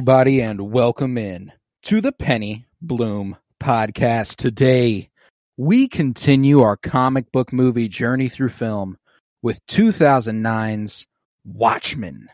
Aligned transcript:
Everybody, 0.00 0.40
and 0.40 0.72
welcome 0.72 1.18
in 1.18 1.52
to 1.82 2.00
the 2.00 2.10
Penny 2.10 2.64
Bloom 2.80 3.36
podcast. 3.62 4.36
Today, 4.36 5.10
we 5.58 5.88
continue 5.88 6.62
our 6.62 6.78
comic 6.78 7.30
book 7.30 7.52
movie 7.52 7.88
journey 7.88 8.30
through 8.30 8.48
film 8.48 8.96
with 9.42 9.60
2009's 9.66 11.06
Watchmen. 11.44 12.30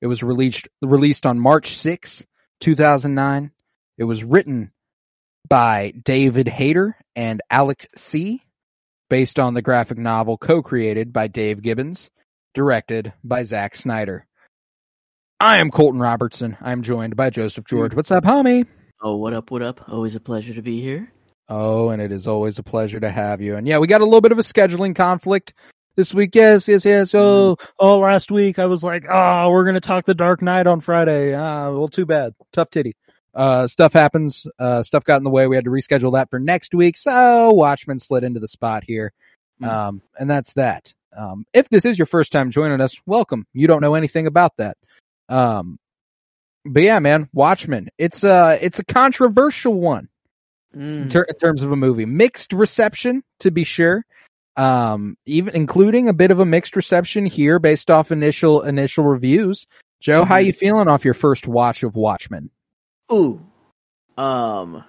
It 0.00 0.06
was 0.06 0.22
released 0.22 0.68
released 0.80 1.26
on 1.26 1.40
March 1.40 1.74
6, 1.74 2.24
2009. 2.60 3.50
It 3.98 4.04
was 4.04 4.22
written 4.22 4.70
by 5.48 5.92
David 6.04 6.46
Hayter 6.46 6.96
and 7.16 7.42
Alex 7.50 7.88
Tse, 7.96 8.40
based 9.08 9.40
on 9.40 9.54
the 9.54 9.62
graphic 9.62 9.98
novel 9.98 10.38
co-created 10.38 11.12
by 11.12 11.26
Dave 11.26 11.60
Gibbons, 11.60 12.08
directed 12.54 13.12
by 13.24 13.42
Zack 13.42 13.74
Snyder. 13.74 14.28
I 15.40 15.56
am 15.56 15.70
Colton 15.70 16.00
Robertson. 16.00 16.58
I'm 16.60 16.82
joined 16.82 17.16
by 17.16 17.30
Joseph 17.30 17.64
George. 17.64 17.94
What's 17.94 18.10
up, 18.10 18.24
homie? 18.24 18.66
Oh, 19.00 19.16
what 19.16 19.32
up, 19.32 19.50
what 19.50 19.62
up? 19.62 19.88
Always 19.88 20.14
a 20.14 20.20
pleasure 20.20 20.52
to 20.52 20.60
be 20.60 20.82
here. 20.82 21.10
Oh, 21.48 21.88
and 21.88 22.02
it 22.02 22.12
is 22.12 22.26
always 22.26 22.58
a 22.58 22.62
pleasure 22.62 23.00
to 23.00 23.10
have 23.10 23.40
you. 23.40 23.56
And 23.56 23.66
yeah, 23.66 23.78
we 23.78 23.86
got 23.86 24.02
a 24.02 24.04
little 24.04 24.20
bit 24.20 24.32
of 24.32 24.38
a 24.38 24.42
scheduling 24.42 24.94
conflict 24.94 25.54
this 25.96 26.12
week. 26.12 26.34
Yes, 26.34 26.68
yes, 26.68 26.84
yes. 26.84 27.14
Oh, 27.14 27.56
oh, 27.78 28.00
last 28.00 28.30
week 28.30 28.58
I 28.58 28.66
was 28.66 28.84
like, 28.84 29.06
oh, 29.08 29.48
we're 29.48 29.64
going 29.64 29.76
to 29.76 29.80
talk 29.80 30.04
the 30.04 30.12
Dark 30.12 30.42
Knight 30.42 30.66
on 30.66 30.82
Friday. 30.82 31.34
Ah, 31.34 31.70
well, 31.70 31.88
too 31.88 32.04
bad. 32.04 32.34
Tough 32.52 32.68
titty. 32.68 32.94
Uh, 33.34 33.66
stuff 33.66 33.94
happens. 33.94 34.46
Uh, 34.58 34.82
stuff 34.82 35.04
got 35.04 35.16
in 35.16 35.24
the 35.24 35.30
way. 35.30 35.46
We 35.46 35.56
had 35.56 35.64
to 35.64 35.70
reschedule 35.70 36.12
that 36.12 36.28
for 36.28 36.38
next 36.38 36.74
week. 36.74 36.98
So 36.98 37.54
Watchmen 37.54 37.98
slid 37.98 38.24
into 38.24 38.40
the 38.40 38.48
spot 38.48 38.84
here. 38.86 39.14
Mm. 39.62 39.68
Um, 39.68 40.02
and 40.18 40.28
that's 40.30 40.52
that. 40.52 40.92
Um, 41.16 41.46
if 41.54 41.70
this 41.70 41.86
is 41.86 41.98
your 41.98 42.06
first 42.06 42.30
time 42.30 42.50
joining 42.50 42.82
us, 42.82 43.00
welcome. 43.06 43.46
You 43.54 43.68
don't 43.68 43.80
know 43.80 43.94
anything 43.94 44.26
about 44.26 44.58
that. 44.58 44.76
Um, 45.30 45.78
but 46.64 46.82
yeah, 46.82 46.98
man, 46.98 47.28
Watchmen. 47.32 47.88
It's 47.96 48.22
uh 48.24 48.58
it's 48.60 48.78
a 48.78 48.84
controversial 48.84 49.74
one 49.80 50.08
in, 50.74 51.06
Mm. 51.06 51.10
ter- 51.10 51.22
in 51.22 51.34
terms 51.36 51.62
of 51.62 51.72
a 51.72 51.76
movie. 51.76 52.04
Mixed 52.04 52.52
reception, 52.52 53.22
to 53.40 53.50
be 53.50 53.64
sure. 53.64 54.04
Um, 54.56 55.16
even 55.26 55.54
including 55.54 56.08
a 56.08 56.12
bit 56.12 56.30
of 56.30 56.40
a 56.40 56.44
mixed 56.44 56.76
reception 56.76 57.24
here 57.24 57.58
based 57.58 57.90
off 57.90 58.12
initial 58.12 58.62
initial 58.62 59.04
reviews. 59.04 59.66
Joe, 60.00 60.24
how 60.24 60.36
Mhm. 60.36 60.46
you 60.46 60.52
feeling 60.52 60.88
off 60.88 61.04
your 61.04 61.14
first 61.14 61.46
watch 61.46 61.82
of 61.82 61.94
Watchmen? 61.94 62.50
Ooh, 63.12 63.40
um, 64.18 64.84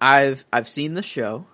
I've 0.00 0.44
I've 0.52 0.68
seen 0.68 0.94
the 0.94 1.02
show, 1.02 1.46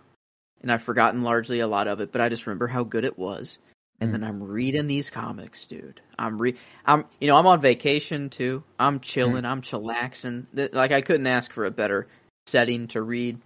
and 0.60 0.72
I've 0.72 0.82
forgotten 0.82 1.22
largely 1.22 1.60
a 1.60 1.66
lot 1.66 1.86
of 1.88 2.00
it, 2.00 2.12
but 2.12 2.20
I 2.20 2.28
just 2.28 2.47
remember 2.47 2.66
how 2.66 2.84
good 2.84 3.04
it 3.04 3.19
was. 3.19 3.59
And 4.00 4.10
Mm. 4.10 4.12
then 4.12 4.25
I'm 4.25 4.42
reading 4.42 4.86
these 4.86 5.10
comics, 5.10 5.66
dude. 5.66 6.00
I'm 6.19 6.41
re 6.41 6.54
I'm 6.86 7.04
you 7.20 7.26
know 7.28 7.36
I'm 7.36 7.47
on 7.47 7.60
vacation 7.60 8.31
too. 8.31 8.62
I'm 8.78 9.00
chilling. 9.00 9.44
I'm 9.44 9.60
chillaxing. 9.62 10.47
Like 10.72 10.92
I 10.92 11.00
couldn't 11.00 11.26
ask 11.26 11.53
for 11.53 11.64
a 11.64 11.70
better 11.70 12.06
setting 12.47 12.86
to 12.88 13.03
read 13.03 13.41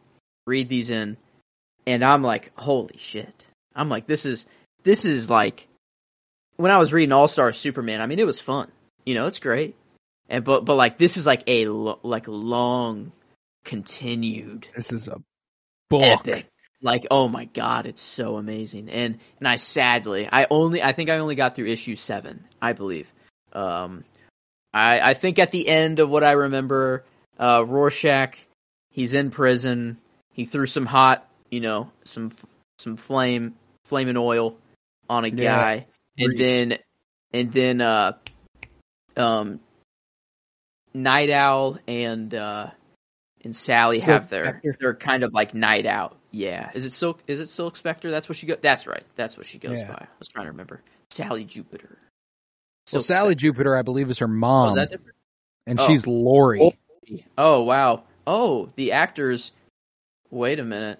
read 0.46 0.68
these 0.68 0.90
in. 0.90 1.16
And 1.86 2.04
I'm 2.04 2.22
like, 2.22 2.52
holy 2.56 2.96
shit. 2.98 3.46
I'm 3.74 3.88
like, 3.88 4.06
this 4.06 4.26
is 4.26 4.44
this 4.82 5.04
is 5.04 5.30
like 5.30 5.68
when 6.56 6.70
I 6.70 6.78
was 6.78 6.92
reading 6.92 7.12
All 7.12 7.28
Star 7.28 7.52
Superman. 7.52 8.00
I 8.02 8.06
mean, 8.06 8.18
it 8.18 8.26
was 8.26 8.40
fun. 8.40 8.70
You 9.06 9.14
know, 9.14 9.26
it's 9.26 9.38
great. 9.38 9.74
And 10.28 10.44
but 10.44 10.64
but 10.66 10.76
like 10.76 10.98
this 10.98 11.16
is 11.16 11.24
like 11.26 11.44
a 11.46 11.66
lo- 11.66 11.98
like 12.02 12.28
long 12.28 13.12
continued 13.64 14.68
This 14.76 14.92
is 14.92 15.08
a 15.08 15.20
book. 15.88 16.02
epic. 16.02 16.46
Like 16.82 17.06
oh 17.10 17.28
my 17.28 17.44
god, 17.46 17.86
it's 17.86 18.02
so 18.02 18.36
amazing. 18.36 18.90
And 18.90 19.18
and 19.38 19.46
I 19.48 19.56
sadly, 19.56 20.28
I 20.30 20.46
only 20.50 20.82
I 20.82 20.92
think 20.92 21.10
I 21.10 21.18
only 21.18 21.36
got 21.36 21.54
through 21.54 21.66
issue 21.68 21.94
7, 21.96 22.44
I 22.60 22.72
believe. 22.72 23.12
Um 23.52 24.04
I 24.74 25.00
I 25.00 25.14
think 25.14 25.38
at 25.38 25.52
the 25.52 25.68
end 25.68 26.00
of 26.00 26.10
what 26.10 26.24
I 26.24 26.32
remember, 26.32 27.04
uh 27.38 27.64
Rorschach, 27.66 28.36
he's 28.90 29.14
in 29.14 29.30
prison. 29.30 29.98
He 30.32 30.44
threw 30.44 30.66
some 30.66 30.86
hot, 30.86 31.28
you 31.50 31.60
know, 31.60 31.90
some 32.04 32.32
some 32.78 32.96
flame 32.96 33.54
flaming 33.84 34.16
oil 34.16 34.56
on 35.08 35.24
a 35.24 35.28
Yeah, 35.28 35.56
guy. 35.56 35.86
And 36.18 36.36
then 36.36 36.78
and 37.32 37.52
then 37.52 37.80
uh 37.80 38.12
um 39.16 39.60
Nite 40.94 41.30
Owl 41.30 41.78
and 41.86 42.34
uh 42.34 42.70
and 43.44 43.54
Sally 43.54 44.00
Silk 44.00 44.22
have 44.22 44.30
their 44.30 44.60
they're 44.80 44.94
kind 44.96 45.22
of 45.22 45.32
like 45.32 45.54
night 45.54 45.86
out. 45.86 46.16
Yeah. 46.32 46.70
Is 46.74 46.84
it 46.84 46.92
Silk 46.92 47.20
is 47.26 47.38
it 47.40 47.48
Silk 47.48 47.76
Spectre? 47.76 48.10
That's 48.10 48.28
what 48.28 48.36
she 48.36 48.46
go 48.46 48.56
that's 48.60 48.86
right. 48.86 49.04
That's 49.16 49.36
what 49.36 49.46
she 49.46 49.58
goes 49.58 49.78
Yeah. 49.78 49.88
by. 49.88 49.94
I 49.94 50.08
was 50.18 50.28
trying 50.28 50.46
to 50.46 50.50
remember. 50.52 50.80
Sally 51.10 51.44
Jupiter. 51.44 51.98
Well, 52.92 53.02
Sally 53.02 53.28
Spectre. 53.32 53.40
Jupiter, 53.40 53.76
I 53.76 53.82
believe, 53.82 54.10
is 54.10 54.18
her 54.18 54.26
Oh, 54.26 54.28
mom, 54.28 54.68
is 54.70 54.74
that 54.76 54.90
different? 54.90 55.16
and 55.66 55.78
oh. 55.80 55.86
she's 55.86 56.06
Laurie. 56.06 56.76
Oh 57.36 57.62
wow. 57.62 58.04
Oh, 58.26 58.68
the 58.76 58.92
actors 58.92 59.52
wait 60.30 60.58
a 60.58 60.64
minute. 60.64 60.98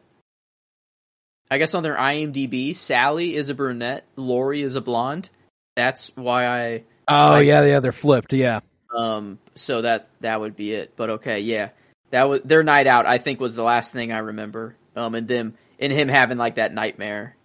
I 1.51 1.59
guess 1.59 1.75
on 1.75 1.83
their 1.83 1.97
IMDb, 1.97 2.75
Sally 2.75 3.35
is 3.37 3.49
a 3.49 3.55
brunette, 3.55 4.05
Laurie 4.17 4.63
is 4.63 4.77
a 4.77 4.81
blonde. 4.81 5.29
That's 5.77 6.11
why 6.15 6.47
I 6.47 6.85
Oh 7.09 7.31
Like- 7.33 7.47
yeah, 7.47 7.65
yeah, 7.65 7.81
they're 7.81 7.93
flipped. 7.93 8.33
Yeah, 8.33 8.61
Um, 8.97 9.39
so 9.55 9.83
that 9.83 10.09
that 10.21 10.41
would 10.41 10.57
be 10.57 10.73
it. 10.73 10.93
But 10.97 11.11
okay, 11.11 11.41
yeah, 11.41 11.71
that 12.11 12.29
was 12.29 12.43
their 12.43 12.63
night 12.63 12.87
out. 12.87 13.07
I 13.07 13.19
think 13.19 13.41
was 13.41 13.57
the 13.57 13.63
last 13.63 13.93
thing 13.93 14.13
I 14.13 14.19
remember. 14.19 14.77
Um, 14.95 15.15
and 15.15 15.27
them 15.27 15.55
and 15.79 15.93
him 15.93 16.09
having 16.09 16.39
like 16.39 16.57
that 16.57 16.73
nightmare, 16.73 17.37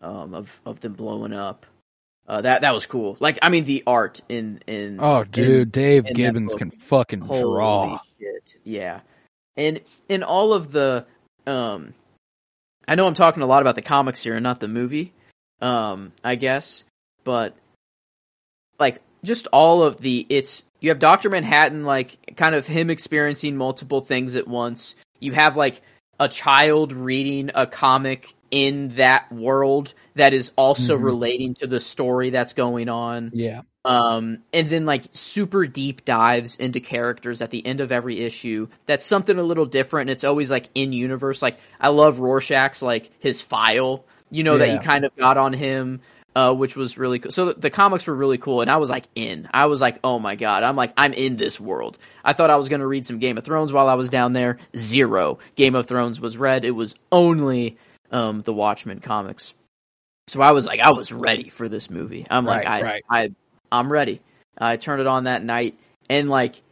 um, 0.00 0.34
of 0.34 0.60
of 0.64 0.80
them 0.80 0.94
blowing 0.94 1.32
up. 1.32 1.66
Uh, 2.26 2.40
that 2.40 2.62
that 2.62 2.72
was 2.72 2.86
cool. 2.86 3.16
Like, 3.20 3.38
I 3.42 3.50
mean, 3.50 3.64
the 3.64 3.82
art 3.86 4.22
in 4.28 4.60
in 4.66 4.98
Oh, 5.00 5.24
dude, 5.24 5.72
Dave 5.72 6.06
in 6.06 6.14
Gibbons 6.14 6.54
can 6.54 6.70
fucking 6.70 7.20
Holy 7.20 7.42
draw. 7.42 8.00
shit! 8.18 8.56
Yeah, 8.64 9.00
and 9.56 9.80
in 10.08 10.22
all 10.22 10.54
of 10.54 10.72
the, 10.72 11.04
um, 11.46 11.92
I 12.88 12.94
know 12.94 13.06
I'm 13.06 13.14
talking 13.14 13.42
a 13.42 13.46
lot 13.46 13.60
about 13.60 13.74
the 13.74 13.82
comics 13.82 14.22
here 14.22 14.34
and 14.34 14.42
not 14.42 14.60
the 14.60 14.68
movie, 14.68 15.12
um, 15.60 16.12
I 16.24 16.36
guess, 16.36 16.84
but 17.24 17.54
like 18.78 19.02
just 19.22 19.46
all 19.48 19.82
of 19.82 19.98
the 19.98 20.26
it's 20.28 20.62
you 20.80 20.90
have 20.90 20.98
Doctor 20.98 21.28
Manhattan 21.28 21.84
like 21.84 22.36
kind 22.36 22.54
of 22.54 22.66
him 22.66 22.88
experiencing 22.88 23.56
multiple 23.56 24.00
things 24.00 24.34
at 24.36 24.48
once. 24.48 24.96
You 25.20 25.32
have 25.32 25.56
like 25.56 25.82
a 26.20 26.28
child 26.28 26.92
reading 26.92 27.50
a 27.54 27.66
comic 27.66 28.34
in 28.50 28.88
that 28.90 29.30
world 29.32 29.94
that 30.14 30.32
is 30.34 30.52
also 30.56 30.96
Mhm. 30.96 31.02
relating 31.02 31.54
to 31.54 31.66
the 31.66 31.80
story 31.80 32.30
that's 32.30 32.52
going 32.52 32.88
on. 32.88 33.32
Yeah, 33.32 33.62
um 33.84 34.38
and 34.52 34.68
then 34.68 34.86
like 34.86 35.04
super 35.12 35.66
deep 35.66 36.04
dives 36.06 36.56
into 36.56 36.80
characters 36.80 37.42
at 37.42 37.50
the 37.50 37.64
end 37.66 37.80
of 37.80 37.92
every 37.92 38.20
issue. 38.20 38.68
That's 38.86 39.04
something 39.04 39.38
a 39.38 39.42
little 39.42 39.66
different 39.66 40.08
and 40.08 40.14
it's 40.14 40.24
always 40.24 40.50
like 40.50 40.70
in 40.74 40.92
universe. 40.92 41.42
Like 41.42 41.58
i 41.80 41.88
love 41.88 42.18
rorschach's 42.20 42.80
like 42.82 43.10
his 43.18 43.42
file 43.42 44.04
you 44.30 44.42
know 44.42 44.58
that 44.58 44.70
you 44.70 44.78
kind 44.80 45.04
of 45.04 45.14
got 45.16 45.36
on 45.36 45.52
him 45.52 46.00
uh 46.34 46.54
which 46.54 46.76
was 46.76 46.98
really 46.98 47.18
cool. 47.18 47.30
So 47.30 47.46
the, 47.46 47.54
the 47.54 47.70
comics 47.70 48.06
were 48.06 48.14
really 48.14 48.38
cool 48.38 48.60
and 48.60 48.70
i 48.70 48.76
was 48.76 48.90
like 48.90 49.06
in. 49.14 49.48
I 49.52 49.66
was 49.66 49.80
like 49.80 49.98
oh 50.04 50.18
my 50.18 50.36
god 50.36 50.62
i'm 50.62 50.76
like 50.76 50.92
i'm 50.96 51.12
in 51.12 51.36
this 51.36 51.60
world. 51.60 51.98
I 52.24 52.32
thought 52.32 52.50
i 52.50 52.56
was 52.56 52.68
going 52.68 52.80
to 52.80 52.86
read 52.86 53.06
some 53.06 53.18
game 53.18 53.38
of 53.38 53.44
thrones 53.44 53.72
while 53.72 53.88
i 53.88 53.94
was 53.94 54.08
down 54.08 54.32
there. 54.32 54.58
Zero. 54.76 55.38
Game 55.56 55.74
of 55.74 55.86
thrones 55.86 56.20
was 56.20 56.36
read 56.36 56.64
it 56.64 56.72
was 56.72 56.94
only 57.12 57.76
um 58.10 58.42
the 58.42 58.52
watchmen 58.52 59.00
comics. 59.00 59.54
So 60.28 60.40
i 60.40 60.52
was 60.52 60.66
like 60.66 60.80
i 60.80 60.92
was 60.92 61.12
ready 61.12 61.48
for 61.48 61.68
this 61.68 61.90
movie. 61.90 62.26
I'm 62.30 62.44
like 62.44 62.66
Right, 62.66 62.82
i 62.82 62.86
right. 62.86 63.04
i 63.10 63.30
I'm 63.72 63.90
ready. 63.90 64.20
I 64.56 64.76
turned 64.76 65.00
it 65.00 65.06
on 65.06 65.24
that 65.24 65.42
night, 65.42 65.76
and 66.08 66.28
like, 66.30 66.62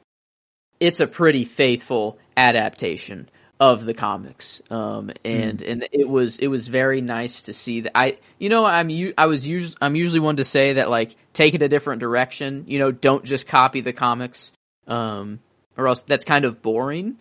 it's 0.79 1.01
a 1.01 1.07
pretty 1.07 1.45
faithful 1.45 2.19
adaptation 2.37 3.29
of 3.63 3.85
the 3.85 3.95
comics. 3.95 4.61
Um, 4.71 5.13
and 5.25 5.63
and 5.63 5.89
it 5.93 6.09
was 6.09 6.39
it 6.39 6.49
was 6.49 6.67
very 6.67 7.01
nice 7.01 7.43
to 7.43 7.53
see 7.53 7.83
that. 7.83 7.97
I 7.97 8.19
you 8.41 8.49
know 8.49 8.65
I'm 8.65 8.91
I 9.17 9.27
was 9.27 9.47
us- 9.47 9.77
I'm 9.81 9.95
usually 9.95 10.19
one 10.19 10.37
to 10.39 10.45
say 10.45 10.73
that 10.75 10.91
like 10.91 11.15
take 11.33 11.55
it 11.55 11.63
a 11.63 11.69
different 11.69 12.01
direction. 12.01 12.65
You 12.67 12.81
know, 12.81 12.91
don't 12.91 13.25
just 13.25 13.47
copy 13.47 13.81
the 13.81 13.93
comics. 13.93 14.51
Um, 14.89 15.39
or 15.77 15.87
else 15.87 16.01
that's 16.01 16.25
kind 16.25 16.45
of 16.45 16.61
boring. 16.61 17.19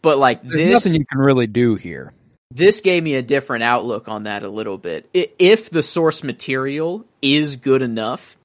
but 0.00 0.16
like 0.16 0.42
There's 0.42 0.54
this 0.54 0.72
nothing 0.72 0.94
you 0.94 1.04
can 1.04 1.18
really 1.18 1.48
do 1.48 1.74
here. 1.74 2.12
this 2.52 2.80
gave 2.82 3.02
me 3.02 3.14
a 3.16 3.22
different 3.22 3.64
outlook 3.64 4.06
on 4.08 4.22
that 4.24 4.44
a 4.44 4.48
little 4.48 4.78
bit. 4.78 5.10
If 5.12 5.70
the 5.70 5.82
source 5.82 6.22
material 6.22 7.04
is 7.20 7.56
good 7.56 7.82
enough, 7.82 8.36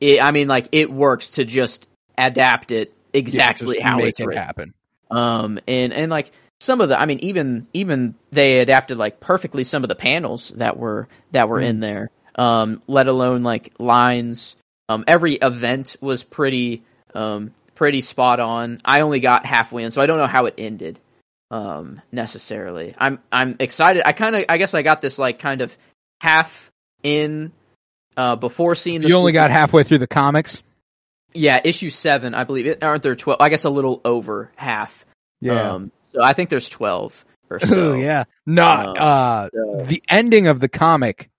it, 0.00 0.22
I 0.22 0.30
mean, 0.32 0.48
like 0.48 0.68
it 0.72 0.92
works 0.92 1.32
to 1.32 1.44
just 1.46 1.88
adapt 2.18 2.70
it 2.72 2.92
exactly 3.14 3.78
Yeah, 3.78 3.88
how 3.90 3.98
it's 4.00 4.20
it 4.20 4.26
written. 4.26 4.42
happen. 4.42 4.74
Um, 5.10 5.58
and 5.66 5.92
and 5.92 6.10
like 6.10 6.32
some 6.60 6.80
of 6.80 6.88
the, 6.88 6.98
I 7.00 7.06
mean, 7.06 7.20
even 7.20 7.66
even 7.72 8.14
they 8.32 8.58
adapted 8.60 8.96
like 8.96 9.20
perfectly 9.20 9.64
some 9.64 9.84
of 9.84 9.88
the 9.88 9.94
panels 9.94 10.52
that 10.56 10.76
were 10.76 11.08
that 11.32 11.48
were 11.48 11.60
Mm. 11.60 11.66
in 11.66 11.80
there. 11.80 12.10
Um, 12.34 12.82
let 12.86 13.06
alone 13.08 13.42
like 13.42 13.72
lines. 13.78 14.56
Um, 14.88 15.04
every 15.06 15.34
event 15.34 15.96
was 16.00 16.22
pretty 16.22 16.82
um 17.14 17.52
pretty 17.74 18.00
spot 18.00 18.40
on. 18.40 18.78
I 18.84 19.00
only 19.00 19.20
got 19.20 19.44
halfway 19.46 19.84
in, 19.84 19.90
so 19.90 20.00
I 20.00 20.06
don't 20.06 20.18
know 20.18 20.26
how 20.26 20.46
it 20.46 20.54
ended 20.58 20.98
um 21.50 22.00
necessarily. 22.12 22.94
I'm 22.98 23.20
I'm 23.30 23.56
excited. 23.60 24.02
I 24.04 24.12
kind 24.12 24.34
of 24.36 24.44
I 24.48 24.58
guess 24.58 24.74
I 24.74 24.82
got 24.82 25.00
this 25.00 25.18
like 25.18 25.38
kind 25.38 25.60
of 25.60 25.76
half 26.20 26.70
in 27.02 27.52
uh 28.16 28.36
before 28.36 28.74
seeing 28.74 29.00
the 29.00 29.08
You 29.08 29.16
only 29.16 29.32
got 29.32 29.50
halfway 29.50 29.82
through 29.82 29.98
the 29.98 30.06
comics. 30.06 30.62
Yeah 31.34 31.60
issue 31.64 31.90
seven 31.90 32.34
I 32.34 32.44
believe. 32.44 32.66
It 32.66 32.82
aren't 32.82 33.02
there 33.02 33.16
twelve 33.16 33.38
I 33.40 33.48
guess 33.48 33.64
a 33.64 33.70
little 33.70 34.00
over 34.04 34.50
half. 34.56 35.04
Um 35.48 35.92
so 36.12 36.22
I 36.22 36.32
think 36.32 36.50
there's 36.50 36.68
twelve 36.68 37.24
or 37.50 37.60
so. 37.60 37.92
oh 37.92 37.94
yeah. 37.94 38.24
Not 38.46 38.88
Um, 38.88 38.94
uh 38.98 39.48
so- 39.52 39.84
the 39.86 40.02
ending 40.08 40.46
of 40.46 40.60
the 40.60 40.68
comic 40.68 41.30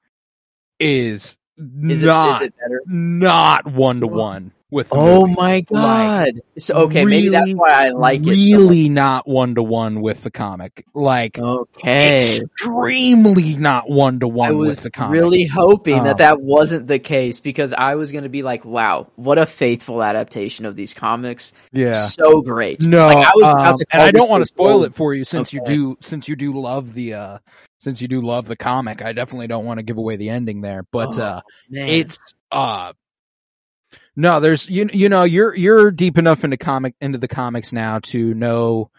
is, 0.80 1.36
is 1.57 2.01
not 2.04 2.42
it, 2.42 2.45
is 2.45 2.48
it 2.50 2.54
better? 2.60 2.81
not 2.86 3.66
one 3.66 4.00
to 4.01 4.07
one 4.07 4.51
with 4.69 4.89
the 4.89 4.97
oh 4.97 5.21
movie. 5.21 5.35
my 5.35 5.61
god 5.61 6.41
so 6.57 6.75
okay 6.75 7.05
maybe 7.05 7.29
that's 7.29 7.53
why 7.53 7.69
I 7.87 7.89
like 7.89 8.27
it 8.27 8.35
so 8.35 8.57
really 8.57 8.89
not 8.89 9.27
one 9.27 9.55
to 9.55 9.63
one 9.63 10.01
with 10.01 10.23
the 10.23 10.31
comic. 10.31 10.85
Like 10.93 11.39
okay 11.39 12.39
extremely 12.39 13.55
not 13.55 13.89
one 13.89 14.19
to 14.19 14.27
I 14.27 14.29
one 14.31 14.57
was 14.57 14.69
with 14.69 14.81
the 14.81 14.91
comic. 14.91 15.21
really 15.21 15.45
hoping 15.45 15.97
Um, 15.97 16.03
that 16.05 16.17
that 16.17 16.41
wasn't 16.41 16.87
the 16.87 16.99
case 16.99 17.39
because 17.39 17.73
I 17.73 17.95
was 17.95 18.11
going 18.11 18.23
to 18.23 18.29
be 18.29 18.43
like, 18.43 18.65
"Wow, 18.65 19.07
what 19.15 19.37
a 19.37 19.45
faithful 19.45 20.03
adaptation 20.03 20.65
of 20.65 20.75
these 20.75 20.93
comics! 20.93 21.53
yeah. 21.71 22.07
So 22.07 22.41
great." 22.41 22.81
No, 22.81 23.07
Like, 23.07 23.25
I 23.25 23.31
was 23.35 23.47
about 23.53 23.71
um, 23.71 23.77
to 23.77 23.85
and 23.91 24.01
I 24.03 24.11
don't 24.11 24.29
want 24.29 24.41
to 24.41 24.45
spoil 24.47 24.83
it 24.83 24.95
for 24.95 25.13
you 25.13 25.23
since 25.23 25.53
you 25.53 25.61
do 25.65 25.97
since 26.01 26.27
you 26.27 26.35
do 26.35 26.53
love 26.53 26.93
the 26.93 27.13
uh 27.13 27.37
since 27.79 28.01
you 28.01 28.07
do 28.07 28.21
love 28.21 28.47
the 28.47 28.55
comic. 28.57 29.01
I 29.01 29.13
definitely 29.13 29.47
don't 29.47 29.65
want 29.65 29.79
to 29.79 29.83
give 29.83 29.97
away 29.97 30.15
the 30.17 30.29
ending 30.29 30.61
there, 30.61 30.83
but 30.91 31.17
Oh, 31.17 31.21
uh 31.21 31.41
Man. 31.69 31.89
it's 31.89 32.19
uh 32.51 32.93
no, 34.17 34.41
there's 34.41 34.67
you 34.69 34.89
you 34.91 35.07
know 35.07 35.23
you're 35.23 35.55
you're 35.55 35.91
deep 35.91 36.17
enough 36.17 36.43
into 36.43 36.57
comic 36.57 36.95
into 36.99 37.17
the 37.19 37.27
comics 37.29 37.71
now 37.71 37.99
to 37.99 38.33
know 38.33 38.89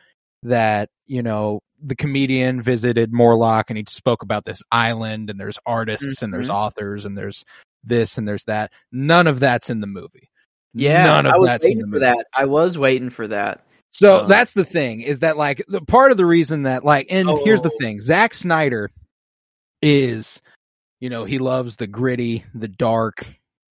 that 0.45 0.89
you 1.07 1.23
know 1.23 1.61
the 1.83 1.95
comedian 1.97 2.63
visited 2.63 3.13
Moloch 3.13 3.67
and 3.71 3.77
he 3.77 3.85
spoke 3.89 4.23
about 4.23 4.45
this 4.47 4.63
island 4.73 5.29
and 5.31 5.39
there's 5.39 5.59
artists 5.67 6.23
and 6.23 6.33
there's 6.33 6.49
Mhm. 6.49 6.55
authors 6.55 7.05
and 7.05 7.17
there's 7.19 7.45
this 7.85 8.17
and 8.19 8.27
there's 8.27 8.45
that. 8.45 8.73
None 8.91 9.27
of 9.27 9.39
that's 9.41 9.69
in 9.71 9.81
the 9.81 9.87
movie. 9.87 10.31
yeah, 10.75 11.05
None 11.05 11.27
of 11.27 11.33
I 11.35 11.39
was 11.39 11.49
that's 11.49 11.65
in 11.65 11.71
the 11.79 11.85
waiting 11.85 11.93
for 11.93 11.99
that. 12.01 12.27
I 12.35 12.45
was 12.47 12.77
waiting 12.79 13.11
for 13.11 13.29
that. 13.29 13.65
So 13.91 14.23
Um, 14.23 14.29
that's 14.29 14.53
the 14.53 14.65
thing 14.65 15.01
is 15.01 15.21
that 15.21 15.37
like 15.37 15.63
the 15.69 15.81
part 15.81 16.11
of 16.11 16.17
the 16.17 16.27
reason 16.27 16.65
that 16.65 16.85
like 16.85 17.07
and 17.11 17.29
here's 17.45 17.63
the 17.63 17.71
Oh. 17.73 17.79
thing 17.81 18.01
Zack 18.01 18.35
Snyder 18.35 18.91
is 19.83 20.41
you 21.01 21.11
know 21.11 21.25
he 21.25 21.39
loves 21.39 21.77
the 21.77 21.87
gritty 21.87 22.45
the 22.55 22.69
dark. 22.69 23.27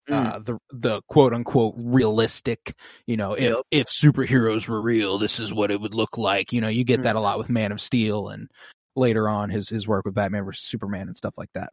Uh 0.09 0.39
the 0.39 0.57
the 0.71 1.01
quote 1.07 1.33
unquote 1.33 1.73
realistic 1.77 2.73
you 3.07 3.17
know 3.17 3.33
if 3.33 3.41
Yep. 3.55 3.61
if 3.71 3.87
superheroes 3.87 4.67
were 4.67 4.81
real 4.81 5.17
this 5.17 5.39
is 5.39 5.53
what 5.53 5.71
it 5.71 5.79
would 5.81 5.93
look 5.93 6.17
like. 6.17 6.53
You 6.53 6.61
know 6.61 6.67
you 6.69 6.83
get 6.83 7.01
Mm. 7.01 7.03
that 7.03 7.15
a 7.15 7.19
lot 7.19 7.37
with 7.37 7.49
Man 7.49 7.71
of 7.71 7.81
Steel 7.81 8.29
and 8.29 8.49
later 8.95 9.27
on 9.29 9.49
his 9.49 9.69
his 9.69 9.87
work 9.87 10.05
with 10.05 10.15
Batman 10.15 10.45
vs 10.45 10.63
Superman 10.63 11.07
and 11.07 11.17
stuff 11.17 11.33
like 11.37 11.49
that. 11.53 11.71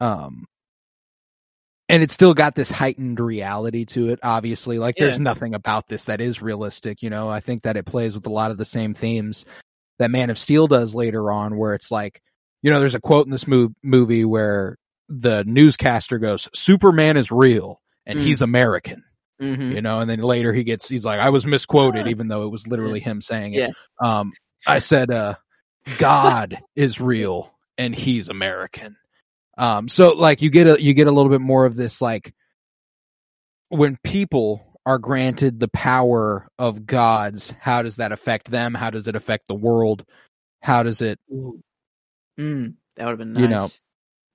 Um 0.00 0.46
and 1.88 2.02
it's 2.04 2.14
still 2.14 2.34
got 2.34 2.54
this 2.54 2.70
heightened 2.70 3.18
reality 3.18 3.84
to 3.86 4.10
it 4.10 4.20
obviously. 4.22 4.78
Like 4.78 4.94
there's 4.96 5.18
nothing 5.18 5.54
about 5.54 5.88
this 5.88 6.04
that 6.04 6.20
is 6.20 6.40
realistic 6.42 7.02
you 7.02 7.10
know? 7.10 7.28
I 7.28 7.40
think 7.40 7.62
that 7.62 7.76
it 7.76 7.86
plays 7.86 8.14
with 8.14 8.26
a 8.26 8.30
lot 8.32 8.50
of 8.50 8.58
the 8.58 8.64
same 8.64 8.94
themes 8.94 9.44
that 9.98 10.10
man 10.10 10.30
of 10.30 10.38
steel 10.38 10.66
does 10.66 10.94
later 10.94 11.30
on 11.32 11.56
where 11.56 11.74
it's 11.74 11.90
like 11.90 12.20
you 12.62 12.70
know 12.70 12.78
there's 12.78 12.94
a 12.94 13.00
quote 13.00 13.26
in 13.26 13.32
this 13.32 13.44
mov- 13.44 13.74
movie 13.82 14.24
where 14.24 14.76
the 15.12 15.42
newscaster 15.44 16.18
goes 16.18 16.48
superman 16.54 17.16
is 17.16 17.32
real 17.32 17.80
and 18.06 18.18
Mm. 18.20 18.22
he's 18.22 18.40
american. 18.42 19.02
Hmm 19.40 19.72
you 19.72 19.80
know 19.82 20.00
and 20.00 20.08
then 20.10 20.20
later 20.20 20.52
he 20.52 20.64
gets 20.64 20.88
he's 20.88 21.04
like 21.04 21.18
i 21.18 21.30
was 21.30 21.44
misquoted 21.46 22.06
even 22.06 22.28
though 22.28 22.44
it 22.44 22.50
was 22.50 22.66
literally 22.66 23.00
him 23.00 23.20
saying 23.20 23.54
it. 23.54 23.74
Um 24.00 24.32
i 24.66 24.78
said 24.78 25.10
uh 25.10 25.34
god 25.96 26.58
is 26.76 27.00
real 27.00 27.52
and 27.76 27.94
he's 27.94 28.28
american. 28.28 28.96
Um 29.58 29.88
so 29.88 30.10
like 30.12 30.42
you 30.42 30.50
get 30.50 30.66
a 30.66 30.80
you 30.82 30.94
get 30.94 31.06
a 31.08 31.10
little 31.10 31.30
bit 31.30 31.40
more 31.40 31.64
of 31.66 31.74
this 31.74 32.00
like 32.00 32.32
when 33.68 33.98
people 34.04 34.78
are 34.86 34.98
granted 34.98 35.58
the 35.60 35.68
power 35.68 36.48
of 36.58 36.86
gods 36.86 37.52
how 37.58 37.82
does 37.82 37.96
that 37.96 38.12
affect 38.12 38.50
them? 38.50 38.74
How 38.74 38.90
does 38.90 39.08
it 39.08 39.16
affect 39.16 39.48
the 39.48 39.54
world? 39.54 40.04
How 40.62 40.82
does 40.82 41.00
it 41.00 41.18
Mm, 42.38 42.74
that 42.96 43.04
would 43.04 43.10
have 43.10 43.18
been 43.18 43.32
nice. 43.32 43.42
You 43.42 43.48
know. 43.48 43.70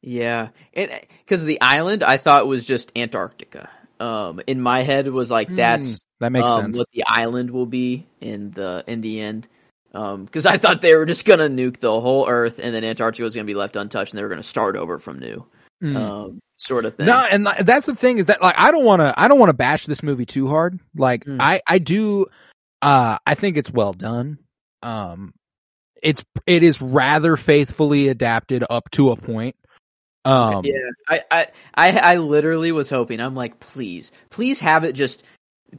Yeah, 0.06 0.50
because 0.74 1.44
the 1.44 1.60
island 1.62 2.04
I 2.04 2.18
thought 2.18 2.48
was 2.48 2.64
just 2.64 2.92
Antarctica. 2.96 3.70
Um, 4.00 4.42
in 4.46 4.62
my 4.62 4.84
head 4.84 5.08
was 5.08 5.32
like 5.32 5.48
that's 5.48 6.00
that 6.20 6.32
makes 6.32 6.50
um, 6.50 6.62
sense 6.62 6.78
what 6.78 6.88
the 6.94 7.04
island 7.08 7.50
will 7.50 7.66
be 7.66 8.06
in 8.22 8.52
the 8.52 8.84
in 8.88 9.02
the 9.02 9.22
end. 9.22 9.48
Um, 9.94 10.26
because 10.26 10.46
I 10.46 10.58
thought 10.58 10.82
they 10.82 10.94
were 10.94 11.06
just 11.06 11.26
gonna 11.26 11.48
nuke 11.50 11.80
the 11.80 12.00
whole 12.00 12.28
Earth 12.28 12.60
and 12.62 12.76
then 12.76 12.84
Antarctica 12.84 13.24
was 13.24 13.34
gonna 13.34 13.46
be 13.46 13.56
left 13.56 13.76
untouched 13.76 14.14
and 14.14 14.20
they 14.20 14.24
were 14.24 14.30
gonna 14.30 14.44
start 14.44 14.76
over 14.76 15.00
from 15.00 15.20
new. 15.20 15.46
Mm. 15.82 15.96
Um, 15.96 16.40
sort 16.58 16.86
of 16.86 16.96
thing. 16.96 17.08
No, 17.08 17.26
and 17.32 17.46
that's 17.46 17.86
the 17.86 17.96
thing 17.96 18.18
is 18.18 18.28
that 18.28 18.42
like 18.42 18.56
I 18.58 18.72
don't 18.72 18.86
want 18.86 19.02
to 19.02 19.14
I 19.18 19.28
don't 19.28 19.40
want 19.40 19.50
to 19.50 19.54
bash 19.54 19.86
this 19.86 20.04
movie 20.04 20.26
too 20.26 20.48
hard. 20.48 20.80
Like 20.96 21.26
Mm. 21.26 21.38
I 21.40 21.62
I 21.66 21.80
do 21.80 22.28
uh 22.82 23.18
I 23.26 23.36
think 23.36 23.58
it's 23.58 23.72
well 23.72 23.94
done. 23.94 24.38
Um 24.84 25.34
it's 26.04 26.24
it 26.46 26.64
is 26.64 26.82
rather 26.82 27.38
faithfully 27.38 28.10
adapted 28.10 28.64
up 28.70 28.92
to 28.92 29.12
a 29.12 29.16
point. 29.16 29.56
Um 30.26 30.66
yeah, 30.66 30.74
I, 31.08 31.22
I, 31.32 31.48
I, 31.76 31.92
I 32.14 32.18
literally 32.18 32.72
was 32.72 32.90
hoping. 32.90 33.20
I'm 33.20 33.36
like, 33.36 33.60
please, 33.60 34.12
please 34.30 34.60
have 34.62 34.84
it 34.84 34.94
just, 34.94 35.24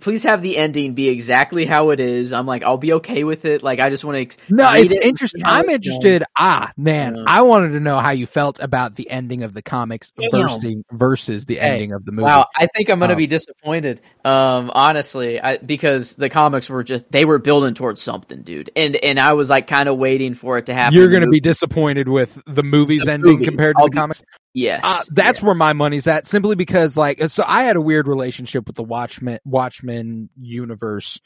please 0.00 0.22
have 0.24 0.42
the 0.42 0.56
ending 0.58 0.92
be 0.94 1.08
exactly 1.08 1.64
how 1.64 1.88
it 1.90 2.00
is. 2.00 2.32
I'm 2.32 2.44
like, 2.46 2.62
I'll 2.62 2.76
be 2.76 2.92
okay 2.94 3.24
with 3.24 3.44
it. 3.46 3.62
Like, 3.62 3.80
I 3.80 3.88
just 3.88 4.04
want 4.04 4.16
to. 4.16 4.20
Ex- 4.22 4.36
No, 4.50 4.72
it's 4.74 4.92
it 4.92 5.02
interesting. 5.02 5.40
I'm 5.44 5.68
interested. 5.70 6.22
Ah, 6.38 6.70
man, 6.76 7.16
Uh, 7.18 7.24
I 7.26 7.42
wanted 7.42 7.70
to 7.70 7.80
know 7.80 7.98
how 7.98 8.10
you 8.10 8.26
felt 8.26 8.60
about 8.60 8.94
the 8.94 9.10
ending 9.10 9.42
of 9.42 9.54
the 9.54 9.62
comics 9.62 10.12
versus 10.30 10.74
versus 10.92 11.44
the 11.46 11.54
Hey, 11.56 11.70
ending 11.70 11.92
of 11.92 12.04
the 12.04 12.12
movie. 12.12 12.24
Wow, 12.24 12.46
I 12.54 12.66
think 12.76 12.90
I'm 12.90 13.00
gonna 13.00 13.14
Um, 13.14 13.18
be 13.18 13.26
disappointed. 13.26 14.02
Um, 14.24 14.70
honestly, 14.74 15.40
I, 15.40 15.56
because 15.56 16.14
the 16.14 16.28
comics 16.28 16.68
were 16.68 16.84
just 16.84 17.10
they 17.10 17.24
were 17.24 17.38
building 17.38 17.72
towards 17.74 18.02
something, 18.02 18.42
dude, 18.42 18.70
and 18.76 18.96
and 18.96 19.18
I 19.18 19.32
was 19.32 19.48
like 19.48 19.66
kind 19.66 19.88
of 19.88 19.96
waiting 19.96 20.34
for 20.34 20.58
it 20.58 20.66
to 20.66 20.74
happen. 20.74 20.94
You're 20.94 21.08
going 21.10 21.22
to 21.24 21.30
be 21.30 21.40
disappointed 21.40 22.06
with 22.08 22.38
the 22.46 22.62
movie's 22.62 23.04
The 23.04 23.12
ending 23.12 23.32
movie. 23.34 23.44
compared 23.46 23.76
to 23.76 23.80
I'll 23.80 23.86
the 23.86 23.90
be- 23.92 23.96
comics. 23.96 24.22
Yes, 24.56 24.80
Uh, 24.82 25.02
that's 25.10 25.38
yeah. 25.40 25.44
where 25.46 25.54
my 25.54 25.72
money's 25.72 26.06
at, 26.08 26.26
simply 26.26 26.56
because 26.56 26.96
like, 26.96 27.22
so 27.28 27.44
I 27.46 27.62
had 27.62 27.76
a 27.76 27.80
weird 27.80 28.08
relationship 28.08 28.66
with 28.66 28.74
the 28.74 28.82
Watchmen, 28.82 29.38
Watchmen 29.44 30.30
universe. 30.40 31.20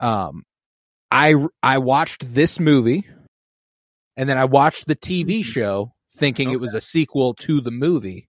Um, 0.00 0.44
I, 1.10 1.34
I 1.62 1.78
watched 1.78 2.32
this 2.34 2.58
movie 2.60 3.06
and 4.16 4.28
then 4.28 4.38
I 4.38 4.44
watched 4.46 4.86
the 4.86 4.96
TV 4.96 5.44
show 5.44 5.92
thinking 6.16 6.50
it 6.50 6.60
was 6.60 6.74
a 6.74 6.80
sequel 6.80 7.34
to 7.34 7.60
the 7.60 7.70
movie. 7.70 8.28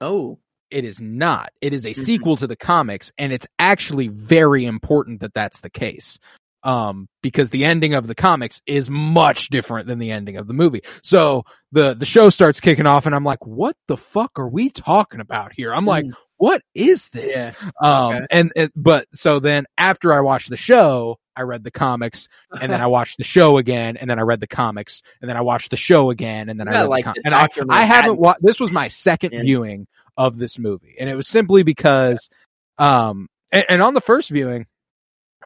oh, 0.00 0.38
It 0.70 0.84
is 0.84 1.00
not. 1.00 1.50
It 1.60 1.72
is 1.72 1.84
a 1.84 1.90
Mhm. 1.90 1.96
sequel 2.04 2.36
to 2.36 2.46
the 2.48 2.56
comics 2.56 3.12
and 3.18 3.32
it's 3.32 3.46
actually 3.58 4.08
very 4.08 4.64
important 4.64 5.20
that 5.20 5.32
that's 5.34 5.60
the 5.60 5.70
case. 5.70 6.18
Um, 6.64 7.08
because 7.22 7.50
the 7.50 7.66
ending 7.66 7.92
of 7.92 8.06
the 8.06 8.14
comics 8.14 8.62
is 8.66 8.88
much 8.88 9.48
different 9.48 9.86
than 9.86 9.98
the 9.98 10.10
ending 10.12 10.38
of 10.38 10.46
the 10.46 10.54
movie. 10.54 10.80
So 11.02 11.44
the, 11.72 11.92
the 11.94 12.06
show 12.06 12.30
starts 12.30 12.58
kicking 12.60 12.86
off 12.86 13.04
and 13.04 13.14
I'm 13.14 13.22
like, 13.24 13.44
what 13.46 13.76
the 13.86 13.98
fuck 13.98 14.38
are 14.38 14.48
we 14.48 14.70
talking 14.70 15.20
about 15.20 15.52
here? 15.52 15.74
I'm 15.74 15.84
like, 15.84 16.06
Mm. 16.06 16.12
what 16.38 16.62
is 16.74 17.10
this? 17.10 17.36
yeah, 17.36 17.70
Um, 17.82 18.14
Okay. 18.16 18.26
and, 18.30 18.52
and, 18.56 18.70
but 18.74 19.04
so 19.14 19.40
then 19.40 19.66
after 19.76 20.10
I 20.14 20.20
watched 20.20 20.48
the 20.48 20.56
show, 20.56 21.18
I 21.36 21.42
read 21.42 21.64
the 21.64 21.70
comics 21.70 22.28
and 22.58 22.72
then 22.72 22.80
I 22.80 22.86
watched 22.96 23.18
the 23.18 23.24
show 23.24 23.58
again 23.58 23.98
and 23.98 24.08
then 24.08 24.18
I 24.18 24.22
read 24.22 24.40
the 24.40 24.46
comics 24.46 25.02
and 25.20 25.28
then 25.28 25.36
I 25.36 25.42
watched 25.42 25.70
the 25.70 25.76
show 25.76 26.08
again 26.08 26.48
and 26.48 26.58
then 26.58 26.66
I 26.68 26.72
read 26.72 26.88
like 26.88 27.04
the 27.04 27.12
the 27.12 27.22
and 27.26 27.34
I, 27.34 27.48
I 27.68 27.84
haven't 27.84 28.18
watched, 28.18 28.40
this 28.42 28.58
was 28.58 28.70
my 28.70 28.88
second 28.88 29.32
Yeah. 29.34 29.42
viewing 29.42 29.86
of 30.16 30.38
this 30.38 30.58
movie 30.58 30.94
and 30.98 31.10
it 31.10 31.14
was 31.16 31.28
simply 31.28 31.62
because, 31.62 32.30
um, 32.78 33.28
and, 33.52 33.64
and 33.68 33.82
on 33.82 33.92
the 33.92 34.00
first 34.00 34.30
viewing, 34.30 34.66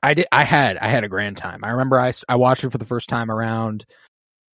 I 0.03 0.15
did, 0.15 0.27
I 0.33 0.45
had, 0.45 0.77
I 0.79 0.89
had 0.89 1.05
a 1.05 1.09
grand 1.09 1.37
time. 1.37 1.65
I 1.65 1.71
remember 1.71 1.99
I 1.99 2.13
I 2.29 2.37
watched 2.37 2.65
it 2.65 2.71
for 2.71 2.79
the 2.79 2.85
first 2.85 3.09
time 3.09 3.31
around, 3.31 3.85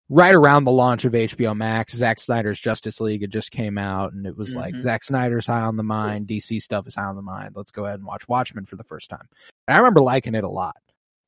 right 0.09 0.33
around 0.35 0.63
the 0.63 0.71
launch 0.71 1.05
of 1.05 1.13
HBO 1.13 1.55
Max. 1.55 1.93
Zack 1.95 2.19
Snyder's 2.19 2.59
Justice 2.59 2.99
League 3.01 3.21
had 3.21 3.31
just 3.31 3.51
came 3.51 3.77
out 3.77 4.13
and 4.13 4.25
it 4.25 4.37
was 4.37 4.55
like 4.55 4.75
Mhm. 4.75 4.79
Zack 4.79 5.03
Snyder's 5.03 5.45
high 5.47 5.61
on 5.61 5.77
the 5.77 5.83
mind, 5.83 6.27
DC 6.27 6.59
stuff 6.61 6.87
is 6.87 6.95
high 6.95 7.05
on 7.05 7.15
the 7.15 7.21
mind. 7.21 7.51
Let's 7.55 7.71
go 7.71 7.85
ahead 7.85 7.99
and 7.99 8.05
watch 8.07 8.27
Watchmen 8.27 8.65
for 8.65 8.75
the 8.75 8.83
first 8.83 9.09
time. 9.09 9.27
And 9.67 9.75
I 9.75 9.77
remember 9.79 10.01
liking 10.01 10.35
it 10.35 10.43
a 10.43 10.49
lot. 10.49 10.77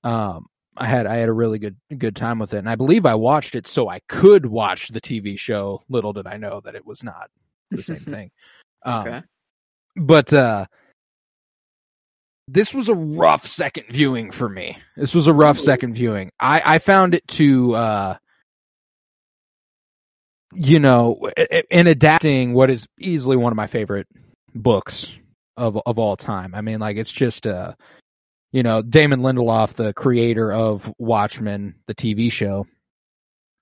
Um, 0.04 0.48
I 0.76 0.86
had 0.86 1.08
I 1.08 1.16
had 1.16 1.30
a 1.30 1.34
really 1.34 1.58
good 1.58 1.76
good 1.98 2.16
time 2.16 2.38
with 2.38 2.54
it, 2.54 2.60
and 2.60 2.70
I 2.70 2.76
believe 2.76 3.06
I 3.08 3.16
watched 3.16 3.56
it 3.56 3.66
so 3.68 3.90
I 3.90 4.00
could 4.08 4.46
watch 4.46 4.90
the 4.90 5.02
TV 5.02 5.36
show. 5.38 5.82
Little 5.90 6.14
did 6.14 6.28
I 6.28 6.38
know 6.38 6.62
that 6.62 6.76
it 6.76 6.86
was 6.86 7.04
not 7.04 7.32
the 7.72 7.82
same 7.82 8.00
thing. 8.06 8.32
Um, 8.86 9.08
Okay. 9.08 9.22
but 9.96 10.32
uh, 10.34 10.66
this 12.48 12.74
was 12.74 12.90
a 12.90 12.96
rough 12.96 13.46
second 13.48 13.86
viewing 13.90 14.32
for 14.32 14.48
me. 14.48 14.78
This 14.96 15.14
was 15.14 15.28
a 15.28 15.34
rough 15.34 15.60
second 15.60 15.94
viewing. 15.94 16.32
I 16.40 16.62
I 16.66 16.80
found 16.80 17.14
it 17.14 17.28
to 17.30 17.76
uh, 17.76 18.16
you 20.54 20.80
know, 20.80 21.30
in 21.70 21.88
adapting 21.88 22.54
what 22.54 22.70
is 22.70 22.88
easily 23.00 23.36
one 23.38 23.52
of 23.52 23.58
my 23.58 23.68
favorite 23.68 24.08
books 24.56 25.12
of 25.58 25.78
of 25.86 26.00
all 26.00 26.16
time. 26.16 26.56
I 26.56 26.62
mean, 26.62 26.80
like 26.80 26.98
it's 26.98 27.12
just 27.12 27.46
uh 27.48 27.74
you 28.54 28.64
know, 28.64 28.82
Damon 28.82 29.20
Lindelof, 29.22 29.74
the 29.74 29.94
creator 29.94 30.52
of 30.52 30.92
Watchmen, 30.98 31.76
the 31.88 31.94
TV 31.96 32.32
show, 32.32 32.66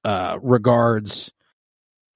uh 0.04 0.38
regards 0.42 1.32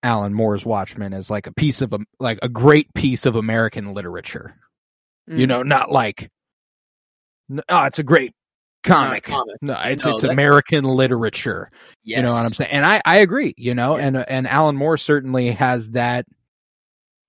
Alan 0.03 0.33
Moore's 0.33 0.63
Watchmen 0.63 1.13
as 1.13 1.29
like 1.31 1.47
a 1.47 1.53
piece 1.53 1.81
of 1.81 1.93
like 2.19 2.39
a 2.43 2.47
great 2.49 2.93
piece 2.93 3.25
of 3.25 3.35
American 3.35 3.93
literature. 3.93 4.55
You 5.27 5.45
Mm. 5.45 5.49
know, 5.49 5.63
not 5.63 5.91
like 5.91 6.29
n- 7.49 7.61
oh, 7.69 7.85
it's 7.85 7.99
a 7.99 8.03
great 8.03 8.33
comic. 8.83 9.23
comic. 9.23 9.55
No, 9.61 9.77
it's 9.83 10.05
No, 10.05 10.11
it's 10.13 10.23
American 10.23 10.83
literature. 10.85 11.69
yes. 12.03 12.17
You 12.17 12.23
know 12.23 12.33
what 12.33 12.45
I'm 12.45 12.53
saying? 12.53 12.71
And 12.71 12.85
I, 12.85 13.01
I 13.05 13.17
agree, 13.17 13.53
you 13.57 13.75
know, 13.75 13.97
Yeah. 13.97 14.07
and, 14.07 14.17
and 14.17 14.47
Alan 14.47 14.75
Moore 14.75 14.97
certainly 14.97 15.51
has 15.51 15.89
that 15.89 16.25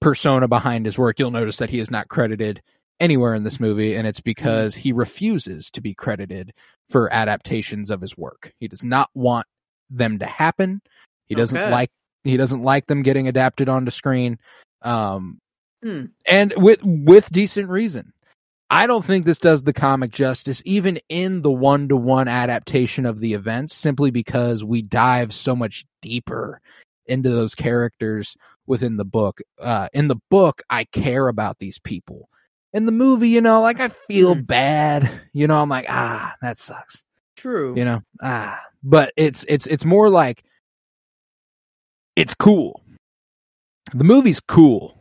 persona 0.01 0.49
behind 0.49 0.87
his 0.87 0.97
work. 0.97 1.19
You'll 1.19 1.31
notice 1.31 1.59
that 1.59 1.71
he 1.71 1.79
is 1.81 1.91
not 1.91 2.09
credited 2.09 2.63
anywhere 2.99 3.35
in 3.35 3.43
this 3.45 3.61
movie, 3.61 3.95
and 3.97 4.07
it's 4.07 4.21
because 4.21 4.75
he 4.75 4.93
refuses 4.93 5.71
to 5.71 5.81
be 5.81 5.95
credited 5.95 6.53
for 6.91 7.13
adaptations 7.13 7.91
of 7.91 8.01
his 8.01 8.17
work. 8.17 8.53
He 8.61 8.69
does 8.69 8.83
not 8.83 9.09
want 9.15 9.47
them 9.91 10.19
to 10.19 10.27
happen. 10.27 10.81
He 11.27 11.35
doesn't 11.35 11.57
Okay. 11.57 11.71
like, 11.71 11.91
he 12.25 12.37
doesn't 12.37 12.63
like 12.63 12.87
them 12.87 13.03
getting 13.03 13.29
adapted 13.29 13.69
onto 13.69 13.91
screen. 13.91 14.39
Um, 14.83 15.39
Hmm. 15.83 16.07
and 16.27 16.53
with, 16.59 16.81
with 16.85 17.31
decent 17.31 17.71
reason. 17.71 18.13
I 18.73 18.87
don't 18.87 19.05
think 19.05 19.25
this 19.25 19.41
does 19.41 19.63
the 19.63 19.73
comic 19.73 20.13
justice, 20.13 20.63
even 20.65 21.01
in 21.09 21.43
the 21.43 21.51
one 21.51 21.89
to 21.89 21.97
one 21.97 22.29
adaptation 22.29 23.05
of 23.05 23.19
the 23.19 23.35
events, 23.35 23.75
simply 23.75 24.13
because 24.13 24.63
we 24.63 24.81
dive 24.81 25.33
so 25.33 25.57
much 25.57 25.85
deeper 26.01 26.61
into 27.07 27.31
those 27.31 27.57
characters 27.57 28.37
within 28.67 28.97
the 28.97 29.05
book. 29.05 29.41
Uh, 29.61 29.89
in 29.93 30.07
the 30.07 30.21
book, 30.31 30.63
I 30.71 30.85
care 30.85 31.27
about 31.27 31.59
these 31.59 31.81
people. 31.81 32.29
In 32.73 32.87
the 32.87 32.93
movie, 32.93 33.31
you 33.31 33.41
know, 33.41 33.61
like 33.61 33.81
I 33.81 33.89
feel 33.89 34.37
Hmm. 34.37 34.43
bad. 34.43 35.11
You 35.33 35.49
know, 35.49 35.57
I'm 35.61 35.69
like, 35.69 35.87
ah, 35.89 36.37
that 36.41 36.61
sucks. 36.61 37.03
True. 37.37 37.75
You 37.77 37.85
know, 37.85 38.01
ah, 38.23 38.61
but 38.85 39.13
it's, 39.17 39.45
it's, 39.49 39.67
it's 39.67 39.85
more 39.85 40.09
like 40.09 40.45
it's 42.15 42.35
cool. 42.35 42.81
The 43.93 44.05
movie's 44.05 44.39
cool. 44.39 44.97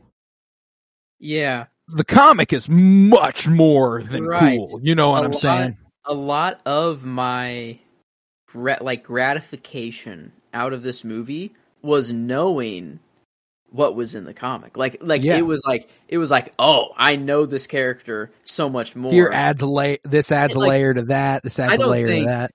Yeah. 1.20 1.66
The 1.92 2.04
comic 2.06 2.54
is 2.54 2.68
much 2.70 3.48
more 3.48 4.04
than 4.04 4.26
Right. 4.26 4.58
cool. 4.58 4.80
You 4.84 4.96
know 4.96 5.12
what 5.12 5.22
A 5.24 5.26
I'm 5.26 5.32
lot- 5.32 5.42
saying? 5.42 5.78
a 6.06 6.14
lot 6.14 6.62
of 6.66 7.04
my 7.04 7.78
like 8.56 9.04
gratification 9.04 10.32
out 10.54 10.74
of 10.74 10.82
this 10.84 11.04
movie 11.04 11.54
was 11.82 12.12
knowing 12.12 13.00
what 13.72 13.96
was 13.96 14.16
in 14.16 14.24
the 14.24 14.34
comic. 14.34 14.76
Like 14.78 14.98
like 15.02 15.24
Yeah. 15.24 15.38
it 15.38 15.46
was 15.46 15.62
like 15.68 15.88
it 16.08 16.18
was 16.18 16.32
like, 16.32 16.54
"Oh, 16.58 16.90
I 16.98 17.16
know 17.16 17.46
this 17.46 17.68
character 17.68 18.32
so 18.44 18.68
much 18.70 18.96
more." 18.96 19.12
Here 19.12 19.30
adds 19.32 19.62
a 19.62 19.68
la- 19.68 19.96
this 20.04 20.32
adds 20.32 20.56
a 20.56 20.60
Like, 20.60 20.70
layer 20.70 20.94
to 20.96 21.02
that. 21.04 21.44
This 21.44 21.60
adds 21.60 21.80
a 21.80 21.86
layer 21.88 22.08
think- 22.08 22.26
to 22.26 22.32
that. 22.32 22.52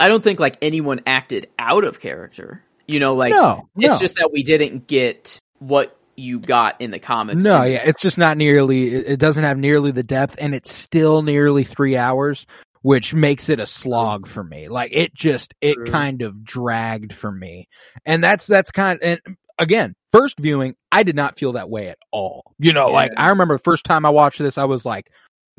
I 0.00 0.08
don't 0.08 0.22
think 0.24 0.40
like 0.40 0.58
anyone 0.60 1.00
acted 1.06 1.48
out 1.58 1.84
of 1.84 2.00
character. 2.00 2.62
You 2.88 2.98
know, 2.98 3.14
like 3.14 3.30
no, 3.32 3.68
no, 3.76 3.88
it's 3.90 4.00
just 4.00 4.16
that 4.16 4.30
we 4.32 4.42
didn't 4.42 4.88
get 4.88 5.38
what 5.60 5.96
you 6.16 6.38
got 6.40 6.80
in 6.80 6.90
the 6.90 6.98
comics. 6.98 7.42
no. 7.42 7.62
And- 7.62 7.72
Yeah, 7.72 7.82
it's 7.84 8.00
just 8.00 8.18
not 8.18 8.36
nearly. 8.36 8.94
It 8.94 9.06
it 9.12 9.16
doesn't 9.18 9.44
have 9.44 9.58
nearly 9.58 9.90
the 9.90 10.02
depth, 10.02 10.36
and 10.38 10.54
it's 10.54 10.72
still 10.72 11.22
nearly 11.22 11.64
three 11.64 11.96
hours, 11.96 12.46
which 12.82 13.14
makes 13.14 13.48
it 13.48 13.60
a 13.60 13.66
slog 13.66 14.26
for 14.26 14.42
me. 14.44 14.68
Like 14.68 14.90
it 14.92 15.14
just 15.14 15.54
it 15.60 15.74
True. 15.74 15.86
kind 15.86 16.22
of 16.22 16.44
dragged 16.44 17.12
for 17.12 17.30
me, 17.30 17.68
and 18.04 18.22
that's 18.22 18.46
that's 18.46 18.70
kind. 18.70 19.00
Of, 19.02 19.18
And 19.26 19.36
again, 19.58 19.94
first 20.12 20.38
viewing, 20.38 20.74
I 20.90 21.02
did 21.02 21.16
not 21.16 21.38
feel 21.38 21.52
that 21.52 21.70
way 21.70 21.88
at 21.88 21.98
all. 22.10 22.54
You 22.58 22.72
know, 22.72 22.88
like 22.88 23.12
I 23.16 23.28
remember 23.30 23.54
the 23.56 23.62
first 23.64 23.84
time 23.84 24.04
I 24.06 24.10
watched 24.10 24.38
this, 24.38 24.58
I 24.58 24.64
was 24.64 24.84
like, 24.84 25.08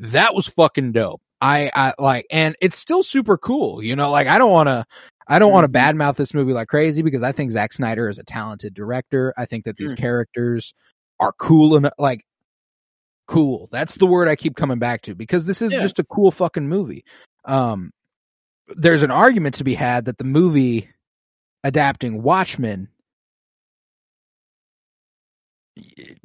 that 0.00 0.34
was 0.34 0.46
fucking 0.48 0.92
dope. 0.92 1.20
I, 1.40 1.70
I 1.74 1.92
like, 1.98 2.26
and 2.30 2.56
it's 2.62 2.76
still 2.78 3.02
super 3.02 3.36
cool. 3.36 3.82
You 3.82 3.94
know, 3.96 4.10
like 4.10 4.26
I 4.26 4.38
don't 4.38 4.50
want 4.50 4.68
to, 4.68 4.86
I 5.28 5.38
don't 5.38 5.52
want 5.52 5.70
to 5.70 5.78
badmouth 5.78 6.16
this 6.16 6.34
movie 6.34 6.52
like 6.52 6.68
crazy 6.68 7.02
because 7.02 7.22
I 7.22 7.32
think 7.32 7.50
Zack 7.50 7.72
Snyder 7.72 8.08
is 8.08 8.18
a 8.18 8.24
talented 8.24 8.74
director. 8.74 9.34
I 9.36 9.44
think 9.46 9.64
that 9.64 9.76
these 9.76 9.94
Mm. 9.94 9.98
characters 9.98 10.72
are 11.18 11.32
cool 11.32 11.76
and 11.76 11.90
like 11.98 12.24
cool. 13.26 13.68
That's 13.72 13.96
the 13.96 14.06
word 14.06 14.28
I 14.28 14.36
keep 14.36 14.54
coming 14.54 14.78
back 14.78 15.02
to 15.02 15.14
because 15.14 15.44
this 15.46 15.60
is 15.62 15.72
Yeah. 15.72 15.80
just 15.80 15.98
a 15.98 16.04
cool 16.04 16.30
fucking 16.30 16.68
movie. 16.68 17.04
Um, 17.44 17.92
there's 18.68 19.02
an 19.02 19.10
argument 19.10 19.56
to 19.56 19.64
be 19.64 19.74
had 19.74 20.04
that 20.04 20.18
the 20.18 20.24
movie 20.24 20.88
adapting 21.64 22.22
Watchmen 22.22 22.88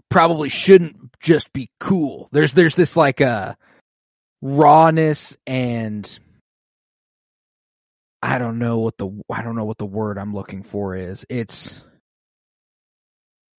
probably 0.10 0.50
shouldn't 0.50 0.96
just 1.20 1.51
be 1.53 1.70
cool. 1.79 2.29
There's 2.31 2.53
there's 2.53 2.75
this 2.75 2.96
like 2.96 3.22
uh 3.22 3.55
rawness 4.41 5.36
and 5.46 6.20
I 8.21 8.37
don't 8.37 8.59
know 8.59 8.79
what 8.79 8.97
the 8.97 9.09
I 9.31 9.41
don't 9.41 9.55
know 9.55 9.63
what 9.65 9.77
the 9.77 9.85
word 9.85 10.17
I'm 10.17 10.33
looking 10.33 10.63
for 10.63 10.95
is. 10.95 11.25
It's 11.29 11.81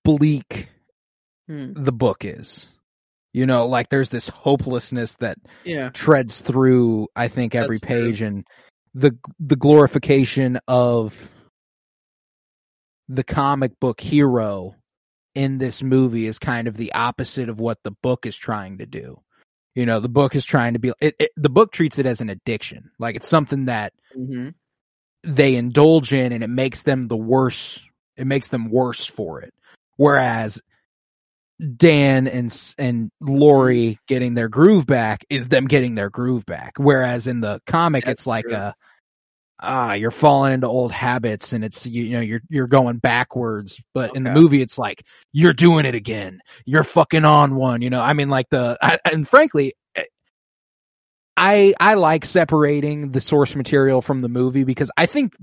bleak 0.04 0.68
Hmm. 1.48 1.72
the 1.74 1.92
book 1.92 2.24
is. 2.24 2.66
You 3.32 3.46
know, 3.46 3.66
like 3.66 3.88
there's 3.88 4.10
this 4.10 4.28
hopelessness 4.28 5.16
that 5.16 5.38
Yeah. 5.64 5.90
treads 5.90 6.40
through 6.40 7.08
I 7.16 7.28
think 7.28 7.54
every 7.54 7.78
That's 7.78 7.88
true. 7.90 8.04
page 8.10 8.22
and 8.22 8.44
the 8.94 9.16
the 9.40 9.56
glorification 9.56 10.58
of 10.68 11.30
the 13.08 13.24
comic 13.24 13.78
book 13.80 14.00
hero 14.00 14.76
in 15.34 15.58
this 15.58 15.82
movie 15.82 16.26
is 16.26 16.38
kind 16.38 16.68
of 16.68 16.76
the 16.76 16.92
opposite 16.92 17.48
of 17.48 17.58
what 17.58 17.78
the 17.82 17.90
book 18.02 18.26
is 18.26 18.36
trying 18.36 18.78
to 18.78 18.86
do. 18.86 19.20
You 19.74 19.86
know, 19.86 20.00
the 20.00 20.08
book 20.08 20.34
is 20.34 20.44
trying 20.44 20.74
to 20.74 20.78
be 20.78 20.92
it, 21.00 21.14
it, 21.18 21.30
the 21.36 21.48
book 21.48 21.72
treats 21.72 21.98
it 21.98 22.06
as 22.06 22.20
an 22.20 22.28
addiction. 22.30 22.90
Like 22.98 23.16
it's 23.16 23.28
something 23.28 23.66
that 23.66 23.92
hmm 24.14 24.50
they 25.24 25.54
indulge 25.54 26.12
in 26.12 26.32
and 26.32 26.42
it 26.42 26.50
makes 26.50 26.82
them 26.82 27.02
the 27.02 27.16
worse 27.16 27.80
it 28.16 28.26
makes 28.26 28.48
them 28.48 28.70
worse 28.70 29.06
for 29.06 29.40
it. 29.40 29.54
Whereas 29.96 30.60
Dan 31.76 32.26
and 32.26 32.74
and 32.78 33.10
Laurie 33.20 33.98
getting 34.08 34.34
their 34.34 34.48
groove 34.48 34.84
back 34.86 35.24
is 35.30 35.48
them 35.48 35.66
getting 35.66 35.94
their 35.94 36.10
groove 36.10 36.44
back. 36.44 36.72
Whereas 36.76 37.26
in 37.26 37.40
the 37.40 37.60
comic, 37.66 38.04
That's 38.04 38.20
it's 38.20 38.26
like 38.26 38.44
true. 38.44 38.56
a 38.56 38.74
ah, 39.62 39.92
you're 39.94 40.10
falling 40.10 40.52
into 40.52 40.66
old 40.66 40.92
habits 40.92 41.52
and 41.52 41.64
it's 41.64 41.86
you, 41.86 42.02
you 42.04 42.10
know 42.12 42.20
you're 42.20 42.42
you're 42.50 42.66
going 42.66 42.98
backwards. 42.98 43.80
But 43.94 44.16
in 44.16 44.24
the 44.24 44.32
movie, 44.32 44.60
it's 44.60 44.76
like 44.76 45.04
you're 45.32 45.52
doing 45.54 45.86
it 45.86 45.94
again. 45.94 46.40
You're 46.66 46.84
fucking 46.84 47.24
on 47.24 47.54
one. 47.54 47.80
You 47.80 47.90
know, 47.90 48.00
I 48.00 48.12
mean, 48.12 48.28
like 48.28 48.48
the 48.50 48.76
I, 48.82 48.98
and 49.10 49.26
frankly. 49.26 49.74
I 51.36 51.72
I 51.80 51.94
like 51.94 52.26
separating 52.26 53.10
the 53.10 53.20
source 53.20 53.54
material 53.56 54.02
from 54.02 54.20
the 54.20 54.28
movie 54.28 54.64
because 54.64 54.90
I 54.98 55.06
think 55.06 55.34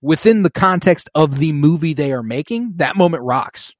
within 0.00 0.42
the 0.42 0.50
context 0.50 1.10
of 1.16 1.38
the 1.38 1.52
movie 1.52 1.94
they 1.94 2.12
are 2.12 2.22
making, 2.22 2.74
that 2.76 2.96
moment 2.96 3.24
rocks. 3.24 3.74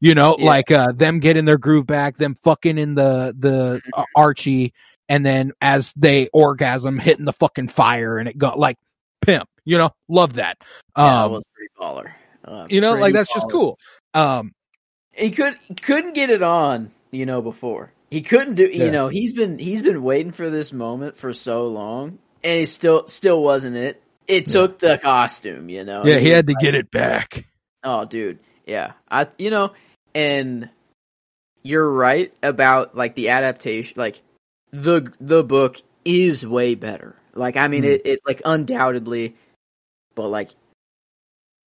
You 0.00 0.16
know, 0.16 0.34
Yeah. 0.38 0.44
like 0.46 0.70
uh 0.72 0.90
them 0.92 1.20
getting 1.20 1.44
their 1.44 1.56
groove 1.58 1.86
back, 1.86 2.16
them 2.16 2.34
fucking 2.42 2.78
in 2.78 2.96
the 2.96 3.32
the 3.38 3.80
uh, 3.96 4.04
Archie, 4.16 4.72
and 5.08 5.24
then 5.24 5.52
as 5.60 5.92
they 5.96 6.26
orgasm, 6.32 6.98
hitting 6.98 7.24
the 7.26 7.32
fucking 7.32 7.68
fire, 7.68 8.18
and 8.18 8.28
it 8.28 8.36
got 8.36 8.58
like 8.58 8.76
pimp. 9.22 9.48
You 9.64 9.78
know, 9.78 9.90
love 10.08 10.34
that. 10.34 10.56
Yeah, 10.60 11.04
that 11.04 11.24
Um, 11.26 11.32
was 11.32 11.44
pretty 11.54 11.70
baller. 11.78 12.12
Uh, 12.44 12.66
you 12.68 12.80
know, 12.80 12.94
like 12.94 13.12
that's 13.14 13.32
just 13.32 13.48
cool. 13.50 13.78
Um, 14.14 14.52
He 15.12 15.30
could 15.30 15.56
couldn't 15.80 16.14
get 16.14 16.30
it 16.30 16.42
on, 16.42 16.90
you 17.10 17.24
know, 17.26 17.40
before. 17.40 17.92
He 18.10 18.22
couldn't 18.22 18.56
do 18.56 18.68
Yeah. 18.70 18.84
you 18.84 18.90
know, 18.90 19.08
he's 19.08 19.32
been 19.32 19.58
he's 19.58 19.82
been 19.82 20.02
waiting 20.02 20.32
for 20.32 20.50
this 20.50 20.72
moment 20.72 21.16
for 21.16 21.32
so 21.32 21.68
long 21.68 22.18
and 22.42 22.60
he 22.60 22.66
still 22.66 23.08
still 23.08 23.42
wasn't 23.42 23.76
it. 23.76 24.02
It 24.26 24.48
Yeah. 24.48 24.52
took 24.52 24.78
the 24.80 24.98
costume, 24.98 25.68
you 25.68 25.84
know. 25.84 26.02
yeah, 26.04 26.18
he 26.18 26.26
was 26.26 26.34
had 26.36 26.46
to 26.46 26.52
like, 26.54 26.60
get 26.62 26.74
it 26.74 26.90
back. 26.90 27.44
Oh 27.84 28.04
dude. 28.04 28.38
Yeah. 28.66 28.92
I 29.10 29.28
you 29.38 29.50
know, 29.50 29.72
and 30.14 30.68
you're 31.62 31.88
right 31.90 32.32
about 32.42 32.96
like 32.96 33.14
the 33.14 33.28
adaptation 33.28 33.94
like 33.96 34.20
the 34.72 35.12
the 35.20 35.44
book 35.44 35.80
is 36.04 36.46
way 36.46 36.74
better. 36.74 37.16
Like 37.34 37.56
I 37.56 37.68
mean 37.68 37.82
Hmm. 37.84 37.90
it, 37.90 38.02
it 38.06 38.20
like 38.26 38.42
undoubtedly 38.44 39.36
but 40.14 40.28
like 40.28 40.50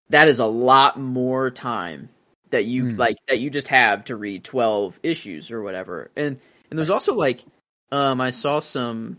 that 0.10 0.28
is 0.28 0.40
a 0.40 0.46
lot 0.46 1.00
more 1.00 1.50
time 1.50 2.10
that 2.52 2.66
you 2.66 2.92
Hmm. 2.92 2.98
like 2.98 3.18
that 3.28 3.40
you 3.40 3.50
just 3.50 3.68
have 3.70 4.06
to 4.06 4.16
read 4.16 4.44
12 4.44 5.00
issues 5.04 5.52
or 5.52 5.62
whatever. 5.64 6.12
And 6.16 6.40
and 6.70 6.78
there's 6.80 6.90
also 6.92 7.14
like 7.14 7.44
um 7.92 8.22
I 8.22 8.30
saw 8.30 8.60
some 8.60 9.18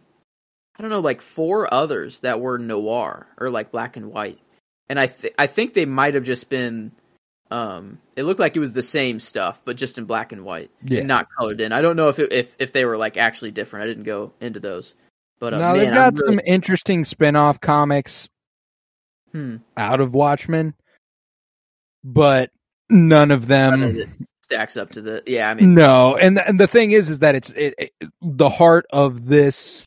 I 0.79 0.83
don't 0.83 0.91
know, 0.91 1.01
like 1.01 1.23
four 1.23 1.73
others 1.73 2.21
that 2.21 2.39
were 2.41 2.59
noir 2.59 3.27
or 3.39 3.49
like 3.49 3.71
black 3.73 3.97
and 3.97 4.13
white, 4.13 4.39
and 4.91 4.99
I 5.01 5.07
th- 5.07 5.33
I 5.39 5.47
think 5.47 5.73
they 5.73 5.87
might 5.87 6.15
have 6.15 6.25
just 6.25 6.51
been. 6.51 6.93
Um, 7.51 7.99
it 8.17 8.25
looked 8.25 8.41
like 8.41 8.57
it 8.57 8.61
was 8.61 8.73
the 8.73 8.83
same 8.83 9.19
stuff, 9.21 9.63
but 9.65 9.77
just 9.77 9.97
in 9.99 10.05
black 10.05 10.33
and 10.33 10.45
white, 10.45 10.71
Yeah. 10.85 10.99
and 10.99 11.09
not 11.09 11.29
colored 11.39 11.61
in. 11.63 11.73
I 11.73 11.81
don't 11.81 11.97
know 11.97 12.09
if 12.09 12.19
it, 12.19 12.31
if 12.31 12.55
if 12.59 12.73
they 12.73 12.85
were 12.85 12.99
like 12.99 13.17
actually 13.17 13.53
different. 13.53 13.85
I 13.85 13.87
didn't 13.87 14.03
go 14.05 14.33
into 14.41 14.61
those, 14.61 14.95
but 15.41 15.55
uh, 15.55 15.59
now 15.59 15.73
man, 15.75 15.85
they've 15.85 15.95
got 15.95 16.15
really- 16.19 16.37
some 16.37 16.41
interesting 16.47 17.05
spin-off 17.05 17.61
comics 17.61 18.29
hmm, 19.33 19.57
out 19.77 20.01
of 20.01 20.15
Watchmen, 20.15 20.75
but 22.05 22.51
none 22.91 23.31
of 23.31 23.47
them 23.47 24.27
stacks 24.43 24.77
up 24.77 24.91
to 24.91 25.01
the 25.03 25.23
yeah. 25.27 25.51
I 25.51 25.55
mean, 25.55 25.75
No, 25.75 26.17
and 26.17 26.39
and 26.39 26.59
the 26.61 26.67
thing 26.69 26.93
is, 26.93 27.11
is 27.11 27.19
that 27.21 27.35
it's 27.35 27.51
it, 27.51 27.75
it, 27.79 27.91
the 28.23 28.49
heart 28.49 28.87
of 28.91 29.27
this 29.27 29.85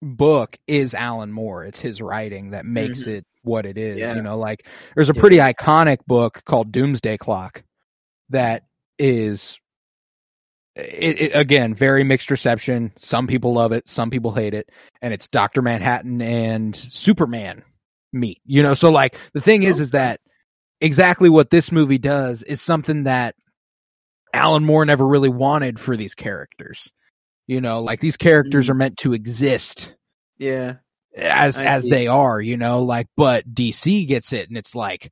book 0.00 0.56
is 0.66 0.94
Alan 0.94 1.32
Moore. 1.32 1.64
It's 1.64 1.80
his 1.80 2.00
writing 2.00 2.50
that 2.50 2.64
makes 2.64 3.00
Mhm. 3.04 3.16
it 3.18 3.24
what 3.42 3.66
it 3.66 3.76
is. 3.76 3.98
Yeah. 3.98 4.14
You 4.14 4.22
know, 4.22 4.38
like 4.38 4.66
there's 4.94 5.10
a 5.10 5.14
Yeah. 5.14 5.20
pretty 5.20 5.36
iconic 5.38 5.98
book 6.06 6.42
called 6.44 6.70
Doomsday 6.72 7.16
Clock 7.18 7.62
that 8.30 8.62
is. 8.98 9.58
It, 10.78 11.20
it, 11.20 11.30
again, 11.34 11.74
very 11.74 12.04
mixed 12.04 12.30
reception. 12.30 12.92
Some 12.98 13.26
people 13.26 13.52
love 13.54 13.72
it, 13.72 13.88
some 13.88 14.10
people 14.10 14.32
hate 14.32 14.54
it, 14.54 14.70
and 15.02 15.12
it's 15.12 15.26
Doctor 15.28 15.60
Manhattan 15.60 16.22
and 16.22 16.74
Superman 16.76 17.62
meet. 18.12 18.38
You 18.44 18.62
know, 18.62 18.74
so 18.74 18.90
like 18.90 19.16
the 19.34 19.40
thing 19.40 19.64
is, 19.64 19.80
is 19.80 19.90
that 19.90 20.20
exactly 20.80 21.28
what 21.28 21.50
this 21.50 21.72
movie 21.72 21.98
does 21.98 22.42
is 22.44 22.60
something 22.62 23.04
that 23.04 23.34
Alan 24.32 24.64
Moore 24.64 24.84
never 24.84 25.06
really 25.06 25.28
wanted 25.28 25.80
for 25.80 25.96
these 25.96 26.14
characters. 26.14 26.92
You 27.46 27.60
know, 27.60 27.82
like 27.82 28.00
these 28.00 28.16
characters 28.16 28.66
Mhm. 28.66 28.70
are 28.70 28.74
meant 28.74 28.96
to 28.98 29.14
exist 29.14 29.94
yeah, 30.38 30.74
as 31.16 31.58
I 31.58 31.64
as 31.64 31.84
see. 31.84 31.90
they 31.90 32.06
are, 32.06 32.40
you 32.40 32.56
know, 32.56 32.82
like 32.82 33.06
but 33.16 33.52
DC 33.52 34.06
gets 34.06 34.32
it 34.32 34.48
and 34.48 34.56
it's 34.58 34.74
like 34.74 35.10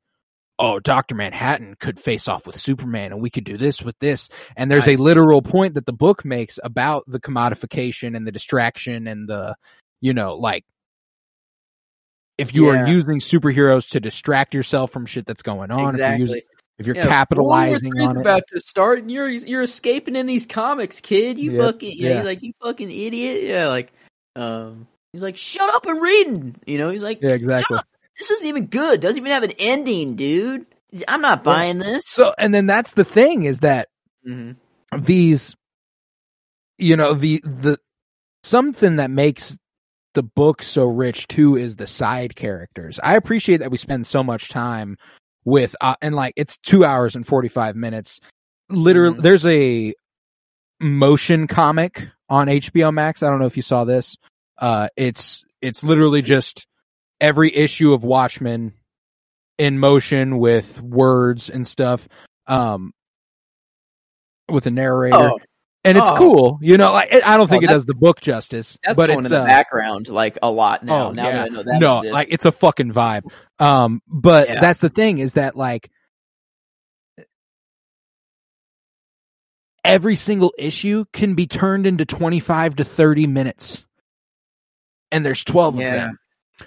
oh, 0.59 0.79
Dr. 0.79 1.15
Manhattan 1.15 1.75
could 1.79 1.99
face 1.99 2.27
off 2.27 2.47
with 2.47 2.59
Superman 2.59 3.11
and 3.11 3.21
we 3.21 3.29
could 3.29 3.43
do 3.43 3.57
this 3.57 3.81
with 3.81 3.97
this. 3.99 4.29
And 4.55 4.71
there's 4.71 4.87
I 4.87 4.91
a 4.93 4.95
see. 4.95 5.01
literal 5.03 5.41
point 5.41 5.75
that 5.75 5.85
the 5.85 5.93
book 5.93 6.25
makes 6.25 6.59
about 6.63 7.03
the 7.07 7.19
commodification 7.19 8.15
and 8.15 8.25
the 8.25 8.31
distraction 8.31 9.07
and 9.07 9.27
the 9.27 9.55
you 10.01 10.13
know, 10.13 10.35
like 10.35 10.63
if 12.37 12.53
you 12.53 12.67
Yeah. 12.67 12.85
are 12.85 12.87
using 12.87 13.19
superheroes 13.19 13.89
to 13.89 13.99
distract 13.99 14.53
yourself 14.53 14.91
from 14.91 15.05
shit 15.05 15.25
that's 15.25 15.41
going 15.41 15.71
on, 15.71 15.95
if 15.95 15.99
you're 15.99 16.09
exactly. 16.09 16.21
using 16.21 16.41
if 16.79 16.85
you're 16.85 16.95
Yeah, 16.95 17.07
capitalizing 17.07 17.99
on 17.99 18.17
it. 18.17 18.21
about 18.21 18.47
to 18.49 18.59
start, 18.59 18.99
and 18.99 19.09
you're 19.09 19.29
you're 19.29 19.63
escaping 19.63 20.15
in 20.15 20.27
these 20.27 20.45
comics, 20.45 20.99
kid. 21.01 21.39
You 21.39 21.51
Yep, 21.53 21.61
fucking 21.61 21.93
yeah. 21.95 22.09
yeah. 22.09 22.15
He's 22.17 22.25
like 22.25 22.43
you 22.43 22.53
fucking 22.63 22.91
idiot. 22.91 23.43
Yeah, 23.43 23.67
like 23.67 23.91
um, 24.35 24.87
he's 25.11 25.23
like 25.23 25.37
shut 25.37 25.73
up 25.73 25.87
and 25.87 25.99
reading. 25.99 26.55
You 26.67 26.77
know, 26.77 26.91
he's 26.91 27.01
like 27.01 27.19
Yeah, 27.21 27.31
exactly. 27.31 27.79
"Shut 28.17 28.25
up. 28.25 28.27
this 28.27 28.31
isn't 28.31 28.47
even 28.47 28.65
good. 28.67 29.01
Doesn't 29.01 29.17
even 29.17 29.31
have 29.31 29.43
an 29.43 29.53
ending, 29.57 30.15
dude. 30.15 30.65
I'm 31.07 31.21
not 31.21 31.43
buying 31.43 31.77
this. 31.79 32.03
So, 32.07 32.33
and 32.37 32.53
then 32.53 32.65
that's 32.65 32.93
the 32.93 33.05
thing 33.05 33.43
is 33.43 33.59
that 33.59 33.87
hmm 34.23 34.51
these, 34.99 35.55
you 36.77 36.95
know, 36.95 37.13
the, 37.13 37.41
the, 37.43 37.77
something 38.43 38.97
that 38.97 39.11
makes 39.11 39.57
the 40.13 40.23
book 40.23 40.63
so 40.63 40.85
rich 40.85 41.27
too 41.27 41.55
is 41.57 41.75
the 41.75 41.87
side 41.87 42.35
characters. 42.35 42.99
I 43.03 43.15
appreciate 43.15 43.57
that 43.57 43.71
we 43.71 43.77
spend 43.77 44.07
so 44.07 44.23
much 44.23 44.49
time 44.49 44.97
with, 45.45 45.75
uh, 45.81 45.95
and 46.01 46.15
like 46.15 46.33
it's 46.37 46.57
two 46.57 46.85
hours 46.85 47.15
and 47.15 47.25
45 47.27 47.75
minutes. 47.75 48.19
Literally, 48.69 49.17
Mhm. 49.17 49.21
there's 49.21 49.45
a 49.45 49.93
motion 50.79 51.47
comic 51.47 52.07
on 52.29 52.47
HBO 52.47 52.93
Max. 52.93 53.23
I 53.23 53.29
don't 53.29 53.39
know 53.39 53.45
if 53.45 53.57
you 53.57 53.63
saw 53.63 53.83
this. 53.83 54.15
Uh, 54.57 54.87
it's, 54.95 55.43
it's 55.61 55.83
literally 55.83 56.21
just 56.21 56.66
every 57.19 57.53
issue 57.55 57.93
of 57.93 58.03
Watchmen 58.03 58.73
in 59.57 59.79
motion 59.79 60.37
with 60.37 60.79
words 60.81 61.49
and 61.49 61.65
stuff. 61.65 62.07
Um, 62.45 62.93
with 64.49 64.65
a 64.67 64.71
narrator 64.71 65.17
Oh, 65.17 65.39
and 65.83 65.97
it's 65.97 66.07
Oh. 66.07 66.15
cool. 66.15 66.59
You 66.61 66.77
know, 66.77 66.93
like 66.93 67.11
I 67.13 67.35
don't 67.37 67.47
think 67.49 67.63
Oh, 67.63 67.65
it 67.65 67.69
does 67.69 67.85
the 67.85 67.93
book 67.95 68.21
justice, 68.21 68.77
that's 68.83 68.95
but 68.95 69.07
going 69.07 69.19
it's 69.19 69.31
in 69.31 69.37
the 69.37 69.43
uh, 69.43 69.45
background 69.45 70.07
like 70.07 70.37
a 70.41 70.49
lot 70.49 70.83
now. 70.83 71.09
oh, 71.09 71.11
now 71.11 71.25
yeah. 71.25 71.31
that 71.31 71.41
I 71.41 71.47
know 71.49 71.63
that 71.63 71.79
no, 71.79 71.97
exists. 71.97 72.13
like 72.13 72.27
it's 72.31 72.45
a 72.45 72.51
fucking 72.51 72.93
vibe. 72.93 73.23
Um, 73.59 74.01
but 74.07 74.47
Yeah. 74.47 74.61
that's 74.61 74.79
the 74.79 74.89
thing 74.89 75.17
is 75.17 75.33
that 75.33 75.55
like 75.57 75.89
every 79.83 80.15
single 80.15 80.53
issue 80.57 81.05
can 81.13 81.35
be 81.35 81.47
turned 81.47 81.87
into 81.87 82.05
twenty 82.05 82.39
five 82.39 82.75
to 82.77 82.83
thirty 82.85 83.27
minutes, 83.27 83.83
and 85.11 85.25
there's 85.25 85.43
twelve 85.43 85.75
Yeah. 85.79 85.87
of 85.87 85.93
them. 85.93 86.19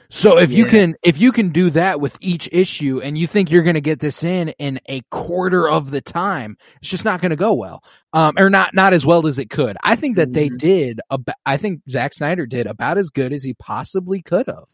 So 0.09 0.39
if 0.39 0.53
you 0.53 0.67
can 0.67 0.95
if 1.03 1.19
you 1.19 1.33
can 1.33 1.49
do 1.51 1.71
that 1.71 2.01
with 2.01 2.17
each 2.21 2.49
issue 2.53 3.01
and 3.01 3.19
you 3.19 3.27
think 3.27 3.51
you're 3.51 3.63
going 3.63 3.75
to 3.75 3.81
get 3.81 3.99
this 4.01 4.23
in 4.23 4.51
in 4.59 4.81
a 4.89 5.03
quarter 5.11 5.69
of 5.69 5.91
the 5.91 6.01
time, 6.01 6.57
it's 6.81 6.91
just 6.91 7.05
not 7.05 7.21
going 7.21 7.31
to 7.31 7.37
go 7.37 7.55
well. 7.55 7.83
Um 8.13 8.35
or 8.39 8.51
not 8.51 8.75
not 8.75 8.93
as 8.93 9.05
well 9.05 9.27
as 9.27 9.39
it 9.39 9.51
could. 9.51 9.77
I 9.83 9.97
think 9.97 10.17
that 10.17 10.33
they 10.33 10.49
Mhm. 10.51 10.59
did 10.59 11.01
about, 11.11 11.37
I 11.45 11.57
think 11.57 11.83
Zack 11.91 12.13
Snyder 12.13 12.47
did 12.47 12.67
about 12.67 12.99
as 12.99 13.11
good 13.11 13.33
as 13.33 13.43
he 13.43 13.55
possibly 13.55 14.23
could 14.23 14.47
have 14.47 14.65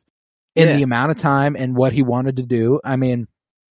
in 0.55 0.69
Yeah. 0.69 0.77
the 0.77 0.83
amount 0.83 1.11
of 1.13 1.17
time 1.19 1.57
and 1.57 1.77
what 1.77 1.93
he 1.93 2.03
wanted 2.03 2.37
to 2.37 2.43
do. 2.43 2.81
I 2.85 2.97
mean, 2.97 3.27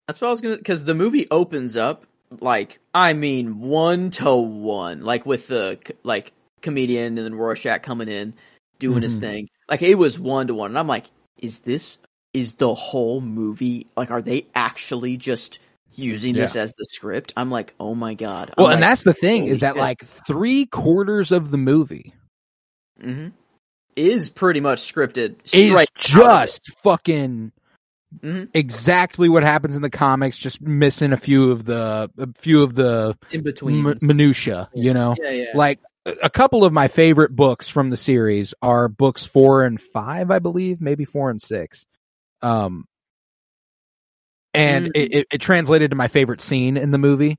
That's 0.08 0.22
what 0.22 0.28
I 0.28 0.32
was 0.32 0.42
gonna 0.42 0.58
because 0.58 0.84
the 0.84 0.94
movie 0.96 1.28
opens 1.32 1.76
up 1.78 2.06
like 2.42 2.80
I 2.94 3.14
mean 3.14 3.60
one 3.60 4.10
to 4.12 4.36
one, 4.36 5.02
like 5.02 5.26
with 5.26 5.48
the 5.48 5.78
like 6.04 6.32
comedian 6.62 7.18
and 7.18 7.26
then 7.26 7.36
Rorschach 7.36 7.84
coming 7.84 8.08
in 8.08 8.34
doing 8.80 9.04
his 9.04 9.18
Mhm. 9.18 9.22
thing. 9.22 9.48
Like 9.70 9.82
it 9.84 9.96
was 9.96 10.20
one 10.20 10.48
to 10.48 10.54
one, 10.54 10.72
and 10.72 10.78
I'm 10.80 10.88
like, 10.88 11.06
is 11.40 11.60
this 11.60 11.98
is 12.34 12.56
the 12.56 12.74
whole 12.76 13.22
movie? 13.22 13.88
Like, 13.96 14.12
are 14.12 14.22
they 14.22 14.46
actually 14.56 15.16
just 15.18 15.60
using 15.94 16.34
this 16.34 16.56
as 16.58 16.74
the 16.76 16.86
script? 16.90 17.34
I'm 17.38 17.50
like, 17.50 17.74
oh 17.80 17.96
my 17.96 18.14
god. 18.14 18.54
well, 18.58 18.68
and 18.68 18.84
that's 18.84 19.04
the 19.04 19.14
thing 19.14 19.46
is 19.46 19.62
that 19.62 19.76
shit. 19.76 19.82
like 19.82 20.04
3 20.06 20.66
quarters 20.68 21.32
of 21.32 21.52
the 21.52 21.58
movie 21.58 22.14
hmm 23.00 23.28
is 23.96 24.30
pretty 24.30 24.60
much 24.60 24.82
scripted. 24.94 25.36
is 25.46 25.50
straight 25.52 25.72
out 25.72 25.78
of 25.78 26.44
it. 26.44 26.48
just 26.48 26.72
fucking 26.84 27.52
Mhm. 28.22 28.50
exactly 28.54 29.28
what 29.30 29.44
happens 29.44 29.76
in 29.76 29.82
the 29.82 29.90
comics, 29.90 30.38
just 30.38 30.62
missing 30.62 31.12
a 31.14 31.18
few 31.18 31.52
of 31.52 31.64
the 31.66 32.10
a 32.18 32.28
few 32.38 32.64
of 32.64 32.76
the 32.76 33.18
in 33.32 33.42
between. 33.44 33.86
m- 33.88 33.98
minutia. 34.02 34.70
You 34.74 34.94
know, 34.94 35.16
yeah, 35.22 35.30
yeah. 35.32 35.46
like 35.56 35.80
a 36.06 36.30
couple 36.30 36.64
of 36.64 36.72
my 36.74 36.88
favorite 36.88 37.36
books 37.36 37.68
from 37.68 37.90
the 37.90 37.98
series 37.98 38.54
are 38.62 38.88
books 38.88 39.26
four 39.26 39.64
and 39.66 39.82
five, 39.82 40.30
I 40.32 40.40
believe, 40.40 40.80
maybe 40.82 41.06
four 41.06 41.30
and 41.30 41.42
six. 41.42 41.86
Um, 42.42 42.86
and 44.54 44.88
Mm. 44.88 44.92
it, 44.96 45.14
it, 45.14 45.28
it 45.34 45.38
translated 45.40 45.92
to 45.92 45.96
my 45.98 46.08
favorite 46.08 46.42
scene 46.42 46.78
in 46.78 46.92
the 46.92 46.98
movie. 46.98 47.38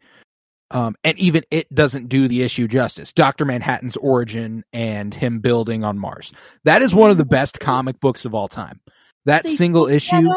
Um, 0.72 0.96
and 1.04 1.16
even 1.20 1.44
it 1.50 1.72
doesn't 1.72 2.08
do 2.08 2.26
the 2.26 2.42
issue 2.42 2.66
justice. 2.66 3.12
Dr. 3.12 3.44
Manhattan's 3.44 3.96
origin 3.96 4.64
and 4.72 5.14
him 5.14 5.38
building 5.38 5.84
on 5.84 5.96
Mars. 5.96 6.32
That 6.64 6.82
is 6.82 6.92
one 6.92 7.10
of 7.10 7.18
the 7.18 7.24
best 7.24 7.60
comic 7.60 8.00
books 8.00 8.24
of 8.24 8.34
all 8.34 8.48
time. 8.48 8.80
That 9.26 9.44
They 9.44 9.54
single 9.54 9.84
fucked 9.84 9.90
that 9.90 9.96
issue. 9.96 10.30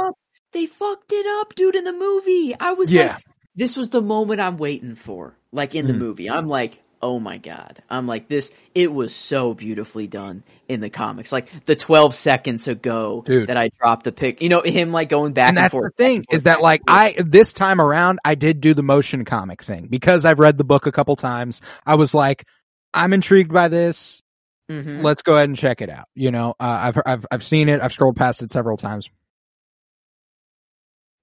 They 0.53 0.65
fucked 0.67 1.11
it 1.11 1.25
up, 1.41 1.55
dude, 1.55 1.75
in 1.75 1.83
the 1.83 1.93
movie. 1.93 2.55
I 2.59 2.73
was 2.73 2.91
Yeah. 2.91 3.13
like, 3.13 3.23
this 3.55 3.75
was 3.75 3.89
the 3.89 4.01
moment 4.01 4.39
I'm 4.39 4.57
waiting 4.57 4.93
for. 4.93 5.35
Like 5.51 5.73
in 5.73 5.87
the 5.87 5.93
Mhm. 5.93 5.97
movie. 5.99 6.29
I'm 6.29 6.47
like, 6.47 6.79
oh 7.01 7.19
my 7.19 7.37
god. 7.37 7.81
I'm 7.89 8.07
like, 8.07 8.27
this, 8.27 8.51
it 8.75 8.91
was 8.91 9.15
so 9.15 9.53
beautifully 9.53 10.07
done 10.07 10.43
in 10.67 10.79
the 10.81 10.89
comics. 10.89 11.31
Like 11.31 11.65
the 11.65 11.75
12 11.75 12.13
seconds 12.15 12.67
ago 12.67 13.23
Dude. 13.25 13.47
that 13.47 13.57
I 13.57 13.69
dropped 13.79 14.03
the 14.03 14.11
pic, 14.11 14.41
you 14.41 14.49
know, 14.49 14.61
him 14.61 14.91
like 14.91 15.09
going 15.09 15.33
back 15.33 15.49
and 15.49 15.57
and, 15.57 15.65
that's 15.65 15.71
forth. 15.71 15.95
the 15.95 16.03
thing 16.03 16.23
forth, 16.23 16.35
is 16.35 16.43
that 16.43 16.61
like. 16.61 16.81
I 16.87 17.15
this 17.17 17.53
time 17.53 17.79
around 17.81 18.19
I 18.25 18.35
did 18.35 18.61
do 18.61 18.73
the 18.73 18.83
motion 18.83 19.25
comic 19.25 19.63
thing 19.63 19.87
because 19.89 20.25
I've 20.25 20.39
read 20.39 20.57
the 20.57 20.63
book 20.63 20.87
a 20.87 20.91
couple 20.91 21.15
times. 21.15 21.61
I 21.85 21.95
was 21.95 22.13
like, 22.13 22.45
I'm 22.93 23.13
intrigued 23.13 23.53
by 23.53 23.67
this. 23.67 24.21
Mhm. 24.69 25.03
Let's 25.03 25.23
go 25.23 25.35
ahead 25.35 25.49
and 25.49 25.57
check 25.57 25.81
it 25.81 25.89
out. 25.89 26.05
You 26.13 26.31
know, 26.31 26.51
uh, 26.59 26.91
I've 26.93 26.97
I've 27.05 27.25
I've 27.31 27.43
seen 27.43 27.69
it. 27.69 27.81
I've 27.81 27.93
scrolled 27.93 28.15
past 28.15 28.43
it 28.43 28.51
several 28.51 28.77
times. 28.77 29.09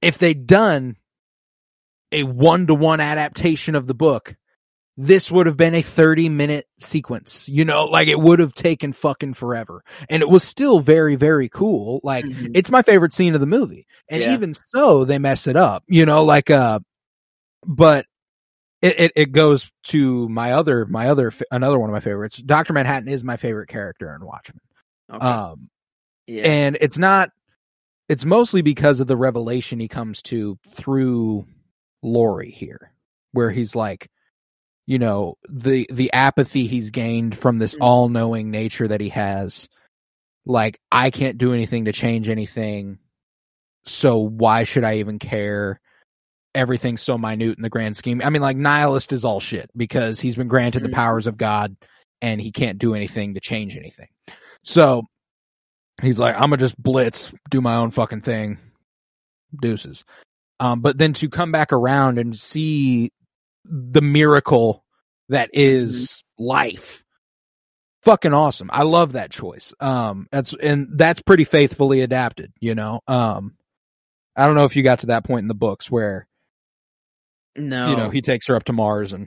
If 0.02 0.18
they'd 0.18 0.46
done 0.46 0.96
a 2.12 2.22
one 2.24 2.66
to 2.66 2.74
one 2.74 3.00
adaptation 3.00 3.74
of 3.74 3.86
the 3.86 3.94
book, 3.94 4.34
this 4.96 5.30
would 5.30 5.46
have 5.46 5.56
been 5.56 5.74
a 5.74 5.82
30 5.82 6.28
minute 6.30 6.66
sequence. 6.78 7.48
You 7.48 7.64
know, 7.64 7.84
like 7.84 8.08
it 8.08 8.18
would 8.18 8.38
have 8.38 8.54
taken 8.54 8.92
fucking 8.92 9.34
forever. 9.34 9.82
And 10.08 10.22
it 10.22 10.28
was 10.28 10.42
still 10.42 10.80
very, 10.80 11.16
very 11.16 11.48
cool. 11.48 12.00
Like 12.02 12.24
Mhm. 12.24 12.52
it's 12.54 12.70
my 12.70 12.82
favorite 12.82 13.12
scene 13.12 13.34
of 13.34 13.40
the 13.40 13.46
movie. 13.46 13.86
And 14.08 14.22
Yeah. 14.22 14.32
even 14.34 14.54
so, 14.74 15.04
they 15.04 15.18
mess 15.18 15.46
it 15.46 15.56
up, 15.56 15.84
you 15.86 16.06
know, 16.06 16.24
like, 16.24 16.48
uh, 16.50 16.80
but 17.66 18.06
it, 18.82 19.00
it, 19.00 19.12
it 19.16 19.32
goes 19.32 19.70
to 19.84 20.28
my 20.28 20.52
other, 20.52 20.86
my 20.86 21.08
other, 21.08 21.32
another 21.50 21.78
one 21.78 21.90
of 21.90 21.94
my 21.94 22.00
favorites. 22.00 22.36
Dr. 22.38 22.72
Manhattan 22.72 23.08
is 23.08 23.24
my 23.24 23.36
favorite 23.36 23.68
character 23.68 24.14
in 24.14 24.24
Watchmen. 24.24 24.60
Okay. 25.12 25.26
Um, 25.26 25.68
yeah. 26.26 26.42
and 26.44 26.78
it's 26.80 26.98
not, 26.98 27.30
it's 28.08 28.24
mostly 28.24 28.62
because 28.62 29.00
of 29.00 29.06
the 29.08 29.16
revelation 29.16 29.80
he 29.80 29.88
comes 29.88 30.22
to 30.22 30.58
through 30.68 31.46
Laurie 32.02 32.50
here, 32.52 32.92
where 33.32 33.50
he's 33.50 33.74
like, 33.74 34.08
you 34.86 34.98
know, 34.98 35.34
the, 35.48 35.88
the 35.92 36.12
apathy 36.12 36.66
he's 36.66 36.90
gained 36.90 37.36
from 37.36 37.58
this 37.58 37.74
Mhm. 37.74 37.78
all 37.80 38.08
knowing 38.08 38.50
nature 38.50 38.88
that 38.88 39.00
he 39.00 39.08
has 39.10 39.68
like 40.46 40.78
I 40.92 41.10
can't 41.10 41.38
do 41.38 41.52
anything 41.52 41.86
to 41.86 41.92
change 41.92 42.28
anything. 42.28 42.98
So 43.84 44.18
why 44.18 44.62
should 44.64 44.84
I 44.84 44.98
even 44.98 45.18
care? 45.18 45.80
Everything's 46.54 47.02
so 47.02 47.18
minute 47.18 47.56
in 47.56 47.62
the 47.62 47.68
grand 47.68 47.96
scheme. 47.96 48.22
I 48.24 48.30
mean, 48.30 48.42
like 48.42 48.56
nihilist 48.56 49.12
is 49.12 49.24
all 49.24 49.40
shit 49.40 49.70
because 49.76 50.20
he's 50.20 50.36
been 50.36 50.48
granted 50.48 50.82
the 50.82 50.88
Mhm. 50.88 50.94
powers 50.94 51.26
of 51.26 51.36
God 51.36 51.76
and 52.22 52.40
he 52.40 52.52
can't 52.52 52.78
do 52.78 52.94
anything 52.94 53.34
to 53.34 53.40
change 53.40 53.76
anything. 53.76 54.08
So 54.62 55.02
he's 56.00 56.18
like, 56.18 56.34
I'm 56.34 56.42
gonna 56.42 56.56
just 56.58 56.80
blitz, 56.80 57.34
do 57.50 57.60
my 57.60 57.76
own 57.76 57.90
fucking 57.90 58.22
thing. 58.22 58.58
Deuces. 59.60 60.04
Um, 60.60 60.80
but 60.80 60.96
then 60.96 61.12
to 61.14 61.28
come 61.28 61.52
back 61.52 61.72
around 61.72 62.18
and 62.18 62.38
see 62.38 63.10
the 63.68 64.02
miracle 64.02 64.84
that 65.28 65.50
is 65.52 66.22
life. 66.38 67.02
Fucking 68.02 68.32
awesome. 68.32 68.70
I 68.72 68.84
love 68.84 69.12
that 69.12 69.30
choice. 69.30 69.74
Um, 69.80 70.28
that's, 70.30 70.54
and 70.54 70.96
that's 70.96 71.20
pretty 71.22 71.44
faithfully 71.44 72.02
adapted, 72.02 72.52
you 72.60 72.76
know? 72.76 73.00
Um, 73.08 73.56
I 74.36 74.46
don't 74.46 74.54
know 74.54 74.64
if 74.64 74.76
you 74.76 74.82
got 74.82 75.00
to 75.00 75.06
that 75.06 75.24
point 75.24 75.42
in 75.42 75.48
the 75.48 75.54
books 75.54 75.90
where, 75.90 76.28
No, 77.56 77.88
you 77.88 77.96
know, 77.96 78.10
he 78.10 78.20
takes 78.20 78.46
her 78.46 78.54
up 78.54 78.64
to 78.64 78.72
Mars 78.72 79.12
and 79.12 79.26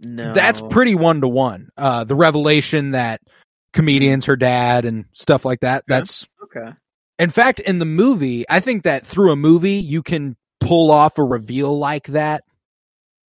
no. 0.00 0.32
that's 0.32 0.62
pretty 0.62 0.94
one 0.94 1.20
to 1.20 1.28
one. 1.28 1.68
Uh, 1.76 2.04
the 2.04 2.14
revelation 2.14 2.92
that 2.92 3.20
comedians, 3.74 4.26
her 4.26 4.36
dad 4.36 4.86
and 4.86 5.04
stuff 5.12 5.44
like 5.44 5.60
that. 5.60 5.84
Yeah. 5.86 5.96
That's, 5.96 6.26
okay. 6.44 6.72
in 7.18 7.28
fact, 7.28 7.60
in 7.60 7.78
the 7.78 7.84
movie, 7.84 8.46
I 8.48 8.60
think 8.60 8.84
that 8.84 9.04
through 9.04 9.32
a 9.32 9.36
movie, 9.36 9.80
you 9.80 10.02
can 10.02 10.36
pull 10.60 10.90
off 10.90 11.18
a 11.18 11.24
reveal 11.24 11.78
like 11.78 12.06
that 12.06 12.44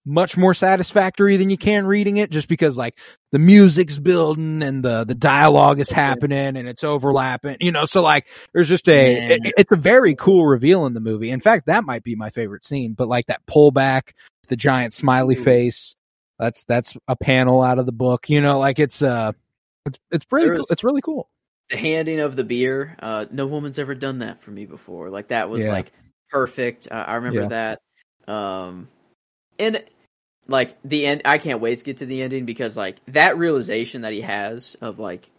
much 0.05 0.37
more 0.37 0.53
satisfactory 0.53 1.35
than 1.37 1.49
you 1.49 1.57
can 1.57 1.85
reading 1.87 2.17
it 2.17 2.29
just 2.29 2.47
because 2.47 2.77
like 2.77 2.95
the 3.31 3.39
music's 3.39 3.97
building 3.97 4.61
and 4.61 4.83
the, 4.85 5.03
the 5.03 5.15
dialogue 5.15 5.79
is 5.79 5.89
happening 5.89 6.55
and 6.57 6.67
it's 6.67 6.83
overlapping, 6.83 7.57
you 7.59 7.71
know, 7.71 7.85
so 7.85 8.01
like 8.03 8.27
there's 8.53 8.67
just 8.69 8.87
a, 8.87 9.33
it- 9.33 9.53
it's 9.57 9.71
a 9.71 9.75
very 9.75 10.13
cool 10.13 10.45
reveal 10.45 10.85
in 10.85 10.93
the 10.93 10.99
movie. 10.99 11.31
In 11.31 11.39
fact, 11.39 11.65
that 11.65 11.83
might 11.85 12.03
be 12.03 12.15
my 12.15 12.29
favorite 12.29 12.63
scene, 12.63 12.93
but 12.93 13.07
like 13.07 13.25
that 13.27 13.45
pullback, 13.47 14.11
the 14.47 14.55
giant 14.55 14.93
smiley 14.93 15.35
Ooh. 15.35 15.43
face, 15.43 15.95
that's, 16.37 16.63
that's 16.65 16.95
a 17.07 17.15
panel 17.15 17.63
out 17.63 17.79
of 17.79 17.85
the 17.87 17.91
book, 17.91 18.29
you 18.29 18.41
know, 18.41 18.59
like 18.59 18.77
it's, 18.77 19.01
uh, 19.01 19.31
it's, 19.87 19.97
it's 20.11 20.25
pretty, 20.25 20.49
cool. 20.55 20.65
it's 20.69 20.83
really 20.83 21.01
cool. 21.01 21.27
the 21.71 21.77
handing 21.77 22.19
of 22.19 22.35
the 22.35 22.43
beer. 22.43 22.95
Uh, 22.99 23.25
no 23.31 23.47
woman's 23.47 23.79
ever 23.79 23.95
done 23.95 24.19
that 24.19 24.39
for 24.43 24.51
me 24.51 24.65
before. 24.67 25.09
Like 25.09 25.29
that 25.29 25.49
was 25.49 25.63
Yeah. 25.63 25.71
like 25.71 25.91
perfect. 26.29 26.87
Uh, 26.91 27.03
I 27.07 27.15
remember 27.15 27.41
Yeah. 27.41 27.77
that. 28.27 28.31
Um, 28.31 28.87
and 29.57 29.83
like 30.47 30.77
the 30.83 31.05
end, 31.05 31.23
I 31.25 31.37
can't 31.37 31.59
wait 31.59 31.79
to 31.79 31.83
get 31.85 31.97
to 31.97 32.05
the 32.05 32.21
ending 32.21 32.45
because 32.45 32.77
like 32.77 32.97
that 33.07 33.37
realization 33.37 34.01
that 34.01 34.13
he 34.13 34.21
has 34.21 34.75
of 34.81 34.99
like 34.99 35.29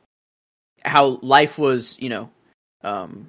how 0.84 1.18
life 1.22 1.58
was, 1.58 1.96
you 2.00 2.08
know, 2.08 2.30
um, 2.82 3.28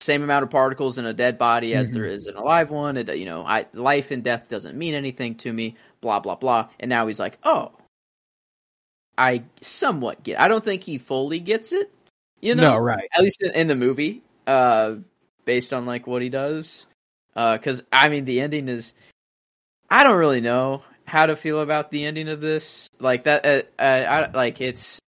same 0.00 0.22
amount 0.22 0.42
of 0.42 0.50
particles 0.50 0.98
in 0.98 1.06
a 1.06 1.12
dead 1.12 1.38
body 1.38 1.74
as 1.74 1.90
Mhm. 1.90 1.94
there 1.94 2.04
is 2.04 2.26
in 2.26 2.34
a 2.34 2.42
live 2.42 2.70
one. 2.70 2.96
And 2.96 3.08
you 3.10 3.24
know, 3.24 3.42
I 3.42 3.66
life 3.72 4.10
and 4.10 4.24
death 4.24 4.48
doesn't 4.48 4.76
mean 4.76 4.94
anything 4.94 5.36
to 5.36 5.52
me. 5.52 5.76
Blah 6.00 6.20
blah 6.20 6.36
blah. 6.36 6.68
And 6.80 6.88
now 6.88 7.06
he's 7.06 7.20
like, 7.20 7.38
oh, 7.44 7.72
I 9.16 9.44
somewhat 9.60 10.24
get. 10.24 10.40
I 10.40 10.48
don't 10.48 10.64
think 10.64 10.82
he 10.82 10.98
fully 10.98 11.38
gets 11.38 11.72
it. 11.72 11.92
You 12.40 12.56
know, 12.56 12.72
no, 12.72 12.78
right. 12.78 13.08
at 13.14 13.22
least 13.22 13.40
in, 13.40 13.52
in 13.52 13.68
the 13.68 13.76
movie, 13.76 14.22
uh, 14.48 14.96
based 15.44 15.72
on 15.72 15.86
like 15.86 16.08
what 16.08 16.22
he 16.22 16.28
does. 16.28 16.84
Because 17.34 17.84
I 17.92 18.08
mean, 18.08 18.24
the 18.24 18.40
ending 18.40 18.68
is. 18.68 18.92
I 19.88 20.04
don't 20.04 20.16
really 20.16 20.40
know 20.40 20.82
how 21.12 21.26
to 21.26 21.36
feel 21.36 21.60
about 21.60 21.90
the 21.90 22.06
ending 22.06 22.28
of 22.28 22.40
this. 22.40 22.88
Like 22.98 23.24
that, 23.24 23.44
uh, 23.44 23.62
uh, 23.78 23.82
I, 23.82 24.30
like 24.30 24.62
it's, 24.62 24.98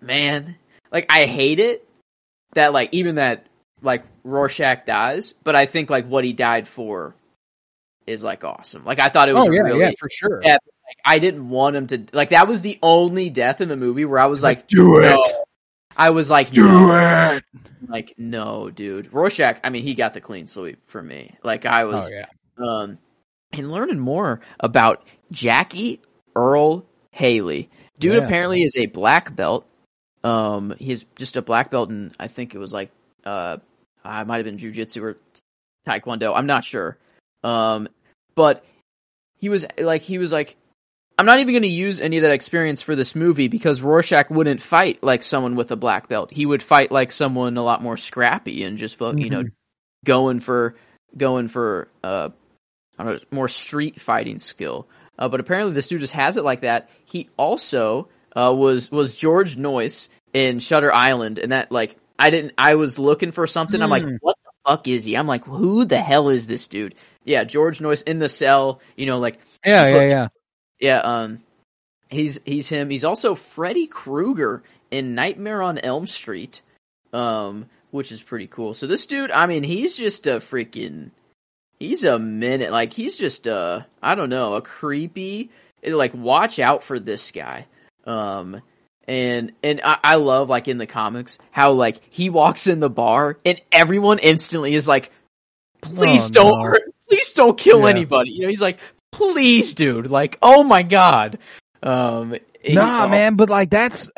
man, 0.00 0.54
like 0.92 1.06
I 1.10 1.26
hate 1.26 1.58
it 1.58 1.86
that 2.54 2.72
like 2.72 2.90
even 2.92 3.16
that 3.16 3.46
like 3.82 4.04
Rorschach 4.22 4.86
dies, 4.86 5.34
but 5.42 5.56
I 5.56 5.66
think 5.66 5.90
like 5.90 6.06
what 6.06 6.24
he 6.24 6.32
died 6.32 6.68
for 6.68 7.16
is 8.06 8.22
like 8.22 8.44
awesome. 8.44 8.84
Like 8.84 9.00
I 9.00 9.08
thought 9.08 9.28
it 9.28 9.34
was 9.34 9.48
Oh 9.48 9.50
yeah, 9.50 9.60
really 9.62 9.80
yeah, 9.80 9.90
for 9.98 10.08
sure. 10.08 10.42
Like, 10.44 10.60
I 11.04 11.18
didn't 11.18 11.48
want 11.48 11.74
him 11.74 11.86
to 11.88 12.06
like 12.12 12.30
that 12.30 12.46
was 12.46 12.60
the 12.60 12.78
only 12.80 13.28
death 13.28 13.60
in 13.60 13.68
the 13.68 13.76
movie 13.76 14.04
where 14.04 14.20
I 14.20 14.26
was 14.26 14.44
like, 14.44 14.68
do 14.68 15.00
no. 15.00 15.24
I 15.96 16.10
was 16.10 16.30
like, 16.30 16.52
do 16.52 16.62
no. 16.62 17.34
it. 17.34 17.44
Like, 17.88 18.14
no, 18.16 18.70
dude. 18.70 19.12
Rorschach, 19.12 19.58
I 19.64 19.70
mean, 19.70 19.82
he 19.82 19.94
got 19.94 20.14
the 20.14 20.20
clean 20.20 20.46
sweep 20.46 20.78
for 20.86 21.02
me. 21.02 21.36
Like, 21.42 21.66
I 21.66 21.84
was, 21.84 22.06
Oh 22.06 22.08
yeah. 22.08 22.26
um, 22.64 22.98
and 23.52 23.70
learning 23.70 23.98
more 23.98 24.40
about 24.60 25.06
Jackie 25.30 26.00
Earle 26.34 26.86
Haley. 27.10 27.70
Dude 27.98 28.14
Yeah. 28.14 28.24
apparently 28.24 28.62
is 28.62 28.76
a 28.76 28.86
black 28.86 29.34
belt. 29.34 29.66
Um, 30.24 30.74
he's 30.78 31.04
just 31.16 31.36
a 31.36 31.42
black 31.42 31.70
belt, 31.70 31.90
and 31.90 32.14
I 32.18 32.28
think 32.28 32.54
it 32.54 32.58
was 32.58 32.72
like, 32.72 32.90
uh, 33.24 33.58
I 34.04 34.24
might 34.24 34.36
have 34.36 34.44
been 34.44 34.56
jujitsu 34.56 35.02
or 35.02 35.16
taekwondo. 35.86 36.34
I'm 36.34 36.46
not 36.46 36.64
sure. 36.64 36.96
Um, 37.44 37.88
but 38.34 38.64
he 39.38 39.48
was 39.48 39.66
like, 39.78 40.02
he 40.02 40.18
was 40.18 40.32
like, 40.32 40.56
I'm 41.18 41.26
not 41.26 41.40
even 41.40 41.52
going 41.52 41.62
to 41.62 41.68
use 41.68 42.00
any 42.00 42.16
of 42.18 42.22
that 42.22 42.32
experience 42.32 42.82
for 42.82 42.96
this 42.96 43.14
movie 43.14 43.48
because 43.48 43.82
Rorschach 43.82 44.30
wouldn't 44.30 44.62
fight 44.62 45.02
like 45.02 45.22
someone 45.22 45.56
with 45.56 45.70
a 45.70 45.76
black 45.76 46.08
belt. 46.08 46.32
He 46.32 46.46
would 46.46 46.62
fight 46.62 46.90
like 46.90 47.12
someone 47.12 47.56
a 47.56 47.62
lot 47.62 47.82
more 47.82 47.96
scrappy 47.96 48.64
and 48.64 48.78
just, 48.78 48.98
you 49.00 49.28
know, 49.28 49.44
going 50.04 50.40
for 50.40 50.74
going 51.16 51.48
for 51.48 51.88
uh 52.02 52.30
know, 53.06 53.18
more 53.30 53.48
street 53.48 54.00
fighting 54.00 54.38
skill. 54.38 54.86
Uh, 55.18 55.28
but 55.28 55.40
apparently 55.40 55.74
this 55.74 55.88
dude 55.88 56.00
just 56.00 56.12
has 56.14 56.36
it 56.36 56.44
like 56.44 56.62
that. 56.62 56.88
He 57.04 57.28
also 57.36 58.08
uh, 58.34 58.54
was 58.56 58.90
was 58.90 59.14
George 59.16 59.56
Noyce 59.56 60.08
in 60.32 60.58
Shutter 60.58 60.92
Island, 60.92 61.38
and 61.38 61.52
that 61.52 61.70
like 61.70 61.96
I 62.18 62.30
didn't. 62.30 62.54
I 62.56 62.74
was 62.76 62.98
looking 62.98 63.30
for 63.32 63.46
something. 63.46 63.80
I'm 63.82 63.90
like, 63.90 64.02
Hmm. 64.04 64.16
what 64.20 64.36
the 64.44 64.70
fuck 64.70 64.88
is 64.88 65.04
he? 65.04 65.16
I'm 65.16 65.26
like, 65.26 65.44
who 65.44 65.84
the 65.84 66.00
hell 66.00 66.28
is 66.28 66.46
this 66.46 66.66
dude? 66.68 66.94
Yeah, 67.24 67.44
George 67.44 67.78
Noyce 67.80 68.02
in 68.04 68.18
the 68.18 68.28
cell. 68.28 68.80
You 68.96 69.06
know, 69.06 69.18
like 69.18 69.38
Yeah, 69.64 69.86
yeah, 69.88 70.02
yeah. 70.04 70.28
yeah, 70.80 70.98
um, 71.00 71.42
he's 72.08 72.40
he's 72.44 72.68
him. 72.68 72.90
He's 72.90 73.04
also 73.04 73.34
Freddy 73.34 73.86
Krueger 73.86 74.62
in 74.90 75.14
Nightmare 75.14 75.62
on 75.62 75.78
Elm 75.78 76.06
Street, 76.06 76.62
um, 77.12 77.66
which 77.90 78.10
is 78.12 78.22
pretty 78.22 78.46
cool. 78.46 78.74
So 78.74 78.86
this 78.86 79.06
dude, 79.06 79.30
I 79.30 79.46
mean, 79.46 79.62
he's 79.62 79.96
just 79.96 80.26
a 80.26 80.40
freaking, 80.40 81.10
he's 81.82 82.04
a 82.04 82.18
minute. 82.18 82.70
Like 82.70 82.92
he's 82.92 83.16
just 83.16 83.46
a, 83.46 83.86
I 84.02 84.14
don't 84.14 84.30
know, 84.30 84.54
a 84.54 84.62
creepy. 84.62 85.50
Like 85.84 86.14
watch 86.14 86.58
out 86.58 86.84
for 86.84 86.98
this 87.00 87.30
guy. 87.32 87.66
Um, 88.04 88.62
and 89.08 89.52
and 89.62 89.80
I, 89.82 89.98
I 90.02 90.14
love 90.16 90.48
like 90.48 90.68
in 90.68 90.78
the 90.78 90.86
comics 90.86 91.38
how 91.50 91.72
like 91.72 92.00
he 92.10 92.30
walks 92.30 92.68
in 92.68 92.78
the 92.78 92.88
bar 92.90 93.38
and 93.44 93.60
everyone 93.72 94.20
instantly 94.20 94.74
is 94.74 94.86
like, 94.86 95.10
please 95.80 96.26
Oh, 96.26 96.32
don't 96.32 96.58
no. 96.58 96.64
hurt, 96.64 96.82
please 97.08 97.32
don't 97.32 97.58
kill 97.58 97.80
Yeah. 97.80 97.88
anybody. 97.88 98.30
You 98.30 98.42
know, 98.42 98.48
he's 98.48 98.60
like, 98.60 98.78
please, 99.10 99.74
dude. 99.74 100.08
Like, 100.10 100.38
oh 100.40 100.62
my 100.62 100.82
god. 100.82 101.38
Um, 101.82 102.36
Nah, 102.64 103.08
man, 103.08 103.34
but 103.34 103.50
like 103.50 103.70
that's 103.70 104.08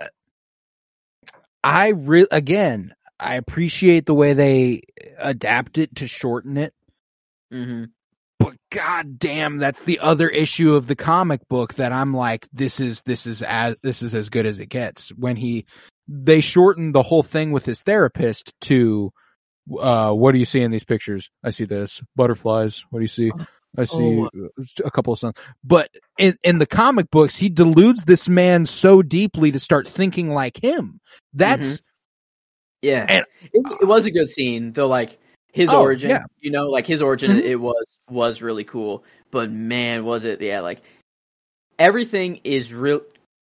I 1.63 1.89
re 1.89 2.27
again, 2.31 2.95
I 3.19 3.37
appreciate 3.37 4.05
the 4.05 4.13
way 4.13 4.35
they 4.35 4.83
adapt 5.19 5.79
it 5.79 5.97
to 5.97 6.07
shorten 6.07 6.59
it, 6.59 6.75
mhm. 7.53 7.89
but 8.39 8.55
god 8.71 9.19
damn, 9.19 9.59
that's 9.59 9.83
the 9.85 10.01
other 10.01 10.29
issue 10.29 10.75
of 10.75 10.87
the 10.87 10.97
comic 10.97 11.41
book 11.49 11.75
that 11.75 11.93
I'm 11.93 12.15
like 12.15 12.47
this 12.53 12.81
is 12.81 13.03
this 13.03 13.27
is 13.27 13.43
as 13.43 13.77
this 13.83 14.03
is 14.03 14.15
as 14.15 14.29
good 14.29 14.47
as 14.47 14.61
it 14.61 14.67
gets. 14.67 15.09
When 15.11 15.37
he 15.37 15.67
they 16.09 16.41
shortened 16.41 16.95
the 16.95 17.03
whole 17.03 17.23
thing 17.23 17.53
with 17.53 17.65
his 17.65 17.83
therapist 17.83 18.53
to 18.63 19.13
uh 19.79 20.13
what 20.13 20.33
do 20.33 20.39
you 20.39 20.45
see 20.45 20.61
in 20.61 20.71
these 20.71 20.85
pictures? 20.85 21.31
I 21.43 21.51
see 21.51 21.65
this. 21.65 22.03
Butterflies. 22.17 22.85
What 22.91 22.99
do 23.01 23.05
you 23.05 23.09
see? 23.09 23.33
I 23.77 23.87
see 23.87 23.97
Oh. 24.25 24.29
a 24.85 24.91
couple 24.93 25.13
of 25.13 25.19
songs. 25.19 25.35
But 25.65 25.91
in, 26.17 26.37
in 26.45 26.59
the 26.61 26.67
comic 26.67 27.11
books, 27.11 27.35
he 27.35 27.49
deludes 27.49 28.05
this 28.05 28.29
man 28.29 28.67
so 28.67 29.03
deeply 29.03 29.51
to 29.51 29.59
start 29.59 29.89
thinking 29.89 30.33
like 30.33 30.63
him. 30.63 31.01
That's 31.33 31.83
Yeah, 32.83 33.05
And- 33.09 33.27
it, 33.53 33.67
it 33.81 33.89
was 33.89 34.07
a 34.07 34.11
good 34.13 34.29
scene 34.29 34.73
though. 34.75 34.87
Like 34.87 35.19
his 35.55 35.71
Oh, 35.71 35.81
origin, 35.83 36.11
yeah. 36.11 36.25
you 36.41 36.51
know, 36.51 36.65
like 36.69 36.85
his 36.87 37.01
origin, 37.01 37.31
Mhm. 37.31 37.43
it 37.43 37.57
was 37.57 37.87
was 38.11 38.43
really 38.43 38.65
cool. 38.65 39.05
But 39.31 39.51
man, 39.53 40.05
was 40.05 40.25
it? 40.25 40.41
Yeah, 40.43 40.61
like 40.61 40.83
everything 41.79 42.41
is 42.45 42.73
real. 42.73 43.01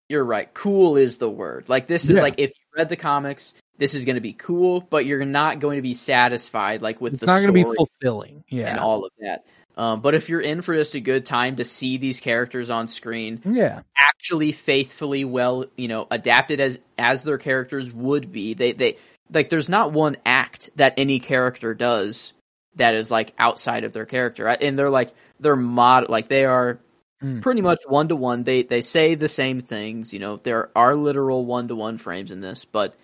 You're 0.09 0.25
right. 0.25 0.53
Cool 0.53 0.97
is 0.97 1.17
the 1.17 1.29
word. 1.29 1.69
Like 1.69 1.87
this 1.87 2.03
is 2.03 2.17
Yeah. 2.17 2.21
like 2.21 2.35
if 2.37 2.49
you 2.49 2.65
read 2.77 2.89
the 2.89 2.97
comics, 2.97 3.53
this 3.77 3.93
is 3.95 4.03
going 4.05 4.15
to 4.15 4.21
be 4.21 4.33
cool, 4.33 4.81
but 4.81 5.05
you're 5.05 5.25
not 5.25 5.59
going 5.59 5.77
to 5.77 5.81
be 5.81 5.93
satisfied 5.93 6.81
like 6.81 6.99
with 6.99 7.13
it's 7.13 7.21
the 7.21 7.25
not 7.27 7.37
going 7.41 7.47
to 7.47 7.53
be 7.53 7.63
fulfilling. 7.63 8.43
and 8.51 8.77
all 8.79 9.05
of 9.05 9.11
that. 9.19 9.45
Um, 9.77 10.01
but 10.01 10.13
if 10.15 10.27
you're 10.27 10.41
in 10.41 10.61
for 10.61 10.75
just 10.75 10.95
a 10.95 10.99
good 10.99 11.25
time 11.25 11.55
to 11.55 11.63
see 11.63 11.97
these 11.97 12.19
characters 12.19 12.69
on 12.69 12.87
screen, 12.87 13.41
Yeah. 13.45 13.81
actually 13.97 14.51
faithfully 14.51 15.23
well, 15.23 15.65
you 15.77 15.87
know, 15.87 16.07
adapted 16.11 16.59
as 16.59 16.77
as 16.97 17.23
their 17.23 17.37
characters 17.37 17.91
would 17.91 18.31
be. 18.33 18.53
They 18.53 18.73
they 18.73 18.97
like 19.31 19.49
there's 19.49 19.69
not 19.69 19.93
one 19.93 20.17
act 20.25 20.69
that 20.75 20.93
any 20.97 21.19
character 21.19 21.73
does 21.73 22.33
that 22.75 22.95
is 22.95 23.11
like 23.11 23.33
outside 23.37 23.83
of 23.83 23.93
their 23.93 24.05
character. 24.05 24.47
And 24.47 24.77
they're 24.77 24.89
like 24.89 25.13
they're 25.39 25.55
mod 25.55 26.09
like 26.09 26.27
they 26.27 26.45
are 26.45 26.79
Mm. 27.23 27.41
pretty 27.41 27.61
much 27.61 27.79
one 27.87 28.07
to 28.07 28.15
one. 28.15 28.43
They 28.43 28.63
they 28.63 28.81
say 28.81 29.13
the 29.13 29.27
same 29.27 29.61
things, 29.61 30.11
you 30.11 30.17
know. 30.17 30.37
There 30.37 30.71
are 30.75 30.95
literal 30.95 31.45
one 31.45 31.67
to 31.67 31.75
one 31.75 31.99
frames 31.99 32.31
in 32.31 32.41
this, 32.41 32.65
but 32.65 32.95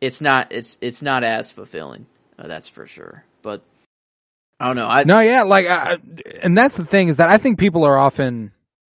it's 0.00 0.20
not 0.20 0.52
it's 0.52 0.78
it's 0.80 1.02
not 1.02 1.24
as 1.24 1.50
fulfilling. 1.50 2.06
Uh, 2.38 2.46
that's 2.46 2.68
for 2.68 2.86
sure. 2.86 3.24
But 3.42 3.62
I 4.60 4.66
don't 4.68 4.76
know. 4.76 4.86
I 4.86 5.04
No, 5.04 5.18
yeah, 5.20 5.42
like, 5.42 5.66
I, 5.66 5.98
and 6.42 6.56
that's 6.56 6.76
the 6.76 6.84
thing 6.84 7.08
is 7.08 7.16
that 7.16 7.28
I 7.28 7.38
think 7.38 7.58
people 7.58 7.84
are 7.84 7.98
often 7.98 8.52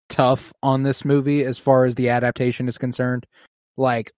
tough 0.08 0.54
on 0.64 0.84
this 0.84 1.04
movie 1.04 1.44
as 1.44 1.60
far 1.60 1.86
as 1.86 1.96
the 1.96 2.10
adaptation 2.10 2.68
is 2.68 2.78
concerned. 2.78 3.26
Like, 3.78 4.12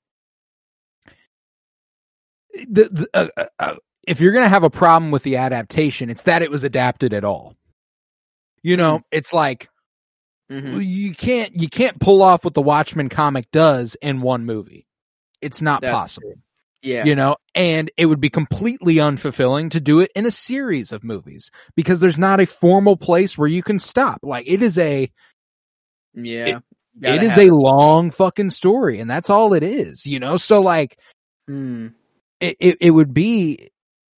the, 2.53 2.89
the 2.89 3.09
uh, 3.13 3.27
uh, 3.37 3.45
uh, 3.59 3.75
if 4.07 4.19
you're 4.19 4.33
gonna 4.33 4.49
have 4.49 4.63
a 4.63 4.69
problem 4.69 5.11
with 5.11 5.23
the 5.23 5.37
adaptation, 5.37 6.09
it's 6.09 6.23
that 6.23 6.41
it 6.41 6.51
was 6.51 6.63
adapted 6.63 7.13
at 7.13 7.23
all. 7.23 7.55
You 8.61 8.77
know, 8.77 9.01
it's 9.11 9.33
like 9.33 9.69
mhm. 10.51 10.83
you 10.85 11.13
can't 11.13 11.59
you 11.59 11.67
can't 11.69 11.99
pull 11.99 12.21
off 12.21 12.45
what 12.45 12.53
the 12.53 12.61
Watchmen 12.61 13.09
comic 13.09 13.51
does 13.51 13.95
in 14.01 14.21
one 14.21 14.45
movie. 14.45 14.85
It's 15.41 15.61
not 15.61 15.81
That's 15.81 15.93
possible. 15.93 16.35
yeah. 16.81 17.03
You 17.05 17.15
know, 17.15 17.35
and 17.55 17.91
it 17.97 18.05
would 18.05 18.21
be 18.21 18.29
completely 18.29 18.95
unfulfilling 18.95 19.71
to 19.71 19.81
do 19.81 19.99
it 19.99 20.11
in 20.15 20.25
a 20.25 20.31
series 20.31 20.91
of 20.93 21.03
movies 21.03 21.51
because 21.75 21.99
there's 21.99 22.17
not 22.17 22.39
a 22.39 22.45
formal 22.45 22.95
place 22.95 23.37
where 23.37 23.49
you 23.49 23.61
can 23.63 23.79
stop. 23.79 24.19
Like 24.23 24.45
it 24.47 24.61
is 24.61 24.77
a 24.77 25.11
Yeah. 26.13 26.57
It- 26.57 26.63
it 27.01 27.23
is 27.23 27.37
a 27.39 27.49
long 27.49 28.11
fucking 28.11 28.51
story 28.51 28.99
and 28.99 29.09
that's 29.09 29.31
all 29.31 29.53
it 29.55 29.63
is, 29.63 30.05
you 30.05 30.19
know? 30.19 30.37
So 30.37 30.61
like 30.61 30.97
Hmm. 31.47 31.87
It, 32.43 32.57
it, 32.59 32.77
it 32.81 32.91
would 32.91 33.13
be 33.13 33.69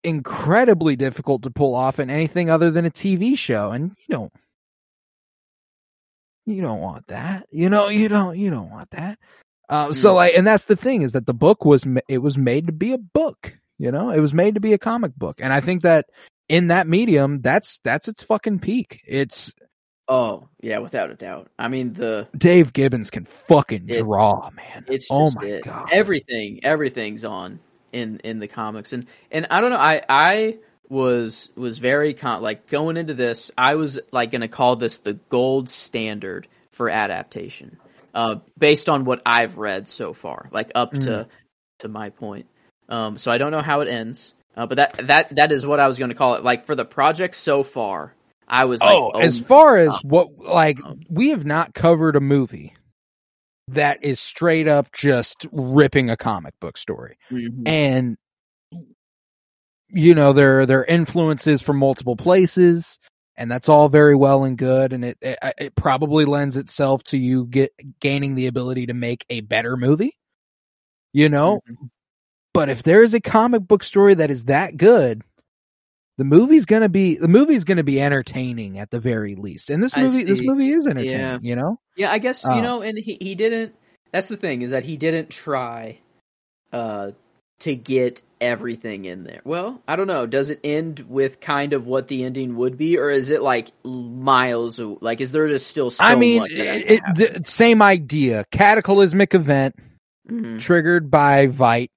incredibly 0.04 0.96
difficult 0.96 1.44
to 1.44 1.50
pull 1.52 1.76
off 1.76 2.00
in 2.00 2.10
anything 2.10 2.50
other 2.50 2.72
than 2.72 2.86
a 2.86 2.92
TV 2.92 3.38
show 3.38 3.72
and 3.72 3.92
you 4.08 4.14
don't 4.16 4.34
you 6.46 6.62
don't 6.62 6.80
want 6.82 7.08
that. 7.08 7.48
You 7.52 7.70
know, 7.70 7.90
you 7.90 8.08
don't 8.08 8.38
you 8.38 8.50
don't 8.50 8.70
want 8.70 8.92
that. 8.92 9.18
Um 9.70 9.94
so 9.94 10.12
Mm. 10.12 10.16
like 10.16 10.34
and 10.38 10.46
that's 10.48 10.66
the 10.66 10.76
thing 10.76 11.02
is 11.02 11.14
that 11.14 11.26
the 11.26 11.34
book 11.34 11.66
was 11.66 11.86
it 12.08 12.20
was 12.20 12.38
made 12.38 12.68
to 12.68 12.74
be 12.74 12.94
a 12.94 12.98
book, 13.00 13.58
you 13.80 13.92
know? 13.92 14.12
It 14.12 14.20
was 14.20 14.34
made 14.34 14.56
to 14.56 14.62
be 14.62 14.74
a 14.74 14.78
comic 14.78 15.16
book. 15.16 15.40
And 15.42 15.52
I 15.52 15.62
think 15.62 15.82
that 15.84 16.06
in 16.48 16.68
that 16.68 16.88
medium 16.88 17.40
that's 17.40 17.80
that's 17.84 18.08
its 18.08 18.22
fucking 18.24 18.60
peak. 18.60 19.02
It's 19.08 19.54
Oh, 20.08 20.50
yeah, 20.62 20.78
without 20.78 21.10
a 21.10 21.16
doubt. 21.16 21.50
I 21.58 21.68
mean 21.68 21.94
the 21.94 22.28
Dave 22.38 22.74
Gibbons 22.74 23.10
can 23.10 23.26
fucking 23.26 23.90
It- 23.90 24.04
draw, 24.04 24.52
man. 24.52 24.86
it's 24.88 25.08
oh 25.10 25.32
my 25.32 25.48
it. 25.48 25.64
god. 25.64 25.90
Everything 25.92 26.60
everything's 26.64 27.24
on 27.24 27.60
in 27.96 28.20
in 28.24 28.40
the 28.40 28.48
comics 28.48 28.94
and 28.94 29.08
and 29.32 29.48
I 29.50 29.62
don't 29.62 29.72
know 29.72 29.78
I 29.78 30.02
I 30.10 30.60
was 30.90 31.50
was 31.56 31.80
very 31.80 32.14
con 32.14 32.42
like 32.44 32.68
going 32.68 32.98
into 32.98 33.14
this 33.14 33.52
I 33.58 33.76
was 33.76 34.00
like 34.12 34.32
going 34.32 34.42
to 34.42 34.48
call 34.48 34.76
this 34.76 35.00
the 35.00 35.14
gold 35.30 35.70
standard 35.70 36.48
for 36.72 36.90
adaptation. 36.90 37.78
Uh 38.14 38.36
based 38.60 38.90
on 38.90 39.06
what 39.06 39.22
I've 39.26 39.58
read 39.58 39.88
so 39.88 40.14
far, 40.14 40.50
like 40.52 40.72
up 40.76 40.94
Mm. 40.94 41.02
to 41.06 41.28
to 41.80 41.88
my 41.88 42.10
point. 42.10 42.48
Um 42.90 43.18
so 43.18 43.32
I 43.32 43.38
don't 43.38 43.52
know 43.52 43.62
how 43.62 43.82
it 43.82 43.88
ends. 43.88 44.34
Uh, 44.58 44.68
but 44.68 44.76
that 44.76 45.08
that 45.08 45.36
that 45.36 45.52
is 45.52 45.66
what 45.66 45.80
I 45.80 45.88
was 45.88 45.98
going 45.98 46.10
to 46.12 46.16
call 46.16 46.36
it. 46.36 46.44
Like 46.44 46.66
for 46.66 46.76
the 46.76 46.86
project 46.86 47.36
so 47.36 47.64
far, 47.64 48.14
I 48.48 48.66
was 48.66 48.80
like, 48.82 48.96
oh, 48.96 49.10
as 49.20 49.40
far 49.40 49.78
as 49.78 49.98
what 50.04 50.38
like 50.38 50.80
Um, 50.84 51.00
we 51.10 51.30
have 51.32 51.46
not 51.46 51.74
covered 51.74 52.16
a 52.16 52.22
movie 52.22 52.74
that 53.70 54.04
is 54.04 54.20
straight 54.20 54.68
up 54.68 54.92
just 54.92 55.48
ripping 55.52 56.10
a 56.10 56.18
comic 56.18 56.54
book 56.60 56.78
story. 56.78 57.18
Mhm. 57.32 57.68
And 57.68 58.18
you 59.90 60.16
know, 60.16 60.34
there 60.34 60.66
there 60.66 60.80
are 60.82 60.86
influences 60.86 61.62
from 61.62 61.78
multiple 61.78 62.16
places 62.16 63.00
and 63.38 63.52
that's 63.52 63.70
all 63.70 63.90
very 63.90 64.16
well 64.16 64.44
and 64.44 64.58
good 64.58 64.94
and 64.94 65.06
it 65.06 65.18
it, 65.22 65.38
it 65.58 65.76
probably 65.76 66.26
lends 66.26 66.58
itself 66.58 67.04
to 67.04 67.18
you 67.18 67.46
get 67.46 67.72
gaining 68.00 68.36
the 68.36 68.48
ability 68.48 68.88
to 68.88 68.94
make 68.94 69.26
a 69.30 69.42
better 69.42 69.78
movie. 69.78 70.14
You 71.14 71.30
know, 71.30 71.62
Mhm. 71.70 71.90
but 72.54 72.70
if 72.70 72.84
there 72.84 73.04
is 73.04 73.14
a 73.14 73.22
comic 73.22 73.68
book 73.68 73.84
story 73.84 74.16
that 74.16 74.32
is 74.32 74.46
that 74.46 74.78
good, 74.78 75.24
the 76.18 76.24
movie's 76.24 76.66
gonna 76.66 76.90
be 76.90 77.16
the 77.16 77.28
movie's 77.28 77.64
gonna 77.64 77.84
be 77.84 78.02
entertaining 78.02 78.80
at 78.80 78.90
the 78.92 79.00
very 79.00 79.36
least. 79.36 79.70
And 79.70 79.82
this 79.84 79.96
movie 79.96 80.24
this 80.24 80.42
movie 80.42 80.72
is 80.72 80.88
entertaining, 80.88 81.20
Yeah. 81.20 81.38
you 81.42 81.56
know? 81.56 81.80
Yeah, 81.98 82.12
I 82.12 82.20
guess 82.20 82.46
Uh, 82.46 82.56
you 82.56 82.62
know, 82.62 82.82
and 82.82 82.98
he 82.98 83.18
he 83.22 83.36
didn't. 83.36 83.76
That's 84.12 84.28
the 84.28 84.38
thing 84.38 84.62
is 84.62 84.72
that 84.72 84.84
he 84.84 84.98
didn't 84.98 85.30
try 85.30 86.00
uh 86.72 87.12
to 87.60 87.76
get 87.76 88.22
everything 88.42 89.06
in 89.06 89.24
there. 89.24 89.42
Well, 89.46 89.82
I 89.88 89.96
don't 89.96 90.08
know. 90.08 90.26
Does 90.26 90.50
it 90.50 90.60
end 90.64 91.06
with 91.08 91.40
kind 91.40 91.72
of 91.72 91.88
what 91.88 92.10
the 92.10 92.26
ending 92.26 92.58
would 92.58 92.78
be, 92.78 92.98
or 92.98 93.10
is 93.10 93.30
it 93.30 93.42
like 93.42 93.72
miles? 93.86 94.78
Like, 94.78 95.22
is 95.22 95.32
there 95.32 95.48
just 95.48 95.68
still 95.68 95.90
so 95.90 96.04
I 96.04 96.16
mean, 96.16 96.42
that 96.42 96.50
it, 96.92 97.02
the 97.16 97.42
same 97.46 97.82
idea. 97.82 98.44
Cataclysmic 98.52 99.34
event 99.34 99.76
Mhm, 100.30 100.60
triggered 100.60 101.10
by 101.10 101.48
Veidt 101.48 101.90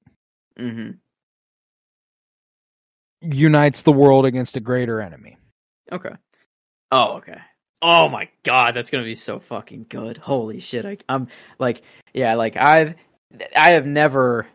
mhm. 0.59 0.98
Unites 3.20 3.83
the 3.83 3.92
world 3.92 4.26
against 4.26 4.57
a 4.57 4.61
greater 4.61 5.00
enemy. 5.00 5.37
Okay. 5.90 6.14
Oh, 6.90 7.16
okay. 7.16 7.38
Oh 7.81 8.09
my 8.09 8.28
god, 8.42 8.74
that's 8.74 8.90
gonna 8.90 9.04
be 9.04 9.14
so 9.14 9.38
fucking 9.38 9.87
good. 9.88 10.16
Holy 10.16 10.61
shit! 10.61 10.85
I, 10.85 10.98
I'm 11.09 11.28
like, 11.59 11.83
yeah, 12.12 12.35
like 12.35 12.57
I've, 12.57 12.94
I 13.54 13.72
have 13.72 13.87
never, 13.87 14.48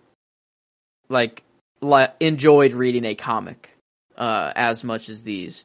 like, 1.07 1.43
le- 1.79 2.13
enjoyed 2.19 2.73
reading 2.73 3.05
a 3.05 3.15
comic, 3.15 3.77
uh, 4.17 4.51
as 4.55 4.83
much 4.83 5.07
as 5.07 5.23
these, 5.23 5.63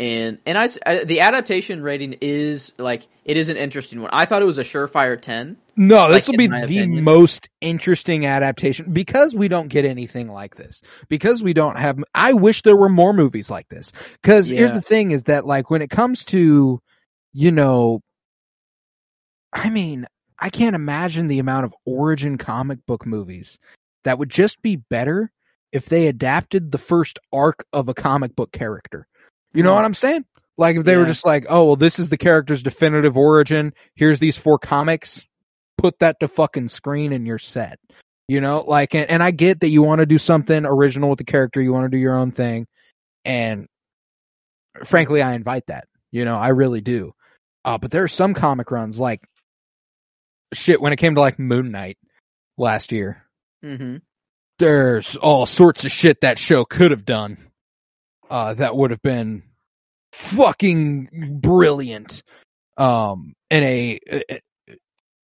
and 0.00 0.38
and 0.46 0.56
I, 0.56 0.70
I 0.86 1.04
the 1.04 1.20
adaptation 1.20 1.82
rating 1.82 2.14
is 2.22 2.72
like 2.78 3.06
it 3.26 3.36
is 3.36 3.50
an 3.50 3.58
interesting 3.58 4.00
one. 4.00 4.10
I 4.12 4.24
thought 4.24 4.40
it 4.40 4.46
was 4.46 4.56
a 4.56 4.64
surefire 4.64 5.20
ten. 5.20 5.58
No, 5.76 6.10
this 6.10 6.26
Like, 6.26 6.32
will 6.32 6.38
be 6.38 6.46
the 6.46 6.62
opinion. 6.64 7.04
most 7.04 7.50
interesting 7.60 8.24
adaptation 8.24 8.92
because 8.92 9.34
we 9.34 9.48
don't 9.48 9.68
get 9.68 9.84
anything 9.84 10.28
like 10.28 10.56
this. 10.56 10.80
Because 11.08 11.42
we 11.42 11.52
don't 11.52 11.76
have, 11.76 11.98
I 12.14 12.32
wish 12.32 12.62
there 12.62 12.76
were 12.76 12.88
more 12.88 13.12
movies 13.12 13.50
like 13.50 13.68
this. 13.68 13.92
Cause 14.22 14.48
here's 14.48 14.72
the 14.72 14.82
thing 14.82 15.10
is 15.10 15.24
that 15.24 15.46
like 15.46 15.70
when 15.70 15.80
it 15.80 15.88
comes 15.90 16.24
to, 16.26 16.80
you 17.32 17.52
know, 17.52 18.00
I 19.52 19.70
mean, 19.70 20.06
I 20.38 20.48
can't 20.50 20.76
imagine 20.76 21.28
the 21.28 21.38
amount 21.38 21.66
of 21.66 21.74
origin 21.86 22.38
comic 22.38 22.84
book 22.86 23.06
movies 23.06 23.58
that 24.04 24.18
would 24.18 24.30
just 24.30 24.60
be 24.62 24.76
better 24.76 25.30
if 25.72 25.86
they 25.86 26.06
adapted 26.08 26.72
the 26.72 26.78
first 26.78 27.18
arc 27.32 27.64
of 27.72 27.88
a 27.88 27.94
comic 27.94 28.34
book 28.34 28.50
character. 28.52 29.06
You 29.52 29.62
know 29.62 29.74
what 29.74 29.84
I'm 29.84 29.94
saying? 29.94 30.24
Like 30.56 30.76
if 30.76 30.84
they 30.84 30.96
were 30.96 31.06
just 31.06 31.24
like, 31.24 31.46
oh, 31.48 31.64
well, 31.64 31.76
this 31.76 31.98
is 31.98 32.08
the 32.08 32.18
character's 32.18 32.62
definitive 32.62 33.16
origin. 33.16 33.72
Here's 33.94 34.18
these 34.18 34.36
four 34.36 34.58
comics. 34.58 35.24
Put 35.78 35.98
that 36.00 36.20
to 36.20 36.28
fucking 36.28 36.68
screen 36.68 37.12
and 37.12 37.26
you're 37.26 37.38
set. 37.38 37.78
You 38.28 38.40
know, 38.40 38.62
like, 38.66 38.94
and, 38.94 39.10
and 39.10 39.22
I 39.22 39.30
get 39.30 39.60
that 39.60 39.70
you 39.70 39.82
want 39.82 40.00
to 40.00 40.06
do 40.06 40.18
something 40.18 40.64
original 40.66 41.10
with 41.10 41.18
the 41.18 41.24
character. 41.24 41.60
You 41.60 41.72
want 41.72 41.86
to 41.86 41.96
do 41.96 41.98
your 41.98 42.16
own 42.16 42.30
thing. 42.30 42.66
And 43.24 43.66
frankly, 44.84 45.22
I 45.22 45.32
invite 45.32 45.66
that. 45.66 45.88
You 46.12 46.24
know, 46.24 46.36
I 46.36 46.48
really 46.48 46.80
do. 46.80 47.12
Uh, 47.64 47.78
but 47.78 47.90
there 47.90 48.04
are 48.04 48.08
some 48.08 48.34
comic 48.34 48.70
runs 48.70 49.00
like 49.00 49.20
shit 50.52 50.80
when 50.80 50.92
it 50.92 50.96
came 50.96 51.14
to 51.14 51.20
like 51.20 51.38
Moon 51.38 51.70
Knight 51.70 51.98
last 52.56 52.92
year. 52.92 53.24
Mm-hmm. 53.64 53.96
There's 54.58 55.16
all 55.16 55.46
sorts 55.46 55.84
of 55.84 55.90
shit 55.90 56.20
that 56.20 56.38
show 56.38 56.64
could 56.64 56.90
have 56.90 57.04
done. 57.04 57.49
Uh, 58.30 58.54
that 58.54 58.76
would 58.76 58.90
have 58.92 59.02
been 59.02 59.42
fucking 60.12 61.38
brilliant. 61.42 62.22
Um, 62.78 63.34
in 63.50 63.62
a, 63.62 63.98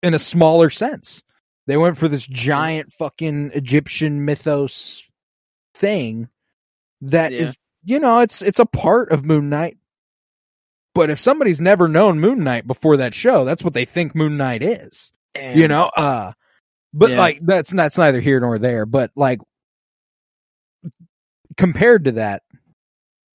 in 0.03 0.13
a 0.15 0.19
smaller 0.19 0.69
sense. 0.69 1.23
They 1.67 1.77
went 1.77 1.97
for 1.97 2.09
this 2.09 2.27
giant 2.27 2.93
fucking 2.99 3.53
Egyptian 3.55 4.25
mythos 4.25 5.03
thing 5.75 6.29
that 7.03 7.33
is, 7.33 7.57
Yeah. 7.85 7.95
you 7.95 8.01
know, 8.01 8.21
it's, 8.21 8.43
it's 8.43 8.59
a 8.59 8.67
part 8.67 9.11
of 9.11 9.25
Moon 9.25 9.49
Knight. 9.49 9.79
But 10.95 11.11
if 11.11 11.19
somebody's 11.19 11.61
never 11.61 11.89
known 11.89 12.21
Moon 12.21 12.41
Knight 12.45 12.67
before 12.67 12.99
that 12.99 13.15
show, 13.15 13.45
that's 13.45 13.63
what 13.65 13.73
they 13.75 13.85
think 13.85 14.15
Moon 14.15 14.37
Knight 14.37 14.63
is 14.63 15.13
you 15.55 15.69
know 15.69 15.85
uh 15.95 16.33
but 16.95 17.11
Yeah. 17.11 17.19
like 17.19 17.41
that's 17.43 17.71
that's 17.71 17.99
neither 17.99 18.21
here 18.21 18.41
nor 18.41 18.57
there 18.59 18.87
but 18.87 19.11
like 19.15 19.41
compared 21.57 22.05
to 22.05 22.13
that 22.13 22.43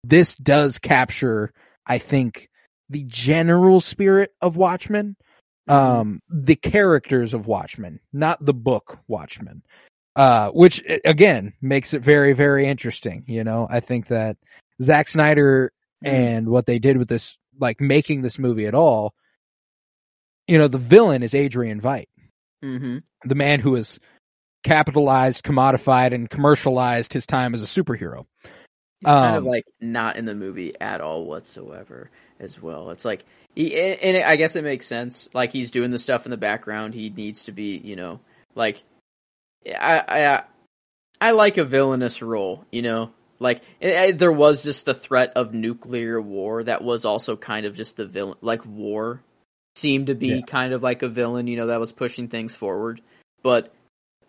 this 0.04 0.36
does 0.36 0.80
capture 0.80 1.52
i 1.86 1.98
think 1.98 2.50
the 2.90 3.04
general 3.08 3.80
spirit 3.80 4.32
of 4.42 4.56
watchmen 4.58 5.16
Mhm. 5.70 5.74
um 5.74 6.20
the 6.30 6.56
characters 6.56 7.34
of 7.34 7.46
watchmen 7.48 8.00
not 8.12 8.44
the 8.44 8.54
book 8.54 9.00
watchmen 9.08 9.62
uh 10.16 10.50
which 10.52 10.84
again 11.06 11.54
makes 11.62 11.94
it 11.94 12.02
very 12.02 12.34
very 12.34 12.66
interesting 12.68 13.24
you 13.28 13.44
know 13.44 13.68
i 13.70 13.80
think 13.80 14.08
that 14.08 14.38
Zack 14.82 15.08
Snyder 15.08 15.72
Mhm. 16.04 16.10
and 16.10 16.50
what 16.50 16.66
they 16.66 16.80
did 16.80 16.98
with 16.98 17.08
this 17.08 17.38
like 17.60 17.80
making 17.80 18.22
this 18.24 18.40
movie 18.40 18.66
at 18.66 18.74
all 18.74 19.14
you 20.48 20.58
know 20.58 20.68
the 20.68 20.78
villain 20.80 21.22
is 21.24 21.36
Adrian 21.36 21.80
Veidt 21.80 22.08
Mm-hmm. 22.64 22.98
the 23.26 23.36
man 23.36 23.60
who 23.60 23.76
has 23.76 24.00
capitalized, 24.64 25.44
commodified, 25.44 26.14
and 26.14 26.30
commercialized 26.30 27.14
his 27.14 27.26
time 27.26 27.56
as 27.56 27.64
a 27.64 27.66
superhero. 27.66 28.26
He's 29.02 29.14
kind 29.14 29.36
of 29.36 29.44
Um, 29.44 29.46
like 29.46 29.66
not 29.82 30.16
in 30.16 30.26
the 30.26 30.36
movie 30.36 30.74
at 30.80 31.02
all 31.02 31.26
whatsoever 31.26 32.12
as 32.40 32.62
well. 32.62 32.92
It's 32.92 33.04
like, 33.04 33.26
he, 33.56 33.76
and 33.76 34.24
I 34.24 34.36
guess 34.36 34.56
it 34.56 34.64
makes 34.64 34.86
sense. 34.86 35.28
Like 35.34 35.52
he's 35.52 35.72
doing 35.72 35.92
the 35.92 36.00
stuff 36.00 36.26
in 36.26 36.32
the 36.32 36.38
background. 36.38 36.94
He 36.94 37.10
needs 37.10 37.44
to 37.44 37.52
be, 37.52 37.78
you 37.78 37.96
know, 37.96 38.20
like 38.56 38.84
I, 39.68 40.04
I, 40.08 40.44
I 41.20 41.32
like 41.32 41.58
a 41.58 41.66
villainous 41.66 42.22
role, 42.22 42.64
you 42.72 42.84
know. 42.84 43.12
Like 43.40 43.64
it, 43.80 43.90
it, 43.90 44.18
there 44.20 44.32
was 44.32 44.64
just 44.64 44.86
the 44.86 44.94
threat 44.94 45.34
of 45.36 45.52
nuclear 45.52 46.22
war 46.22 46.64
that 46.64 46.84
was 46.84 47.04
also 47.06 47.36
kind 47.36 47.66
of 47.66 47.76
just 47.76 47.98
the 47.98 48.06
villain, 48.06 48.38
like 48.42 48.64
war 48.66 49.22
seemed 49.76 50.08
to 50.08 50.16
be 50.16 50.42
Yeah. 50.42 50.46
kind 50.46 50.74
of 50.74 50.84
like 50.84 51.02
a 51.02 51.10
villain, 51.10 51.48
you 51.48 51.58
know, 51.58 51.68
that 51.68 51.80
was 51.80 51.92
pushing 51.92 52.28
things 52.28 52.54
forward. 52.54 53.02
But 53.42 53.74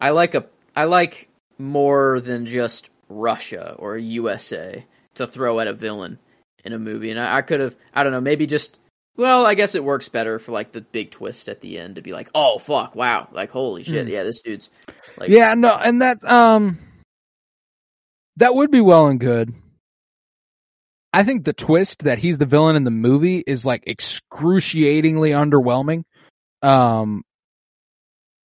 I 0.01 0.11
like 0.11 0.35
a 0.35 0.47
I 0.75 0.85
like 0.85 1.29
more 1.59 2.21
than 2.21 2.47
just 2.47 2.89
Russia 3.13 3.77
or 3.79 3.97
USA 3.97 4.85
to 5.15 5.27
throw 5.27 5.61
at 5.61 5.69
a 5.69 5.73
villain 5.73 6.19
in 6.65 6.73
a 6.73 6.79
movie, 6.79 7.11
and 7.11 7.21
I, 7.21 7.39
I 7.39 7.43
could 7.43 7.61
have 7.61 7.77
I 7.95 8.03
don't 8.03 8.13
know 8.13 8.21
maybe 8.21 8.47
just 8.47 8.79
well 9.17 9.45
I 9.47 9.55
guess 9.55 9.75
it 9.75 9.85
works 9.85 10.09
better 10.09 10.39
for 10.39 10.53
like 10.53 10.73
the 10.73 10.81
big 10.81 11.11
twist 11.11 11.49
at 11.49 11.61
the 11.61 11.79
end 11.79 11.97
to 11.97 12.03
be 12.03 12.13
like 12.13 12.31
oh 12.35 12.59
fuck 12.59 12.95
wow 12.95 13.29
like 13.33 13.51
holy 13.51 13.85
shit 13.85 14.07
Mm. 14.07 14.11
yeah 14.11 14.23
this 14.23 14.41
dude's 14.41 14.71
like 15.19 15.29
Yeah, 15.31 15.55
no, 15.55 15.77
and 15.77 16.01
that 16.03 16.25
um 16.25 16.79
that 18.37 18.55
would 18.55 18.71
be 18.71 18.81
well 18.81 19.09
and 19.09 19.21
good. 19.21 19.55
I 21.13 21.25
think 21.25 21.45
the 21.45 21.53
twist 21.53 22.05
that 22.05 22.19
he's 22.19 22.39
the 22.39 22.47
villain 22.47 22.77
in 22.77 22.85
the 22.85 22.91
movie 22.91 23.45
is 23.47 23.67
like 23.67 23.85
excruciatingly 23.87 25.31
underwhelming. 25.33 26.05
Um 26.63 27.23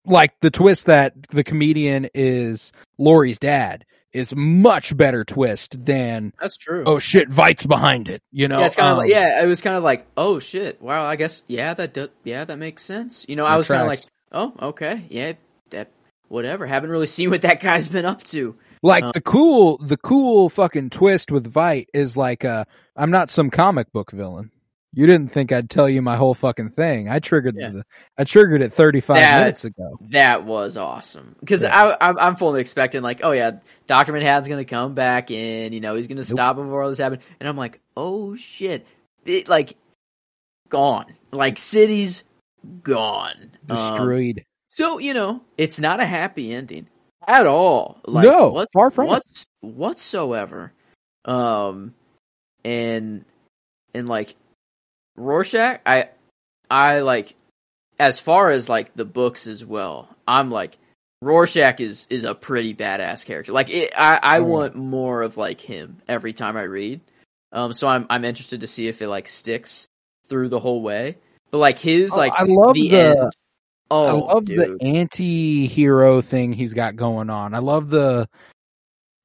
like 0.06 0.34
the 0.41 0.51
twist 0.51 0.88
that 0.88 1.13
the 1.30 1.43
comedian 1.43 2.10
is 2.13 2.71
Laurie's 2.97 3.39
dad 3.39 3.86
is 4.13 4.33
much 4.35 4.95
better 4.95 5.23
twist 5.23 5.83
than 5.85 6.33
that's 6.39 6.57
true 6.57 6.83
oh 6.85 6.99
shit 6.99 7.29
Veidt's 7.29 7.65
behind 7.65 8.07
it, 8.07 8.21
you 8.31 8.47
know. 8.47 8.59
yeah, 8.59 8.65
it's 8.65 8.75
kind 8.75 8.87
of 8.89 8.93
Um, 8.93 8.97
like, 8.99 9.09
yeah, 9.09 9.43
it 9.43 9.47
was 9.47 9.61
kind 9.61 9.75
of 9.75 9.83
like, 9.83 10.07
oh 10.15 10.39
shit, 10.39 10.81
wow, 10.81 11.05
I 11.05 11.15
guess, 11.15 11.43
yeah, 11.47 11.73
that 11.73 11.93
do, 11.93 12.07
yeah, 12.23 12.45
that 12.45 12.57
makes 12.57 12.83
sense. 12.83 13.25
You 13.27 13.35
know, 13.35 13.45
I 13.45 13.57
was 13.57 13.67
kind 13.67 13.81
of 13.81 13.87
like, 13.87 14.01
oh, 14.31 14.53
okay, 14.69 15.05
yeah, 15.09 15.33
that, 15.71 15.91
whatever. 16.29 16.65
Haven't 16.65 16.89
really 16.89 17.07
seen 17.17 17.29
what 17.29 17.41
that 17.43 17.59
guy's 17.59 17.87
been 17.87 18.05
up 18.05 18.23
to. 18.25 18.55
Like 18.83 19.03
Um, 19.03 19.11
the 19.13 19.21
cool, 19.21 19.77
the 19.79 19.97
cool 19.97 20.49
fucking 20.49 20.91
twist 20.91 21.31
with 21.31 21.45
Vite 21.47 21.89
is 21.93 22.15
like, 22.15 22.45
uh, 22.45 22.65
I'm 22.95 23.11
not 23.11 23.29
some 23.29 23.49
comic 23.49 23.91
book 23.91 24.11
villain. 24.11 24.51
You 24.93 25.06
didn't 25.06 25.32
think 25.32 25.52
I'd 25.52 25.69
tell 25.69 25.88
you 25.88 26.02
my 26.02 26.15
whole 26.15 26.34
fucking 26.34 26.69
thing. 26.69 27.10
I 27.10 27.19
triggered 27.19 27.56
Yeah. 27.58 27.69
the, 27.69 27.84
I 28.17 28.23
triggered 28.23 28.62
it 28.62 28.73
35 28.73 29.17
That- 29.17 29.39
minutes 29.41 29.65
ago. 29.65 29.97
That 30.10 30.45
was 30.45 30.78
awesome 30.78 31.36
because 31.39 31.62
Yeah. 31.62 31.78
I, 32.00 32.10
I'm, 32.10 32.17
I'm 32.17 32.36
fully 32.36 32.62
expecting 32.62 33.02
like, 33.02 33.19
oh 33.23 33.32
yeah, 33.32 33.60
Doctor 33.86 34.13
Manhattan's 34.13 34.47
gonna 34.47 34.65
come 34.65 34.93
back 34.95 35.30
in, 35.30 35.73
you 35.73 35.82
know, 35.82 35.95
he's 35.95 36.08
gonna 36.08 36.23
stop 36.23 36.56
before 36.56 36.82
all 36.84 36.89
this 36.89 36.97
happened, 37.00 37.21
and 37.39 37.47
I'm 37.50 37.58
like, 37.58 37.80
oh 37.95 38.36
shit, 38.38 38.88
it, 39.26 39.47
like, 39.50 39.76
gone, 40.69 41.13
like 41.32 41.58
cities 41.58 42.23
gone, 42.84 43.52
Um, 43.69 43.76
Destroyed. 43.76 44.43
So 44.69 45.00
you 45.00 45.13
know, 45.13 45.41
it's 45.58 45.80
not 45.80 46.00
a 46.00 46.06
happy 46.06 46.52
ending 46.54 46.88
at 47.28 47.45
all. 47.45 48.00
Like, 48.06 48.26
No, 48.26 48.50
what- 48.50 48.69
far 48.73 48.89
from 48.89 49.08
it. 49.08 49.10
what's, 49.10 49.45
whatsoever. 49.62 50.71
Um, 51.26 51.93
and 52.63 53.26
and 53.93 54.08
like 54.08 54.36
Rorschach, 55.17 55.82
I 55.86 56.10
I 56.69 56.99
like 56.99 57.36
as 57.99 58.19
far 58.19 58.49
as 58.51 58.69
like 58.69 58.93
the 58.95 59.06
books 59.06 59.47
as 59.47 59.65
well. 59.65 60.08
I'm 60.27 60.49
like 60.51 60.77
Rorschach 61.21 61.80
is 61.80 62.08
is 62.10 62.23
a 62.23 62.36
pretty 62.36 62.73
badass 62.73 63.25
character. 63.25 63.51
Like 63.51 63.69
it, 63.69 63.93
I 63.97 64.19
I 64.21 64.36
yeah. 64.36 64.43
want 64.43 64.75
more 64.75 65.21
of 65.23 65.38
like 65.38 65.60
him 65.60 66.01
every 66.08 66.34
time 66.34 66.56
I 66.56 66.63
read. 66.63 67.01
Um, 67.51 67.73
so 67.73 67.88
I'm 67.88 68.06
I'm 68.10 68.23
interested 68.25 68.62
to 68.62 68.67
see 68.67 68.88
if 68.88 69.01
it 69.01 69.08
like 69.08 69.27
sticks 69.27 69.88
through 70.30 70.49
the 70.49 70.60
whole 70.60 70.82
way. 70.82 71.17
But 71.49 71.60
like 71.60 71.80
his 71.80 72.12
Oh, 72.13 72.17
like 72.17 72.34
I 72.36 72.43
love 72.43 72.73
the, 72.73 72.89
the- 72.89 72.99
end. 72.99 73.32
Oh, 73.89 74.06
I 74.06 74.34
love 74.34 74.43
dude. 74.45 74.60
the 74.60 74.77
anti-hero 74.86 76.19
thing 76.19 76.51
he's 76.51 76.73
got 76.73 76.97
going 76.97 77.30
on. 77.30 77.53
I 77.53 77.60
love 77.60 77.89
the, 77.89 78.27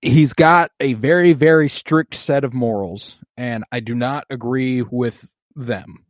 he's 0.00 0.35
got 0.35 0.70
a 0.78 0.92
very, 0.94 1.33
very 1.33 1.68
strict 1.68 2.14
set 2.14 2.44
of 2.44 2.55
morals 2.55 3.18
and 3.37 3.64
I 3.72 3.81
do 3.81 3.96
not 3.96 4.24
agree 4.31 4.83
with 4.83 5.28
them. 5.54 6.04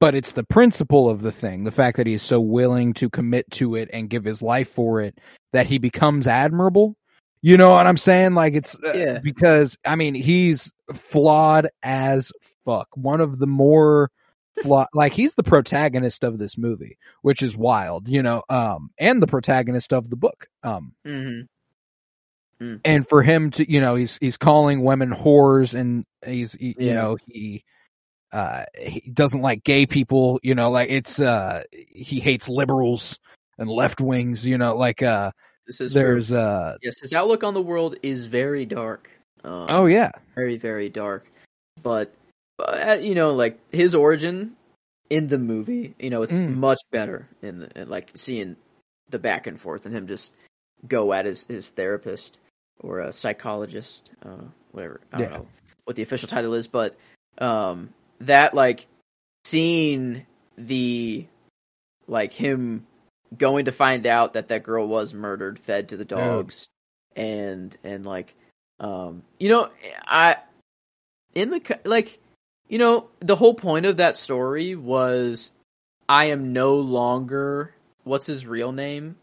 But 0.00 0.14
it's 0.14 0.32
the 0.32 0.44
principle 0.44 1.08
of 1.08 1.22
the 1.22 1.32
thing, 1.32 1.64
the 1.64 1.72
fact 1.72 1.96
that 1.96 2.06
he 2.06 2.14
is 2.14 2.22
so 2.22 2.40
willing 2.40 2.92
to 2.94 3.10
commit 3.10 3.50
to 3.52 3.74
it 3.74 3.90
and 3.92 4.08
give 4.08 4.24
his 4.24 4.40
life 4.40 4.68
for 4.68 5.00
it 5.00 5.18
that 5.52 5.66
he 5.66 5.78
becomes 5.78 6.26
admirable. 6.28 6.96
You 7.42 7.56
know 7.56 7.70
what 7.70 7.86
I'm 7.86 7.96
saying? 7.96 8.34
Like 8.34 8.54
it's 8.54 8.76
uh, 8.76 8.92
Yeah. 8.94 9.18
because 9.22 9.76
I 9.86 9.96
mean 9.96 10.14
he's 10.14 10.72
flawed 10.92 11.68
as 11.82 12.30
fuck. 12.64 12.88
One 12.94 13.20
of 13.20 13.38
the 13.40 13.46
more 13.48 14.10
flawed, 14.62 14.86
like 14.94 15.12
he's 15.14 15.34
the 15.34 15.42
protagonist 15.42 16.22
of 16.22 16.38
this 16.38 16.56
movie, 16.56 16.96
which 17.22 17.42
is 17.42 17.56
wild, 17.56 18.08
you 18.08 18.22
know, 18.22 18.42
um, 18.48 18.90
and 18.98 19.20
the 19.20 19.26
protagonist 19.26 19.92
of 19.92 20.10
the 20.10 20.16
book. 20.16 20.46
Um, 20.62 20.94
Mhm. 22.60 22.80
and 22.84 23.08
for 23.08 23.22
him 23.22 23.50
to 23.52 23.70
you 23.70 23.80
know 23.80 23.94
he's 23.94 24.18
he's 24.20 24.36
calling 24.36 24.82
women 24.82 25.10
whores 25.10 25.74
and 25.78 26.04
he's 26.26 26.52
he, 26.54 26.74
you 26.78 26.94
know 26.94 27.16
he 27.26 27.64
uh 28.32 28.64
he 28.78 29.10
doesn't 29.10 29.40
like 29.40 29.64
gay 29.64 29.86
people 29.86 30.38
you 30.42 30.54
know 30.54 30.70
like 30.70 30.90
it's 30.90 31.18
uh 31.20 31.62
he 31.94 32.20
hates 32.20 32.48
liberals 32.48 33.18
and 33.58 33.70
left 33.70 34.00
wings 34.00 34.46
you 34.46 34.58
know 34.58 34.76
like 34.76 35.02
uh 35.02 35.30
This 35.66 35.80
is 35.80 35.92
true. 35.92 36.02
there's 36.02 36.32
uh 36.32 36.76
yes, 36.82 36.94
his 37.00 37.12
outlook 37.12 37.42
on 37.44 37.54
the 37.54 37.62
world 37.62 37.96
is 38.02 38.26
very 38.26 38.66
dark. 38.66 39.10
Um, 39.44 39.66
oh 39.68 39.86
yeah 39.86 40.10
very 40.34 40.56
very 40.56 40.88
dark. 40.88 41.24
But, 41.82 42.12
but 42.56 42.88
uh, 42.88 42.92
you 42.94 43.14
know, 43.14 43.32
like 43.34 43.58
his 43.70 43.94
origin 43.94 44.56
in 45.10 45.28
the 45.28 45.38
movie, 45.38 45.94
you 45.98 46.10
know, 46.10 46.22
it's 46.22 46.32
Mm. 46.32 46.56
much 46.56 46.78
better 46.90 47.28
in 47.42 47.60
the 47.60 47.80
in, 47.82 47.88
like 47.88 48.10
seeing 48.14 48.56
the 49.10 49.18
back 49.18 49.46
and 49.46 49.60
forth 49.60 49.86
and 49.86 49.94
him 49.94 50.06
just 50.06 50.32
go 50.86 51.12
at 51.12 51.24
his 51.24 51.44
his 51.44 51.70
therapist 51.70 52.38
or 52.80 53.00
a 53.00 53.12
psychologist, 53.12 54.12
uh, 54.24 54.44
whatever. 54.72 55.00
I 55.12 55.18
don't 55.18 55.30
Yeah. 55.30 55.36
know 55.38 55.46
what 55.84 55.96
the 55.96 56.02
official 56.02 56.28
title 56.28 56.54
is, 56.54 56.66
but 56.66 56.96
um, 57.38 57.90
that 58.20 58.54
like 58.54 58.86
seeing 59.44 60.26
the 60.56 61.26
like 62.06 62.32
him 62.32 62.86
going 63.36 63.66
to 63.66 63.72
find 63.72 64.06
out 64.06 64.34
that 64.34 64.48
that 64.48 64.62
girl 64.62 64.88
was 64.88 65.12
murdered, 65.14 65.58
fed 65.58 65.90
to 65.90 65.96
the 65.96 66.04
dogs, 66.04 66.68
and 67.14 67.76
and 67.84 68.04
like 68.06 68.34
um, 68.80 69.22
you 69.38 69.48
know, 69.48 69.70
I 70.06 70.36
in 71.34 71.50
the 71.50 71.78
like 71.84 72.18
you 72.68 72.78
know 72.78 73.08
the 73.20 73.36
whole 73.36 73.54
point 73.54 73.86
of 73.86 73.98
that 73.98 74.16
story 74.16 74.74
was 74.74 75.50
I 76.08 76.26
am 76.26 76.52
no 76.52 76.76
longer 76.76 77.74
what's 78.04 78.24
his 78.24 78.46
real 78.46 78.72
name 78.72 79.16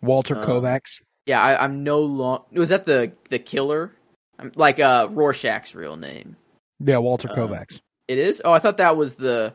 walter 0.00 0.36
um, 0.36 0.44
kovacs 0.44 1.00
yeah, 1.28 1.42
I, 1.42 1.62
I'm 1.62 1.84
no 1.84 2.00
long. 2.00 2.44
Was 2.52 2.70
that 2.70 2.86
the 2.86 3.12
the 3.28 3.38
killer? 3.38 3.92
I'm, 4.38 4.50
like 4.54 4.80
uh, 4.80 5.08
Rorschach's 5.10 5.74
real 5.74 5.96
name. 5.96 6.36
yeah 6.80 6.96
walter 6.98 7.30
uh, 7.30 7.34
kovacs 7.34 7.80
It 8.08 8.18
is. 8.18 8.42
Oh, 8.44 8.52
I 8.52 8.58
thought 8.58 8.78
that 8.78 8.96
was 8.96 9.14
the. 9.14 9.54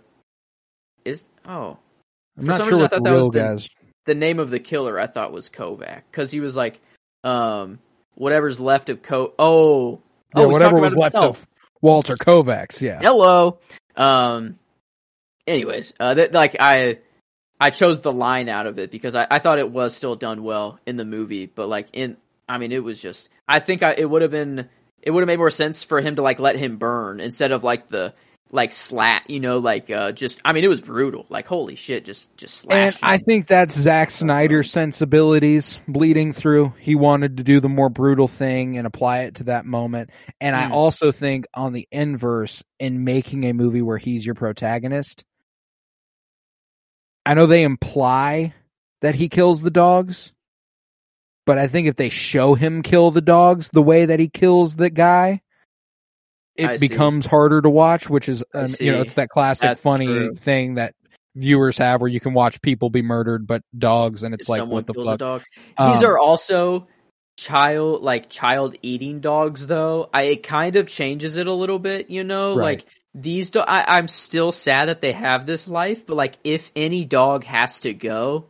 Is 1.04 1.24
oh 1.46 1.78
i'm 2.38 2.46
for 2.46 2.52
not 2.52 2.58
some 2.62 2.70
sure 2.70 2.74
reason 2.80 2.86
I 2.86 2.88
thought 2.88 3.04
that 3.04 3.12
was 3.12 3.30
the- 3.30 3.40
guys 3.40 3.68
the 4.06 4.16
name 4.16 4.40
of 4.40 4.50
the 4.50 4.60
killer? 4.60 5.00
I 5.00 5.08
thought 5.08 5.32
was 5.32 5.50
Kovac 5.50 6.04
because 6.12 6.30
he 6.32 6.40
was 6.40 6.56
like, 6.56 6.82
um, 7.24 7.80
whatever's 8.16 8.60
left 8.60 8.90
of 8.90 9.02
Ko. 9.02 9.34
Oh, 9.40 10.02
yeah 10.36 10.44
oh, 10.44 10.50
whatever 10.50 10.80
was 10.80 10.96
left 10.96 11.16
himself. 11.16 11.42
of 11.42 11.48
walter 11.82 12.16
kovacs 12.16 12.82
yeah 12.82 13.00
Hello. 13.02 13.60
Um. 13.96 14.58
Anyways, 15.46 15.94
uh, 16.00 16.14
that 16.14 16.32
like 16.32 16.56
I, 16.60 17.00
I 17.60 17.70
chose 17.70 18.00
the 18.00 18.14
line 18.14 18.48
out 18.48 18.66
of 18.66 18.80
it 18.80 18.92
because 18.92 19.14
I, 19.14 19.28
I 19.30 19.40
thought 19.40 19.60
it 19.60 19.70
was 19.70 19.94
still 19.96 20.16
done 20.16 20.44
well 20.44 20.80
in 20.86 20.96
the 20.96 21.04
movie, 21.06 21.46
but 21.48 21.68
like 21.68 21.88
in, 21.92 22.16
I 22.48 22.58
mean, 22.58 22.72
it 22.72 22.84
was 22.84 23.00
just. 23.00 23.28
I 23.48 23.60
think 23.60 23.84
I 23.84 23.94
it 23.94 24.10
would 24.10 24.22
have 24.22 24.32
been 24.32 24.70
it 25.02 25.12
would 25.12 25.20
have 25.22 25.28
made 25.28 25.38
more 25.38 25.52
sense 25.52 25.84
for 25.84 26.00
him 26.00 26.16
to 26.16 26.22
like 26.22 26.40
let 26.40 26.56
him 26.56 26.78
burn 26.78 27.20
instead 27.20 27.52
of 27.52 27.64
like 27.64 27.90
the 27.90 28.14
like 28.54 28.72
slat, 28.72 29.30
you 29.30 29.42
know, 29.42 29.58
like 29.58 29.90
uh 29.92 30.14
just. 30.14 30.40
I 30.46 30.54
mean, 30.54 30.64
it 30.64 30.70
was 30.70 30.82
brutal. 30.82 31.26
Like 31.30 31.48
holy 31.48 31.76
shit, 31.76 32.06
just 32.06 32.36
just 32.38 32.66
And. 32.70 32.96
I 33.04 33.18
think 33.18 33.48
that's 33.48 33.76
Zack 33.76 34.12
Snyder's 34.12 34.72
sensibilities 34.72 35.80
bleeding 35.88 36.34
through. 36.34 36.74
He 36.80 36.96
wanted 36.96 37.38
to 37.38 37.44
do 37.44 37.60
the 37.60 37.70
more 37.70 37.90
brutal 37.90 38.30
thing 38.30 38.78
and 38.78 38.88
apply 38.88 39.22
it 39.24 39.36
to 39.36 39.46
that 39.46 39.66
moment. 39.66 40.12
And 40.42 40.56
I 40.56 40.68
Mm. 40.68 40.72
also 40.72 41.12
think 41.12 41.46
on 41.54 41.74
the 41.74 41.88
inverse, 41.92 42.64
in 42.80 43.04
making 43.04 43.44
a 43.46 43.54
movie 43.54 43.82
where 43.82 43.98
he's 44.00 44.26
your 44.26 44.36
protagonist, 44.36 45.26
I 47.26 47.36
know 47.36 47.48
they 47.48 47.64
imply 47.64 48.54
that 49.02 49.16
he 49.16 49.30
kills 49.30 49.62
the 49.62 49.72
dogs, 49.72 50.34
but 51.46 51.58
I 51.58 51.68
think 51.68 51.88
if 51.88 51.96
they 51.96 52.10
show 52.10 52.56
him 52.56 52.82
kill 52.84 53.12
the 53.12 53.22
dogs 53.22 53.70
the 53.72 53.82
way 53.84 54.06
that 54.08 54.20
he 54.20 54.30
kills 54.30 54.76
the 54.76 54.90
guy, 54.90 55.43
I 56.60 56.74
it 56.74 56.80
see. 56.80 56.88
becomes 56.88 57.26
harder 57.26 57.62
to 57.62 57.70
watch, 57.70 58.10
which 58.10 58.30
is, 58.30 58.44
um, 58.54 58.74
you 58.80 58.92
know, 58.92 59.02
it's 59.02 59.16
that 59.16 59.30
classic 59.30 59.62
That's 59.62 59.82
funny 59.82 60.06
true. 60.06 60.36
thing 60.36 60.76
that 60.76 60.94
viewers 61.36 61.78
have 61.80 62.02
where 62.02 62.10
you 62.10 62.20
can 62.20 62.34
watch 62.34 62.62
people 62.62 62.90
be 62.90 63.02
murdered, 63.02 63.48
but 63.48 63.64
dogs, 63.78 64.24
and 64.24 64.34
it's 64.36 64.48
like, 64.48 64.66
what 64.66 64.86
the 64.86 64.94
fuck? 64.94 65.18
Dog. 65.20 65.44
Um, 65.78 65.94
These 65.94 66.04
are 66.04 66.18
also 66.18 66.88
child 67.36 68.04
like 68.04 68.30
child 68.30 68.76
eating 68.84 69.20
dogs 69.20 69.66
though. 69.66 70.08
I 70.14 70.24
it 70.24 70.44
kind 70.44 70.76
of 70.76 70.88
changes 70.88 71.36
it 71.38 71.48
a 71.48 71.54
little 71.54 71.80
bit, 71.80 72.12
you 72.12 72.24
know? 72.24 72.56
Right. 72.56 72.78
Like 72.80 72.86
these 73.16 73.50
do- 73.50 73.60
I 73.62 73.98
I'm 73.98 74.08
still 74.08 74.52
sad 74.52 74.90
that 74.90 75.02
they 75.02 75.14
have 75.14 75.48
this 75.48 75.68
life, 75.68 76.06
but 76.06 76.16
like 76.16 76.36
if 76.44 76.72
any 76.76 77.06
dog 77.06 77.44
has 77.46 77.80
to 77.82 77.94
go, 77.94 78.46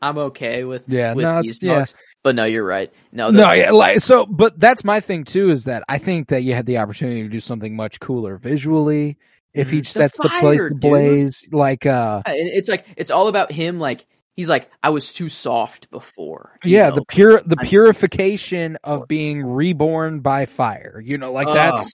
I'm 0.00 0.16
okay 0.18 0.64
with 0.64 0.84
Yeah, 0.88 1.12
with 1.12 1.24
no, 1.24 1.42
these 1.42 1.62
it's- 1.62 1.90
yeah. 1.92 1.98
But 2.24 2.36
no, 2.36 2.44
you're 2.44 2.64
right. 2.64 2.92
No, 3.10 3.30
No, 3.30 3.50
yeah, 3.52 3.72
like 3.72 4.00
so, 4.00 4.26
but 4.26 4.58
that's 4.58 4.84
my 4.84 5.00
thing 5.00 5.24
too. 5.24 5.50
Is 5.50 5.64
that 5.64 5.82
I 5.88 5.98
think 5.98 6.28
that 6.28 6.42
you 6.42 6.54
had 6.54 6.66
the 6.66 6.78
opportunity 6.78 7.22
to 7.22 7.28
do 7.28 7.40
something 7.40 7.74
much 7.74 7.98
cooler 7.98 8.36
visually 8.36 9.18
if 9.54 9.68
he 9.70 9.80
Mhm. 9.80 9.84
The 9.84 9.90
sets 9.90 10.16
the 10.18 10.28
place 10.28 10.60
fire, 10.60 10.68
dude. 10.70 10.84
ablaze. 10.84 11.48
Like, 11.50 11.84
uh, 11.84 12.22
it's 12.26 12.68
like 12.68 12.86
it's 12.96 13.10
all 13.10 13.26
about 13.26 13.50
him. 13.50 13.80
Like 13.80 14.06
he's 14.36 14.48
like, 14.48 14.70
I 14.84 14.90
was 14.90 15.12
too 15.12 15.28
soft 15.28 15.90
before. 15.90 16.58
yeah, 16.64 16.90
know? 16.90 16.94
the 16.96 17.04
pure 17.06 17.40
the 17.44 17.56
I- 17.58 17.66
purification 17.66 18.78
of 18.84 19.08
being 19.08 19.44
reborn 19.44 20.20
by 20.20 20.46
fire. 20.46 21.02
You 21.04 21.18
know, 21.18 21.32
like 21.32 21.48
Oh, 21.48 21.54
that's 21.54 21.92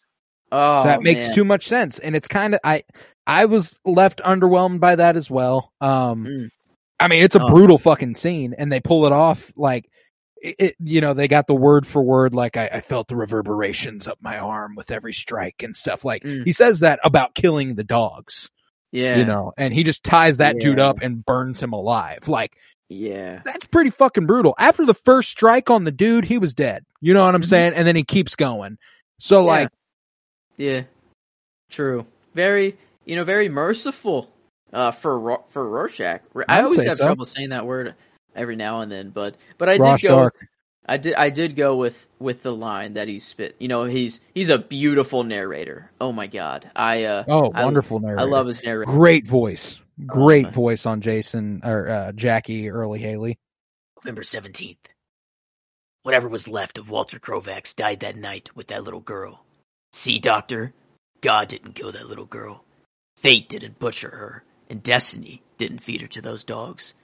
oh, 0.52 0.84
that 0.84 1.02
makes 1.02 1.24
man. 1.28 1.34
too 1.34 1.44
much 1.46 1.66
sense, 1.68 1.98
and 1.98 2.14
it's 2.14 2.28
kind 2.28 2.52
of 2.54 2.60
I 2.62 2.82
I 3.26 3.46
was 3.46 3.78
left 3.84 4.20
underwhelmed 4.22 4.80
by 4.80 4.96
that 4.96 5.16
as 5.16 5.30
well. 5.30 5.72
Um, 5.80 6.26
Mm. 6.26 6.48
I 7.00 7.08
mean, 7.08 7.22
it's 7.24 7.34
a 7.36 7.42
Oh. 7.42 7.48
brutal 7.48 7.78
fucking 7.78 8.14
scene, 8.16 8.54
and 8.58 8.70
they 8.70 8.80
pull 8.80 9.06
it 9.06 9.12
off 9.12 9.50
like. 9.56 9.88
It, 10.40 10.56
it- 10.58 10.76
you 10.78 11.00
know, 11.00 11.14
they 11.14 11.28
got 11.28 11.46
the 11.46 11.54
word 11.54 11.86
for 11.86 12.02
word, 12.02 12.34
like 12.34 12.56
I, 12.56 12.66
I 12.74 12.80
felt 12.80 13.08
the 13.08 13.16
reverberations 13.16 14.06
up 14.06 14.18
my 14.20 14.38
arm 14.38 14.74
with 14.76 14.90
every 14.90 15.12
strike 15.12 15.62
and 15.62 15.74
stuff. 15.76 16.04
Like 16.04 16.22
Mm. 16.22 16.44
he 16.44 16.52
says 16.52 16.80
that 16.80 17.00
about 17.04 17.34
killing 17.34 17.74
the 17.74 17.84
dogs, 17.84 18.48
Yeah, 18.92 19.18
you 19.18 19.24
know, 19.24 19.52
and 19.56 19.72
he 19.74 19.82
just 19.82 20.02
ties 20.04 20.36
that 20.38 20.58
dude 20.60 20.78
up 20.80 21.00
and 21.02 21.24
burns 21.24 21.60
him 21.62 21.72
alive. 21.72 22.28
Like 22.28 22.52
yeah, 22.88 23.42
that's 23.44 23.66
pretty 23.66 23.90
fucking 23.90 24.26
brutal. 24.26 24.54
After 24.58 24.86
the 24.86 24.94
first 24.94 25.28
strike 25.28 25.68
on 25.70 25.84
the 25.84 25.92
dude, 25.92 26.24
he 26.24 26.38
was 26.38 26.54
dead. 26.54 26.84
You 27.02 27.12
know 27.14 27.24
what 27.24 27.34
I'm 27.34 27.42
Mhm. 27.42 27.46
saying? 27.48 27.72
And 27.74 27.86
then 27.86 27.96
he 27.96 28.04
keeps 28.04 28.34
going. 28.34 28.78
So 29.20 29.40
Yeah. 29.42 29.46
like, 29.46 29.68
yeah. 30.56 30.82
True. 31.70 32.06
Very, 32.34 32.78
you 33.04 33.16
know, 33.16 33.24
very 33.24 33.48
merciful. 33.48 34.30
Uh, 34.72 34.90
for 34.90 35.40
for 35.48 35.66
Rorschach. 35.66 36.20
I 36.36 36.58
I'd 36.58 36.64
always 36.64 36.82
have 36.84 36.98
so. 36.98 37.04
trouble 37.06 37.24
saying 37.24 37.50
that 37.50 37.64
word 37.66 37.94
every 38.38 38.56
now 38.56 38.80
and 38.80 38.90
then, 38.90 39.10
but 39.10 39.36
but 39.58 39.68
I 39.68 39.76
Ross 39.76 40.00
did 40.00 40.08
go. 40.08 40.16
Dark. 40.16 40.46
I 40.90 40.96
did 40.96 41.14
I 41.14 41.28
did 41.30 41.54
go 41.54 41.76
with 41.76 42.08
with 42.18 42.42
the 42.42 42.54
line 42.54 42.94
that 42.94 43.08
he 43.08 43.18
spit. 43.18 43.56
You 43.58 43.68
know, 43.68 43.84
he's 43.84 44.20
he's 44.34 44.48
a 44.50 44.58
beautiful 44.58 45.22
narrator. 45.24 45.90
Oh 46.00 46.12
my 46.12 46.26
god. 46.26 46.70
I 46.74 47.04
uh 47.04 47.24
Oh, 47.28 47.50
I- 47.54 47.64
wonderful 47.64 48.00
narrator. 48.00 48.20
I 48.20 48.24
love 48.24 48.46
his 48.46 48.62
narrator. 48.62 48.90
great 48.90 49.26
voice. 49.26 49.78
Great 50.06 50.46
Uh, 50.46 50.50
voice 50.50 50.86
on 50.86 51.00
Jason 51.00 51.60
or 51.64 51.88
uh, 51.88 52.12
Jackie 52.12 52.70
Earle 52.70 52.94
Haley. 52.94 53.36
November 53.96 54.22
17th. 54.22 54.76
Whatever 56.04 56.28
was 56.28 56.46
left 56.48 56.78
of 56.78 56.88
Walter 56.90 57.18
Kovacs 57.18 57.74
died 57.74 58.00
that 58.00 58.16
night 58.16 58.48
with 58.54 58.68
that 58.68 58.84
little 58.84 59.00
girl. 59.00 59.44
See, 59.92 60.18
Doctor? 60.20 60.72
God 61.20 61.48
didn't 61.48 61.74
kill 61.74 61.90
that 61.92 62.06
little 62.08 62.24
girl. 62.24 62.64
Fate 63.16 63.48
didn't 63.48 63.80
butcher 63.80 64.08
her, 64.10 64.44
and 64.70 64.82
destiny 64.82 65.42
didn't 65.58 65.80
feed 65.82 66.00
her 66.02 66.06
to 66.06 66.20
those 66.22 66.44
dogs. 66.44 66.94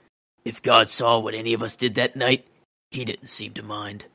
If 0.45 0.61
God 0.61 0.89
saw 0.89 1.19
what 1.19 1.33
any 1.33 1.53
of 1.53 1.63
us 1.63 1.75
did 1.75 1.95
that 1.95 2.15
night, 2.15 2.45
he 2.91 3.03
didn't 3.03 3.27
seem 3.29 3.53
to 3.53 3.63
mind. 3.63 4.05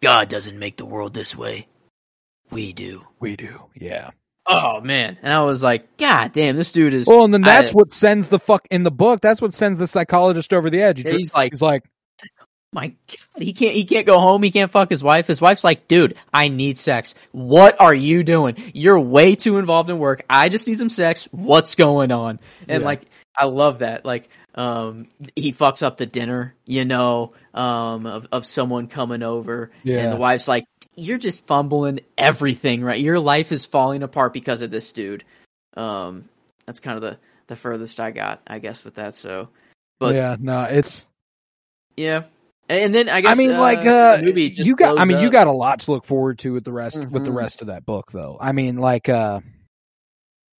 God 0.00 0.28
doesn't 0.28 0.58
make 0.58 0.76
the 0.76 0.86
world 0.86 1.12
this 1.14 1.36
way. 1.36 1.66
We 2.50 2.72
do. 2.72 3.04
We 3.20 3.36
do. 3.36 3.60
Yeah. 3.74 4.10
Oh 4.46 4.80
man. 4.80 5.18
And 5.22 5.32
I 5.32 5.44
was 5.44 5.62
like, 5.62 5.98
God 5.98 6.32
damn, 6.32 6.56
this 6.56 6.72
dude 6.72 6.94
is 6.94 7.06
Well, 7.06 7.24
and 7.24 7.34
then 7.34 7.42
that's 7.42 7.70
I- 7.70 7.74
what 7.74 7.92
sends 7.92 8.30
the 8.30 8.38
fuck 8.38 8.66
in 8.70 8.82
the 8.82 8.90
book. 8.90 9.20
That's 9.20 9.42
what 9.42 9.52
sends 9.52 9.78
the 9.78 9.86
psychologist 9.86 10.52
over 10.54 10.70
the 10.70 10.80
edge. 10.80 10.98
He 10.98 11.04
just- 11.04 11.16
he's 11.16 11.34
like 11.34 11.52
he's 11.52 11.60
like, 11.62 11.84
my 12.72 12.88
god, 12.88 13.42
he 13.42 13.52
can't 13.52 13.74
he 13.74 13.84
can't 13.84 14.06
go 14.06 14.18
home, 14.20 14.42
he 14.42 14.50
can't 14.50 14.70
fuck 14.70 14.88
his 14.88 15.02
wife. 15.02 15.26
His 15.26 15.40
wife's 15.40 15.64
like, 15.64 15.86
dude, 15.88 16.16
I 16.32 16.48
need 16.48 16.78
sex. 16.78 17.14
What 17.32 17.78
are 17.80 17.94
you 17.94 18.22
doing? 18.22 18.56
You're 18.72 18.98
way 19.00 19.34
too 19.36 19.58
involved 19.58 19.90
in 19.90 19.98
work. 19.98 20.24
I 20.30 20.48
just 20.48 20.66
need 20.66 20.78
some 20.78 20.88
sex. 20.90 21.28
What's 21.30 21.74
going 21.74 22.10
on? 22.12 22.38
And 22.68 22.80
Yeah. 22.82 22.86
like 22.86 23.02
I 23.36 23.44
love 23.44 23.80
that. 23.80 24.06
Like 24.06 24.30
um 24.54 25.06
he 25.36 25.52
fucks 25.52 25.82
up 25.82 25.96
the 25.98 26.06
dinner, 26.06 26.54
you 26.64 26.84
know, 26.84 27.32
um 27.54 28.06
of, 28.06 28.26
of 28.32 28.46
someone 28.46 28.86
coming 28.88 29.22
over. 29.22 29.70
Yeah. 29.82 29.98
And 30.00 30.12
the 30.12 30.16
wife's 30.16 30.48
like, 30.48 30.64
You're 30.96 31.18
just 31.18 31.46
fumbling 31.46 32.00
everything, 32.16 32.82
right? 32.82 33.00
Your 33.00 33.20
life 33.20 33.52
is 33.52 33.64
falling 33.64 34.02
apart 34.02 34.32
because 34.32 34.62
of 34.62 34.70
this 34.70 34.92
dude. 34.92 35.24
Um 35.76 36.28
that's 36.66 36.80
kind 36.80 36.96
of 36.96 37.02
the 37.02 37.18
the 37.46 37.56
furthest 37.56 37.98
I 38.00 38.10
got, 38.10 38.42
I 38.46 38.58
guess, 38.58 38.84
with 38.84 38.96
that. 38.96 39.14
So 39.14 39.48
but 40.00 40.14
yeah, 40.14 40.36
no, 40.38 40.62
it's. 40.64 41.06
yeah. 41.96 42.24
And 42.70 42.94
then 42.94 43.08
I 43.08 43.22
guess 43.22 43.32
I 43.32 43.34
mean, 43.34 43.52
uh, 43.52 43.60
like, 43.60 43.78
uh, 43.86 44.18
the 44.18 44.22
movie 44.24 44.50
just 44.50 44.66
you 44.66 44.76
got. 44.76 44.98
I 44.98 45.06
mean, 45.06 45.20
you 45.20 45.30
got 45.30 45.46
a 45.46 45.52
lot 45.52 45.80
to 45.80 45.90
look 45.90 46.04
forward 46.04 46.38
to 46.40 46.52
with 46.52 46.64
the 46.64 46.72
rest 46.72 46.98
with 46.98 47.24
the 47.24 47.30
Mhm. 47.30 47.36
rest 47.36 47.62
of 47.62 47.68
that 47.68 47.86
book, 47.86 48.12
though. 48.12 48.36
I 48.38 48.52
mean, 48.52 48.76
like, 48.76 49.08
uh, 49.08 49.40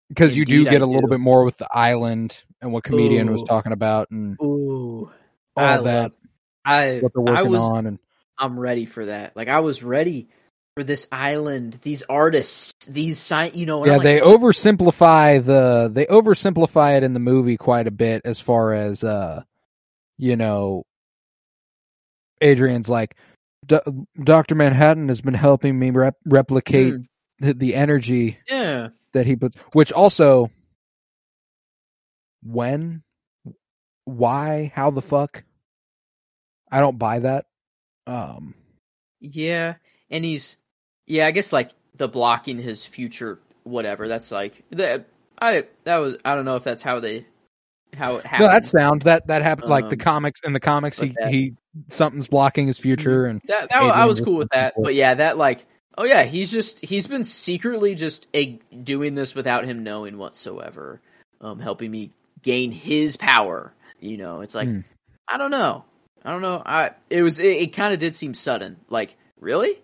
because 0.09 0.37
you 0.37 0.45
do 0.45 0.65
get 0.65 0.81
I 0.83 0.85
a 0.85 0.87
little 0.87 1.03
do. 1.03 1.09
bit 1.09 1.21
more 1.21 1.45
with 1.45 1.57
the 1.59 1.69
island 1.73 2.37
and 2.61 2.73
what 2.73 2.85
comedian 2.85 3.31
was 3.31 3.43
talking 3.43 3.73
about 3.73 4.11
and 4.11 4.39
Ooh, 4.43 5.11
all 5.57 5.65
I 5.65 5.77
that, 5.79 6.13
I 6.65 7.01
what 7.01 7.13
they're 7.13 7.23
I 7.23 7.43
working 7.43 7.53
was 7.53 7.63
on, 7.63 7.87
and 7.87 7.99
I'm 8.39 8.59
ready 8.59 8.87
for 8.87 9.07
that. 9.07 9.37
Like 9.37 9.49
I 9.49 9.61
was 9.61 9.83
ready 9.83 10.29
for 10.77 10.85
this 10.85 11.07
island, 11.11 11.79
these 11.83 12.03
artists, 12.09 12.73
these 12.87 13.19
sign. 13.19 13.53
You 13.55 13.67
know, 13.67 13.85
yeah, 13.85 13.97
like, 13.97 14.03
they 14.03 14.21
oversimplify 14.21 15.45
the 15.45 15.91
they 15.93 16.07
oversimplify 16.07 16.97
it 16.97 17.03
in 17.03 17.15
the 17.15 17.21
movie 17.21 17.57
quite 17.57 17.87
a 17.87 17.91
bit 17.91 18.23
as 18.25 18.39
far 18.39 18.73
as 18.73 19.03
uh, 19.03 19.43
you 20.19 20.37
know, 20.37 20.85
Adrian's 22.41 22.89
like, 22.89 23.17
Doctor 23.67 24.55
Manhattan 24.55 25.09
has 25.09 25.21
been 25.21 25.35
helping 25.35 25.79
me 25.79 25.91
rep- 25.91 26.17
replicate 26.25 26.95
Hmm. 26.95 27.01
the, 27.41 27.55
the 27.55 27.75
energy 27.75 28.39
yeah, 28.49 28.89
that 29.13 29.27
he 29.27 29.37
puts, 29.37 29.57
which 29.73 29.93
also, 29.93 30.51
when, 32.43 33.03
why, 34.05 34.73
how 34.75 34.91
the 34.91 35.03
fuck, 35.03 35.45
I 36.71 36.81
don't 36.81 36.99
buy 36.99 37.21
that. 37.21 37.47
Um, 38.07 38.55
yeah, 39.21 39.75
and 40.11 40.25
he's 40.25 40.57
yeah. 41.07 41.27
I 41.27 41.31
guess 41.31 41.53
like 41.53 41.71
the 41.97 42.09
blocking 42.09 42.59
his 42.59 42.87
future, 42.87 43.39
whatever. 43.65 44.09
That's 44.09 44.31
like 44.31 44.63
that. 44.71 45.07
I 45.41 45.65
that 45.85 45.97
was 45.99 46.17
I 46.25 46.35
don't 46.35 46.45
know 46.45 46.57
if 46.57 46.65
that's 46.65 46.83
how 46.83 47.01
they 47.01 47.27
how 47.95 48.17
it 48.17 48.27
happened. 48.27 48.47
no, 48.49 48.53
that's 48.53 48.71
sound 48.71 49.03
that 49.03 49.27
that 49.27 49.43
happened. 49.43 49.71
like 49.71 49.89
the 49.89 49.97
Um, 49.97 50.01
comics 50.01 50.41
in 50.45 50.53
the 50.53 50.61
comics, 50.61 50.99
he 51.01 51.15
that- 51.21 51.31
he 51.31 51.55
something's 51.89 52.29
blocking 52.29 52.67
his 52.67 52.79
future, 52.79 53.27
and 53.27 53.41
That, 53.47 53.69
that 53.71 53.83
I 53.83 54.05
was 54.07 54.21
cool 54.21 54.37
with 54.37 54.49
that, 54.53 54.75
for 54.75 54.81
it. 54.81 54.85
but 54.85 54.95
yeah, 54.95 55.15
that 55.15 55.37
like, 55.39 55.67
oh 55.99 56.05
yeah, 56.05 56.25
he's 56.25 56.51
just 56.51 56.83
he's 56.83 57.07
been 57.07 57.25
secretly 57.25 57.95
just 57.95 58.27
a, 58.35 58.59
doing 58.83 59.15
this 59.15 59.35
without 59.35 59.65
him 59.67 59.83
knowing 59.83 60.17
whatsoever, 60.17 61.01
um, 61.41 61.59
helping 61.59 61.91
me 61.91 62.13
gain 62.41 62.71
his 62.71 63.17
power. 63.17 63.75
You 64.01 64.17
know, 64.17 64.41
it's 64.41 64.55
like 64.55 64.69
Hmm. 64.69 64.81
I 65.27 65.37
don't 65.37 65.51
know, 65.51 65.85
I 66.25 66.31
don't 66.31 66.41
know. 66.41 66.63
I 66.65 66.93
it 67.11 67.23
was 67.23 67.41
it, 67.41 67.57
it 67.57 67.73
kind 67.75 67.93
of 67.93 68.01
did 68.01 68.15
seem 68.15 68.33
sudden. 68.33 68.77
Like 68.89 69.17
really, 69.41 69.83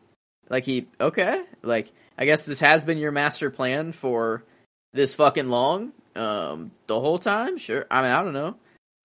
like 0.49 0.65
he 0.65 0.87
okay, 0.99 1.43
like 1.63 1.93
I 2.17 2.25
guess 2.25 2.47
this 2.47 2.61
has 2.61 2.85
been 2.85 2.99
your 2.99 3.13
master 3.13 3.51
plan 3.51 3.93
for 3.93 4.45
this 4.95 5.15
fucking 5.15 5.49
long, 5.49 5.93
um, 6.15 6.71
the 6.87 6.99
whole 6.99 7.19
time. 7.19 7.59
Sure, 7.59 7.85
I 7.91 8.03
mean 8.03 8.13
I 8.13 8.23
don't 8.23 8.33
know, 8.33 8.57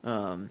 um. 0.03 0.49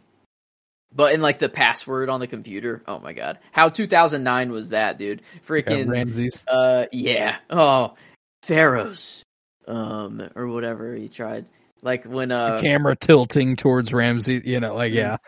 But 0.95 1.13
in 1.13 1.21
like 1.21 1.39
the 1.39 1.49
password 1.49 2.09
on 2.09 2.21
the 2.21 2.27
computer, 2.27 2.83
oh 2.87 2.99
my 2.99 3.13
god, 3.13 3.39
how 3.53 3.69
2009 3.69 4.51
was 4.51 4.71
that, 4.71 4.99
dude? 4.99 5.21
yeah, 5.21 5.41
Freaking, 5.47 5.89
Ramses. 5.91 6.45
uh, 6.49 6.87
yeah, 6.93 7.37
oh, 7.51 7.95
Pharaohs, 8.43 9.23
um, 9.67 10.29
or 10.35 10.49
whatever 10.49 10.95
he 10.95 11.09
tried. 11.09 11.47
Like 11.83 12.05
when, 12.05 12.33
uh, 12.33 12.57
the 12.57 12.63
camera 12.63 12.97
tilting 12.97 13.57
towards 13.57 13.93
Ramses, 13.93 14.45
you 14.47 14.61
know, 14.61 14.75
like 14.75 14.93
yeah, 14.93 15.15
it 15.15 15.21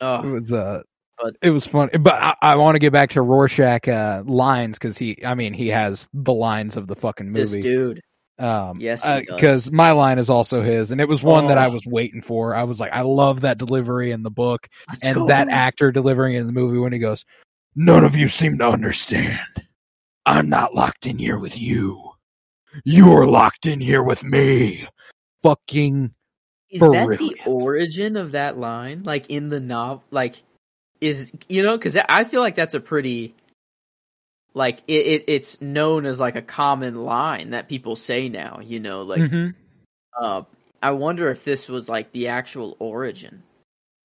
oh, 0.00 0.30
was 0.30 0.52
uh, 0.52 0.82
But- 1.18 1.36
it 1.42 1.50
was 1.50 1.66
fun. 1.66 1.90
But 2.00 2.14
I, 2.14 2.34
I 2.40 2.56
want 2.56 2.76
to 2.76 2.78
get 2.78 2.92
back 2.92 3.10
to 3.10 3.22
Rorschach 3.22 3.88
uh, 3.88 4.22
lines 4.24 4.78
because 4.78 4.96
he, 4.96 5.24
I 5.24 5.34
mean, 5.34 5.52
he 5.52 5.68
has 5.68 6.08
the 6.14 6.32
lines 6.32 6.76
of 6.76 6.86
the 6.86 6.96
fucking 6.96 7.32
this 7.32 7.50
movie. 7.50 7.62
dude, 7.62 8.00
Um, 8.40 8.80
Yes, 8.80 9.02
because 9.26 9.70
my 9.70 9.90
line 9.92 10.18
is 10.18 10.30
also 10.30 10.62
his, 10.62 10.90
and 10.90 11.00
it 11.00 11.08
was 11.08 11.22
one 11.22 11.48
that 11.48 11.58
I 11.58 11.66
Oh. 11.66 11.72
was 11.72 11.84
waiting 11.86 12.22
for. 12.22 12.54
I 12.54 12.64
was 12.64 12.80
like, 12.80 12.92
I 12.92 13.02
love 13.02 13.42
that 13.42 13.58
delivery 13.58 14.12
in 14.12 14.22
the 14.22 14.30
book, 14.30 14.68
Let's 14.88 15.06
and 15.06 15.14
go. 15.14 15.26
that 15.26 15.48
actor 15.48 15.92
delivering 15.92 16.34
in 16.34 16.46
the 16.46 16.52
movie 16.52 16.78
when 16.78 16.92
he 16.92 16.98
goes, 16.98 17.24
"None 17.76 18.04
of 18.04 18.16
you 18.16 18.28
seem 18.28 18.58
to 18.58 18.64
understand. 18.66 19.38
I'm 20.24 20.48
not 20.48 20.74
locked 20.74 21.06
in 21.06 21.18
here 21.18 21.38
with 21.38 21.58
you. 21.58 22.12
You're 22.84 23.26
locked 23.26 23.66
in 23.66 23.80
here 23.80 24.02
with 24.02 24.24
me." 24.24 24.86
Fucking 25.42 26.14
is 26.70 26.80
that 26.80 27.18
the 27.18 27.36
origin 27.46 28.16
of 28.16 28.32
that 28.32 28.56
line? 28.56 29.02
Like 29.04 29.28
in 29.28 29.48
the 29.48 29.60
novel, 29.60 30.02
like 30.10 30.42
is 31.00 31.32
you 31.48 31.62
know 31.62 31.76
because 31.76 31.96
I 32.08 32.24
feel 32.24 32.40
like 32.40 32.54
that's 32.54 32.74
a 32.74 32.80
pretty 32.80 33.34
like 34.54 34.82
it, 34.88 35.06
it 35.06 35.24
it's 35.28 35.60
known 35.60 36.06
as 36.06 36.20
like 36.20 36.36
a 36.36 36.42
common 36.42 37.04
line 37.04 37.50
that 37.50 37.68
people 37.68 37.96
say 37.96 38.28
now. 38.28 38.60
You 38.62 38.80
know, 38.80 39.02
like 39.02 39.20
Mhm. 39.20 39.54
uh, 40.20 40.42
I 40.82 40.90
wonder 40.92 41.30
if 41.30 41.44
this 41.44 41.68
was 41.68 41.88
like 41.88 42.12
the 42.12 42.28
actual 42.28 42.76
origin, 42.78 43.42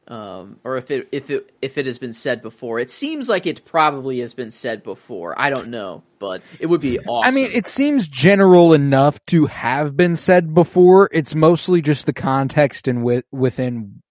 um, 0.08 0.60
or 0.64 0.78
if 0.78 0.92
it 0.92 1.08
if 1.12 1.30
it 1.30 1.52
if 1.62 1.78
it 1.78 1.86
has 1.86 1.98
been 1.98 2.14
said 2.14 2.42
before. 2.42 2.80
It 2.80 2.90
seems 2.90 3.28
like 3.28 3.46
it 3.46 3.66
probably 3.66 4.20
has 4.20 4.34
been 4.34 4.52
said 4.52 4.84
before. 4.84 5.34
I 5.38 5.50
don't 5.50 5.70
know, 5.70 6.04
but 6.20 6.42
it 6.60 6.68
would 6.68 6.82
be 6.82 7.00
awesome. 7.00 7.28
I 7.28 7.32
mean, 7.32 7.52
it 7.52 7.66
seems 7.66 8.08
general 8.08 8.74
enough 8.74 9.20
to 9.28 9.48
have 9.48 9.96
been 9.98 10.16
said 10.16 10.54
before. 10.54 11.10
It's 11.12 11.34
mostly 11.34 11.82
just 11.82 12.06
the 12.06 12.14
context 12.14 12.88
and 12.88 13.04
with, 13.04 13.26
within 13.32 14.02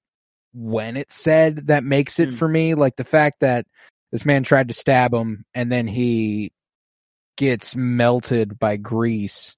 when 0.52 0.96
it's 0.96 1.16
said 1.16 1.66
that 1.68 1.84
makes 1.84 2.18
it 2.18 2.30
Hmm. 2.30 2.34
for 2.36 2.48
me. 2.48 2.74
Like 2.74 2.96
the 2.96 3.04
fact 3.04 3.40
that 3.40 3.66
this 4.14 4.24
man 4.24 4.44
tried 4.44 4.68
to 4.68 4.74
stab 4.74 5.12
him 5.12 5.44
and 5.54 5.72
then 5.72 5.88
he 5.88 6.52
gets 7.36 7.74
melted 7.74 8.60
by 8.60 8.76
grease 8.76 9.56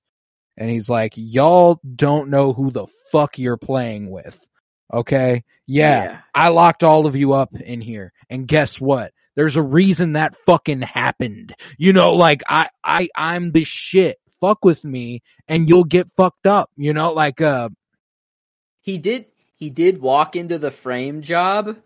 and 0.56 0.70
he's 0.70 0.88
like 0.88 1.12
y'all 1.14 1.78
don't 1.94 2.30
know 2.30 2.54
who 2.54 2.70
the 2.70 2.86
fuck 3.12 3.38
you're 3.38 3.58
playing 3.58 4.10
with 4.10 4.40
okay? 4.90 5.44
Yeah, 5.66 6.04
Yeah. 6.04 6.20
i 6.34 6.48
locked 6.48 6.82
all 6.82 7.06
of 7.06 7.14
you 7.16 7.34
up 7.34 7.54
in 7.54 7.82
here. 7.82 8.12
And 8.30 8.48
guess 8.48 8.80
what? 8.80 9.12
There's 9.34 9.56
a 9.56 9.62
reason 9.62 10.14
that 10.14 10.36
fucking 10.46 10.80
happened. 10.80 11.54
You 11.76 11.92
know 11.92 12.14
like 12.14 12.42
i 12.48 12.70
i 12.82 13.08
i'm 13.14 13.52
the 13.52 13.64
shit. 13.64 14.16
Fuck 14.40 14.64
with 14.64 14.82
me 14.84 15.20
and 15.48 15.68
you'll 15.68 15.84
get 15.84 16.08
fucked 16.16 16.46
up. 16.46 16.70
You 16.78 16.94
know 16.94 17.12
like 17.12 17.42
uh 17.42 17.68
He 18.80 18.96
did 18.96 19.26
he 19.56 19.68
did 19.68 20.00
walk 20.00 20.34
into 20.34 20.58
the 20.58 20.70
frame 20.70 21.20
job 21.20 21.76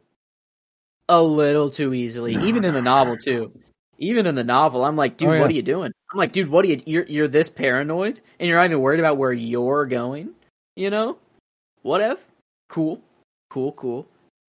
a 1.11 1.21
little 1.21 1.71
too 1.71 1.93
easily, 1.93 2.35
even 2.47 2.65
in 2.65 2.73
the 2.73 2.81
novel 2.83 3.17
too. 3.17 3.53
Even 3.99 4.27
in 4.27 4.35
the 4.35 4.45
novel, 4.45 4.83
I'm 4.85 4.97
like, 4.97 5.19
dude, 5.19 5.29
Oh, 5.29 5.33
yeah. 5.33 5.41
what 5.41 5.51
are 5.51 5.55
you 5.55 5.63
doing? 5.63 5.93
I'm 6.13 6.19
like, 6.19 6.33
dude, 6.33 6.49
what 6.49 6.65
are 6.65 6.69
you? 6.69 6.81
You're 6.87 7.05
you're 7.05 7.29
this 7.29 7.51
paranoid, 7.51 8.21
and 8.39 8.49
you're 8.49 8.57
not 8.57 8.65
even 8.65 8.81
worried 8.81 9.01
about 9.01 9.19
where 9.19 9.33
you're 9.33 9.85
going. 9.87 10.31
You 10.77 10.89
know, 10.89 11.19
what 11.83 12.01
if? 12.01 12.25
Cool, 12.71 13.03
cool, 13.51 13.73
cool. 13.73 14.07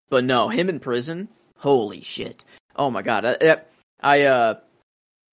But 0.09 0.23
no, 0.23 0.47
him 0.47 0.69
in 0.69 0.79
prison. 0.79 1.27
Holy 1.57 2.01
shit! 2.01 2.45
Oh 2.75 2.89
my 2.89 3.01
god! 3.01 3.25
I, 3.25 3.57
I 3.99 4.21
uh, 4.23 4.59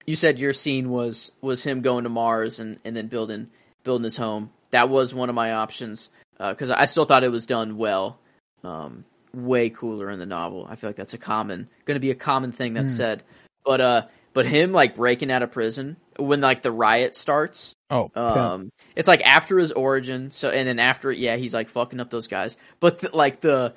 you 0.07 0.17
said 0.17 0.39
your 0.39 0.53
scene 0.53 0.89
was 0.91 1.31
was 1.41 1.63
him 1.63 1.81
going 1.81 2.05
to 2.05 2.11
Mars 2.11 2.59
and 2.59 2.79
and 2.85 2.97
then 2.97 3.07
building 3.07 3.49
building 3.85 4.05
his 4.05 4.17
home. 4.17 4.51
That 4.71 4.89
was 4.89 5.15
one 5.15 5.29
of 5.29 5.35
my 5.35 5.53
options 5.53 6.11
because 6.39 6.71
I 6.71 6.87
still 6.87 7.05
thought 7.05 7.25
it 7.25 7.31
was 7.31 7.47
done 7.47 7.77
well. 7.77 8.19
Um, 8.65 9.05
way 9.35 9.71
cooler 9.71 10.11
in 10.11 10.19
the 10.19 10.27
novel. 10.27 10.67
I 10.69 10.77
feel 10.77 10.89
like 10.91 10.97
that's 10.97 11.15
a 11.15 11.19
common, 11.19 11.69
going 11.85 11.97
to 11.97 12.01
be 12.01 12.11
a 12.11 12.15
common 12.15 12.53
thing 12.53 12.75
that's 12.75 12.93
Hmm. 12.93 12.97
said. 12.97 13.23
But 13.65 13.81
uh, 13.81 14.03
but 14.33 14.47
him 14.47 14.73
like 14.73 14.97
breaking 14.97 15.31
out 15.31 15.43
of 15.43 15.53
prison 15.53 15.97
when 16.19 16.41
like 16.41 16.63
the 16.63 16.73
riot 16.73 17.15
starts. 17.15 17.75
oh. 17.91 18.11
Um, 18.15 18.71
it's 18.97 19.09
like 19.09 19.23
after 19.23 19.59
his 19.59 19.73
origin. 19.73 20.31
So 20.31 20.49
and 20.51 20.67
then 20.67 20.79
after 20.79 21.11
it, 21.11 21.19
yeah, 21.19 21.37
he's 21.37 21.55
like 21.55 21.69
fucking 21.69 22.01
up 22.01 22.11
those 22.11 22.29
guys. 22.29 22.57
But 22.81 23.15
like 23.15 23.41
the, 23.41 23.75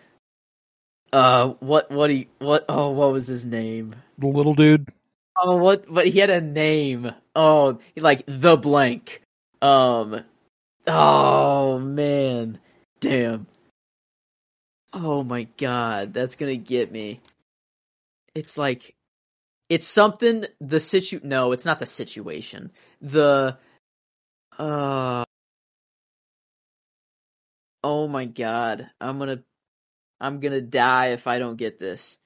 uh, 1.11 1.49
what 1.59 1.91
what 1.91 2.09
he 2.09 2.29
what 2.39 2.65
oh 2.69 2.91
what 2.91 3.11
was 3.11 3.27
his 3.27 3.45
name? 3.45 3.95
the 4.17 4.27
little 4.27 4.53
dude 4.53 4.87
Oh, 5.43 5.55
what? 5.57 5.85
But 5.89 6.07
he 6.07 6.19
had 6.19 6.29
a 6.29 6.41
name. 6.41 7.11
Oh, 7.35 7.79
like 7.95 8.23
the 8.27 8.57
blank. 8.57 9.21
Um. 9.61 10.23
Oh 10.87 11.79
man, 11.79 12.59
damn. 12.99 13.47
Oh 14.93 15.23
my 15.23 15.43
god, 15.57 16.13
that's 16.13 16.35
gonna 16.35 16.57
get 16.57 16.91
me. 16.91 17.19
It's 18.35 18.57
like, 18.57 18.95
it's 19.69 19.87
something. 19.87 20.45
The 20.59 20.79
situ. 20.79 21.21
No, 21.23 21.53
it's 21.53 21.65
not 21.65 21.79
the 21.79 21.85
situation. 21.85 22.71
The. 23.01 23.57
Uh. 24.57 25.23
Oh 27.83 28.07
my 28.07 28.25
god, 28.25 28.89
I'm 28.99 29.17
gonna. 29.17 29.43
I'm 30.19 30.39
gonna 30.39 30.61
die 30.61 31.13
if 31.13 31.25
I 31.25 31.39
don't 31.39 31.55
get 31.55 31.79
this. 31.79 32.17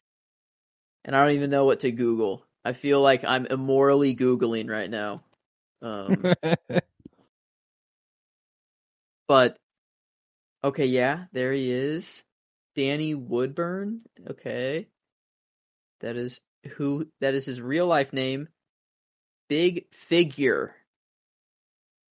And 1.06 1.16
I 1.16 1.24
don't 1.24 1.36
even 1.36 1.52
know 1.52 1.66
what 1.66 1.82
to 1.82 1.92
Google. 1.92 2.44
I 2.66 2.74
feel 2.74 3.00
like 3.00 3.24
I'm 3.24 3.46
immorally 3.46 4.16
Googling 4.16 4.70
right 4.70 4.90
now. 4.90 5.22
Um, 5.84 6.34
but 9.28 9.58
okay, 10.64 10.88
yeah, 10.88 11.26
there 11.32 11.54
he 11.54 11.72
is. 11.72 12.24
Danny 12.76 13.16
Woodburn. 13.16 14.02
Okay. 14.30 14.88
That 16.02 16.18
is 16.18 16.40
who 16.76 17.08
that 17.22 17.34
is 17.34 17.46
his 17.46 17.62
real 17.62 17.88
life 17.88 18.14
name. 18.14 18.48
Big 19.50 19.86
figure. 19.94 20.76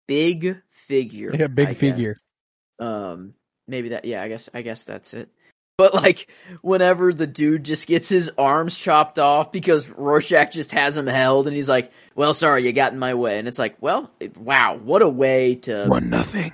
Big 0.07 0.61
figure. 0.71 1.35
yeah 1.35 1.47
big 1.47 1.69
I 1.69 1.71
guess. 1.71 1.81
figure 1.81 2.17
Um 2.79 3.35
maybe 3.67 3.91
that 3.91 4.05
yeah, 4.05 4.23
I 4.23 4.29
guess 4.29 4.49
I 4.53 4.63
guess 4.63 4.85
that's 4.85 5.15
it. 5.15 5.29
But 5.77 5.93
like 5.95 6.29
whenever 6.63 7.13
the 7.13 7.27
dude 7.27 7.65
just 7.65 7.87
gets 7.87 8.09
his 8.09 8.31
arms 8.39 8.79
chopped 8.79 9.19
off 9.19 9.51
because 9.51 9.89
Rorschach 9.89 10.53
just 10.53 10.71
has 10.73 10.97
him 10.97 11.09
held 11.09 11.49
and 11.49 11.57
he's 11.57 11.69
like, 11.69 11.91
"Well, 12.15 12.33
sorry, 12.33 12.65
you 12.65 12.73
got 12.73 12.93
in 12.93 12.99
my 13.01 13.15
way." 13.15 13.41
And 13.41 13.49
it's 13.49 13.59
like, 13.59 13.77
"Well, 13.81 14.11
it- 14.21 14.37
wow, 14.37 14.79
what 14.81 15.03
a 15.03 15.09
way 15.09 15.57
to 15.57 15.87
one 15.87 16.11
nothing 16.11 16.53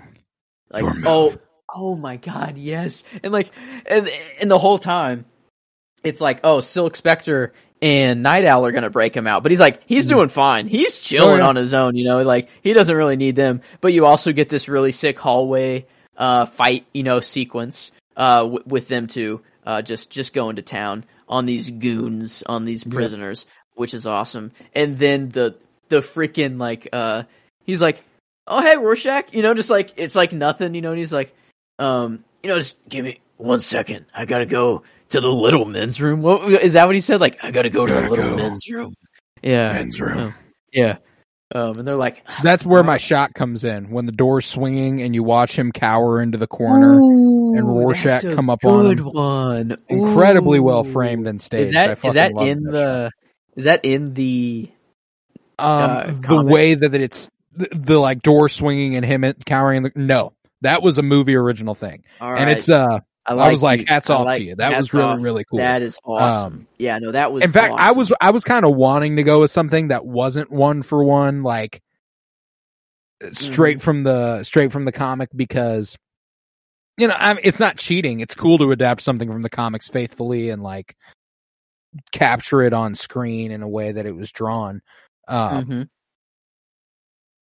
like 0.71 0.85
oh. 1.05 1.37
Oh 1.75 1.95
my 1.97 2.17
god, 2.17 2.57
yes." 2.59 3.05
And 3.23 3.33
like 3.33 3.51
and 3.87 4.09
and 4.41 4.51
the 4.51 4.59
whole 4.59 4.79
time 4.79 5.25
it's 6.03 6.21
like, 6.21 6.41
"Oh, 6.45 6.61
Silk 6.61 6.97
Spectre 6.97 7.53
and 7.83 8.23
Nite 8.23 8.47
Owl 8.47 8.67
are 8.67 8.73
to 8.73 8.91
break 8.91 9.15
him 9.17 9.27
out." 9.27 9.43
But 9.43 9.53
he's 9.53 9.61
like, 9.61 9.83
he's 9.87 10.07
doing 10.07 10.29
fine. 10.29 10.67
He's 10.67 10.99
chilling 10.99 11.35
Oh, 11.41 11.43
yeah. 11.45 11.49
on 11.49 11.57
his 11.57 11.75
own, 11.75 11.97
you 11.97 12.05
know, 12.05 12.23
like 12.23 12.49
he 12.63 12.73
doesn't 12.73 12.95
really 12.97 13.17
need 13.17 13.37
them. 13.37 13.61
But 13.81 13.93
you 13.93 14.07
also 14.07 14.33
get 14.33 14.49
this 14.49 14.69
really 14.69 14.93
sick 14.93 15.19
hallway 15.19 15.87
uh 16.17 16.47
fight, 16.47 16.87
you 16.93 17.03
know, 17.03 17.21
sequence 17.21 17.93
uh 18.17 18.41
w- 18.41 18.63
with 18.67 18.89
them 18.89 19.07
two 19.07 19.41
uh 19.65 19.83
just 19.83 20.11
just 20.11 20.35
going 20.35 20.57
to 20.57 20.63
town 20.63 21.05
on 21.29 21.47
these 21.47 21.71
goons, 21.71 22.43
on 22.47 22.65
these 22.65 22.83
prisoners, 22.83 23.47
which 23.75 23.95
is 23.95 24.07
awesome. 24.07 24.53
And 24.75 24.99
then 24.99 25.29
the 25.29 25.57
the 25.89 25.99
freaking 26.01 26.59
like 26.59 26.89
uh 26.93 27.23
he's 27.65 27.81
like, 27.81 28.03
"Oh, 28.47 28.61
hey, 28.63 28.77
Rorschach," 28.77 29.33
you 29.33 29.43
know, 29.43 29.55
just 29.55 29.71
like 29.71 29.93
it's 29.97 30.15
like 30.17 30.33
nothing, 30.33 30.75
you 30.75 30.81
know, 30.83 30.91
and 30.91 30.99
he's 30.99 31.13
like, 31.13 31.35
um, 31.81 32.25
you 32.43 32.51
know, 32.51 32.59
just 32.59 32.77
give 32.89 33.05
me 33.05 33.21
one 33.37 33.61
second. 33.61 34.07
I 34.15 34.25
got 34.27 34.39
to 34.39 34.47
go 34.47 34.83
to 35.11 35.21
the 35.21 35.29
little 35.29 35.65
men's 35.65 36.01
room. 36.01 36.23
What 36.23 36.43
is 36.63 36.75
that 36.75 36.87
what 36.87 36.95
he 36.95 37.01
said? 37.01 37.21
Like, 37.21 37.43
I 37.43 37.51
got 37.51 37.63
to 37.63 37.71
go 37.71 37.87
to 37.87 37.93
the 37.93 38.01
Gotta 38.01 38.11
little 38.11 38.31
go. 38.31 38.37
men's 38.37 38.69
room. 38.69 38.95
Yeah. 39.43 39.73
men's 39.73 40.01
room 40.01 40.19
Oh. 40.19 40.35
Yeah. 40.73 40.97
Um, 41.53 41.79
and 41.79 41.89
they're 41.89 41.97
like, 41.97 42.23
That's 42.45 42.65
where 42.65 42.85
my 42.85 42.97
shot 42.99 43.35
comes 43.35 43.65
in 43.65 43.91
when 43.91 44.07
the 44.07 44.13
door's 44.13 44.47
swinging 44.47 45.03
and 45.03 45.15
you 45.17 45.25
watch 45.25 45.59
him 45.59 45.73
cower 45.73 46.23
into 46.23 46.39
the 46.39 46.47
corner. 46.47 46.93
and 47.01 47.67
Rorschach 47.67 48.23
that's 48.23 48.25
a 48.25 48.35
come 48.37 48.49
up 48.51 48.65
on 48.65 48.85
good 48.85 48.99
him. 49.01 49.07
one. 49.07 49.77
Incredibly 49.89 50.61
well 50.61 50.85
framed 50.85 51.27
and 51.27 51.43
staged. 51.43 51.69
Is 51.71 51.75
I 51.75 51.89
that 51.89 51.99
fucking 51.99 52.09
is 52.11 52.15
that 52.15 52.31
in 52.47 52.63
that 52.65 52.73
the 52.73 53.11
is 53.57 53.65
that 53.65 53.85
in 53.85 54.15
the 54.15 54.71
shot. 55.59 55.59
um 55.59 55.91
uh, 55.91 56.07
the 56.21 56.21
comics? 56.23 56.55
way 56.55 56.75
that 56.75 56.95
it's 56.95 57.29
the, 57.57 57.69
the 57.73 57.99
like 57.99 58.23
door 58.23 58.49
swinging 58.49 58.95
and 58.95 59.05
him 59.05 59.25
cowering 59.45 59.79
in 59.79 59.83
the 59.83 59.93
no 59.97 60.33
that 60.63 60.83
was 60.83 60.99
a 60.99 61.03
movie 61.03 61.35
original 61.37 61.75
thing 61.75 62.05
all 62.21 62.31
and 62.35 62.47
right. 62.47 62.57
it's 62.57 62.69
uh 62.69 63.01
I, 63.27 63.35
I 63.35 63.51
was 63.51 63.63
like 63.63 63.81
you. 63.81 63.87
hats 63.89 64.09
I 64.11 64.15
off 64.15 64.25
like- 64.27 64.39
to 64.39 64.45
you 64.45 64.57
that 64.57 64.77
was 64.77 64.93
really 64.95 65.05
off. 65.13 65.21
really 65.21 65.45
cool 65.45 65.59
That 65.59 65.83
is 65.83 65.99
awesome. 66.05 66.53
Um, 66.53 66.67
yeah, 66.79 66.99
no, 66.99 67.13
that 67.13 67.33
was. 67.33 67.45
in 67.45 67.53
fact 67.53 67.75
I 67.77 67.93
was 67.93 68.11
I 68.21 68.31
was 68.31 68.45
kind 68.45 68.65
of 68.65 68.75
wanting 68.75 69.17
to 69.17 69.23
go 69.23 69.41
with 69.41 69.51
something 69.51 69.89
that 69.89 70.05
wasn't 70.07 70.51
one 70.51 70.83
for 70.83 71.05
one 71.05 71.43
like 71.43 71.83
straight 73.33 73.77
Mm-hmm. 73.77 73.85
from 73.85 74.03
the 74.05 74.43
straight 74.45 74.73
from 74.73 74.85
the 74.87 74.93
comic 74.93 75.29
because 75.37 75.97
you 76.97 77.07
know 77.07 77.15
I 77.17 77.35
mean, 77.35 77.43
it's 77.45 77.61
not 77.61 77.77
cheating 77.77 78.21
it's 78.21 78.35
cool 78.35 78.57
to 78.59 78.73
adapt 78.73 79.03
something 79.03 79.31
from 79.31 79.43
the 79.43 79.51
comics 79.51 79.89
faithfully 79.89 80.49
and 80.49 80.63
like 80.63 80.97
capture 82.13 82.63
it 82.63 82.73
on 82.73 82.95
screen 82.95 83.51
in 83.51 83.63
a 83.63 83.69
way 83.69 83.93
that 83.93 84.07
it 84.07 84.15
was 84.17 84.33
drawn 84.33 84.81
um 85.29 85.65
Mhm. 85.67 85.89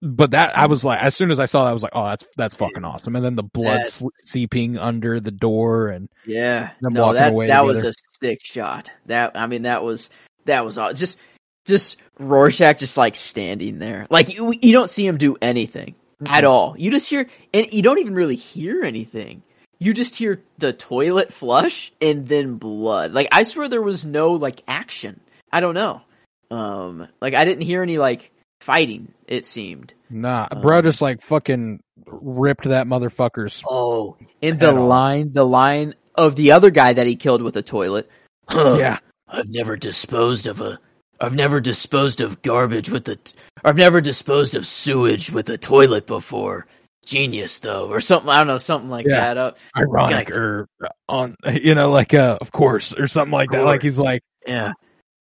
But 0.00 0.30
that 0.30 0.56
I 0.56 0.66
was 0.66 0.84
like, 0.84 1.00
as 1.02 1.14
soon 1.14 1.30
as 1.30 1.38
I 1.38 1.46
saw 1.46 1.64
that, 1.64 1.70
I 1.70 1.72
was 1.72 1.82
like, 1.82 1.92
oh, 1.94 2.04
that's 2.04 2.26
that's 2.36 2.54
fucking 2.54 2.84
awesome. 2.84 3.16
And 3.16 3.24
then 3.24 3.34
the 3.36 3.42
blood 3.42 3.78
That's- 3.78 4.02
seeping 4.16 4.78
under 4.78 5.20
the 5.20 5.30
door, 5.30 5.88
and 5.88 6.08
Yeah, 6.24 6.70
them 6.80 6.92
no, 6.92 7.12
that 7.14 7.34
that 7.48 7.64
was 7.64 7.82
a 7.82 7.92
sick 8.20 8.44
shot. 8.44 8.90
That 9.06 9.32
I 9.36 9.46
mean, 9.46 9.62
that 9.62 9.82
was 9.82 10.08
that 10.44 10.64
was 10.64 10.78
all 10.78 10.92
just 10.92 11.18
just 11.64 11.96
Rorschach 12.18 12.78
just 12.78 12.96
like 12.96 13.16
standing 13.16 13.78
there, 13.78 14.06
like 14.10 14.34
you 14.34 14.52
you 14.52 14.72
don't 14.72 14.90
see 14.90 15.06
him 15.06 15.18
do 15.18 15.36
anything 15.42 15.94
at 16.26 16.44
all. 16.44 16.74
You 16.78 16.90
just 16.90 17.08
hear, 17.08 17.28
and 17.52 17.72
you 17.72 17.82
don't 17.82 17.98
even 17.98 18.14
really 18.14 18.36
hear 18.36 18.82
anything. 18.82 19.42
You 19.80 19.94
just 19.94 20.16
hear 20.16 20.42
the 20.58 20.72
toilet 20.72 21.32
flush 21.32 21.92
and 22.00 22.26
then 22.26 22.56
blood. 22.56 23.12
Like 23.12 23.28
I 23.32 23.42
swear 23.44 23.68
there 23.68 23.82
was 23.82 24.04
no 24.04 24.32
like 24.32 24.62
action. 24.66 25.20
I 25.52 25.60
don't 25.60 25.74
know. 25.74 26.02
Um, 26.50 27.08
like 27.20 27.34
I 27.34 27.44
didn't 27.44 27.62
hear 27.62 27.82
any 27.82 27.98
like 27.98 28.32
fighting. 28.60 29.12
It 29.26 29.46
seemed. 29.46 29.92
nah, 30.10 30.46
Um, 30.50 30.60
bro, 30.60 30.82
just 30.82 31.02
like 31.02 31.20
fucking 31.22 31.80
ripped 32.06 32.64
that 32.64 32.86
motherfucker's. 32.86 33.62
Oh, 33.68 34.16
in 34.40 34.58
the 34.58 34.68
At 34.68 34.76
all. 34.76 34.86
line, 34.86 35.32
the 35.32 35.44
line 35.44 35.94
of 36.14 36.34
the 36.36 36.52
other 36.52 36.70
guy 36.70 36.92
that 36.94 37.06
he 37.06 37.16
killed 37.16 37.42
with 37.42 37.56
a 37.56 37.62
toilet. 37.62 38.08
Yeah, 38.52 38.98
I've 39.28 39.50
never 39.50 39.76
disposed 39.76 40.46
of 40.46 40.60
a. 40.60 40.78
I've 41.20 41.34
never 41.34 41.60
disposed 41.60 42.20
of 42.20 42.40
garbage 42.42 42.88
with 42.90 43.04
the. 43.04 43.16
T- 43.16 43.34
I've 43.64 43.76
never 43.76 44.00
disposed 44.00 44.54
of 44.54 44.66
sewage 44.66 45.30
with 45.30 45.50
a 45.50 45.58
toilet 45.58 46.06
before. 46.06 46.66
Genius 47.04 47.58
though, 47.60 47.88
or 47.90 48.00
something. 48.00 48.28
I 48.30 48.34
don't 48.38 48.46
know, 48.46 48.58
something 48.58 48.88
like 48.90 49.06
Yeah. 49.06 49.34
that. 49.34 49.36
Uh, 49.38 49.52
ironic 49.76 50.30
or 50.30 50.68
on, 51.08 51.34
you 51.52 51.74
know, 51.74 51.90
like 51.90 52.14
uh, 52.14 52.38
of 52.40 52.52
course, 52.52 52.94
or 52.94 53.06
something 53.06 53.32
like 53.32 53.50
that. 53.50 53.64
Like 53.64 53.82
he's 53.82 53.98
like, 53.98 54.22
yeah. 54.46 54.72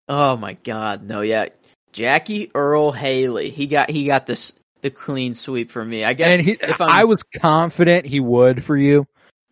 Oh 0.07 0.37
my 0.37 0.53
God, 0.53 1.03
no, 1.03 1.21
yeah. 1.21 1.47
Jackie 1.97 2.51
Earle 2.53 2.91
Haley. 2.91 3.49
He 3.49 3.65
got 3.65 3.89
he 3.89 4.05
got 4.05 4.27
this 4.27 4.53
the 4.81 4.91
clean 4.91 5.33
sweep 5.33 5.71
for 5.71 5.83
me. 5.83 6.03
I 6.03 6.13
guess 6.13 6.39
he, 6.39 6.59
I 6.79 7.05
was 7.05 7.23
confident 7.23 8.05
he 8.05 8.19
would 8.19 8.63
for 8.63 8.77
you. 8.77 9.07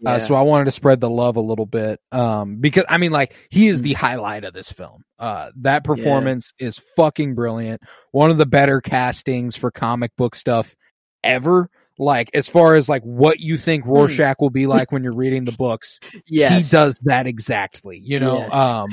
Uh, 0.05 0.19
so 0.19 0.35
I 0.35 0.43
wanted 0.43 0.65
to 0.65 0.71
spread 0.71 0.99
the 0.99 1.09
love 1.09 1.37
a 1.37 1.41
little 1.41 1.65
bit. 1.65 1.99
Um, 2.11 2.57
because 2.57 2.85
I 2.87 2.99
mean, 2.99 3.11
like, 3.11 3.35
he 3.49 3.67
is 3.67 3.81
the 3.81 3.93
highlight 3.93 4.43
of 4.43 4.53
this 4.53 4.71
film. 4.71 5.03
Uh, 5.17 5.49
that 5.61 5.83
performance 5.83 6.53
is 6.59 6.79
fucking 6.95 7.33
brilliant. 7.33 7.81
One 8.11 8.29
of 8.29 8.37
the 8.37 8.45
better 8.45 8.79
castings 8.79 9.55
for 9.55 9.71
comic 9.71 10.11
book 10.15 10.35
stuff 10.35 10.75
ever. 11.23 11.71
Like, 11.97 12.29
as 12.35 12.47
far 12.47 12.75
as 12.75 12.87
like 12.87 13.01
what 13.01 13.39
you 13.39 13.57
think 13.57 13.87
Rorschach 13.87 14.39
will 14.39 14.51
be 14.51 14.67
like 14.67 14.91
when 14.91 15.03
you're 15.03 15.15
reading 15.15 15.45
the 15.45 15.53
books, 15.53 15.99
yes. 16.27 16.63
he 16.63 16.69
does 16.69 16.99
that 17.05 17.25
exactly, 17.25 17.97
you 17.97 18.19
know? 18.19 18.37
Yes. 18.37 18.53
Um, 18.53 18.89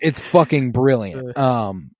it's 0.00 0.20
fucking 0.20 0.72
brilliant. 0.72 1.38
Um, 1.38 1.92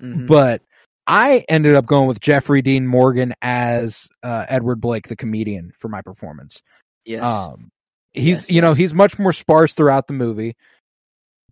Mhm. 0.00 0.26
but 0.26 0.62
I 1.06 1.44
ended 1.48 1.74
up 1.74 1.86
going 1.86 2.06
with 2.08 2.20
Jeffrey 2.20 2.62
Dean 2.62 2.86
Morgan 2.86 3.34
as, 3.42 4.08
uh, 4.22 4.46
Edward 4.48 4.80
Blake, 4.80 5.08
the 5.08 5.16
comedian 5.16 5.72
for 5.78 5.88
my 5.88 6.02
performance. 6.02 6.62
yes. 7.04 7.22
Um, 7.22 7.70
he's, 8.12 8.42
Yes, 8.42 8.50
you 8.50 8.60
know, 8.60 8.68
yes. 8.70 8.76
he's 8.78 8.94
much 8.94 9.18
more 9.18 9.32
sparse 9.32 9.74
throughout 9.74 10.06
the 10.06 10.12
movie, 10.12 10.56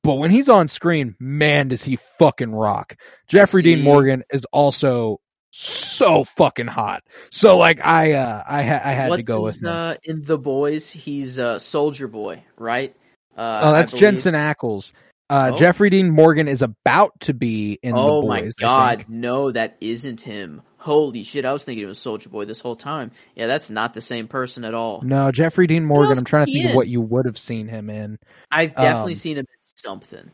but 0.02 0.14
when 0.14 0.30
he's 0.30 0.48
on 0.48 0.68
screen, 0.68 1.16
man, 1.18 1.68
does 1.68 1.82
he 1.82 1.96
fucking 2.18 2.52
rock. 2.52 2.96
Jeffrey 3.26 3.62
Dean 3.62 3.82
Morgan 3.82 4.22
is 4.32 4.44
also 4.52 5.20
so 5.50 6.24
fucking 6.24 6.66
hot. 6.68 7.02
So 7.32 7.56
like, 7.58 7.84
I, 7.84 8.12
uh, 8.12 8.42
I, 8.46 8.62
ha- 8.62 8.80
I 8.84 8.92
had 8.92 9.08
What's 9.10 9.24
to 9.24 9.26
go 9.26 9.46
his, 9.46 9.56
with 9.56 9.64
him. 9.64 9.68
uh, 9.74 9.94
in 10.04 10.22
the 10.22 10.38
boys? 10.38 10.88
He's 10.90 11.38
uh, 11.38 11.58
Soldier 11.58 12.06
Boy, 12.06 12.44
right? 12.56 12.94
Uh, 13.36 13.60
Oh, 13.64 13.72
that's. 13.72 13.92
Jensen 13.92 14.34
Ackles. 14.34 14.92
Uh, 15.30 15.50
Oh. 15.52 15.56
Jeffrey 15.56 15.90
Dean 15.90 16.10
Morgan 16.10 16.48
is 16.48 16.62
about 16.62 17.12
to 17.20 17.34
be 17.34 17.78
in 17.82 17.94
Oh 17.94 18.22
the 18.22 18.28
my 18.28 18.40
boys. 18.42 18.54
I 18.58 18.62
god, 18.62 19.04
no, 19.08 19.52
that 19.52 19.76
isn't 19.80 20.20
him. 20.22 20.62
Holy 20.78 21.22
shit, 21.24 21.44
I 21.44 21.52
was 21.52 21.64
thinking 21.64 21.84
it 21.84 21.88
was 21.88 21.98
Soldier 21.98 22.30
Boy 22.30 22.44
this 22.46 22.60
whole 22.60 22.76
time. 22.76 23.10
Yeah, 23.34 23.46
that's 23.46 23.68
not 23.68 23.92
the 23.94 24.00
same 24.00 24.26
person 24.28 24.64
at 24.64 24.72
all. 24.74 25.02
No, 25.02 25.30
Jeffrey 25.30 25.66
Dean 25.66 25.84
Morgan. 25.84 26.16
I'm 26.16 26.24
trying 26.24 26.46
to 26.46 26.52
think 26.52 26.70
of 26.70 26.74
what 26.76 26.88
you 26.88 27.00
would 27.02 27.26
have 27.26 27.36
seen 27.36 27.68
him 27.68 27.90
in. 27.90 28.18
I've 28.50 28.74
definitely 28.74 29.12
Um, 29.12 29.16
seen 29.16 29.36
him 29.38 29.46
in 29.50 29.70
something. 29.76 30.30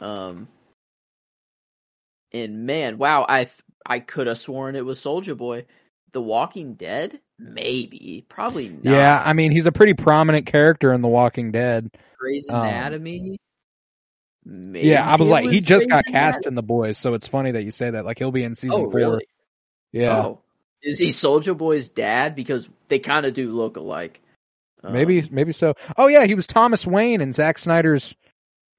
Um, 0.00 0.48
and 2.32 2.66
man, 2.66 2.98
wow, 2.98 3.24
I 3.28 3.48
I 3.86 4.00
could 4.00 4.26
have 4.26 4.38
sworn 4.38 4.74
it 4.76 4.84
was 4.84 4.98
Soldier 4.98 5.34
Boy. 5.34 5.66
The 6.12 6.22
Walking 6.22 6.74
Dead, 6.74 7.20
maybe, 7.38 8.24
probably 8.28 8.68
not. 8.68 8.84
Yeah, 8.84 9.22
I 9.24 9.32
mean, 9.34 9.50
he's 9.52 9.66
a 9.66 9.72
pretty 9.72 9.94
prominent 9.94 10.46
character 10.46 10.92
in 10.92 11.00
The 11.00 11.08
Walking 11.08 11.52
Dead. 11.52 11.90
Grey's 12.18 12.46
um, 12.50 12.62
Anatomy. 12.66 13.38
Maybe 14.44 14.88
yeah, 14.88 15.08
I 15.08 15.16
was 15.16 15.28
like, 15.28 15.48
he 15.48 15.60
just 15.60 15.88
got 15.88 16.04
cast 16.04 16.38
Anatomy? 16.38 16.48
in 16.48 16.54
the 16.56 16.62
boys, 16.62 16.98
so 16.98 17.14
it's 17.14 17.28
funny 17.28 17.52
that 17.52 17.62
you 17.62 17.70
say 17.70 17.90
that. 17.90 18.04
Like, 18.04 18.18
he'll 18.18 18.32
be 18.32 18.42
in 18.42 18.54
season 18.56 18.80
Oh, 18.80 18.84
four. 18.90 18.92
really? 18.92 19.26
Yeah, 19.92 20.16
Oh, 20.16 20.42
is 20.82 20.98
he 20.98 21.10
Soldier 21.12 21.54
Boy's 21.54 21.88
dad? 21.88 22.34
Because 22.34 22.68
they 22.88 22.98
kind 22.98 23.24
of 23.26 23.34
do 23.34 23.52
look 23.52 23.76
alike. 23.76 24.20
Um, 24.82 24.92
maybe, 24.94 25.28
maybe 25.30 25.52
so. 25.52 25.74
Oh 25.96 26.08
yeah, 26.08 26.24
he 26.26 26.34
was 26.34 26.48
Thomas 26.48 26.84
Wayne 26.84 27.20
in 27.20 27.32
Zack 27.32 27.58
Snyder's 27.58 28.16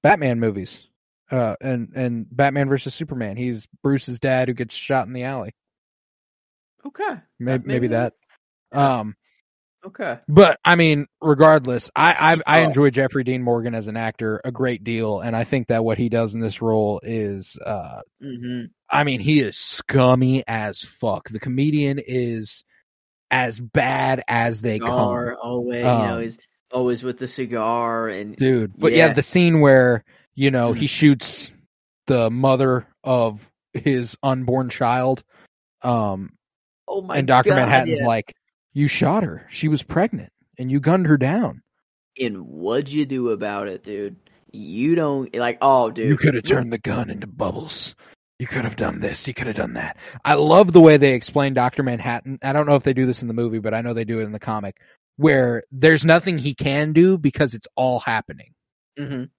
Batman 0.01 0.39
movies, 0.41 0.83
uh, 1.31 1.55
and 1.61 1.93
and 1.95 2.25
Batman 2.29 2.67
versus 2.67 2.93
Superman. 2.93 3.37
He's 3.37 3.67
Bruce's 3.81 4.19
dad 4.19 4.49
who 4.49 4.53
gets 4.53 4.75
shot 4.75 5.07
in 5.07 5.13
the 5.13 5.23
alley. 5.23 5.53
Okay. 6.85 7.03
Maybe, 7.39 7.63
maybe 7.65 7.67
maybe 7.67 7.87
that. 7.89 8.13
Um, 8.73 9.15
Okay. 9.85 10.19
But 10.29 10.59
I 10.63 10.75
mean, 10.75 11.07
regardless, 11.21 11.91
I 11.95 12.35
I, 12.47 12.59
I 12.59 12.61
Oh. 12.61 12.67
enjoy 12.67 12.89
Jeffrey 12.89 13.23
Dean 13.23 13.41
Morgan 13.43 13.75
as 13.75 13.87
an 13.87 13.97
actor 13.97 14.39
a 14.45 14.51
great 14.51 14.83
deal, 14.83 15.19
and 15.19 15.35
I 15.35 15.43
think 15.43 15.67
that 15.67 15.83
what 15.83 15.97
he 15.97 16.07
does 16.09 16.33
in 16.33 16.39
this 16.39 16.61
role 16.61 16.99
is, 17.03 17.57
uh, 17.65 18.01
hmm 18.21 18.65
I 18.89 19.03
mean, 19.03 19.19
he 19.19 19.39
is 19.39 19.57
scummy 19.57 20.43
as 20.47 20.79
fuck. 20.81 21.27
The 21.29 21.39
comedian 21.39 21.99
is 22.05 22.63
as 23.31 23.59
bad 23.59 24.21
as 24.27 24.61
they 24.61 24.77
Cigar, 24.77 25.31
come, 25.31 25.37
always, 25.41 25.77
you 25.77 25.83
know, 25.83 26.15
Um, 26.17 26.21
he's 26.21 26.37
always 26.71 27.03
with 27.03 27.17
the 27.17 27.27
cigar 27.27 28.07
and 28.07 28.35
dude. 28.35 28.71
But 28.77 28.91
yeah. 28.93 29.07
Yeah. 29.07 29.13
the 29.13 29.21
scene 29.23 29.59
where 29.61 30.03
you 30.35 30.49
know 30.51 30.73
Mm. 30.73 30.77
he 30.77 30.87
shoots 30.87 31.51
the 32.07 32.29
mother 32.29 32.87
of 33.03 33.51
his 33.73 34.15
unborn 34.23 34.69
child, 34.69 35.23
um, 35.81 36.29
oh 36.87 37.01
my 37.01 37.17
and 37.17 37.27
Doctor 37.27 37.53
Manhattan's 37.55 37.99
yeah. 37.99 38.07
like, 38.07 38.33
"You 38.73 38.87
shot 38.87 39.23
her. 39.23 39.45
She 39.49 39.67
was 39.67 39.83
pregnant, 39.83 40.31
and 40.57 40.71
you 40.71 40.79
gunned 40.79 41.07
her 41.07 41.17
down." 41.17 41.61
and 42.21 42.45
what'd 42.45 42.89
you 42.91 43.07
do 43.07 43.29
about 43.31 43.67
it, 43.67 43.83
dude? 43.83 44.17
You 44.51 44.93
don't 44.93 45.33
like, 45.35 45.57
oh, 45.63 45.89
dude, 45.89 46.09
You 46.09 46.15
could 46.15 46.35
have 46.35 46.43
turned 46.43 46.71
the 46.71 46.77
gun 46.77 47.09
into 47.09 47.25
bubbles. 47.25 47.95
You 48.37 48.45
could 48.45 48.65
have 48.65 48.75
done 48.75 48.99
this. 48.99 49.27
You 49.27 49.33
could 49.33 49.47
have 49.47 49.55
done 49.55 49.73
that. 49.73 49.97
I 50.23 50.35
love 50.35 50.71
the 50.71 50.79
way 50.79 50.97
they 50.97 51.13
explain 51.13 51.55
Dr. 51.55 51.81
Manhattan. 51.81 52.37
I 52.43 52.53
don't 52.53 52.67
know 52.67 52.75
if 52.75 52.83
they 52.83 52.93
do 52.93 53.07
this 53.07 53.23
in 53.23 53.27
the 53.27 53.33
movie, 53.33 53.57
but 53.57 53.73
I 53.73 53.81
know 53.81 53.93
they 53.93 54.03
do 54.03 54.19
it 54.19 54.25
in 54.25 54.31
the 54.31 54.37
comic 54.39 54.77
where 55.17 55.63
there's 55.71 56.05
nothing 56.05 56.37
he 56.37 56.53
can 56.53 56.93
do 56.93 57.17
because 57.17 57.55
it's 57.55 57.67
all 57.75 57.99
happening. 57.99 58.53
Mhm. 58.99 59.29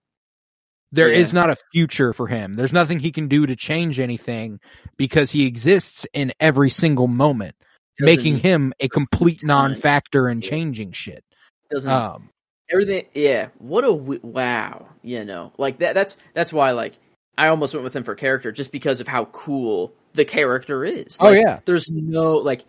There 0.91 1.11
is 1.13 1.33
Yeah. 1.33 1.41
not 1.43 1.51
a 1.51 1.57
future 1.73 2.13
for 2.13 2.27
him. 2.27 2.55
There's 2.55 2.73
nothing 2.73 2.99
he 2.99 3.13
can 3.13 3.29
do 3.29 3.47
to 3.47 3.55
change 3.55 4.01
anything 4.01 4.59
because 4.97 5.31
he 5.31 5.47
exists 5.47 6.07
in 6.13 6.33
every 6.41 6.71
single 6.71 7.07
moment, 7.09 7.55
making 8.01 8.39
him 8.39 8.73
a 8.81 8.89
complete 8.89 9.45
non-factor 9.45 10.29
and 10.29 10.43
changing 10.43 10.93
shit. 10.93 11.25
doesn't 11.71 11.91
Um, 11.91 12.31
everything 12.71 13.07
yeah 13.15 13.49
what 13.59 13.85
a 13.85 13.93
wow 13.93 14.89
you 15.03 15.25
know 15.25 15.53
like 15.59 15.79
that 15.79 15.95
that's 15.95 16.17
that's 16.33 16.53
why 16.53 16.71
like 16.73 16.95
i 17.37 17.49
almost 17.49 17.75
went 17.75 17.85
with 17.85 17.95
him 17.95 18.05
for 18.05 18.15
character 18.15 18.53
just 18.53 18.73
because 18.73 19.01
of 19.01 19.09
how 19.09 19.27
cool 19.27 19.93
the 20.15 20.25
character 20.25 20.85
is 20.85 21.17
oh 21.21 21.33
yeah. 21.33 21.61
there's 21.67 21.91
no 21.91 22.37
like 22.37 22.65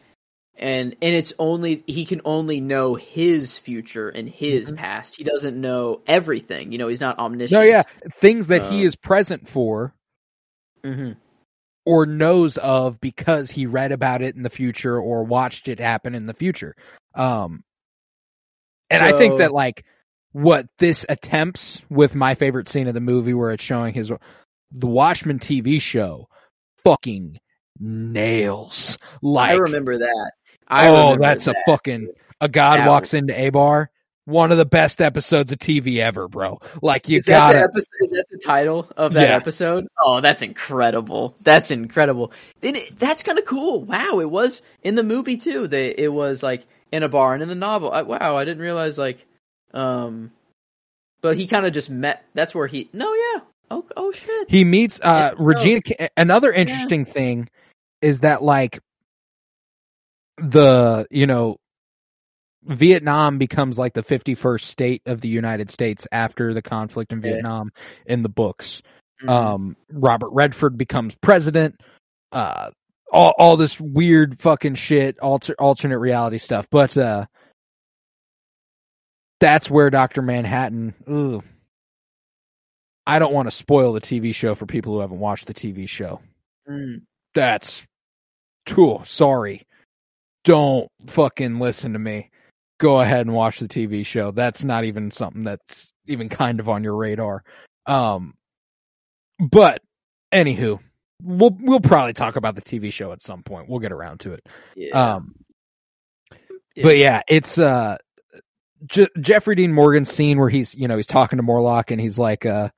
and 0.57 0.95
and 1.01 1.15
it's 1.15 1.33
only 1.39 1.83
he 1.87 2.05
can 2.05 2.19
only 2.25 2.59
know 2.59 2.95
his 2.95 3.57
future 3.57 4.09
and 4.09 4.27
his 4.29 4.71
Mhm. 4.71 4.75
past 4.77 5.15
he 5.15 5.23
doesn't 5.23 5.59
know 5.59 6.01
everything 6.07 6.71
you 6.73 6.77
know 6.77 6.87
he's 6.87 7.01
not 7.01 7.17
omniscient 7.17 7.59
No, 7.59 7.65
yeah. 7.65 7.83
Things 8.19 8.47
that 8.47 8.63
he 8.63 8.81
Um, 8.81 8.87
is 8.87 8.95
present 8.97 9.47
for 9.47 9.93
hmm 10.83 11.11
or 11.85 12.05
knows 12.05 12.57
of 12.57 12.99
because 12.99 13.51
he 13.51 13.65
read 13.65 13.91
about 13.91 14.21
it 14.21 14.35
in 14.35 14.43
the 14.43 14.49
future 14.49 14.99
or 14.99 15.23
watched 15.23 15.67
it 15.67 15.79
happen 15.79 16.15
in 16.15 16.25
the 16.25 16.33
future. 16.33 16.75
Um, 17.13 17.63
and 18.89 19.03
I 19.03 19.13
think 19.13 19.37
that 19.37 19.51
like 19.51 19.85
what 20.31 20.67
this 20.79 21.05
attempts 21.07 21.81
with 21.89 22.15
my 22.15 22.35
favorite 22.35 22.67
scene 22.67 22.87
of 22.87 22.93
the 22.93 23.01
movie 23.01 23.33
where 23.33 23.51
it's 23.51 23.63
showing 23.63 23.93
his, 23.93 24.11
the 24.71 24.87
Watchmen 24.87 25.39
TV 25.39 25.79
show 25.79 26.27
fucking 26.83 27.39
nails. 27.79 28.97
Like, 29.21 29.51
i 29.51 29.53
remember 29.53 29.99
that 29.99 30.31
I 30.67 30.87
oh, 30.87 30.93
remember 30.93 31.21
that's 31.21 31.45
that. 31.45 31.55
a 31.55 31.71
fucking, 31.71 32.09
a 32.41 32.49
god 32.49 32.87
walks 32.87 33.13
into 33.13 33.39
a 33.39 33.49
bar. 33.49 33.89
One 34.25 34.51
of 34.51 34.57
the 34.57 34.65
best 34.65 35.01
episodes 35.01 35.51
of 35.51 35.59
TV 35.59 35.97
ever, 35.99 36.27
bro. 36.27 36.57
Like 36.81 37.07
you 37.07 37.17
is 37.17 37.25
that, 37.25 37.47
the 37.47 37.53
gotta, 37.53 37.63
episode, 37.65 37.89
is 38.01 38.11
that 38.11 38.25
the 38.31 38.39
title 38.39 38.91
of 38.97 39.13
that 39.13 39.29
Yeah. 39.29 39.35
episode? 39.35 39.87
Oh, 40.01 40.19
that's 40.19 40.41
incredible. 40.41 41.35
That's 41.41 41.69
incredible. 41.69 42.31
Then 42.61 42.75
it, 42.75 42.95
that's 42.95 43.21
kind 43.21 43.37
of 43.37 43.45
cool. 43.45 43.83
Wow, 43.83 44.19
it 44.19 44.29
was 44.29 44.63
in 44.81 44.95
the 44.95 45.03
movie 45.03 45.37
too. 45.37 45.67
They 45.67 45.89
it 45.95 46.11
was 46.11 46.41
like 46.41 46.65
in 46.91 47.03
a 47.03 47.09
bar 47.09 47.33
and 47.35 47.43
in 47.43 47.49
the 47.49 47.55
novel. 47.55 47.91
I, 47.91 48.01
wow, 48.01 48.35
I 48.35 48.45
didn't 48.45 48.63
realize 48.63 48.97
like, 48.97 49.25
um, 49.75 50.31
but 51.21 51.37
he 51.37 51.45
kind 51.45 51.65
of 51.67 51.73
just 51.73 51.91
met. 51.91 52.25
That's 52.33 52.55
where 52.55 52.67
he. 52.67 52.89
No, 52.93 53.13
yeah. 53.13 53.41
Oh, 53.69 53.85
oh 53.95 54.11
shit. 54.11 54.49
he 54.49 54.63
meets 54.63 54.99
uh 54.99 55.33
Yeah. 55.33 55.33
Regina 55.37 55.81
another 56.17 56.51
interesting 56.51 57.05
thing 57.05 57.49
is 58.01 58.21
that 58.21 58.41
like 58.41 58.79
the 60.37 61.07
you 61.09 61.27
know 61.27 61.57
Vietnam 62.65 63.37
becomes 63.37 63.77
like 63.77 63.93
the 63.93 64.03
51st 64.03 64.61
state 64.61 65.01
of 65.05 65.21
the 65.21 65.27
United 65.27 65.69
States 65.69 66.07
after 66.11 66.53
the 66.53 66.61
conflict 66.61 67.11
in 67.11 67.21
Yeah. 67.21 67.33
Vietnam 67.33 67.71
in 68.05 68.23
the 68.23 68.29
books. 68.29 68.81
Mhm. 69.23 69.29
Um 69.29 69.77
Robert 69.91 70.31
Redford 70.31 70.77
becomes 70.77 71.15
president. 71.21 71.79
Uh 72.31 72.71
all 73.11 73.33
all 73.37 73.55
this 73.57 73.79
weird 73.79 74.39
fucking 74.39 74.75
shit, 74.75 75.19
alter, 75.19 75.55
alternate 75.59 75.99
reality 75.99 76.37
stuff. 76.39 76.67
But 76.71 76.97
uh 76.97 77.25
that's 79.39 79.69
where 79.69 79.89
Dr. 79.89 80.21
Manhattan 80.21 80.93
ugh, 81.07 81.43
I 83.05 83.19
don't 83.19 83.33
want 83.33 83.47
to 83.47 83.51
spoil 83.51 83.93
the 83.93 84.01
TV 84.01 84.33
show 84.33 84.55
for 84.55 84.65
people 84.65 84.93
who 84.93 84.99
haven't 85.01 85.19
watched 85.19 85.45
the 85.45 85.53
TV 85.53 85.87
show. 85.87 86.21
Mm. 86.67 87.01
That's 87.35 87.85
cool. 88.65 89.03
Sorry. 89.05 89.61
Don't 90.43 90.89
fucking 91.07 91.59
listen 91.59 91.93
to 91.93 91.99
me. 91.99 92.31
Go 92.77 92.99
ahead 92.99 93.21
and 93.21 93.33
watch 93.33 93.59
the 93.59 93.67
TV 93.67 94.05
show. 94.05 94.31
That's 94.31 94.65
not 94.65 94.83
even 94.83 95.09
something 95.11 95.43
that's 95.43 95.93
even 96.07 96.27
kind 96.29 96.59
of 96.59 96.67
on 96.67 96.83
your 96.83 96.97
radar. 96.97 97.43
Um, 97.85 98.33
but 99.39 99.81
anywho, 100.33 100.79
we'll 101.23 101.55
we'll 101.61 101.79
probably 101.79 102.13
talk 102.13 102.35
about 102.35 102.55
the 102.55 102.61
TV 102.61 102.91
show 102.91 103.11
at 103.11 103.21
some 103.21 103.43
point. 103.43 103.69
We'll 103.69 103.79
get 103.79 103.91
around 103.93 104.19
to 104.21 104.33
it. 104.33 104.45
Yeah. 104.75 105.15
Um, 105.15 105.35
but 106.81 106.97
yeah, 106.97 107.21
it's 107.29 107.57
uh, 107.57 107.97
Je- 108.85 109.07
Jeffrey 109.21 109.55
Dean 109.55 109.73
Morgan's 109.73 110.11
scene 110.11 110.37
where 110.37 110.49
he's 110.49 110.75
you 110.75 110.87
know 110.87 110.97
he's 110.97 111.05
talking 111.05 111.37
to 111.37 111.43
Moloch 111.43 111.91
and 111.91 112.01
he's 112.01 112.17
like 112.17 112.45
uh, 112.45 112.69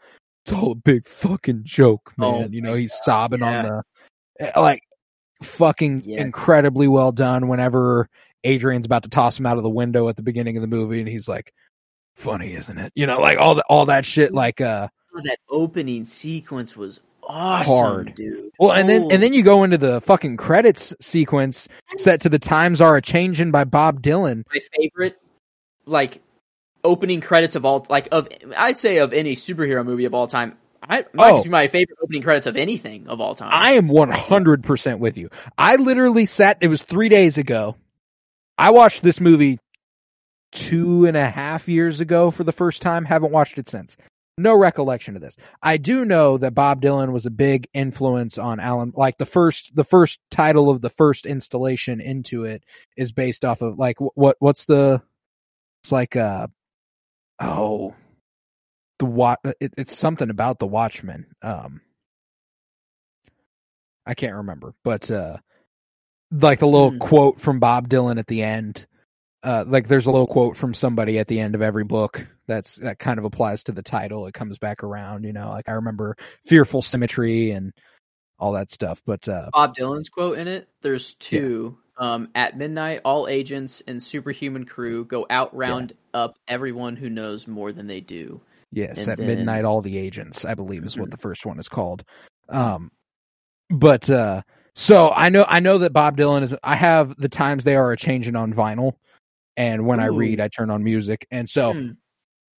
it's 0.45 0.53
all 0.53 0.71
a 0.73 0.75
big 0.75 1.07
fucking 1.07 1.61
joke, 1.63 2.13
Oh 2.19 2.41
man. 2.41 2.53
you 2.53 2.61
know 2.61 2.75
he's 2.75 2.93
sobbing 3.03 3.39
yeah. 3.39 3.57
on 3.57 3.65
the 3.65 4.45
eh, 4.45 4.59
like 4.59 4.81
fucking 5.43 6.03
Yeah. 6.05 6.21
incredibly 6.21 6.87
well 6.87 7.11
done. 7.11 7.47
Whenever 7.47 8.07
Adrian's 8.43 8.85
about 8.85 9.03
to 9.03 9.09
toss 9.09 9.37
him 9.39 9.45
out 9.45 9.57
of 9.57 9.63
the 9.63 9.69
window 9.69 10.07
at 10.09 10.15
the 10.15 10.23
beginning 10.23 10.57
of 10.57 10.61
the 10.61 10.67
movie, 10.67 10.99
and 10.99 11.07
he's 11.09 11.27
like, 11.27 11.53
"Funny, 12.15 12.53
isn't 12.53 12.77
it?" 12.77 12.91
You 12.95 13.05
know, 13.07 13.19
like 13.19 13.37
all 13.37 13.55
the, 13.55 13.63
all 13.69 13.85
that 13.87 14.05
shit. 14.05 14.33
Like, 14.33 14.61
uh, 14.61 14.87
Oh, 15.15 15.21
that 15.23 15.39
opening 15.49 16.05
sequence 16.05 16.75
was 16.77 16.99
awesome, 17.23 17.65
Hard. 17.65 18.15
dude. 18.15 18.51
well, 18.59 18.71
and 18.71 18.87
then 18.87 19.11
and 19.11 19.21
then 19.23 19.33
you 19.33 19.41
go 19.43 19.63
into 19.63 19.77
the 19.77 19.99
fucking 20.01 20.37
credits 20.37 20.93
sequence 21.01 21.67
set 21.97 22.21
to 22.21 22.29
the 22.29 22.39
"Times 22.39 22.81
Are 22.81 22.95
a 22.95 23.01
Changin'" 23.01 23.51
by 23.51 23.63
Bob 23.63 24.01
Dylan. 24.01 24.43
my 24.53 24.59
favorite, 24.77 25.17
like 25.85 26.21
opening 26.83 27.19
credits 27.21 27.55
of 27.55 27.65
all, 27.65 27.85
like 27.89 28.07
of 28.11 28.27
I'd 28.55 28.77
say 28.77 28.97
of 28.97 29.11
any 29.13 29.35
superhero 29.35 29.83
movie 29.85 30.05
of 30.05 30.13
all 30.13 30.27
time. 30.27 30.55
I 30.89 31.05
might 31.13 31.31
Oh. 31.31 31.43
be 31.43 31.49
my 31.49 31.67
favorite 31.67 31.97
opening 32.01 32.21
credits 32.21 32.45
of 32.47 32.55
anything 32.55 33.07
of 33.07 33.19
all 33.19 33.33
time. 33.35 33.49
I 33.51 33.71
am 33.71 33.89
100% 33.89 34.99
with 34.99 35.17
you. 35.17 35.29
I 35.57 35.75
literally 35.77 36.25
sat, 36.27 36.59
it 36.61 36.67
was 36.67 36.81
three 36.83 37.09
days 37.09 37.37
ago. 37.37 37.75
I 38.57 38.71
watched 38.71 39.03
this 39.03 39.19
movie 39.19 39.59
two 40.51 41.05
and 41.05 41.15
a 41.15 41.29
half 41.29 41.67
years 41.67 41.99
ago 41.99 42.31
for 42.31 42.43
the 42.43 42.51
first 42.51 42.81
time. 42.81 43.05
Haven't 43.05 43.31
watched 43.31 43.59
it 43.59 43.69
since. 43.69 43.97
No 44.39 44.55
recollection 44.55 45.15
of 45.15 45.21
this. 45.21 45.35
I 45.63 45.77
do 45.77 46.05
know 46.05 46.37
that 46.37 46.53
Bob 46.53 46.81
Dylan 46.81 47.11
was 47.11 47.25
a 47.25 47.31
big 47.31 47.67
influence 47.73 48.37
on 48.37 48.59
Alan, 48.59 48.93
like 48.95 49.17
the 49.17 49.25
first, 49.25 49.75
the 49.75 49.83
first 49.83 50.19
title 50.29 50.69
of 50.69 50.81
the 50.81 50.91
first 50.91 51.25
installation 51.25 51.99
into 51.99 52.45
it 52.45 52.63
is 52.95 53.11
based 53.11 53.43
off 53.43 53.61
of 53.61 53.79
like, 53.79 53.97
what, 53.99 54.37
what's 54.39 54.65
the, 54.65 55.01
it's 55.81 55.91
like, 55.91 56.15
uh, 56.15 56.47
oh, 57.39 57.95
the 58.99 59.05
what, 59.05 59.39
it, 59.59 59.73
it's 59.75 59.97
something 59.97 60.29
about 60.29 60.59
the 60.59 60.67
Watchmen. 60.67 61.25
Um, 61.41 61.81
I 64.05 64.13
can't 64.13 64.35
remember, 64.35 64.73
but 64.83 65.11
uh 65.11 65.37
like 66.31 66.61
a 66.61 66.65
little 66.65 66.91
Hmm. 66.91 66.97
quote 66.99 67.39
from 67.41 67.59
Bob 67.59 67.89
Dylan 67.89 68.19
at 68.19 68.27
the 68.27 68.43
end. 68.43 68.85
Uh 69.43 69.63
like 69.67 69.87
there's 69.87 70.07
a 70.07 70.11
little 70.11 70.27
quote 70.27 70.57
from 70.57 70.73
somebody 70.73 71.19
at 71.19 71.27
the 71.27 71.39
end 71.39 71.55
of 71.55 71.61
every 71.61 71.83
book 71.83 72.27
that's 72.47 72.75
that 72.75 72.99
kind 72.99 73.19
of 73.19 73.25
applies 73.25 73.63
to 73.63 73.71
the 73.71 73.83
title. 73.83 74.25
It 74.27 74.33
comes 74.33 74.57
back 74.57 74.83
around, 74.83 75.23
you 75.25 75.33
know, 75.33 75.49
like 75.49 75.69
I 75.69 75.73
remember 75.73 76.15
Fearful 76.47 76.81
Symmetry 76.81 77.51
and 77.51 77.71
all 78.39 78.53
that 78.53 78.69
stuff. 78.71 79.01
But 79.05 79.27
uh 79.29 79.49
Bob 79.53 79.75
Dylan's 79.75 80.09
quote 80.09 80.37
in 80.39 80.47
it. 80.47 80.67
There's 80.81 81.13
two. 81.15 81.77
Um, 81.99 82.29
at 82.35 82.55
midnight, 82.55 83.01
all 83.05 83.27
agents 83.27 83.81
and 83.87 84.03
superhuman 84.03 84.65
crew 84.65 85.03
go 85.05 85.25
out 85.31 85.55
round 85.55 85.93
up 86.13 86.37
everyone 86.47 86.95
who 86.95 87.09
knows 87.09 87.47
more 87.47 87.71
than 87.71 87.87
they 87.87 88.01
do. 88.01 88.39
yes, 88.71 88.99
And 88.99 89.07
at 89.09 89.17
then- 89.17 89.25
midnight 89.27 89.65
all 89.65 89.81
the 89.81 89.97
agents, 89.97 90.45
I 90.45 90.53
believe 90.53 90.83
is 90.85 90.95
what 90.97 91.07
Mhm. 91.07 91.11
the 91.11 91.17
first 91.17 91.45
one 91.45 91.57
is 91.59 91.67
called. 91.69 92.03
Um 92.49 92.91
but 93.69 94.09
uh 94.09 94.41
so 94.79 95.09
I 95.09 95.29
know 95.29 95.43
I 95.47 95.59
know 95.59 95.79
that 95.79 95.91
Bob 95.91 96.17
Dylan 96.17 96.43
is 96.43 96.53
I 96.63 96.75
have 96.75 97.15
the 97.17 97.29
times 97.29 97.63
they 97.63 97.75
are 97.75 97.91
a 97.91 97.97
changing 97.97 98.35
on 98.35 98.53
vinyl 98.53 98.93
and 99.57 99.87
when 99.87 99.99
I 99.99 100.05
read 100.05 100.39
I 100.39 100.49
turn 100.49 100.69
on 100.69 100.83
music. 100.83 101.25
And 101.31 101.49
so 101.49 101.73
Hmm. 101.73 101.87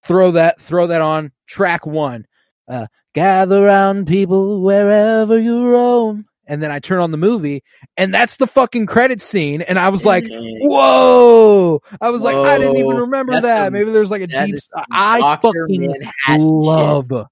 throw 0.04 0.32
that 0.32 0.60
throw 0.60 0.88
that 0.88 1.00
on. 1.00 1.30
Track 1.46 1.86
one 1.86 2.26
uh 2.68 2.88
gather 3.14 3.62
round 3.62 4.08
people 4.08 4.60
wherever 4.62 5.38
you 5.38 5.68
roam. 5.68 6.24
And 6.50 6.62
then 6.62 6.70
i 6.70 6.78
turn 6.78 6.98
on 7.00 7.10
the 7.12 7.18
movie 7.18 7.62
and 7.96 8.12
that's 8.12 8.36
the 8.36 8.46
fucking 8.46 8.86
credit 8.86 9.20
scene. 9.22 9.62
And 9.62 9.78
i 9.78 9.88
was 9.90 10.04
like 10.04 10.26
whoa. 10.30 11.80
I 12.00 12.10
was 12.10 12.22
like 12.22 12.36
i 12.36 12.58
didn't 12.58 12.78
even 12.78 12.96
remember 12.96 13.34
That's 13.34 13.44
that. 13.46 13.64
some- 13.66 13.72
maybe 13.74 13.90
there's 13.92 14.10
like 14.10 14.22
a 14.22 14.26
deep 14.26 14.56
i 14.90 15.20
fucking 15.42 15.66
Manhattan 15.68 16.64
shit. 16.64 17.26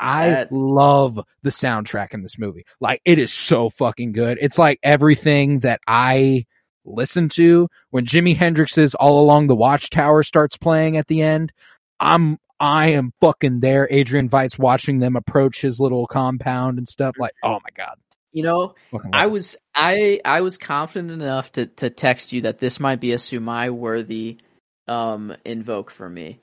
I 0.00 0.30
That- 0.30 0.52
love 0.52 1.20
the 1.42 1.50
soundtrack 1.50 2.14
in 2.14 2.22
this 2.22 2.38
movie. 2.38 2.64
Like 2.80 3.00
it 3.04 3.18
is 3.18 3.32
so 3.32 3.70
fucking 3.70 4.12
good. 4.12 4.38
It's 4.40 4.58
like 4.58 4.78
everything 4.82 5.60
that 5.60 5.80
I 5.86 6.46
listen 6.84 7.28
to 7.28 7.68
when 7.90 8.06
Jimi 8.06 8.34
Hendrix's 8.34 8.94
All 8.94 9.20
Along 9.22 9.46
the 9.46 9.54
Watchtower 9.56 10.22
starts 10.22 10.56
playing 10.56 10.96
at 10.96 11.06
the 11.06 11.22
end. 11.22 11.52
I'm 12.00 12.38
I 12.58 12.88
am 12.88 13.12
fucking 13.20 13.60
there. 13.60 13.88
Adrian 13.90 14.28
Veidt's 14.28 14.58
watching 14.58 14.98
them 14.98 15.16
approach 15.16 15.60
his 15.60 15.80
little 15.80 16.06
compound 16.06 16.78
and 16.78 16.88
stuff. 16.88 17.14
Like, 17.18 17.32
oh 17.42 17.54
my 17.62 17.70
god. 17.74 17.96
You 18.32 18.42
know, 18.44 18.74
Fucking 18.92 19.10
I 19.12 19.24
love 19.24 19.32
was 19.32 19.56
I 19.74 20.20
I 20.24 20.40
was 20.42 20.56
confident 20.56 21.10
enough 21.10 21.52
to 21.52 21.66
to 21.66 21.90
text 21.90 22.32
you 22.32 22.42
that 22.42 22.58
this 22.58 22.78
might 22.78 23.00
be 23.00 23.12
a 23.12 23.16
Sumai 23.16 23.70
worthy 23.70 24.38
um 24.88 25.34
invoke 25.44 25.90
for 25.90 26.08
me. 26.08 26.38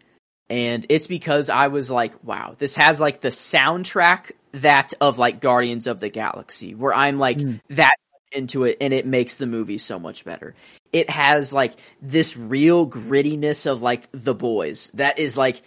And 0.50 0.86
it's 0.90 1.08
because 1.08 1.50
I 1.50 1.68
was 1.68 1.90
like, 1.90 2.24
wow, 2.24 2.56
this 2.58 2.76
has 2.76 3.00
like 3.00 3.22
the 3.22 3.30
soundtrack 3.30 4.32
that 4.54 4.94
of 5.02 5.18
like 5.18 5.42
Guardians 5.42 5.88
of 5.88 6.00
the 6.00 6.10
Galaxy, 6.10 6.74
where 6.74 6.94
I'm 6.94 7.20
like 7.20 7.38
Mm. 7.38 7.60
that 7.70 7.96
into 8.32 8.66
it 8.66 8.78
and 8.82 8.94
it 8.94 9.06
makes 9.06 9.38
the 9.38 9.48
movie 9.48 9.78
so 9.78 10.00
much 10.00 10.26
better. 10.26 10.54
It 10.92 11.10
has 11.10 11.54
like 11.54 11.74
this 12.02 12.36
real 12.38 12.88
grittiness 12.90 13.70
of 13.70 13.82
like 13.82 14.10
the 14.12 14.36
boys 14.36 14.92
that 14.96 15.20
is 15.20 15.36
like 15.38 15.62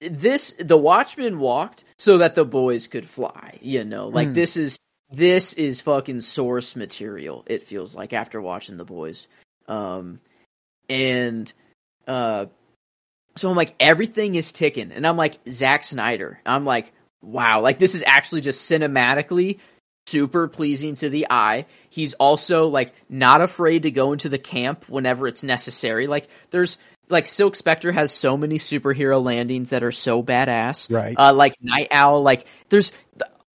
this 0.00 0.54
the 0.58 0.76
Watchmen 0.76 1.38
walked 1.38 1.84
so 1.98 2.18
that 2.18 2.34
the 2.34 2.44
boys 2.44 2.86
could 2.86 3.08
fly, 3.08 3.58
you 3.62 3.84
know. 3.84 4.08
Like 4.08 4.28
Mm. 4.28 4.34
this 4.34 4.56
is 4.56 4.78
this 5.10 5.52
is 5.54 5.80
fucking 5.80 6.20
source 6.20 6.74
material, 6.76 7.44
it 7.46 7.62
feels 7.62 7.94
like 7.94 8.12
after 8.12 8.40
watching 8.40 8.76
the 8.76 8.84
boys. 8.84 9.26
Um 9.68 10.20
and 10.88 11.52
uh 12.06 12.46
so 13.36 13.50
I'm 13.50 13.56
like 13.56 13.74
everything 13.80 14.34
is 14.34 14.52
ticking 14.52 14.92
and 14.92 15.06
I'm 15.06 15.16
like 15.16 15.38
Zack 15.48 15.84
Snyder. 15.84 16.40
I'm 16.44 16.64
like 16.64 16.92
wow, 17.22 17.60
like 17.60 17.78
this 17.78 17.94
is 17.94 18.04
actually 18.06 18.40
just 18.40 18.70
cinematically 18.70 19.58
super 20.06 20.46
pleasing 20.48 20.94
to 20.94 21.10
the 21.10 21.26
eye. 21.30 21.66
He's 21.90 22.14
also 22.14 22.68
like 22.68 22.94
not 23.08 23.42
afraid 23.42 23.82
to 23.82 23.90
go 23.90 24.12
into 24.12 24.28
the 24.28 24.38
camp 24.38 24.88
whenever 24.88 25.26
it's 25.26 25.42
necessary. 25.42 26.06
Like 26.06 26.28
there's 26.50 26.78
like 27.08 27.26
Silk 27.26 27.56
Spectre 27.56 27.92
has 27.92 28.12
so 28.12 28.36
many 28.36 28.56
superhero 28.58 29.22
landings 29.22 29.70
that 29.70 29.82
are 29.82 29.92
so 29.92 30.22
badass. 30.22 30.92
Right. 30.92 31.14
Uh, 31.16 31.32
like 31.32 31.56
Nite 31.60 31.88
Owl, 31.90 32.22
like 32.22 32.46
there's, 32.68 32.92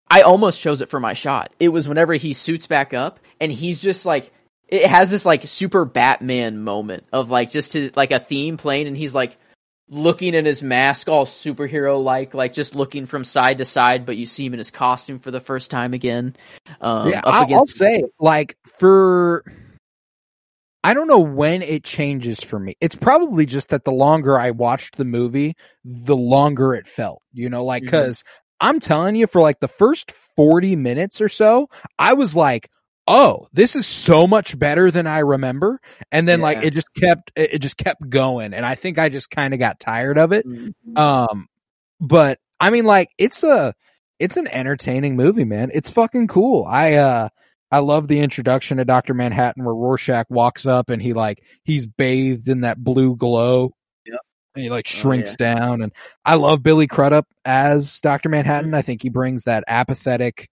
I 0.10 0.22
almost 0.22 0.62
chose 0.62 0.82
it 0.82 0.90
for 0.90 1.00
my 1.00 1.14
shot. 1.14 1.54
It 1.60 1.70
was 1.70 1.88
whenever 1.88 2.14
he 2.14 2.34
suits 2.34 2.68
back 2.68 2.94
up 2.94 3.20
and 3.40 3.52
he's 3.52 3.80
just 3.80 4.06
like, 4.06 4.32
it 4.68 4.86
has 4.86 5.10
this 5.10 5.26
like 5.26 5.48
super 5.48 5.86
Batman 5.86 6.62
moment 6.62 7.06
of 7.12 7.30
like 7.30 7.52
just 7.52 7.74
his, 7.74 7.96
like 7.96 8.12
a 8.12 8.20
theme 8.20 8.58
playing 8.58 8.88
and 8.88 8.98
he's 8.98 9.16
like 9.16 9.38
looking 9.92 10.34
in 10.34 10.46
his 10.46 10.64
mask 10.64 11.10
all 11.10 11.26
superhero 11.26 12.02
like, 12.02 12.34
like 12.34 12.54
just 12.54 12.76
looking 12.76 13.06
from 13.06 13.26
side 13.26 13.58
to 13.58 13.66
side, 13.66 14.06
but 14.06 14.16
you 14.16 14.26
see 14.26 14.46
him 14.46 14.54
in 14.54 14.58
his 14.58 14.72
costume 14.72 15.20
for 15.20 15.30
the 15.32 15.42
first 15.42 15.70
time 15.70 15.94
again. 15.94 16.36
Um, 16.80 17.10
yeah, 17.10 17.22
I'll, 17.26 17.54
I'll 17.54 17.68
say 17.68 18.04
like 18.18 18.58
for 18.80 19.44
I 20.84 20.94
don't 20.94 21.08
know 21.08 21.20
when 21.20 21.62
it 21.62 21.84
changes 21.84 22.40
for 22.40 22.58
me. 22.58 22.76
It's 22.80 22.96
probably 22.96 23.46
just 23.46 23.70
that 23.70 23.84
the 23.84 23.92
longer 23.92 24.40
I 24.40 24.52
watched 24.52 24.96
the 24.96 25.06
movie, 25.06 25.56
the 25.84 26.16
longer 26.16 26.74
it 26.74 26.88
felt. 26.88 27.22
You 27.34 27.50
know, 27.50 27.66
like 27.66 27.84
because 27.84 28.24
I'm 28.62 28.80
telling 28.80 29.16
you, 29.16 29.28
for 29.28 29.42
like 29.42 29.60
the 29.60 29.68
first 29.68 30.12
forty 30.12 30.78
minutes 30.78 31.20
or 31.20 31.30
so, 31.30 31.70
I 32.00 32.14
was 32.14 32.34
like, 32.34 32.70
"Oh, 33.12 33.48
this 33.52 33.76
is 33.76 33.86
so 33.86 34.26
much 34.26 34.58
better 34.58 34.90
than 34.90 35.06
I 35.06 35.20
remember." 35.20 35.80
And 36.12 36.28
then 36.28 36.40
like 36.42 36.64
it 36.64 36.72
just 36.72 36.94
kept 36.96 37.32
it 37.36 37.60
just 37.60 37.78
kept 37.78 38.10
going, 38.10 38.54
and 38.54 38.66
I 38.66 38.76
think 38.76 38.98
I 38.98 39.10
just 39.10 39.30
kind 39.30 39.54
of 39.54 39.60
got 39.60 39.80
tired 39.80 40.18
of 40.18 40.32
it. 40.32 40.48
Mhm. 40.48 40.74
Um, 40.98 41.48
but 42.00 42.40
I 42.62 42.70
mean, 42.70 42.86
like, 42.86 43.10
it's 43.18 43.44
a, 43.44 43.74
it's 44.20 44.38
an 44.38 44.48
entertaining 44.48 45.16
movie, 45.16 45.46
man. 45.46 45.72
It's 45.74 45.90
fucking 45.90 46.28
cool. 46.28 46.64
I, 46.66 46.94
uh, 46.94 47.30
I 47.72 47.80
love 47.80 48.08
the 48.08 48.20
introduction 48.20 48.78
to 48.78 48.86
Dr. 48.86 49.16
Manhattan 49.16 49.64
where 49.64 49.74
Rorschach 49.74 50.28
walks 50.30 50.68
up 50.68 50.92
and 50.92 51.02
he 51.02 51.14
like, 51.14 51.42
he's 51.64 51.88
bathed 51.88 52.48
in 52.48 52.62
that 52.62 52.78
blue 52.78 53.16
glow. 53.16 53.74
Yep. 54.06 54.20
And 54.56 54.64
he 54.64 54.70
like 54.70 54.86
Oh, 54.88 54.92
shrinks 54.92 55.36
down 55.36 55.82
and 55.82 55.92
I 56.24 56.36
love 56.36 56.62
Billy 56.62 56.86
Crudup 56.86 57.26
as 57.46 58.00
Dr. 58.02 58.30
Mm-hmm. 58.30 58.32
Manhattan. 58.32 58.74
I 58.76 58.84
think 58.84 59.02
he 59.02 59.10
brings 59.10 59.46
that 59.46 59.64
apathetic. 59.68 60.48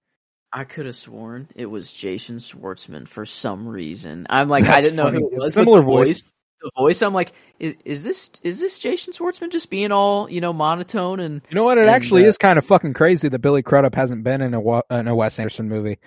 I 0.51 0.63
could 0.63 0.87
have 0.87 0.95
sworn 0.95 1.47
it 1.55 1.67
was 1.67 1.91
Jason 1.91 2.37
Schwartzman 2.37 3.07
for 3.07 3.25
some 3.25 3.67
reason. 3.67 4.25
I'm 4.29 4.49
like, 4.49 4.65
I 4.65 4.81
didn't 4.81 4.95
know 4.95 5.03
funny. 5.03 5.19
who 5.19 5.31
it 5.31 5.39
was. 5.39 5.53
Similar 5.53 5.81
the 5.81 5.85
voice. 5.85 6.23
The 6.61 6.71
voice. 6.77 7.01
I'm 7.01 7.13
like, 7.13 7.33
is, 7.59 7.75
is 7.85 8.03
this 8.03 8.31
is 8.41 8.59
this 8.59 8.79
Jason 8.79 9.13
Schwartzman 9.13 9.51
just 9.51 9.69
being 9.69 9.91
all 9.91 10.29
you 10.29 10.41
know 10.41 10.51
monotone 10.51 11.19
and 11.19 11.41
You 11.49 11.55
know 11.55 11.63
what? 11.63 11.77
It 11.77 11.81
And, 11.81 11.89
actually 11.89 12.25
uh, 12.25 12.29
is 12.29 12.37
kind 12.37 12.57
of 12.57 12.65
fucking 12.65 12.93
crazy 12.93 13.29
that 13.29 13.39
Billy 13.39 13.61
Crudup 13.61 13.95
hasn't 13.95 14.23
been 14.23 14.41
in 14.41 14.53
a, 14.53 14.81
in 14.93 15.07
a 15.07 15.15
Wes 15.15 15.39
Anderson 15.39 15.69
movie. 15.69 15.99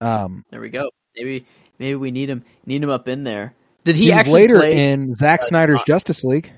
Um, 0.00 0.44
there 0.50 0.60
we 0.60 0.70
go. 0.70 0.90
Maybe 1.16 1.44
maybe 1.78 1.96
we 1.96 2.12
need 2.12 2.30
him 2.30 2.44
need 2.64 2.82
him 2.82 2.90
up 2.90 3.08
in 3.08 3.24
there. 3.24 3.54
Did 3.84 3.96
he, 3.96 4.06
he, 4.06 4.12
was 4.12 4.28
later 4.28 4.58
play? 4.58 4.92
in 4.92 5.14
Zack 5.14 5.42
Snyder's 5.42 5.82
Justice 5.82 6.22
League. 6.22 6.52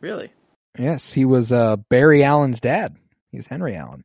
really? 0.00 0.32
Yes, 0.78 1.12
he 1.12 1.24
was 1.24 1.50
uh, 1.50 1.76
Barry 1.76 2.22
Allen's 2.22 2.60
dad. 2.60 2.96
He's 3.32 3.46
Henry 3.46 3.74
Allen. 3.74 4.04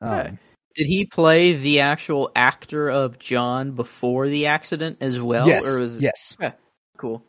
Um, 0.00 0.38
Did 0.74 0.86
he 0.88 1.04
play 1.06 1.54
the 1.54 1.80
actual 1.80 2.30
actor 2.36 2.88
of 2.90 3.18
John 3.18 3.72
before 3.72 4.28
the 4.28 4.46
accident 4.46 4.98
as 5.00 5.18
well? 5.20 5.46
yes, 5.48 5.66
Or 5.66 5.80
was 5.80 5.96
it 5.96 6.02
yes. 6.02 6.36
cool. 6.98 7.22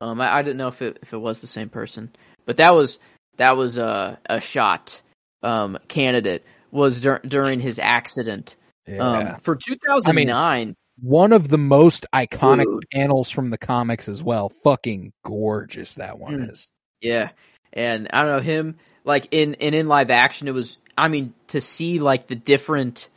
Um, 0.00 0.20
I, 0.20 0.36
I 0.38 0.42
didn't 0.42 0.56
know 0.58 0.68
if 0.68 0.82
it 0.82 0.98
if 1.02 1.12
it 1.12 1.18
was 1.18 1.40
the 1.40 1.46
same 1.46 1.68
person, 1.68 2.10
but 2.46 2.56
that 2.58 2.74
was 2.74 2.98
that 3.36 3.56
was 3.56 3.78
a 3.78 4.18
a 4.26 4.40
shot 4.40 5.00
um 5.42 5.78
candidate 5.88 6.44
was 6.70 7.00
dur- 7.00 7.20
during 7.26 7.60
his 7.60 7.78
accident. 7.78 8.56
Yeah. 8.86 8.98
Um, 9.34 9.36
for 9.40 9.56
2009, 9.56 10.74
one 11.00 11.32
of 11.32 11.48
the 11.48 11.58
most 11.58 12.06
iconic 12.14 12.64
Dude. 12.64 12.84
panels 12.92 13.30
from 13.30 13.50
the 13.50 13.58
comics 13.58 14.08
as 14.08 14.22
well. 14.22 14.50
Fucking 14.62 15.12
gorgeous 15.24 15.94
that 15.94 16.18
one 16.18 16.38
Mm. 16.38 16.50
is. 16.52 16.68
Yeah, 17.00 17.30
and 17.72 18.08
I 18.12 18.22
don't 18.22 18.32
know 18.36 18.42
him 18.42 18.76
like 19.04 19.28
in 19.30 19.54
and 19.56 19.74
in 19.74 19.88
live 19.88 20.10
action. 20.10 20.48
It 20.48 20.54
was 20.54 20.78
I 20.96 21.08
mean 21.08 21.34
to 21.48 21.60
see 21.60 21.98
like 21.98 22.26
the 22.26 22.34
different 22.36 23.08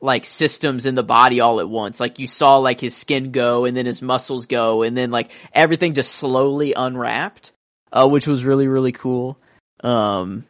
like 0.00 0.24
systems 0.24 0.86
in 0.86 0.94
the 0.94 1.02
body 1.02 1.40
all 1.40 1.60
at 1.60 1.68
once. 1.68 1.98
Like 1.98 2.18
you 2.18 2.26
saw 2.26 2.58
like 2.58 2.80
his 2.80 2.96
skin 2.96 3.32
go 3.32 3.64
and 3.64 3.76
then 3.76 3.86
his 3.86 4.00
muscles 4.00 4.46
go 4.46 4.82
and 4.82 4.96
then 4.96 5.10
like 5.10 5.30
everything 5.52 5.94
just 5.94 6.14
slowly 6.14 6.72
unwrapped, 6.74 7.52
uh, 7.92 8.08
which 8.08 8.26
was 8.26 8.44
really 8.44 8.68
really 8.68 8.92
cool. 8.92 9.36
Um, 9.80 10.44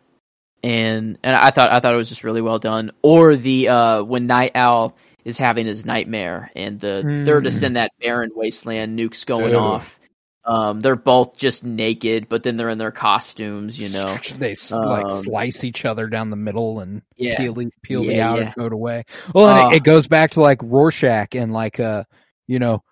and 0.62 1.18
and 1.22 1.36
I 1.36 1.50
thought 1.50 1.74
I 1.74 1.80
thought 1.80 1.94
it 1.94 1.98
was 1.98 2.08
just 2.08 2.24
really 2.24 2.42
well 2.42 2.58
done. 2.58 2.92
Or 3.02 3.36
the 3.36 3.68
uh 3.68 4.02
when 4.02 4.26
Nite 4.26 4.56
Owl 4.56 4.96
is 5.24 5.38
having 5.38 5.66
his 5.66 5.84
nightmare 5.84 6.50
and 6.56 6.80
the 6.80 7.02
they're 7.24 7.40
just 7.40 7.60
Mm. 7.60 7.66
in 7.66 7.72
that 7.74 7.92
barren 8.00 8.30
wasteland, 8.34 8.98
nukes 8.98 9.24
going 9.26 9.54
off. 9.54 9.97
Um, 10.48 10.80
they're 10.80 10.96
both 10.96 11.36
just 11.36 11.62
naked, 11.62 12.28
but 12.28 12.42
then 12.42 12.56
they're 12.56 12.70
in 12.70 12.78
their 12.78 12.90
costumes, 12.90 13.78
you 13.78 13.90
know. 13.90 14.16
they 14.38 14.54
like 14.70 15.04
Um, 15.04 15.22
slice 15.22 15.62
each 15.62 15.84
other 15.84 16.06
down 16.06 16.30
the 16.30 16.36
middle 16.36 16.80
and 16.80 17.02
Yeah, 17.16 17.36
peel 17.36 17.54
peel 17.82 18.04
the 18.04 18.14
Yeah, 18.14 18.30
outer 18.32 18.44
yeah. 18.44 18.52
coat 18.52 18.72
away. 18.72 19.04
Well, 19.34 19.48
and 19.48 19.58
Ah. 19.58 19.70
it, 19.70 19.76
it 19.76 19.82
goes 19.84 20.08
back 20.08 20.32
to 20.32 20.40
like 20.40 20.60
Rorschach 20.62 21.34
and 21.34 21.52
like 21.52 21.78
uh, 21.78 22.04
you 22.46 22.58
know, 22.58 22.82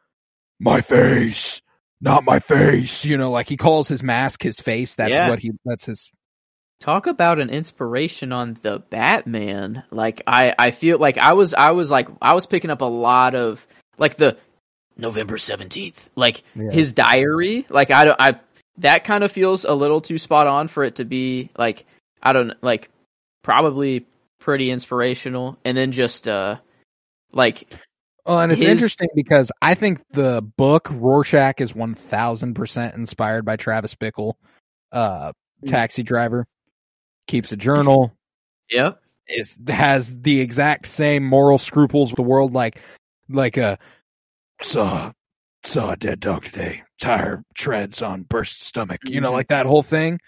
my 0.61 0.82
face, 0.82 1.62
not 2.00 2.24
my 2.24 2.40
face. 2.40 3.04
You 3.07 3.16
know, 3.16 3.30
like 3.30 3.48
he 3.48 3.57
calls 3.57 3.88
his 3.88 4.02
mask 4.02 4.42
his 4.42 4.61
face. 4.61 4.94
That's 4.94 5.12
Yeah. 5.12 5.30
what 5.30 5.38
he. 5.40 5.52
That's 5.64 5.86
his. 5.86 6.11
Talk 6.78 7.07
about 7.07 7.40
an 7.40 7.48
inspiration 7.48 8.32
on 8.32 8.54
the 8.61 8.80
Batman. 8.90 9.84
Like 9.90 10.22
I, 10.26 10.54
I 10.59 10.70
feel 10.72 10.98
like 10.98 11.16
I 11.16 11.32
was, 11.32 11.54
I 11.54 11.70
was 11.70 11.90
like, 11.90 12.07
I 12.20 12.34
was 12.34 12.44
picking 12.44 12.70
up 12.70 12.82
a 12.82 12.84
lot 12.84 13.34
of 13.34 13.66
like 13.96 14.18
the 14.18 14.36
November 14.97 15.38
seventeenth, 15.38 16.09
like 16.16 16.42
Yeah. 16.55 16.70
his 16.70 16.92
diary. 16.92 17.66
Like 17.68 17.90
I 17.90 18.05
don't, 18.05 18.20
I 18.20 18.40
that 18.78 19.05
kind 19.05 19.24
of 19.24 19.32
feels 19.32 19.64
a 19.64 19.72
little 19.74 20.01
too 20.01 20.18
spot 20.18 20.47
on 20.47 20.68
for 20.68 20.84
it 20.84 20.97
to 20.97 21.05
be 21.05 21.51
like 21.57 21.86
I 22.22 22.32
don't 22.32 22.53
like 22.62 22.90
probably 23.42 24.07
pretty 24.38 24.70
inspirational, 24.70 25.59
and 25.64 25.76
then 25.76 25.92
just 25.92 26.26
uh 26.28 26.57
like 27.32 27.66
Well, 28.24 28.40
and 28.40 28.51
it's 28.53 28.62
his- 28.62 28.70
interesting 28.70 29.09
because 29.14 29.51
I 29.62 29.74
think 29.74 30.01
the 30.11 30.42
book 30.57 30.88
Rorschach 30.90 31.61
is 31.61 31.74
one 31.74 31.94
thousand 31.94 32.55
percent 32.55 32.94
inspired 32.94 33.44
by 33.44 33.57
Travis 33.57 33.94
Bickle, 33.94 34.34
uh, 34.92 35.32
Mm. 35.64 35.70
taxi 35.70 36.03
driver. 36.03 36.47
Keeps 37.28 37.51
a 37.51 37.57
journal. 37.57 38.12
yep, 38.70 39.01
is 39.26 39.57
has 39.68 40.20
the 40.20 40.40
exact 40.40 40.86
same 40.86 41.24
moral 41.24 41.59
scruples 41.59 42.11
with 42.11 42.16
the 42.16 42.22
world 42.22 42.53
like 42.53 42.78
like 43.28 43.57
a 43.57 43.78
saw 44.61 45.12
saw 45.64 45.90
a 45.92 45.96
dead 45.96 46.20
dog 46.20 46.44
today 46.44 46.82
tire 47.00 47.42
treads 47.54 48.00
on 48.02 48.22
burst 48.22 48.62
stomach 48.62 49.00
you 49.04 49.20
know 49.20 49.30
Mhm. 49.30 49.34
like 49.34 49.48
that 49.48 49.66
whole 49.66 49.82
thing 49.82 50.20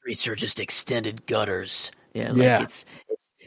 Streets 0.00 0.26
are 0.26 0.34
just 0.34 0.58
extended 0.58 1.26
gutters. 1.26 1.92
Yeah, 2.12 2.32
like 2.32 2.42
Yeah. 2.42 2.62
it's, 2.64 2.84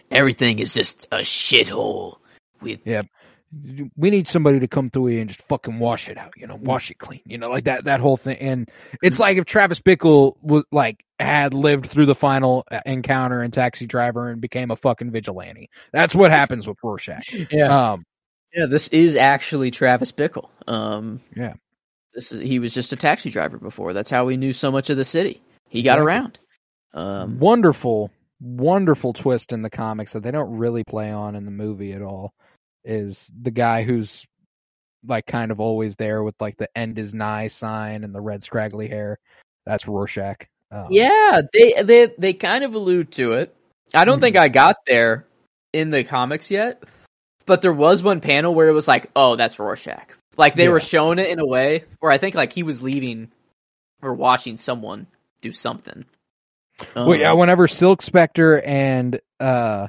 everything 0.09 0.59
is 0.59 0.73
just 0.73 1.05
a 1.11 1.17
shithole. 1.17 2.15
With 2.61 2.79
yeah, 2.87 3.01
we 3.97 4.09
need 4.09 4.27
somebody 4.29 4.61
to 4.61 4.67
come 4.69 4.89
through 4.89 5.07
here 5.07 5.19
and 5.19 5.29
just 5.29 5.41
fucking 5.49 5.79
wash 5.79 6.07
it 6.07 6.17
out 6.17 6.31
you 6.37 6.47
know 6.47 6.55
wash 6.55 6.89
it 6.91 6.97
clean 6.97 7.19
you 7.25 7.37
know 7.37 7.49
like 7.49 7.65
that 7.65 7.83
that 7.85 7.99
whole 7.99 8.15
thing 8.17 8.37
and 8.37 8.71
it's 9.03 9.19
like 9.19 9.37
if 9.37 9.43
Travis 9.45 9.81
Bickle 9.81 10.35
was 10.41 10.63
like 10.71 11.03
had 11.19 11.53
lived 11.53 11.85
through 11.87 12.05
the 12.05 12.15
final 12.15 12.63
uh, 12.71 12.79
encounter 12.85 13.43
in 13.43 13.51
Taxi 13.51 13.85
Driver 13.85 14.29
and 14.29 14.39
became 14.41 14.71
a 14.71 14.75
fucking 14.77 15.11
vigilante 15.11 15.69
that's 15.91 16.15
what 16.15 16.31
happens 16.31 16.65
with 16.67 16.77
Rorschach 16.83 17.23
yeah, 17.51 17.91
um 17.91 18.05
yeah. 18.55 18.65
This 18.67 18.87
is 18.89 19.15
actually 19.15 19.71
Travis 19.71 20.11
Bickle. 20.11 20.49
Um, 20.67 21.21
Yeah. 21.35 21.53
this 22.13 22.31
is 22.31 22.41
he 22.41 22.59
was 22.59 22.73
just 22.73 22.93
a 22.93 22.95
taxi 22.95 23.29
driver 23.29 23.57
before. 23.57 23.93
That's 23.93 24.09
how 24.09 24.25
we 24.25 24.37
knew 24.37 24.53
so 24.53 24.71
much 24.71 24.89
of 24.89 24.97
the 24.97 25.05
city. 25.05 25.41
He 25.69 25.81
got 25.83 25.93
Exactly. 25.99 26.05
around. 26.05 26.39
Um, 26.93 27.39
wonderful, 27.39 28.09
wonderful 28.39 29.13
twist 29.13 29.51
in 29.51 29.61
the 29.61 29.69
comics 29.69 30.13
that 30.13 30.23
they 30.23 30.31
don't 30.31 30.57
really 30.57 30.83
play 30.85 31.11
on 31.11 31.35
in 31.35 31.43
the 31.45 31.51
movie 31.51 31.91
at 31.91 32.01
all 32.01 32.33
is 32.85 33.29
the 33.41 33.51
guy 33.51 33.83
who's 33.83 34.25
like 35.05 35.25
kind 35.25 35.51
of 35.51 35.59
always 35.59 35.95
there 35.97 36.23
with 36.23 36.35
like 36.39 36.57
the 36.57 36.69
end 36.75 36.97
is 36.97 37.13
nigh 37.13 37.47
sign 37.47 38.03
and 38.03 38.13
the 38.15 38.21
red 38.21 38.43
scraggly 38.43 38.87
hair. 38.87 39.17
That's 39.65 39.87
Rorschach. 39.87 40.47
Um, 40.71 40.87
Yeah, 40.89 41.41
they 41.53 41.73
they 41.83 42.13
they 42.17 42.33
kind 42.33 42.63
of 42.63 42.73
allude 42.75 43.11
to 43.13 43.33
it. 43.33 43.55
I 43.93 44.05
don't 44.05 44.17
Mhm. 44.19 44.21
think 44.21 44.37
I 44.37 44.47
got 44.47 44.77
there 44.87 45.25
in 45.73 45.89
the 45.91 46.03
comics 46.03 46.49
yet, 46.49 46.81
but 47.45 47.61
there 47.61 47.73
was 47.73 48.01
one 48.03 48.21
panel 48.21 48.53
where 48.53 48.67
it 48.67 48.73
was 48.73 48.87
like, 48.87 49.09
"Oh, 49.15 49.35
that's 49.35 49.57
Rorschach." 49.59 50.15
Like 50.37 50.55
they 50.55 50.63
Yeah. 50.65 50.69
were 50.71 50.79
showing 50.79 51.19
it 51.19 51.29
in 51.29 51.39
a 51.39 51.45
way 51.45 51.83
where 51.99 52.11
I 52.11 52.17
think 52.17 52.35
like 52.35 52.51
he 52.51 52.63
was 52.63 52.81
leaving 52.81 53.31
or 54.01 54.13
watching 54.13 54.57
someone 54.57 55.07
do 55.41 55.51
something. 55.51 56.05
Well, 56.95 57.15
yeah, 57.15 57.31
Um, 57.31 57.39
whenever 57.39 57.67
Silk 57.67 58.01
Spectre 58.01 58.61
and 58.61 59.19
uh 59.39 59.87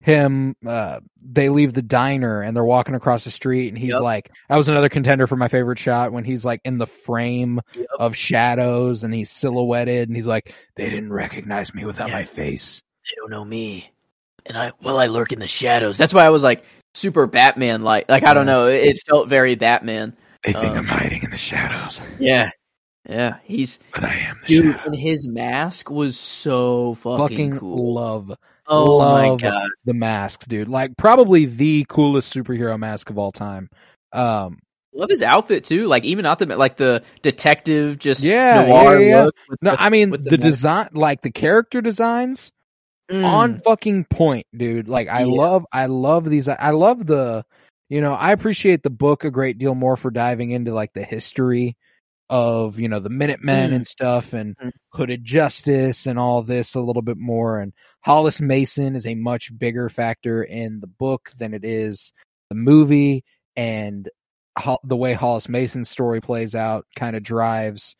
him 0.00 0.54
uh 0.66 1.00
they 1.22 1.48
leave 1.48 1.72
the 1.72 1.80
diner 1.82 2.42
and 2.42 2.54
they're 2.54 2.62
walking 2.64 2.94
across 2.94 3.24
the 3.24 3.30
street 3.30 3.68
and 3.68 3.78
he's 3.78 3.92
Yep. 3.94 4.02
like 4.02 4.30
that 4.50 4.56
was 4.56 4.68
another 4.68 4.90
contender 4.90 5.26
for 5.26 5.36
my 5.36 5.48
favorite 5.48 5.78
shot 5.78 6.12
when 6.12 6.24
he's 6.24 6.44
like 6.44 6.60
in 6.64 6.76
the 6.76 6.86
frame 6.86 7.60
Yep. 7.74 7.86
of 7.98 8.14
shadows 8.16 9.02
and 9.02 9.14
he's 9.14 9.30
silhouetted 9.30 10.08
and 10.08 10.14
he's 10.14 10.26
like 10.26 10.54
they 10.76 10.90
didn't 10.90 11.12
recognize 11.12 11.74
me 11.74 11.86
without 11.86 12.08
Yeah. 12.08 12.14
my 12.16 12.24
face. 12.24 12.82
they 13.06 13.14
don't 13.16 13.30
know 13.30 13.44
me, 13.44 13.90
and 14.46 14.56
I 14.56 14.72
well 14.82 14.98
I 14.98 15.06
lurk 15.06 15.32
in 15.32 15.38
the 15.40 15.46
shadows. 15.46 15.96
that's 15.98 16.14
why 16.14 16.24
I 16.24 16.30
was 16.30 16.42
like 16.42 16.64
super 16.94 17.26
Batman 17.26 17.82
like. 17.82 18.08
Like 18.08 18.24
I 18.26 18.34
don't 18.34 18.46
know, 18.46 18.66
it, 18.68 18.84
it 18.84 19.02
felt 19.06 19.28
very 19.28 19.54
Batman. 19.54 20.16
They 20.42 20.52
think 20.52 20.66
Um, 20.72 20.78
I'm 20.78 20.86
hiding 20.86 21.22
in 21.22 21.30
the 21.30 21.38
shadows, 21.38 22.00
Yeah, 22.18 22.50
yeah. 23.08 23.36
He's 23.44 23.78
but 23.94 24.04
I 24.04 24.14
am 24.14 24.40
the 24.42 24.46
dude, 24.46 24.74
shadow. 24.76 24.84
and 24.86 24.94
his 24.96 25.26
mask 25.26 25.90
was 25.90 26.18
so 26.18 26.94
fucking, 26.96 27.18
Fucking 27.52 27.58
cool. 27.58 27.94
love 27.94 28.32
oh 28.66 28.98
my 28.98 29.28
love 29.28 29.40
god. 29.40 29.68
the 29.84 29.94
mask, 29.94 30.46
dude. 30.46 30.68
Like 30.68 30.96
probably 30.96 31.46
the 31.46 31.86
coolest 31.88 32.32
superhero 32.34 32.78
mask 32.78 33.10
of 33.10 33.18
all 33.18 33.32
time. 33.32 33.68
Um, 34.12 34.58
Love 34.96 35.10
his 35.10 35.22
outfit 35.22 35.64
too. 35.64 35.88
Like 35.88 36.04
even 36.04 36.22
not 36.22 36.38
the 36.38 36.46
like 36.46 36.76
the 36.76 37.02
detective, 37.20 37.98
just 37.98 38.20
Yeah, 38.22 38.64
noir 38.66 39.00
yeah, 39.00 39.08
yeah. 39.08 39.22
look. 39.24 39.34
no, 39.60 39.70
the- 39.72 39.82
I 39.82 39.90
mean 39.90 40.10
the, 40.10 40.18
the 40.18 40.36
design, 40.38 40.90
like 40.92 41.20
the 41.20 41.32
character 41.32 41.80
designs, 41.80 42.52
Mm. 43.10 43.24
on 43.24 43.58
fucking 43.60 44.04
point, 44.04 44.46
dude. 44.56 44.88
Like 44.88 45.08
I 45.08 45.20
Yeah. 45.20 45.26
love, 45.26 45.66
I 45.72 45.86
love 45.86 46.24
these. 46.24 46.48
I 46.48 46.70
love 46.70 47.04
the, 47.06 47.44
you 47.90 48.00
know, 48.00 48.14
I 48.14 48.32
appreciate 48.32 48.82
the 48.82 48.90
book 48.90 49.24
a 49.24 49.30
great 49.30 49.58
deal 49.58 49.74
more 49.74 49.96
for 49.96 50.10
diving 50.10 50.50
into 50.50 50.72
like 50.72 50.92
the 50.94 51.02
history 51.04 51.76
of 52.30 52.80
you 52.80 52.88
know 52.88 53.00
the 53.00 53.10
Minutemen 53.10 53.70
Mm. 53.70 53.74
and 53.74 53.86
stuff 53.86 54.32
and 54.32 54.56
Mm. 54.56 54.70
Hooded 54.92 55.22
Justice 55.24 56.06
and 56.06 56.18
all 56.18 56.40
this 56.42 56.74
a 56.74 56.80
little 56.80 57.02
bit 57.02 57.18
more. 57.18 57.58
And 57.60 57.74
Hollis 58.02 58.40
Mason 58.40 58.96
is 58.96 59.06
a 59.06 59.14
much 59.14 59.50
bigger 59.56 59.90
factor 59.90 60.42
in 60.42 60.80
the 60.80 60.86
book 60.86 61.30
than 61.38 61.52
it 61.52 61.64
is 61.66 62.12
the 62.48 62.54
movie, 62.56 63.24
and 63.56 64.08
ho- 64.58 64.78
the 64.84 64.96
way 64.96 65.12
Hollis 65.12 65.48
Mason's 65.50 65.90
story 65.90 66.22
plays 66.22 66.54
out 66.54 66.86
kind 66.96 67.14
of 67.16 67.22
drives 67.22 67.94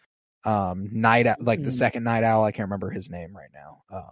um 0.46 0.88
night 0.92 1.26
like 1.40 1.62
the 1.62 1.68
Mm. 1.70 1.72
second 1.72 2.04
nite 2.04 2.22
owl 2.24 2.44
i 2.44 2.52
can't 2.52 2.66
remember 2.68 2.90
his 2.90 3.08
name 3.08 3.34
right 3.34 3.48
now 3.54 3.82
um 3.90 4.10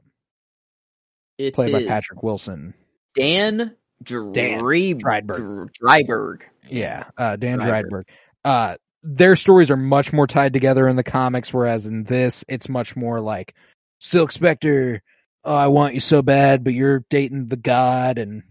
It 1.39 1.55
played 1.55 1.72
by 1.72 1.85
patrick 1.87 2.22
wilson 2.22 2.74
Dan 3.14 3.74
Dan 4.05 4.59
Dre- 4.59 4.95
Drydenberg. 4.95 6.41
Yeah, 6.68 7.05
uh, 7.16 7.37
Dan 7.37 7.59
Dreiberg. 7.61 7.85
Drydenberg. 7.91 8.03
Uh, 8.45 8.76
their 9.05 9.37
stories 9.37 9.70
are 9.70 9.76
much 9.76 10.12
more 10.12 10.26
tied 10.26 10.53
together 10.53 10.89
in 10.89 10.97
the 10.97 11.03
comics, 11.05 11.53
whereas 11.53 11.87
in 11.87 12.05
this, 12.05 12.45
it's 12.49 12.68
much 12.68 12.97
more 12.97 13.20
like 13.20 13.55
Silk 14.01 14.33
Spectre. 14.33 15.03
Oh, 15.45 15.55
I 15.55 15.68
want 15.68 15.95
you 15.95 16.01
so 16.01 16.22
bad, 16.22 16.62
but 16.64 16.72
you're 16.74 17.05
dating 17.11 17.49
the 17.49 17.57
god, 17.57 18.18
and 18.18 18.43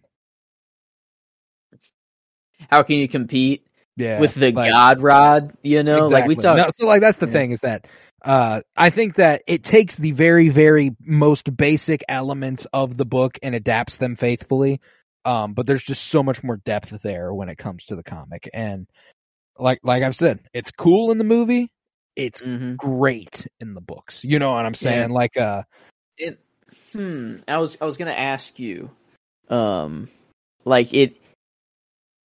How 2.70 2.84
can 2.84 2.98
you 2.98 3.08
compete 3.08 3.66
yeah, 3.98 4.20
with 4.20 4.36
the 4.36 4.52
like- 4.52 4.72
God 4.72 5.02
Rod? 5.02 5.54
You 5.64 5.84
know, 5.84 6.06
like 6.08 6.28
we 6.28 6.36
talk. 6.36 6.58
No, 6.58 6.70
so 6.76 6.86
like 6.88 7.02
that's 7.02 7.18
the 7.18 7.28
Yeah. 7.28 7.32
thing 7.32 7.52
is 7.52 7.62
that 7.62 7.88
uh, 8.24 8.62
I 8.78 8.90
think 8.92 9.16
that 9.16 9.42
it 9.48 9.64
takes 9.64 9.98
the 9.98 10.12
very, 10.12 10.50
very 10.50 10.96
most 11.00 11.56
basic 11.56 12.04
elements 12.08 12.66
of 12.74 12.98
the 12.98 13.06
book 13.06 13.40
and 13.42 13.56
adapts 13.56 13.98
them 13.98 14.16
faithfully. 14.16 14.80
Um, 15.26 15.54
but 15.54 15.66
there's 15.66 15.84
just 15.84 16.08
so 16.08 16.24
much 16.24 16.44
more 16.44 16.58
depth 16.58 17.02
there 17.02 17.34
when 17.34 17.50
it 17.50 17.58
comes 17.58 17.86
to 17.86 17.96
the 17.96 18.04
comic, 18.04 18.50
and 18.54 18.88
like 19.58 19.80
like 19.84 20.02
I've 20.04 20.16
said, 20.16 20.40
it's 20.54 20.72
cool 20.72 21.12
in 21.12 21.18
the 21.20 21.24
movie. 21.24 21.72
It's 22.16 22.42
Mhm. 22.42 22.78
great 22.78 23.48
in 23.60 23.74
the 23.74 23.82
books. 23.82 24.24
You 24.24 24.40
know 24.40 24.54
what 24.54 24.66
I'm 24.66 24.74
saying? 24.74 25.10
Yeah. 25.10 25.16
Like, 25.16 25.38
uh, 25.38 25.64
It, 26.18 26.40
hmm. 26.94 27.38
I 27.48 27.58
was 27.60 27.78
I 27.80 27.86
was 27.86 27.98
gonna 27.98 28.12
ask 28.12 28.58
you, 28.60 28.90
um, 29.50 30.10
like 30.66 30.94
it 30.94 31.16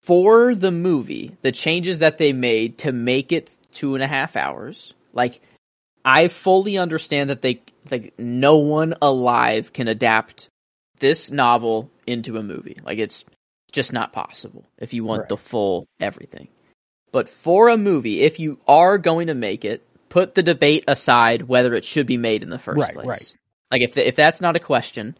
for 0.03 0.55
the 0.55 0.71
movie, 0.71 1.37
the 1.43 1.53
changes 1.53 1.99
that 1.99 2.17
they 2.17 2.33
made 2.33 2.79
to 2.79 2.93
make 2.93 3.33
it 3.33 3.51
two 3.73 3.95
and 3.95 4.03
a 4.03 4.07
half 4.07 4.37
hours. 4.37 4.95
Like, 5.13 5.41
I 6.07 6.29
fully 6.29 6.79
understand 6.79 7.31
that 7.31 7.43
they 7.43 7.63
like 7.91 8.15
no 8.17 8.59
one 8.59 8.95
alive 9.03 9.73
can 9.73 9.89
adapt 9.89 10.49
this 11.01 11.33
novel 11.33 11.91
into 12.07 12.39
a 12.39 12.43
movie. 12.45 12.79
Like 12.83 12.99
it's 12.99 13.25
just 13.73 13.93
not 13.93 14.13
possible 14.13 14.65
if 14.79 14.95
you 14.95 15.03
want 15.03 15.23
Right. 15.23 15.29
the 15.29 15.37
full 15.37 15.89
everything. 16.01 16.47
But 17.11 17.29
for 17.29 17.69
a 17.69 17.77
movie, 17.77 18.21
if 18.23 18.39
you 18.39 18.59
are 18.69 18.99
going 18.99 19.27
to 19.27 19.35
make 19.35 19.65
it, 19.65 19.83
put 20.09 20.35
the 20.35 20.43
debate 20.45 20.85
aside 20.87 21.43
whether 21.43 21.75
it 21.75 21.85
should 21.85 22.07
be 22.07 22.17
made 22.19 22.45
in 22.45 22.51
the 22.51 22.59
first 22.59 22.79
Right, 22.79 22.95
place. 22.95 23.07
right. 23.07 23.35
Like 23.73 23.83
if 23.83 23.97
if 23.97 24.15
that's 24.15 24.41
not 24.41 24.55
a 24.55 24.61
question, 24.61 25.19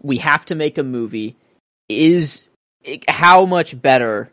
we 0.00 0.16
have 0.18 0.46
to 0.46 0.54
make 0.54 0.78
a 0.78 0.82
movie. 0.82 1.36
Is 1.90 2.48
how 3.06 3.44
much 3.44 3.80
better, 3.80 4.32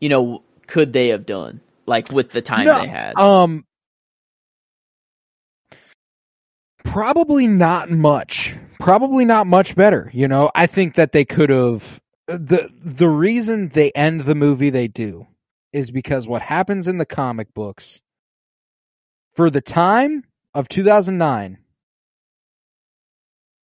you 0.00 0.08
know, 0.08 0.42
could 0.66 0.94
they 0.94 1.08
have 1.08 1.26
done? 1.26 1.60
Like 1.84 2.10
with 2.10 2.30
the 2.30 2.40
time 2.40 2.64
No, 2.64 2.80
they 2.80 2.88
had. 2.88 3.18
Um, 3.18 3.64
probably 6.84 7.46
not 7.46 7.90
much. 7.90 8.54
Probably 8.78 9.24
not 9.24 9.46
much 9.46 9.74
better. 9.74 10.10
You 10.12 10.28
know, 10.28 10.50
I 10.54 10.66
think 10.66 10.94
that 10.94 11.12
they 11.12 11.24
could 11.24 11.50
have. 11.50 12.00
the 12.26 12.70
The 12.82 13.08
reason 13.08 13.68
they 13.68 13.90
end 13.92 14.22
the 14.22 14.34
movie 14.34 14.70
they 14.70 14.88
do 14.88 15.26
is 15.72 15.90
because 15.90 16.26
what 16.26 16.42
happens 16.42 16.86
in 16.86 16.98
the 16.98 17.06
comic 17.06 17.52
books 17.52 18.00
for 19.34 19.50
the 19.50 19.60
time 19.60 20.24
of 20.54 20.68
2009 20.68 21.58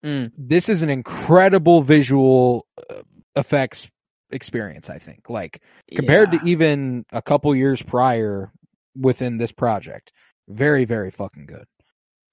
Mm, 0.04 0.32
this 0.38 0.70
is 0.70 0.80
an 0.80 0.88
incredible 0.88 1.82
visual 1.82 2.66
uh, 2.88 3.02
effects 3.36 3.86
experience 4.30 4.88
i 4.88 4.98
think 4.98 5.28
like 5.28 5.60
compared 5.94 6.32
yeah. 6.32 6.38
to 6.38 6.46
even 6.48 7.04
a 7.12 7.20
couple 7.20 7.54
years 7.54 7.82
prior 7.82 8.50
within 8.96 9.36
this 9.36 9.52
project 9.52 10.12
very 10.48 10.86
very 10.86 11.10
fucking 11.10 11.44
good 11.46 11.66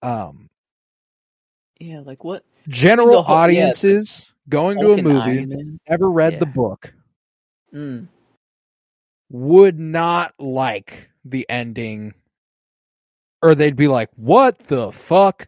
um 0.01 0.47
yeah, 1.79 1.99
like 2.01 2.23
what 2.23 2.43
general 2.67 3.23
whole- 3.23 3.35
yeah, 3.35 3.41
audiences 3.41 4.27
going 4.49 4.79
to 4.79 4.93
a 4.93 5.01
movie 5.01 5.45
never 5.89 6.09
read 6.09 6.33
Yeah. 6.33 6.39
the 6.39 6.45
book 6.45 6.93
Mm, 7.73 8.07
would 9.29 9.77
not 9.77 10.33
like 10.39 11.09
the 11.25 11.45
ending 11.49 12.13
or 13.41 13.55
they'd 13.55 13.75
be 13.75 13.87
like 13.89 14.09
what 14.15 14.57
the 14.59 14.91
fuck 14.91 15.47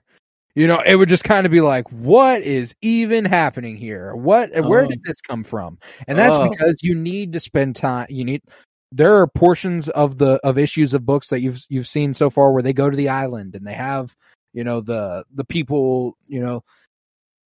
you 0.56 0.68
know 0.68 0.82
it 0.86 0.96
would 0.98 1.08
just 1.10 1.24
kind 1.24 1.46
of 1.46 1.52
be 1.52 1.62
like 1.62 1.90
what 1.90 2.42
is 2.42 2.76
even 2.82 3.24
happening 3.24 3.78
here 3.78 4.14
what 4.16 4.50
where 4.68 4.84
Oh. 4.84 4.88
did 4.88 5.02
this 5.06 5.22
come 5.22 5.44
from 5.46 5.78
and 6.08 6.18
that's 6.20 6.36
Oh. 6.36 6.50
because 6.50 6.76
you 6.82 6.94
need 6.96 7.34
to 7.34 7.40
spend 7.40 7.78
time 7.78 8.08
you 8.10 8.26
need 8.26 8.42
there 8.92 9.16
are 9.16 9.28
portions 9.28 9.88
of 9.88 10.18
the 10.18 10.40
of 10.44 10.58
issues 10.58 10.94
of 10.94 11.06
books 11.06 11.30
that 11.30 11.40
you've 11.42 11.64
you've 11.70 11.88
seen 11.88 12.14
so 12.14 12.30
far 12.30 12.52
where 12.52 12.62
they 12.64 12.74
go 12.74 12.90
to 12.90 12.98
the 12.98 13.10
island 13.10 13.56
and 13.56 13.66
they 13.66 13.74
have 13.74 14.14
you 14.54 14.64
know 14.64 14.82
the 14.82 15.24
the 15.34 15.46
people 15.46 16.18
you 16.28 16.42
know 16.42 16.64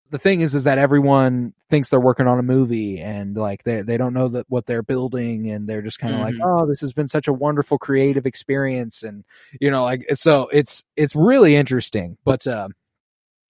the 0.10 0.20
thing 0.20 0.42
is 0.42 0.54
is 0.54 0.64
that 0.66 0.78
everyone 0.78 1.54
thinks 1.72 1.90
they're 1.90 2.00
working 2.00 2.28
on 2.28 2.38
a 2.38 2.44
movie 2.44 3.00
and 3.00 3.36
like 3.36 3.64
they 3.64 3.82
they 3.82 3.98
don't 3.98 4.14
know 4.14 4.28
that 4.28 4.46
what 4.48 4.66
they're 4.66 4.84
building 4.84 5.50
and 5.50 5.68
they're 5.68 5.82
just 5.82 5.98
kind 5.98 6.14
of 6.14 6.22
like 6.22 6.36
Mhm. 6.36 6.42
oh 6.44 6.68
this 6.68 6.82
has 6.82 6.94
been 6.94 7.08
such 7.08 7.28
a 7.28 7.34
wonderful 7.34 7.80
creative 7.80 8.26
experience 8.28 9.02
and 9.02 9.24
you 9.60 9.72
know 9.72 9.84
like 9.84 10.06
so 10.16 10.48
it's 10.54 10.84
it's 10.96 11.16
really 11.16 11.56
interesting 11.56 12.16
but 12.24 12.46
uh 12.46 12.68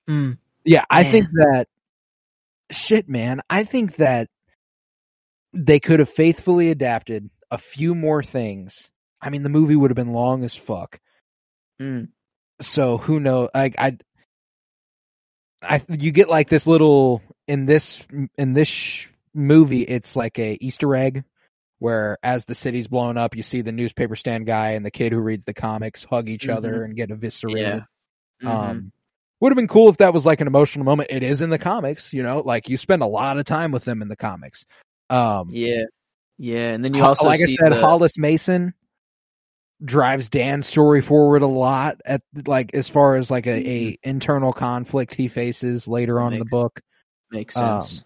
mm, 0.10 0.38
yeah 0.64 0.86
i 0.90 1.04
Man. 1.04 1.12
think 1.12 1.28
that 1.34 1.68
shit 2.72 3.10
man 3.10 3.42
i 3.50 3.66
think 3.66 3.98
that 3.98 4.30
they 5.52 5.80
could 5.82 6.00
have 6.00 6.10
faithfully 6.10 6.72
adapted 6.72 7.30
a 7.52 7.58
few 7.58 7.94
more 7.94 8.24
things 8.24 8.90
i 9.22 9.30
mean 9.30 9.44
the 9.44 9.50
movie 9.50 9.76
would 9.76 9.92
have 9.92 9.98
been 9.98 10.14
long 10.14 10.46
as 10.46 10.56
fuck 10.56 11.00
mm. 11.82 12.08
So 12.66 12.98
who 12.98 13.20
knows 13.20 13.50
I, 13.54 13.72
I 13.78 13.98
i 15.62 15.82
you 15.90 16.12
get 16.12 16.30
like 16.30 16.50
this 16.50 16.68
little 16.68 17.22
in 17.48 17.66
this 17.66 18.06
in 18.38 18.54
this 18.54 18.68
sh- 18.68 19.08
movie 19.34 19.82
it's 19.82 20.16
like 20.16 20.38
a 20.40 20.58
easter 20.62 20.96
egg 20.96 21.24
where 21.80 22.18
as 22.24 22.46
the 22.46 22.56
city's 22.56 22.88
blown 22.88 23.18
up 23.18 23.36
you 23.36 23.44
see 23.44 23.62
the 23.62 23.72
newspaper 23.72 24.16
stand 24.16 24.46
guy 24.46 24.72
and 24.72 24.86
the 24.86 24.92
kid 24.92 25.12
who 25.12 25.20
reads 25.20 25.46
the 25.46 25.54
comics 25.54 26.04
hug 26.04 26.30
each 26.30 26.48
other 26.50 26.84
and 26.84 26.96
get 26.96 27.12
eviscerated. 27.12 27.60
Yeah. 27.62 27.80
Mhm. 28.44 28.50
um 28.70 28.92
would 29.40 29.52
have 29.52 29.58
been 29.58 29.68
cool 29.68 29.90
if 29.90 29.98
that 29.98 30.14
was 30.14 30.26
like 30.26 30.40
an 30.40 30.48
emotional 30.48 30.86
moment. 30.86 31.10
It 31.12 31.22
is 31.22 31.42
in 31.42 31.50
the 31.50 31.58
comics 31.60 32.14
you 32.14 32.24
know 32.24 32.42
like 32.46 32.70
you 32.70 32.78
spend 32.78 33.02
a 33.02 33.08
lot 33.08 33.38
of 33.38 33.46
time 33.46 33.72
with 33.72 33.84
them 33.86 34.02
in 34.02 34.08
the 34.08 34.16
comics. 34.16 34.66
Um 35.10 35.50
yeah, 35.52 35.84
yeah, 36.38 36.72
and 36.72 36.84
then 36.84 36.94
you 36.94 37.04
also 37.04 37.26
like 37.26 37.42
I 37.42 37.46
said, 37.46 37.72
the- 37.74 37.82
Hollis 37.82 38.18
Mason 38.18 38.74
drives 39.84 40.30
Dan's 40.30 40.68
story 40.68 41.02
forward 41.02 41.42
a 41.42 41.48
lot 41.48 42.02
at 42.06 42.22
like 42.46 42.74
as 42.74 42.90
far 42.90 43.16
as 43.16 43.30
like 43.30 43.48
a, 43.48 43.70
a 43.70 43.98
internal 44.04 44.54
conflict 44.54 45.16
he 45.16 45.28
faces 45.28 45.88
later 45.88 46.20
on 46.20 46.34
in 46.34 46.40
the 46.40 46.46
book. 46.46 46.80
makes 47.32 47.56
um, 47.58 47.82
sense. 47.82 48.04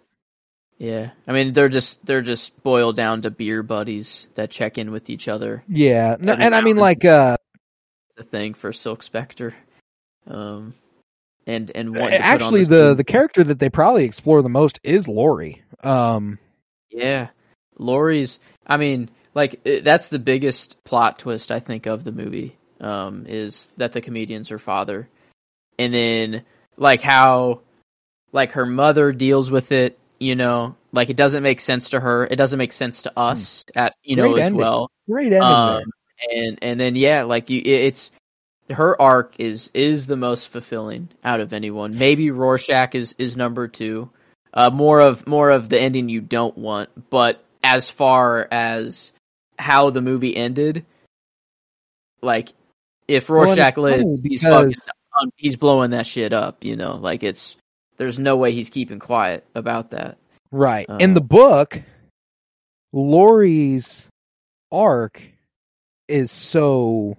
yeah, 0.78 1.12
I 1.28 1.34
mean 1.34 1.52
they're 1.54 1.70
just 1.70 2.04
they're 2.06 2.22
just 2.22 2.62
boiled 2.64 2.96
down 2.96 3.22
to 3.24 3.32
beer 3.32 3.64
buddies 3.64 4.28
that 4.36 4.50
check 4.50 4.78
in 4.78 4.92
with 4.92 5.10
each 5.10 5.28
other. 5.28 5.64
Yeah, 5.68 6.16
no, 6.20 6.34
and 6.34 6.56
I 6.56 6.62
mean 6.62 6.78
like 6.78 7.06
uh 7.06 7.38
The 8.16 8.24
thing 8.24 8.54
for 8.54 8.74
Silk 8.74 9.04
Spectre, 9.04 9.56
um, 10.26 10.74
and 11.46 11.72
and 11.76 11.94
put 11.94 12.04
on 12.04 12.14
actually 12.14 12.64
the 12.64 12.90
new- 12.90 12.96
the 12.96 13.04
character 13.04 13.44
that 13.44 13.60
they 13.60 13.70
probably 13.70 14.06
explore 14.06 14.42
the 14.42 14.50
most 14.50 14.80
is 14.84 15.08
Laurie. 15.08 15.64
Um 15.84 16.40
Yeah, 16.90 17.30
Laurie's. 17.78 18.40
I 18.66 18.78
mean, 18.78 19.10
like 19.38 19.62
it, 19.64 19.84
that's 19.84 20.08
the 20.10 20.20
biggest 20.20 20.84
plot 20.84 21.20
twist 21.20 21.52
I 21.52 21.60
think 21.60 21.86
of 21.86 22.04
the 22.04 22.12
movie. 22.12 22.58
Um, 22.82 23.26
is 23.28 23.70
that 23.78 23.94
the 23.94 24.02
comedian's 24.02 24.50
her 24.50 24.60
father, 24.60 25.08
and 25.80 25.94
then 25.94 26.44
like 26.76 27.02
how, 27.02 27.62
like 28.32 28.54
her 28.54 28.66
mother 28.66 29.12
deals 29.14 29.50
with 29.50 29.72
it. 29.72 29.98
You 30.20 30.36
know, 30.36 30.76
like 30.92 31.10
it 31.12 31.16
doesn't 31.16 31.44
make 31.44 31.62
sense 31.62 31.92
to 31.92 32.00
her. 32.00 32.26
It 32.26 32.36
doesn't 32.38 32.58
make 32.58 32.72
sense 32.72 33.04
to 33.04 33.18
us 33.18 33.64
at 33.76 33.94
you 34.04 34.16
know. 34.16 34.30
Great 34.34 34.42
as 34.42 34.46
ending. 34.48 34.60
well. 34.60 34.90
great 35.08 35.26
ending 35.32 35.42
Um, 35.44 35.84
and 36.34 36.60
and 36.64 36.80
then 36.80 36.96
yeah, 36.96 37.24
like 37.24 37.50
you, 37.52 37.60
it- 37.62 37.86
it's 37.86 38.12
her 38.72 39.00
arc 39.00 39.36
is 39.40 39.70
is 39.76 40.08
the 40.08 40.18
most 40.18 40.50
fulfilling 40.50 41.10
out 41.24 41.40
of 41.40 41.54
anyone. 41.54 41.96
Maybe 41.96 42.32
Rorschach 42.32 42.96
is 42.96 43.14
is 43.20 43.38
number 43.38 43.68
two. 43.68 44.10
Uh, 44.54 44.72
more 44.72 45.00
of 45.00 45.28
more 45.28 45.52
of 45.52 45.70
the 45.70 45.80
ending 45.80 46.10
you 46.10 46.22
don't 46.22 46.58
want, 46.58 46.90
but 47.12 47.44
as 47.64 47.90
far 47.92 48.48
as 48.52 49.12
how 49.58 49.90
the 49.90 50.02
movie 50.02 50.36
ended, 50.36 50.86
like 52.22 52.50
if 53.08 53.30
Well, 53.30 53.46
Rorschach 53.46 53.76
funny 53.76 54.04
lives, 54.04 54.22
he's 54.24 54.42
fucking 54.44 54.76
he's 55.36 55.56
blowing 55.56 55.92
that 55.92 56.06
shit 56.06 56.34
up. 56.34 56.64
You 56.64 56.76
know, 56.76 56.96
like 56.96 57.24
it's 57.24 57.56
there's 57.98 58.20
no 58.20 58.38
way 58.38 58.52
he's 58.54 58.70
keeping 58.70 59.00
quiet 59.00 59.46
about 59.56 59.92
that. 59.92 60.18
Right. 60.52 60.88
In 61.00 61.12
uh, 61.12 61.14
the 61.16 61.22
book, 61.22 61.82
Laurie's 62.94 64.08
arc 64.72 65.22
is 66.08 66.32
so 66.32 67.18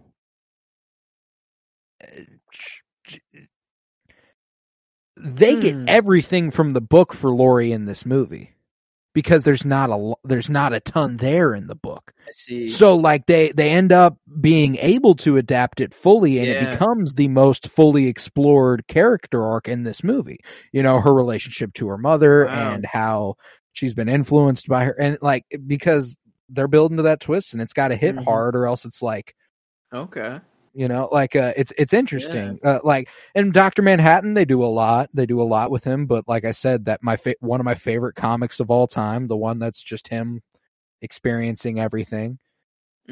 they 5.17 5.55
Hmm. 5.55 5.61
get 5.61 5.77
everything 5.89 6.51
from 6.51 6.73
the 6.73 6.81
book 6.81 7.13
for 7.13 7.31
Lori 7.31 7.73
in 7.73 7.85
this 7.85 8.07
movie 8.07 8.53
because 9.19 9.43
there's 9.43 9.65
not 9.65 9.91
a 9.91 10.15
there's 10.23 10.49
not 10.49 10.73
a 10.73 10.79
ton 10.79 11.17
there 11.17 11.53
in 11.53 11.67
the 11.67 11.75
book. 11.75 12.13
I 12.29 12.31
see. 12.31 12.69
So 12.69 12.95
like 12.95 13.27
they 13.27 13.51
they 13.51 13.71
end 13.71 13.91
up 13.91 14.17
being 14.41 14.77
able 14.77 15.17
to 15.17 15.39
adapt 15.39 15.81
it 15.81 15.93
fully 15.93 16.39
and 16.39 16.49
it 16.49 16.71
becomes 16.71 17.15
the 17.15 17.27
most 17.27 17.67
fully 17.69 18.07
explored 18.07 18.87
character 18.87 19.45
arc 19.45 19.67
in 19.67 19.83
this 19.83 20.05
movie. 20.05 20.39
You 20.71 20.85
know, 20.85 21.01
her 21.01 21.13
relationship 21.13 21.75
to 21.75 21.89
her 21.89 21.99
mother 21.99 22.47
Wow. 22.47 22.75
and 22.75 22.87
how 22.87 23.35
she's 23.73 23.93
been 23.93 24.09
influenced 24.09 24.69
by 24.69 24.85
her 24.85 24.95
and 25.01 25.19
like 25.21 25.47
because 25.67 26.17
they're 26.49 26.69
building 26.69 26.99
to 26.99 27.03
that 27.03 27.19
twist 27.19 27.55
and 27.55 27.61
it's 27.61 27.73
got 27.73 27.89
to 27.89 27.97
hit 27.97 28.15
Mhm. 28.15 28.25
hard 28.25 28.55
or 28.55 28.67
else 28.67 28.85
it's 28.85 29.03
like 29.03 29.35
okay. 29.93 30.39
You 30.79 30.87
know 30.87 31.09
like 31.11 31.35
uh 31.35 31.53
it's 31.57 31.73
it's 31.77 31.93
interesting 31.93 32.61
uh, 32.63 32.79
like 32.85 33.09
and 33.35 33.53
dr 33.53 33.83
manhattan 33.83 34.35
they 34.35 34.45
do 34.45 34.63
a 34.63 34.67
lot 34.67 35.11
they 35.13 35.27
do 35.27 35.43
a 35.43 35.45
lot 35.45 35.73
with 35.73 35.83
him 35.83 36.07
but 36.07 36.27
like 36.29 36.45
i 36.45 36.53
said 36.53 36.85
that 36.85 37.03
my 37.03 37.17
fa- 37.17 37.35
one 37.41 37.61
of 37.61 37.65
my 37.65 37.75
favorite 37.75 38.15
comics 38.15 38.61
of 38.61 38.71
all 38.71 38.87
time 38.87 39.27
the 39.27 39.37
one 39.37 39.59
that's 39.59 39.83
just 39.83 40.07
him 40.09 40.41
experiencing 41.03 41.81
everything 41.81 42.39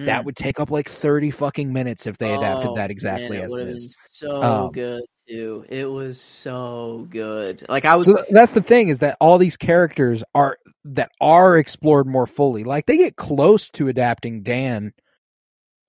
that 0.05 0.25
Mm. 0.25 0.27
would 0.27 0.37
take 0.37 0.61
up 0.61 0.71
like 0.71 0.89
30 0.89 1.31
fucking 1.33 1.73
minutes 1.73 2.07
if 2.07 2.19
they 2.19 2.35
adapted 2.35 2.71
Oh, 2.71 2.75
that 2.75 2.91
exactly 2.93 3.39
man, 3.39 3.45
as 3.45 3.55
it 3.55 3.69
is 3.69 3.97
so 4.11 4.31
Um, 4.43 4.71
good 4.73 5.03
too. 5.29 5.65
It 5.69 5.91
was 5.91 6.21
so 6.21 7.07
good. 7.11 7.67
Like 7.69 7.85
I 7.85 7.97
was. 7.97 8.07
so 8.07 8.25
that's 8.31 8.53
the 8.53 8.63
thing 8.63 8.89
is 8.89 9.01
that 9.01 9.17
all 9.21 9.39
these 9.39 9.57
characters 9.57 10.23
are 10.35 10.59
that 10.85 11.11
are 11.21 11.57
explored 11.59 12.07
more 12.07 12.27
fully 12.27 12.65
like 12.65 12.87
they 12.87 12.97
get 12.99 13.17
close 13.17 13.71
to 13.71 13.89
adapting 13.89 14.43
dan 14.43 14.93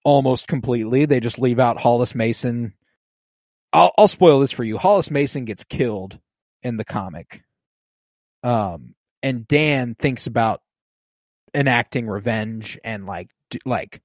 almost 0.03 0.47
completely 0.47 1.05
they 1.05 1.19
just 1.19 1.39
leave 1.39 1.59
out 1.59 1.79
hollis 1.79 2.15
mason 2.15 2.73
i'll, 3.73 3.91
I'll 3.97 4.07
spoil 4.07 4.39
this 4.39 4.51
for 4.51 4.63
you 4.63 4.77
hollis 4.77 5.11
mason 5.11 5.45
gets 5.45 5.63
killed 5.63 6.17
in 6.63 6.77
the 6.77 6.85
comic 6.85 7.43
um 8.43 8.93
and 9.23 9.47
dan 9.47 9.95
thinks 9.95 10.27
about 10.27 10.61
enacting 11.53 12.07
revenge 12.07 12.77
and 12.83 13.05
like 13.05 13.29
do, 13.49 13.59
like 13.65 14.01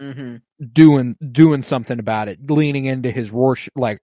mm-hmm. 0.00 0.36
doing 0.72 1.16
doing 1.32 1.62
something 1.62 1.98
about 1.98 2.28
it, 2.28 2.50
leaning 2.50 2.84
into 2.84 3.10
his 3.10 3.30
Rorsch 3.30 3.68
like 3.74 4.00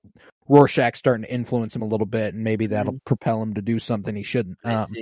Rorschach 0.47 0.95
starting 0.95 1.23
to 1.23 1.33
influence 1.33 1.75
him 1.75 1.81
a 1.81 1.87
little 1.87 2.07
bit, 2.07 2.33
and 2.33 2.43
maybe 2.43 2.67
that'll 2.67 2.99
propel 3.05 3.41
him 3.41 3.55
to 3.55 3.61
do 3.61 3.79
something 3.79 4.15
he 4.15 4.23
shouldn't. 4.23 4.57
Um. 4.63 4.93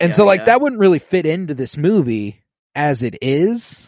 And 0.00 0.10
Yeah, 0.10 0.16
so 0.16 0.24
like 0.24 0.40
yeah. 0.40 0.44
that 0.46 0.60
wouldn't 0.62 0.80
really 0.80 0.98
fit 0.98 1.26
into 1.26 1.54
this 1.54 1.76
movie 1.76 2.42
as 2.74 3.02
it 3.02 3.18
is. 3.20 3.86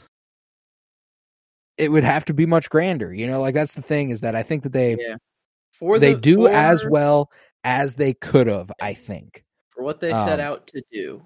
It 1.79 1.91
would 1.91 2.05
have 2.05 2.25
to 2.27 2.35
be 2.35 2.47
much 2.47 2.69
grander, 2.71 3.13
you 3.13 3.27
know. 3.27 3.41
Like 3.41 3.55
that's 3.55 3.75
the 3.75 3.83
thing 3.83 4.11
is 4.11 4.21
that 4.21 4.35
I 4.37 4.43
think 4.43 4.63
that 4.65 4.73
they 4.73 4.97
Yeah. 4.99 5.17
For 5.79 5.99
they 5.99 6.15
the- 6.15 6.21
do 6.21 6.49
as 6.49 6.85
well 6.85 7.31
as 7.65 7.95
they 7.95 8.15
could 8.15 8.47
have. 8.47 8.71
I 8.81 8.95
think. 8.95 9.45
for 9.71 9.83
what 9.83 10.01
they 10.01 10.13
set 10.13 10.39
um, 10.39 10.47
out 10.47 10.67
to 10.69 10.83
do. 10.93 11.23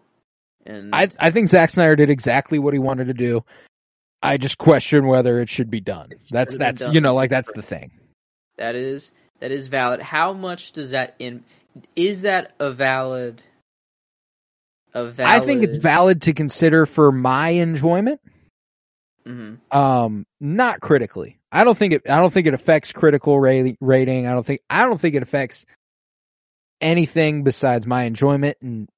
And 0.64 0.94
I 0.94 1.08
I 1.18 1.30
think 1.30 1.48
Zack 1.48 1.70
Snyder 1.70 1.96
did 1.96 2.10
exactly 2.10 2.58
what 2.58 2.74
he 2.74 2.78
wanted 2.78 3.06
to 3.08 3.14
do. 3.14 3.44
I 4.22 4.36
just 4.36 4.58
question 4.58 5.06
whether 5.06 5.40
it 5.40 5.48
should 5.48 5.70
be 5.70 5.80
done. 5.80 6.10
Should 6.10 6.20
That's 6.30 6.56
that's 6.56 6.80
done 6.82 6.94
you 6.94 7.00
know 7.00 7.14
like 7.14 7.30
that's 7.30 7.52
the 7.52 7.62
thing. 7.62 7.90
that 8.56 8.74
is 8.74 9.12
that 9.40 9.50
is 9.50 9.66
valid. 9.66 10.00
How 10.00 10.32
much 10.32 10.72
does 10.72 10.90
that 10.90 11.14
in 11.18 11.44
is 11.94 12.22
that 12.22 12.52
a 12.58 12.72
valid 12.72 13.42
a 14.94 15.04
valid 15.04 15.42
I 15.42 15.44
think 15.44 15.62
it's 15.62 15.76
valid 15.76 16.22
to 16.22 16.32
consider 16.32 16.86
for 16.86 17.12
my 17.12 17.50
enjoyment. 17.50 18.20
Mhm. 19.26 19.58
Um, 19.74 20.26
not 20.40 20.80
critically. 20.80 21.38
I 21.50 21.64
don't 21.64 21.76
think 21.76 21.92
it. 21.94 22.02
I 22.08 22.16
don't 22.16 22.32
think 22.32 22.46
it 22.46 22.54
affects 22.54 22.92
critical 22.92 23.40
rating. 23.40 23.76
Rating. 23.80 24.26
I 24.26 24.32
don't 24.32 24.46
think. 24.46 24.60
I 24.70 24.86
don't 24.86 25.00
think 25.00 25.14
it 25.14 25.22
affects 25.22 25.66
anything 26.80 27.42
besides 27.42 27.86
my 27.86 28.02
enjoyment 28.04 28.56
and 28.60 28.88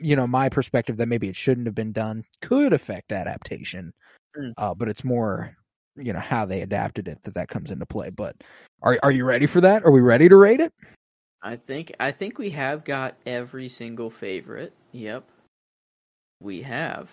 you 0.00 0.16
know 0.16 0.26
my 0.26 0.48
perspective 0.48 0.96
that 0.96 1.06
maybe 1.06 1.28
it 1.28 1.36
shouldn't 1.36 1.66
have 1.68 1.74
been 1.74 1.92
done 1.92 2.24
could 2.40 2.72
affect 2.72 3.12
adaptation. 3.12 3.92
Mm. 4.36 4.52
Uh, 4.58 4.74
but 4.74 4.88
it's 4.88 5.04
more 5.04 5.56
you 5.96 6.12
know 6.12 6.18
how 6.18 6.44
they 6.44 6.62
adapted 6.62 7.08
it 7.08 7.18
that 7.24 7.34
that 7.34 7.48
comes 7.48 7.70
into 7.70 7.86
play. 7.86 8.10
But 8.10 8.36
are 8.82 8.98
are 9.02 9.10
you 9.10 9.24
ready 9.24 9.46
for 9.46 9.60
that? 9.60 9.84
Are 9.84 9.90
we 9.90 10.00
ready 10.00 10.28
to 10.28 10.36
rate 10.36 10.60
it? 10.60 10.72
I 11.42 11.56
think 11.56 11.92
I 12.00 12.12
think 12.12 12.38
we 12.38 12.50
have 12.50 12.84
got 12.84 13.14
every 13.26 13.68
single 13.68 14.10
favorite. 14.10 14.72
Yep. 14.92 15.24
We 16.40 16.62
have. 16.62 17.10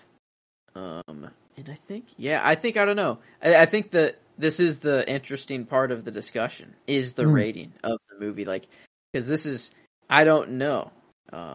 Um 0.75 1.29
and 1.59 1.69
I 1.69 1.77
think 1.87 2.05
yeah, 2.17 2.41
I 2.43 2.55
think 2.55 2.77
I 2.77 2.85
don't 2.85 2.95
know. 2.95 3.19
I, 3.43 3.55
I 3.57 3.65
think 3.65 3.91
that 3.91 4.17
this 4.37 4.59
is 4.59 4.79
the 4.79 5.07
interesting 5.11 5.65
part 5.65 5.91
of 5.91 6.05
the 6.05 6.11
discussion 6.11 6.73
is 6.87 7.13
the 7.13 7.25
Hmm. 7.25 7.33
rating 7.33 7.73
of 7.83 7.99
the 8.09 8.25
movie 8.25 8.45
like 8.45 8.67
cuz 9.13 9.27
this 9.27 9.45
is 9.45 9.71
I 10.09 10.23
don't 10.23 10.51
know. 10.51 10.91
Uh, 11.31 11.53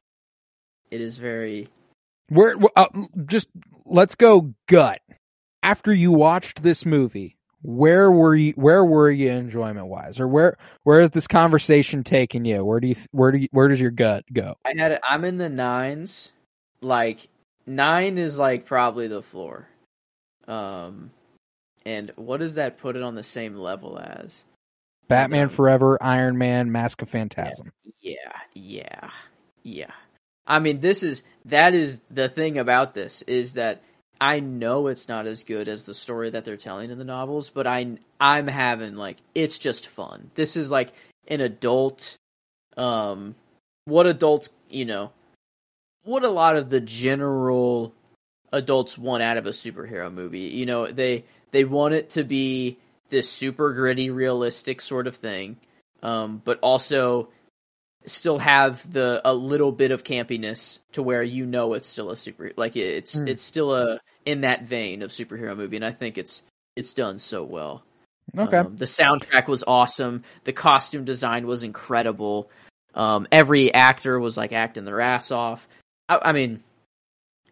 it 0.90 1.00
is 1.00 1.16
very 1.16 1.68
Where 2.28 2.54
uh, 2.76 2.86
just 3.26 3.48
let's 3.86 4.14
go 4.14 4.54
gut. 4.68 5.00
After 5.62 5.94
you 5.94 6.12
watched 6.12 6.62
this 6.62 6.84
movie, 6.84 7.38
where 7.62 8.12
were 8.12 8.34
you? 8.34 8.52
Where 8.52 8.84
were 8.84 9.10
you 9.10 9.30
enjoyment 9.30 9.86
wise, 9.86 10.20
or 10.20 10.28
where 10.28 10.58
where 10.82 11.00
is 11.00 11.10
this 11.10 11.26
conversation 11.26 12.04
taking 12.04 12.44
you? 12.44 12.62
Where 12.62 12.80
do 12.80 12.88
you 12.88 12.96
where 13.12 13.32
do 13.32 13.38
you, 13.38 13.48
where 13.50 13.68
does 13.68 13.80
your 13.80 13.90
gut 13.90 14.24
go? 14.30 14.56
I 14.66 14.74
had 14.76 15.00
I'm 15.08 15.24
in 15.24 15.38
the 15.38 15.48
nines. 15.48 16.30
Like 16.82 17.28
nine 17.66 18.18
is 18.18 18.38
like 18.38 18.66
probably 18.66 19.08
the 19.08 19.22
floor. 19.22 19.66
Um, 20.46 21.10
and 21.84 22.12
what 22.16 22.40
does 22.40 22.54
that 22.54 22.78
put 22.78 22.96
it 22.96 23.02
on 23.02 23.14
the 23.14 23.22
same 23.22 23.56
level 23.56 23.98
as? 23.98 24.42
Batman 25.08 25.44
Um, 25.44 25.48
Forever, 25.50 25.98
Iron 26.00 26.38
Man, 26.38 26.72
Mask 26.72 27.02
of 27.02 27.08
Phantasm. 27.10 27.72
Yeah, 28.00 28.14
yeah, 28.54 29.10
yeah. 29.62 29.90
I 30.46 30.58
mean, 30.58 30.80
this 30.80 31.02
is 31.02 31.22
that 31.46 31.74
is 31.74 32.00
the 32.10 32.28
thing 32.28 32.58
about 32.58 32.94
this 32.94 33.22
is 33.22 33.54
that 33.54 33.82
I 34.20 34.40
know 34.40 34.86
it's 34.86 35.08
not 35.08 35.26
as 35.26 35.42
good 35.42 35.68
as 35.68 35.84
the 35.84 35.94
story 35.94 36.30
that 36.30 36.44
they're 36.44 36.56
telling 36.56 36.90
in 36.90 36.98
the 36.98 37.04
novels, 37.04 37.50
but 37.50 37.66
I 37.66 37.98
I'm 38.20 38.46
having 38.46 38.96
like 38.96 39.18
it's 39.34 39.58
just 39.58 39.88
fun. 39.88 40.30
This 40.34 40.56
is 40.56 40.70
like 40.70 40.92
an 41.28 41.40
adult 41.40 42.16
um 42.76 43.34
what 43.86 44.06
adults, 44.06 44.48
you 44.70 44.84
know, 44.84 45.12
what 46.04 46.24
a 46.24 46.30
lot 46.30 46.56
of 46.56 46.70
the 46.70 46.80
general 46.80 47.94
adults 48.54 48.96
want 48.96 49.22
out 49.22 49.36
of 49.36 49.46
a 49.46 49.50
superhero 49.50 50.12
movie. 50.12 50.40
You 50.40 50.66
know, 50.66 50.90
they 50.90 51.24
they 51.50 51.64
want 51.64 51.94
it 51.94 52.10
to 52.10 52.24
be 52.24 52.78
this 53.10 53.30
super 53.30 53.72
gritty, 53.72 54.10
realistic 54.10 54.80
sort 54.80 55.06
of 55.06 55.16
thing, 55.16 55.56
um, 56.02 56.40
but 56.44 56.58
also 56.60 57.28
still 58.06 58.38
have 58.38 58.90
the 58.92 59.20
a 59.24 59.32
little 59.32 59.72
bit 59.72 59.90
of 59.90 60.04
campiness 60.04 60.78
to 60.92 61.02
where 61.02 61.22
you 61.22 61.46
know 61.46 61.74
it's 61.74 61.88
still 61.88 62.10
a 62.10 62.16
super 62.16 62.52
like 62.56 62.76
it's 62.76 63.14
Hmm. 63.14 63.28
it's 63.28 63.42
still 63.42 63.74
a 63.74 64.00
in 64.24 64.42
that 64.42 64.64
vein 64.64 65.02
of 65.02 65.10
superhero 65.10 65.56
movie, 65.56 65.76
and 65.76 65.84
I 65.84 65.92
think 65.92 66.18
it's 66.18 66.42
it's 66.76 66.92
done 66.94 67.18
so 67.18 67.44
well. 67.44 67.82
Okay, 68.36 68.58
Um, 68.58 68.76
the 68.76 68.86
soundtrack 68.86 69.48
was 69.48 69.62
awesome. 69.66 70.24
The 70.44 70.52
costume 70.52 71.04
design 71.04 71.46
was 71.46 71.62
incredible. 71.62 72.50
Um, 72.94 73.26
every 73.30 73.72
actor 73.72 74.18
was 74.18 74.36
like 74.36 74.52
acting 74.52 74.84
their 74.84 75.00
ass 75.00 75.30
off. 75.30 75.68
I, 76.08 76.18
I 76.30 76.32
mean, 76.32 76.62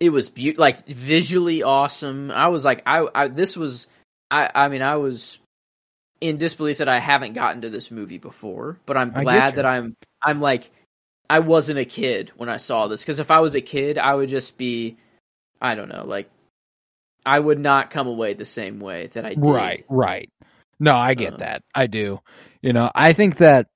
it 0.03 0.11
was 0.11 0.29
be- 0.31 0.55
like 0.55 0.85
visually 0.89 1.63
awesome. 1.63 2.33
I 2.33 2.49
was 2.49 2.65
like, 2.65 2.83
I, 2.87 3.07
I 3.15 3.29
this 3.29 3.57
was, 3.57 3.87
I, 4.33 4.51
I 4.53 4.69
mean, 4.69 4.83
I 4.83 4.97
was 4.97 5.39
in 6.21 6.39
disbelief 6.39 6.79
that 6.79 6.89
I 6.89 6.99
haven't 6.99 7.35
gotten 7.35 7.63
to 7.63 7.71
this 7.71 7.89
movie 7.89 8.19
before, 8.19 8.81
but 8.85 8.97
I'm 8.97 9.13
glad 9.13 9.55
that 9.55 9.65
I'm, 9.65 9.95
I'm 10.21 10.41
like, 10.41 10.73
I 11.31 11.39
wasn't 11.39 11.79
a 11.79 11.85
kid 11.85 12.33
when 12.37 12.49
I 12.49 12.57
saw 12.57 12.89
this 12.89 13.01
because 13.01 13.21
if 13.21 13.31
I 13.31 13.39
was 13.39 13.55
a 13.55 13.61
kid, 13.61 13.97
I 13.97 14.13
would 14.13 14.29
just 14.29 14.59
be, 14.59 14.97
I 15.61 15.77
don't 15.77 15.89
know, 15.89 16.05
like, 16.05 16.29
I 17.25 17.39
would 17.39 17.61
not 17.61 17.91
come 17.91 18.09
away 18.09 18.35
the 18.35 18.45
same 18.45 18.81
way 18.81 19.07
that 19.15 19.25
I 19.25 19.35
did. 19.35 19.45
right, 19.45 19.85
right. 19.89 20.29
No, 20.81 20.97
I 20.97 21.15
get 21.15 21.35
Um, 21.35 21.39
that. 21.39 21.63
I 21.73 21.87
do. 21.87 22.19
You 22.61 22.73
know, 22.73 22.91
I 22.93 23.13
think 23.13 23.37
that 23.37 23.69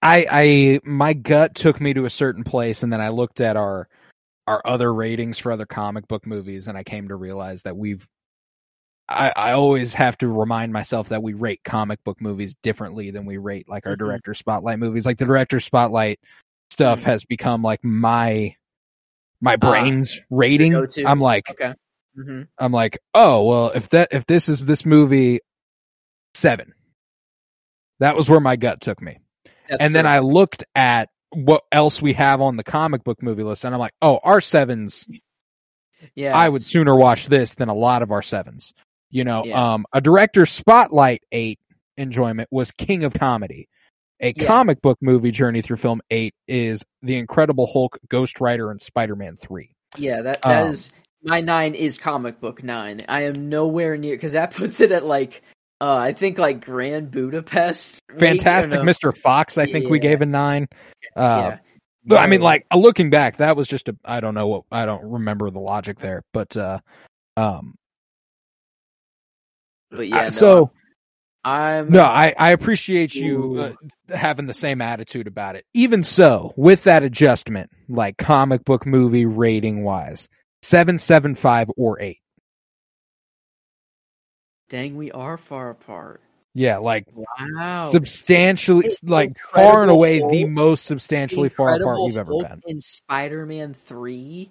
I 0.00 0.24
I 0.30 0.80
my 0.84 1.14
gut 1.14 1.56
took 1.56 1.80
me 1.80 1.94
to 1.94 2.04
a 2.04 2.10
certain 2.10 2.44
place, 2.44 2.84
and 2.84 2.92
then 2.92 3.00
I 3.00 3.08
looked 3.08 3.40
at 3.40 3.56
our 3.56 3.88
our 4.48 4.62
other 4.64 4.92
ratings 4.92 5.38
for 5.38 5.52
other 5.52 5.66
comic 5.66 6.08
book 6.08 6.26
movies, 6.26 6.68
and 6.68 6.76
I 6.78 6.82
came 6.84 7.08
to 7.08 7.16
realize 7.16 7.62
that 7.62 7.76
we've. 7.76 8.08
I, 9.10 9.32
I 9.36 9.52
always 9.52 9.94
have 9.94 10.18
to 10.18 10.28
remind 10.28 10.72
myself 10.72 11.08
that 11.08 11.22
we 11.22 11.32
rate 11.32 11.60
comic 11.64 12.04
book 12.04 12.20
movies 12.20 12.54
differently 12.62 13.10
than 13.10 13.24
we 13.24 13.38
rate 13.38 13.66
like 13.68 13.86
our 13.86 13.94
Mhm. 13.94 13.98
director 14.00 14.34
spotlight 14.34 14.78
movies. 14.78 15.06
Like 15.06 15.16
the 15.16 15.24
director 15.24 15.60
spotlight 15.60 16.20
stuff 16.70 17.00
Mhm. 17.00 17.04
has 17.04 17.24
become 17.24 17.62
like 17.62 17.82
my 17.82 18.54
my 19.40 19.56
brain's 19.56 20.20
rating. 20.30 20.74
I'm 21.06 21.20
like 21.20 21.48
Okay. 21.50 21.74
hmm 22.16 22.42
I'm 22.58 22.72
like, 22.72 22.98
oh 23.14 23.44
well, 23.46 23.72
if 23.74 23.88
that 23.90 24.08
if 24.12 24.26
this 24.26 24.48
is 24.50 24.60
this 24.60 24.84
movie 24.84 25.40
seven, 26.34 26.74
that 28.00 28.14
was 28.16 28.28
where 28.28 28.40
my 28.40 28.56
gut 28.56 28.80
took 28.82 29.00
me. 29.00 29.18
and 29.70 29.94
then 29.94 30.06
I 30.06 30.18
looked 30.20 30.64
at 30.74 31.08
what 31.30 31.62
else 31.72 32.00
we 32.00 32.14
have 32.14 32.40
on 32.40 32.56
the 32.56 32.64
comic 32.64 33.04
book 33.04 33.22
movie 33.22 33.42
list, 33.42 33.64
and 33.64 33.74
I'm 33.74 33.80
like, 33.80 33.92
oh, 34.02 34.18
our 34.22 34.40
sevens. 34.40 35.06
yeah, 36.14 36.36
I 36.36 36.48
would 36.48 36.64
sooner 36.64 36.94
watch 36.94 37.26
this 37.26 37.54
than 37.54 37.68
a 37.68 37.74
lot 37.74 38.02
of 38.02 38.10
our 38.12 38.22
sevens. 38.22 38.72
You 39.10 39.24
know, 39.24 39.44
Yeah. 39.44 39.74
um, 39.74 39.86
a 39.92 40.00
director's 40.00 40.50
spotlight 40.50 41.22
eight 41.32 41.58
enjoyment 41.96 42.48
was 42.50 42.70
King 42.70 43.04
of 43.04 43.14
Comedy. 43.14 43.68
A 44.20 44.32
Yeah. 44.36 44.46
comic 44.46 44.82
book 44.82 44.98
movie 45.00 45.30
journey 45.30 45.62
through 45.62 45.76
film 45.76 46.00
eight 46.10 46.34
is 46.46 46.84
The 47.02 47.16
Incredible 47.16 47.66
Hulk, 47.72 47.98
Ghost 48.08 48.40
Rider, 48.40 48.70
and 48.70 48.80
Spider 48.80 49.16
Man 49.16 49.36
three. 49.36 49.70
Yeah, 49.96 50.22
that 50.22 50.42
that 50.42 50.64
Um, 50.64 50.70
is 50.70 50.90
my 51.22 51.40
nine 51.40 51.74
is 51.74 51.98
comic 51.98 52.40
book 52.40 52.62
nine. 52.62 53.02
I 53.08 53.22
am 53.22 53.48
nowhere 53.48 53.96
near 53.96 54.14
because 54.16 54.32
that 54.32 54.50
puts 54.54 54.80
it 54.80 54.92
at 54.92 55.04
like 55.04 55.42
uh 55.80 55.96
I 55.96 56.12
think 56.12 56.38
like 56.38 56.64
Grand 56.64 57.10
Budapest. 57.10 58.00
Fantastic. 58.18 58.80
Mr. 58.80 59.16
Fox, 59.16 59.58
I 59.58 59.66
think 59.66 59.88
we 59.88 59.98
gave 59.98 60.22
a 60.22 60.26
nine. 60.26 60.66
Uh, 61.14 61.42
yeah. 61.50 61.58
But 62.04 62.22
I 62.22 62.26
mean, 62.26 62.40
like 62.40 62.66
looking 62.74 63.10
back, 63.10 63.36
that 63.38 63.56
was 63.56 63.68
just 63.68 63.88
a 63.88 63.96
I 64.04 64.20
don't 64.20 64.34
know 64.34 64.46
what 64.46 64.64
I 64.72 64.86
don't 64.86 65.04
remember 65.04 65.50
the 65.50 65.60
logic 65.60 65.98
there, 65.98 66.22
but 66.32 66.56
uh, 66.56 66.80
um, 67.36 67.74
but 69.90 70.08
yeah, 70.08 70.16
I- 70.16 70.24
no, 70.24 70.30
so 70.30 70.70
I'm 71.44 71.90
no, 71.90 72.02
I 72.02 72.34
I 72.38 72.52
appreciate 72.52 73.14
you 73.14 73.56
uh, 74.10 74.14
having 74.14 74.46
the 74.46 74.54
same 74.54 74.80
attitude 74.80 75.26
about 75.26 75.56
it. 75.56 75.64
Even 75.74 76.02
so, 76.02 76.52
with 76.56 76.84
that 76.84 77.02
adjustment, 77.02 77.70
like 77.88 78.16
comic 78.16 78.64
book 78.64 78.86
movie 78.86 79.26
rating 79.26 79.84
wise, 79.84 80.28
seven, 80.62 80.98
seven, 80.98 81.34
five, 81.34 81.68
or 81.76 82.00
eight. 82.00 82.18
Dang, 84.68 84.96
we 84.96 85.10
are 85.12 85.36
far 85.36 85.70
apart. 85.70 86.20
Yeah, 86.54 86.78
like 86.78 87.04
Wow, 87.14 87.84
substantially, 87.84 88.86
It's 88.86 89.02
like 89.04 89.38
far 89.38 89.82
and 89.82 89.90
away 89.90 90.18
the 90.20 90.44
most 90.44 90.86
substantially 90.86 91.48
far 91.50 91.74
apart 91.76 91.98
we've 92.04 92.16
ever 92.16 92.32
Hulk 92.32 92.48
been. 92.48 92.62
in 92.66 92.80
Spider-Man 92.80 93.74
three. 93.74 94.50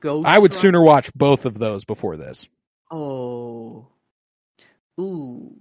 Ghost 0.00 0.26
I 0.26 0.38
would 0.38 0.52
Rider- 0.52 0.60
sooner 0.60 0.82
watch 0.82 1.12
both 1.14 1.46
of 1.46 1.58
those 1.58 1.84
before 1.84 2.16
this. 2.16 2.48
Oh. 2.90 3.86
Ooh. 5.00 5.54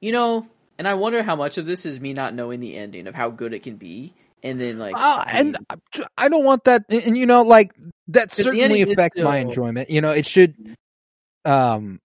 You 0.00 0.12
know, 0.12 0.46
and 0.78 0.88
I 0.88 0.94
wonder 0.94 1.22
how 1.22 1.36
much 1.36 1.58
of 1.58 1.66
this 1.66 1.84
is 1.86 2.00
me 2.00 2.12
not 2.12 2.34
knowing 2.34 2.60
the 2.60 2.76
ending 2.76 3.06
of 3.06 3.14
how 3.14 3.30
good 3.30 3.52
it 3.54 3.62
can 3.62 3.76
be. 3.76 4.14
And 4.42 4.60
then 4.60 4.78
like 4.78 4.94
Uh, 4.96 5.24
and 5.28 5.56
I 6.18 6.28
don't 6.28 6.44
want 6.44 6.64
that, 6.64 6.84
and 6.90 7.16
you 7.16 7.26
know, 7.26 7.42
like 7.42 7.72
that 8.08 8.32
certainly 8.32 8.82
affects 8.82 9.20
my 9.20 9.38
enjoyment. 9.38 9.88
You 9.90 10.00
know, 10.00 10.10
it 10.10 10.26
should, 10.26 10.76
um, 11.44 12.00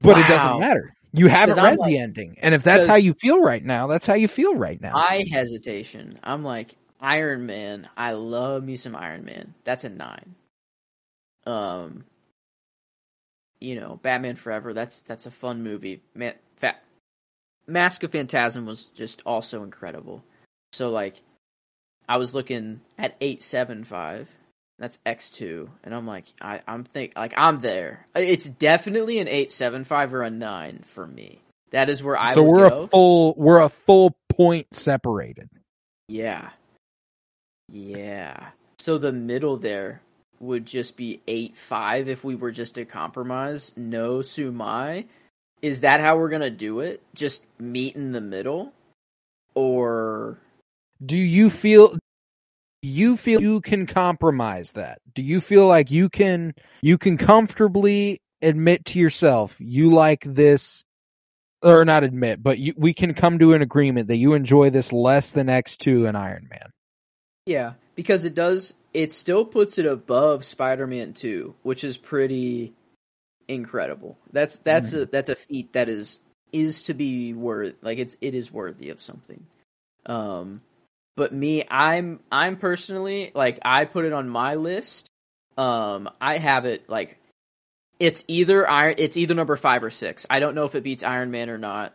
but 0.00 0.18
it 0.18 0.28
doesn't 0.28 0.60
matter. 0.60 0.94
You 1.12 1.28
haven't 1.28 1.56
read 1.56 1.78
like- 1.78 1.88
the 1.88 1.98
ending, 1.98 2.36
and 2.40 2.54
if 2.54 2.62
that's 2.62 2.86
how 2.86 2.96
you 2.96 3.14
feel 3.14 3.40
right 3.40 3.64
now, 3.64 3.86
that's 3.86 4.06
how 4.06 4.14
you 4.14 4.28
feel 4.28 4.54
right 4.54 4.80
now. 4.80 4.92
my 4.92 5.24
hesitation, 5.30 6.18
I'm 6.22 6.44
like, 6.44 6.76
Iron 7.00 7.46
Man. 7.46 7.88
I 7.96 8.12
love 8.12 8.64
me 8.64 8.76
some 8.76 8.96
Iron 8.96 9.24
Man. 9.24 9.54
That's 9.64 9.84
a 9.84 9.88
nine. 9.88 10.34
Um, 11.46 12.04
you 13.60 13.76
know, 13.80 13.98
Batman 14.02 14.36
Forever. 14.36 14.74
That's 14.74 15.02
that's 15.02 15.26
a 15.26 15.30
fun 15.30 15.62
movie. 15.62 16.02
Man, 16.14 16.34
Fat 16.56 16.82
Mask 17.66 18.02
of 18.02 18.12
Phantasm 18.12 18.66
was 18.66 18.84
just 18.94 19.22
also 19.24 19.62
incredible. 19.62 20.22
So 20.72 20.90
like, 20.90 21.22
I 22.08 22.18
was 22.18 22.34
looking 22.34 22.80
at 22.98 23.16
eight 23.20 23.42
seven 23.42 23.84
five. 23.84 24.28
That's 24.78 24.98
X 25.04 25.30
two, 25.30 25.70
and 25.82 25.94
I'm 25.94 26.06
like, 26.06 26.24
I, 26.40 26.60
I'm 26.66 26.84
think 26.84 27.14
like 27.16 27.34
I'm 27.36 27.60
there. 27.60 28.06
It's 28.14 28.44
definitely 28.44 29.18
an 29.18 29.28
eight 29.28 29.50
seven 29.50 29.84
five 29.84 30.14
or 30.14 30.22
a 30.22 30.30
nine 30.30 30.84
for 30.94 31.06
me. 31.06 31.40
That 31.70 31.90
is 31.90 32.02
where 32.02 32.16
I. 32.16 32.34
so 32.34 32.42
we're 32.42 32.68
go. 32.68 32.82
a 32.82 32.88
full 32.88 33.34
we're 33.36 33.60
a 33.60 33.68
full 33.68 34.16
point 34.28 34.72
separated. 34.72 35.50
Yeah. 36.08 36.50
Yeah. 37.70 38.48
So 38.78 38.98
the 38.98 39.12
middle 39.12 39.56
there 39.56 40.00
would 40.40 40.66
just 40.66 40.96
be 40.96 41.20
8 41.26 41.56
5 41.56 42.08
if 42.08 42.24
we 42.24 42.34
were 42.34 42.52
just 42.52 42.74
to 42.74 42.84
compromise. 42.84 43.72
No 43.76 44.18
Sumai. 44.18 45.06
Is 45.60 45.80
that 45.80 46.00
how 46.00 46.16
we're 46.18 46.28
going 46.28 46.42
to 46.42 46.50
do 46.50 46.80
it? 46.80 47.02
Just 47.14 47.42
meet 47.58 47.96
in 47.96 48.12
the 48.12 48.20
middle? 48.20 48.72
Or. 49.54 50.38
Do 51.04 51.16
you 51.16 51.50
feel 51.50 51.98
you 52.82 53.16
feel 53.16 53.40
you 53.40 53.60
can 53.60 53.86
compromise 53.86 54.72
that? 54.72 55.00
Do 55.14 55.22
you 55.22 55.40
feel 55.40 55.66
like 55.66 55.90
you 55.90 56.08
can 56.08 56.54
you 56.80 56.98
can 56.98 57.16
comfortably 57.16 58.20
admit 58.40 58.84
to 58.86 58.98
yourself 58.98 59.56
you 59.58 59.90
like 59.90 60.22
this 60.24 60.84
or 61.62 61.84
not 61.84 62.04
admit, 62.04 62.42
but 62.42 62.58
you, 62.58 62.74
we 62.76 62.94
can 62.94 63.14
come 63.14 63.38
to 63.40 63.52
an 63.52 63.62
agreement 63.62 64.08
that 64.08 64.16
you 64.16 64.34
enjoy 64.34 64.70
this 64.70 64.92
less 64.92 65.32
than 65.32 65.48
X2 65.48 66.06
and 66.08 66.16
Iron 66.16 66.48
Man. 66.48 66.70
Yeah, 67.46 67.72
because 67.94 68.24
it 68.24 68.34
does. 68.34 68.74
It 68.94 69.12
still 69.12 69.44
puts 69.44 69.78
it 69.78 69.86
above 69.86 70.44
Spider-Man 70.44 71.14
Two, 71.14 71.54
which 71.62 71.84
is 71.84 71.96
pretty 71.96 72.74
incredible. 73.48 74.16
That's 74.32 74.56
that's 74.58 74.92
a 74.92 75.06
that's 75.06 75.28
a 75.28 75.36
feat 75.36 75.72
that 75.72 75.88
is 75.88 76.18
is 76.52 76.82
to 76.82 76.94
be 76.94 77.32
worth 77.32 77.74
like 77.82 77.98
it's 77.98 78.16
it 78.20 78.34
is 78.34 78.52
worthy 78.52 78.90
of 78.90 79.00
something. 79.00 79.44
Um, 80.06 80.60
but 81.18 81.34
me, 81.34 81.64
I'm 81.68 82.20
I'm 82.32 82.56
personally 82.56 83.30
like 83.34 83.58
I 83.62 83.84
put 83.84 84.06
it 84.06 84.14
on 84.14 84.28
my 84.28 84.54
list. 84.54 85.10
Um, 85.58 86.08
I 86.20 86.38
have 86.38 86.64
it 86.64 86.88
like 86.88 87.18
it's 88.00 88.24
either 88.28 88.68
Iron 88.68 88.94
it's 88.96 89.18
either 89.18 89.34
number 89.34 89.56
five 89.56 89.84
or 89.84 89.90
six. 89.90 90.24
I 90.30 90.40
don't 90.40 90.54
know 90.54 90.64
if 90.64 90.74
it 90.74 90.82
beats 90.82 91.02
Iron 91.02 91.30
Man 91.30 91.50
or 91.50 91.58
not. 91.58 91.94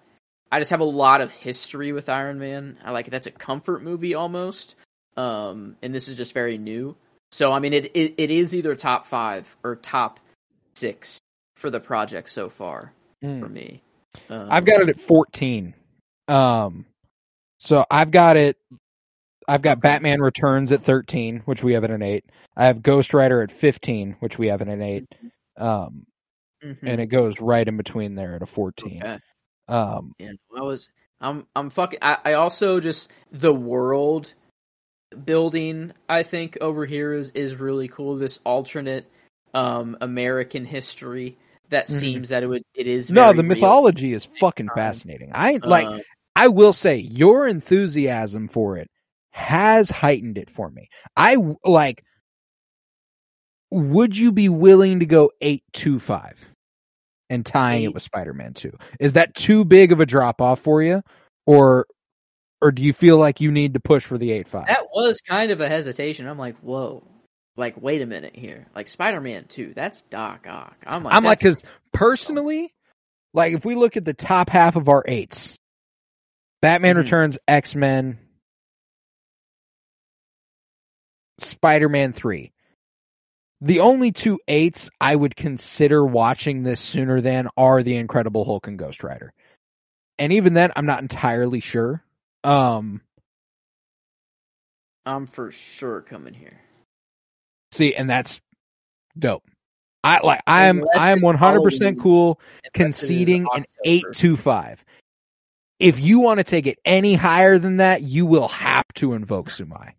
I 0.52 0.60
just 0.60 0.70
have 0.70 0.82
a 0.82 0.86
lot 0.86 1.22
of 1.22 1.32
history 1.32 1.92
with 1.92 2.10
Iron 2.10 2.38
Man. 2.38 2.78
I 2.84 2.92
like 2.92 3.10
that's 3.10 3.26
a 3.26 3.32
comfort 3.32 3.82
movie 3.82 4.14
almost 4.14 4.76
um, 5.18 5.76
and 5.82 5.94
this 5.94 6.08
is 6.08 6.18
just 6.18 6.34
very 6.34 6.58
new. 6.58 6.96
So 7.32 7.52
I 7.52 7.60
mean, 7.60 7.74
it, 7.74 7.92
it 7.96 8.16
it 8.18 8.32
is 8.32 8.54
either 8.54 8.76
top 8.76 9.08
five 9.08 9.48
or 9.64 9.76
top 9.76 10.20
six 10.76 11.20
for 11.56 11.70
the 11.70 11.80
project 11.80 12.30
so 12.30 12.50
far 12.50 12.94
for 13.22 13.50
me. 13.50 13.82
Um, 14.30 14.48
I've 14.52 14.66
got 14.66 14.82
it 14.82 14.90
at 14.90 15.00
14. 15.00 15.74
Um, 16.28 16.86
so 17.60 17.86
I've 17.90 18.12
got 18.12 18.38
it. 18.38 18.58
I've 19.48 19.62
got 19.62 19.82
Batman 19.82 20.22
Returns 20.22 20.72
at 20.72 20.84
13, 20.84 21.42
which 21.46 21.64
we 21.64 21.74
have 21.74 21.84
at 21.84 21.92
an 21.92 22.02
8. 22.02 22.26
I 22.56 22.66
have 22.66 22.82
Ghost 22.82 23.14
Rider 23.14 23.42
at 23.42 23.52
15, 23.52 24.18
which 24.20 24.38
we 24.38 24.48
have 24.48 24.62
at 24.62 24.68
an 24.68 24.82
8. 24.82 25.06
Um, 25.58 26.06
mhm. 26.64 26.78
and 26.84 27.02
it 27.02 27.08
goes 27.08 27.40
right 27.40 27.68
in 27.68 27.78
between 27.78 28.16
there 28.16 28.36
at 28.36 28.42
a 28.42 28.46
14. 28.46 29.02
Okay. 29.04 29.20
Um, 29.68 30.14
Yeah, 30.20 30.32
I 30.58 30.62
was. 30.62 30.90
I'm. 31.22 31.48
I'm 31.56 31.70
fucking. 31.70 32.00
I, 32.02 32.18
I 32.26 32.34
also 32.34 32.80
just 32.82 33.12
the 33.32 33.54
world 33.54 34.34
building. 35.26 35.94
I 36.10 36.24
think 36.24 36.58
over 36.60 36.86
here 36.86 37.14
is 37.14 37.32
is 37.32 37.56
really 37.56 37.88
cool. 37.88 38.18
This 38.18 38.40
alternate 38.44 39.06
um 39.54 39.96
American 40.02 40.66
history 40.66 41.38
that 41.70 41.88
Mhm. 41.88 42.00
seems 42.00 42.30
that 42.30 42.44
it 42.44 42.48
would 42.48 42.64
it 42.76 42.88
is 42.88 43.10
no, 43.10 43.32
the 43.32 43.38
real. 43.38 43.50
mythology 43.50 44.14
is 44.14 44.26
fucking 44.26 44.70
fascinating. 44.76 45.32
I 45.34 45.60
like, 45.64 45.86
Um, 45.88 46.02
I 46.36 46.48
will 46.50 46.74
say 46.74 46.98
your 46.98 47.48
enthusiasm 47.48 48.48
for 48.48 48.78
it 48.78 48.90
has 49.34 49.90
heightened 49.90 50.38
it 50.38 50.50
for 50.50 50.70
me. 50.70 50.90
I 51.18 51.38
like, 51.66 52.04
would 53.72 54.16
you 54.16 54.32
be 54.32 54.48
willing 54.50 55.00
to 55.00 55.06
go 55.06 55.32
825 55.42 56.52
and 57.32 57.44
tying 57.46 57.84
it 57.84 57.94
with 57.94 58.04
Spider-Man 58.04 58.54
2? 58.54 58.72
Is 59.00 59.14
that 59.14 59.34
too 59.34 59.66
big 59.66 59.92
of 59.92 60.00
a 60.00 60.06
drop 60.06 60.40
off 60.40 60.60
for 60.60 60.84
you? 60.84 61.02
Or, 61.48 61.88
or 62.62 62.72
do 62.72 62.84
you 62.84 62.94
feel 62.94 63.18
like 63.18 63.42
you 63.42 63.52
need 63.52 63.74
to 63.74 63.80
push 63.80 64.06
for 64.06 64.18
the 64.20 64.30
8.5? 64.30 64.68
that 64.68 64.86
was 64.94 65.20
kind 65.28 65.52
of 65.52 65.60
a 65.60 65.68
hesitation. 65.68 66.28
I'm 66.28 66.38
like, 66.38 66.58
whoa. 66.60 67.04
Like, 67.58 67.80
wait 67.82 68.02
a 68.02 68.06
minute 68.06 68.36
here. 68.36 68.68
Like 68.76 68.88
Spider 68.88 69.22
Man 69.22 69.46
Two, 69.48 69.74
that's 69.76 70.02
Doc 70.04 70.46
Ock. 70.50 70.76
I'm 70.88 71.04
like, 71.04 71.14
I'm 71.14 71.24
like, 71.24 71.40
cause 71.40 71.58
personally, 71.92 72.74
like 73.34 73.54
if 73.54 73.64
we 73.66 73.76
look 73.76 73.96
at 73.98 74.06
the 74.06 74.14
top 74.14 74.50
half 74.50 74.76
of 74.76 74.90
our 74.90 75.04
eights, 75.08 75.56
Batman 76.64 76.96
Mhm. 76.96 77.00
Returns, 77.00 77.38
X 77.48 77.76
Men, 81.44 81.50
Spider 81.50 81.90
Man 81.90 82.14
3. 82.14 82.52
The 83.62 83.80
only 83.80 84.12
two 84.12 84.40
eights 84.48 84.90
I 85.00 85.16
would 85.16 85.36
consider 85.36 86.06
watching 86.06 86.64
this 86.64 86.82
sooner 86.82 87.22
than 87.22 87.48
are 87.56 87.82
The 87.82 87.96
Incredible 87.96 88.44
Hulk 88.44 88.68
and 88.68 88.78
Ghost 88.78 89.04
Rider. 89.04 89.34
And 90.20 90.34
even 90.34 90.54
then, 90.54 90.72
I'm 90.76 90.86
not 90.86 91.02
entirely 91.02 91.62
sure. 91.62 92.04
Um, 92.44 93.02
I'm 95.06 95.26
for 95.28 95.52
sure 95.52 96.02
coming 96.02 96.34
here. 96.34 96.60
see, 97.72 97.96
and 97.96 98.10
that's 98.10 98.42
dope. 99.18 99.44
I 100.04 100.20
like, 100.24 100.42
I 100.46 100.66
am, 100.66 100.84
I 100.98 101.12
am 101.12 101.22
100% 101.22 102.00
cool 102.00 102.40
Unless 102.76 103.02
it 103.02 103.16
is 103.16 103.20
conceding 103.20 103.42
an 103.44 103.48
October. 103.62 103.68
eight 103.86 104.04
two 104.14 104.36
five. 104.36 104.84
If 105.80 106.00
you 106.00 106.20
want 106.20 106.40
to 106.40 106.44
take 106.44 106.68
it 106.68 106.80
any 106.86 107.16
higher 107.16 107.58
than 107.60 107.78
that, 107.78 108.02
you 108.02 108.26
will 108.26 108.50
have 108.50 108.86
to 108.96 109.14
invoke 109.14 109.50
Sumai. 109.50 109.94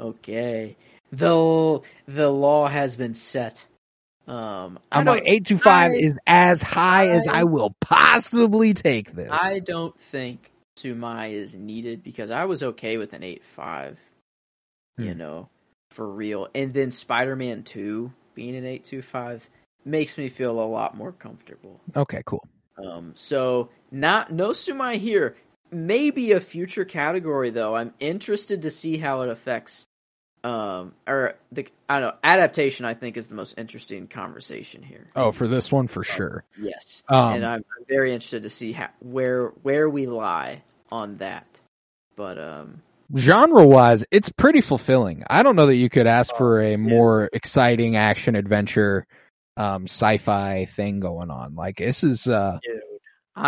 Okay. 0.00 0.76
Though 1.12 1.82
the 2.06 2.28
law 2.28 2.66
has 2.68 2.96
been 2.96 3.14
set. 3.14 3.64
Um, 4.26 4.78
I 4.92 5.00
I'm 5.00 5.04
like 5.06 5.24
don't- 5.24 5.28
eight 5.28 5.46
two 5.46 5.58
five 5.58 5.92
I- 5.92 5.96
is 5.96 6.14
as 6.26 6.62
high 6.62 7.08
as 7.08 7.26
I- 7.26 7.40
I 7.40 7.44
will 7.44 7.74
possibly 7.80 8.74
take 8.74 9.12
this. 9.12 9.28
I 9.30 9.58
don't 9.58 9.94
think 10.12 10.52
Sumai 10.78 11.32
is 11.32 11.54
needed 11.54 12.02
because 12.02 12.30
I 12.30 12.44
was 12.44 12.62
okay 12.62 12.96
with 12.96 13.12
an 13.12 13.22
eight 13.22 13.44
five. 13.44 13.98
You 14.98 15.12
Hmm. 15.12 15.18
know, 15.18 15.48
for 15.90 16.06
real. 16.08 16.48
And 16.54 16.72
then 16.72 16.90
Spider 16.90 17.34
Man 17.36 17.64
Two 17.64 18.12
being 18.34 18.54
an 18.56 18.64
eight 18.64 18.84
two 18.84 19.02
five 19.02 19.48
makes 19.84 20.16
me 20.16 20.28
feel 20.28 20.60
a 20.60 20.64
lot 20.66 20.96
more 20.96 21.12
comfortable. 21.12 21.80
okay, 21.96 22.22
cool. 22.24 22.46
Um, 22.78 23.12
so 23.16 23.70
not 23.90 24.32
no 24.32 24.50
Sumai 24.50 24.94
here. 24.96 25.36
Maybe 25.72 26.32
a 26.32 26.40
future 26.40 26.84
category 26.84 27.50
though. 27.50 27.74
I'm 27.74 27.94
interested 27.98 28.62
to 28.62 28.70
see 28.70 28.96
how 28.96 29.22
it 29.22 29.28
affects. 29.30 29.82
Um, 30.42 30.94
or 31.06 31.34
the 31.52 31.68
I 31.88 32.00
don't 32.00 32.10
know 32.10 32.16
adaptation. 32.24 32.86
I 32.86 32.94
think 32.94 33.16
is 33.16 33.26
the 33.26 33.34
most 33.34 33.58
interesting 33.58 34.06
conversation 34.06 34.82
here. 34.82 35.06
Oh, 35.14 35.32
for 35.32 35.46
this 35.46 35.70
one 35.70 35.86
for 35.86 36.02
sure. 36.02 36.44
Yes, 36.58 37.02
Um, 37.08 37.34
and 37.34 37.44
I'm, 37.44 37.64
I'm 37.78 37.84
very 37.88 38.12
interested 38.14 38.44
to 38.44 38.50
see 38.50 38.72
how, 38.72 38.88
where 39.00 39.48
where 39.62 39.88
we 39.90 40.06
lie 40.06 40.62
on 40.90 41.18
that. 41.18 41.46
But 42.16 42.38
um, 42.38 42.82
genre 43.14 43.66
wise, 43.66 44.04
it's 44.10 44.30
pretty 44.30 44.62
fulfilling. 44.62 45.24
I 45.28 45.42
don't 45.42 45.56
know 45.56 45.66
that 45.66 45.76
you 45.76 45.90
could 45.90 46.06
Oh, 46.06 46.10
ask 46.10 46.34
for 46.34 46.60
a 46.62 46.76
more 46.76 47.28
exciting 47.32 47.96
action 47.96 48.34
adventure, 48.34 49.06
um, 49.56 49.84
sci-fi 49.84 50.64
thing 50.66 51.00
going 51.00 51.30
on. 51.30 51.54
Like 51.54 51.76
this 51.76 52.02
is, 52.02 52.26
uh, 52.26 52.58
dude, 52.62 52.80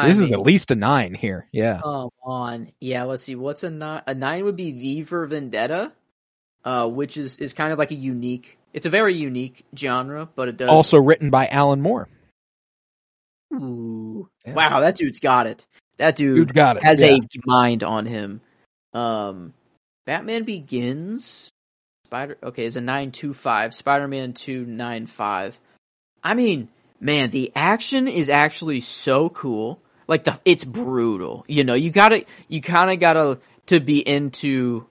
this 0.07 0.19
is 0.21 0.31
at 0.31 0.41
least 0.41 0.71
a 0.71 0.75
nine 0.75 1.15
here. 1.15 1.49
Yeah. 1.53 1.81
Come 1.83 2.11
on. 2.23 2.73
Yeah, 2.81 3.05
let's 3.05 3.23
see. 3.23 3.35
What's 3.35 3.63
a 3.63 3.71
nine? 3.71 4.03
A 4.07 4.15
nine 4.15 4.45
would 4.45 4.57
be 4.57 4.73
V 4.73 5.03
for 5.05 5.27
Vendetta, 5.27 5.93
uh, 6.65 6.89
which 6.89 7.17
is, 7.17 7.37
is 7.39 7.53
kind 7.53 7.73
of 7.73 7.79
like 7.79 7.91
a 7.91 7.97
unique. 7.97 8.59
It's 8.73 8.87
a 8.87 8.91
very 8.91 9.17
unique 9.17 9.65
genre, 9.77 10.29
but 10.35 10.49
it 10.49 10.57
does. 10.57 10.69
Also 10.69 10.99
written 10.99 11.31
by 11.31 11.47
Alan 11.49 11.81
Moore. 11.81 12.09
Ooh. 13.55 14.29
Yeah. 14.47 14.55
wow, 14.55 14.81
that 14.81 14.97
dude's 14.97 15.21
got 15.21 15.47
it. 15.47 15.67
That 15.99 16.17
dude 16.17 16.37
Dude 16.37 16.55
got 16.55 16.79
it. 16.79 16.85
has 16.85 17.01
yeah. 17.01 17.17
a 17.17 17.21
mind 17.45 17.85
on 17.85 18.07
him. 18.07 18.41
Um, 18.93 19.55
Batman 20.07 20.45
Begins. 20.45 21.51
Spider. 22.07 22.39
Okay, 22.43 22.65
is 22.65 22.77
a 22.77 22.81
nine 22.81 23.13
two 23.13 23.33
five. 23.33 23.75
Spider 23.75 24.09
Man 24.09 24.33
two 24.33 24.65
nine 24.65 25.07
five. 25.07 25.59
I 26.25 26.35
mean, 26.35 26.69
man, 27.01 27.31
the 27.31 27.53
action 27.55 28.09
is 28.09 28.31
actually 28.31 28.81
so 28.81 29.29
cool. 29.29 29.81
Like 30.09 30.25
the, 30.25 30.41
it's 30.45 30.65
brutal. 30.65 31.45
You 31.47 31.65
know, 31.65 31.75
you 31.75 31.91
gotta, 31.91 32.25
you 32.49 32.61
kind 32.61 32.91
of 32.91 33.01
gotta 33.01 33.39
to 33.67 33.81
be 33.81 34.07
into 34.07 34.87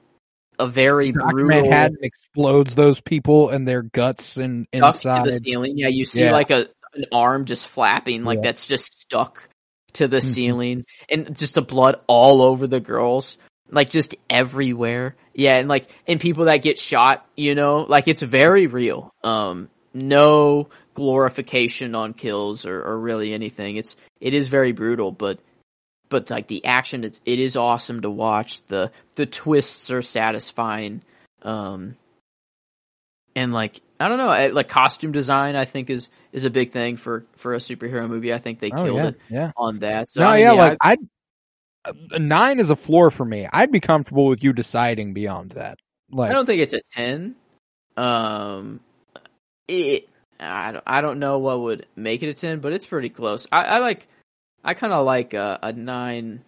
a 0.61 0.67
very 0.67 1.11
Dr. 1.11 1.31
brutal 1.31 1.61
Manhattan 1.61 1.97
explodes 2.01 2.75
those 2.75 3.01
people 3.01 3.49
and 3.49 3.67
their 3.67 3.81
guts 3.81 4.38
and 4.38 4.67
inside. 4.71 5.23
to 5.25 5.31
the 5.31 5.38
ceiling. 5.38 5.77
Yeah, 5.77 5.88
you 5.88 6.05
see 6.05 6.21
Yeah. 6.21 6.31
like 6.31 6.51
a 6.51 6.67
an 6.93 7.05
arm 7.13 7.45
just 7.45 7.67
flapping, 7.67 8.23
like 8.25 8.38
Yeah. 8.39 8.49
that's 8.49 8.67
just 8.67 9.01
stuck 9.01 9.47
to 9.93 10.07
the 10.09 10.17
Mhm. 10.17 10.23
ceiling, 10.23 10.85
and 11.09 11.38
just 11.38 11.53
the 11.53 11.61
blood 11.61 11.95
all 12.07 12.41
over 12.41 12.67
the 12.67 12.79
girls. 12.79 13.38
like 13.73 13.89
just 13.89 14.15
everywhere. 14.29 15.15
Yeah, 15.33 15.55
and 15.57 15.69
like 15.69 15.88
and 16.05 16.19
people 16.19 16.45
that 16.45 16.57
get 16.57 16.77
shot, 16.77 17.25
you 17.38 17.55
know, 17.55 17.85
like 17.88 18.09
it's 18.09 18.21
very 18.21 18.67
real. 18.67 19.13
Um, 19.23 19.69
no 19.93 20.67
glorification 20.93 21.95
on 21.95 22.13
kills 22.13 22.65
or, 22.65 22.81
or 22.83 22.99
really 22.99 23.33
anything. 23.33 23.77
It's 23.77 23.95
it 24.19 24.33
is 24.33 24.49
very 24.49 24.73
brutal, 24.73 25.13
but 25.13 25.39
but 26.11 26.29
like 26.29 26.45
the 26.45 26.63
action, 26.65 27.03
it's 27.03 27.19
it 27.25 27.39
is 27.39 27.57
awesome 27.57 28.01
to 28.01 28.11
watch. 28.11 28.61
The 28.67 28.91
the 29.15 29.25
twists 29.25 29.89
are 29.89 30.03
satisfying. 30.03 31.01
Um, 31.41 31.95
and 33.35 33.51
like 33.51 33.81
I 33.99 34.07
don't 34.07 34.19
know, 34.19 34.27
I, 34.27 34.47
like 34.47 34.67
costume 34.67 35.13
design, 35.13 35.55
I 35.55 35.65
think 35.65 35.89
is 35.89 36.09
is 36.33 36.45
a 36.45 36.51
big 36.51 36.71
thing 36.71 36.97
for 36.97 37.23
for 37.38 37.55
a 37.55 37.57
superhero 37.57 38.07
movie. 38.07 38.33
I 38.33 38.38
think 38.38 38.59
they 38.59 38.71
Oh, 38.71 38.83
killed 38.83 38.97
yeah, 38.97 39.07
it 39.07 39.19
yeah. 39.29 39.51
on 39.57 39.79
that. 39.79 40.09
So 40.09 40.19
no, 40.19 40.27
I 40.27 40.35
mean, 40.35 40.43
yeah, 40.43 40.51
like 40.51 40.77
I'd 40.81 40.99
nine 42.19 42.59
is 42.59 42.69
a 42.69 42.75
floor 42.75 43.09
for 43.09 43.25
me. 43.25 43.47
I'd 43.51 43.71
be 43.71 43.79
comfortable 43.79 44.27
with 44.27 44.43
you 44.43 44.53
deciding 44.53 45.13
beyond 45.13 45.51
that. 45.51 45.79
Like, 46.11 46.29
I 46.29 46.33
don't 46.33 46.45
think 46.45 46.61
it's 46.61 46.73
a 46.73 46.81
ten. 46.93 47.35
Um, 47.95 48.81
it 49.67 50.09
I 50.41 50.73
don't, 50.73 50.83
I 50.85 51.01
don't 51.01 51.19
know 51.19 51.39
what 51.39 51.61
would 51.61 51.85
make 51.95 52.21
it 52.21 52.29
a 52.29 52.33
ten, 52.33 52.59
but 52.59 52.73
it's 52.73 52.85
pretty 52.85 53.09
close. 53.09 53.47
I, 53.51 53.63
I 53.63 53.77
like 53.79 54.07
I 54.63 54.73
kind 54.73 54.93
of 54.93 55.05
like 55.05 55.33
a, 55.33 55.59
a 55.61 55.73
nine. 55.73 56.43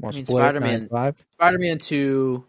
wanna 0.00 0.14
I 0.14 0.16
mean, 0.16 0.24
split 0.24 0.42
Spider-Man- 0.42 0.78
nine, 0.80 0.88
five. 0.88 1.26
Spider-Man 1.38 1.78
two. 1.78 2.44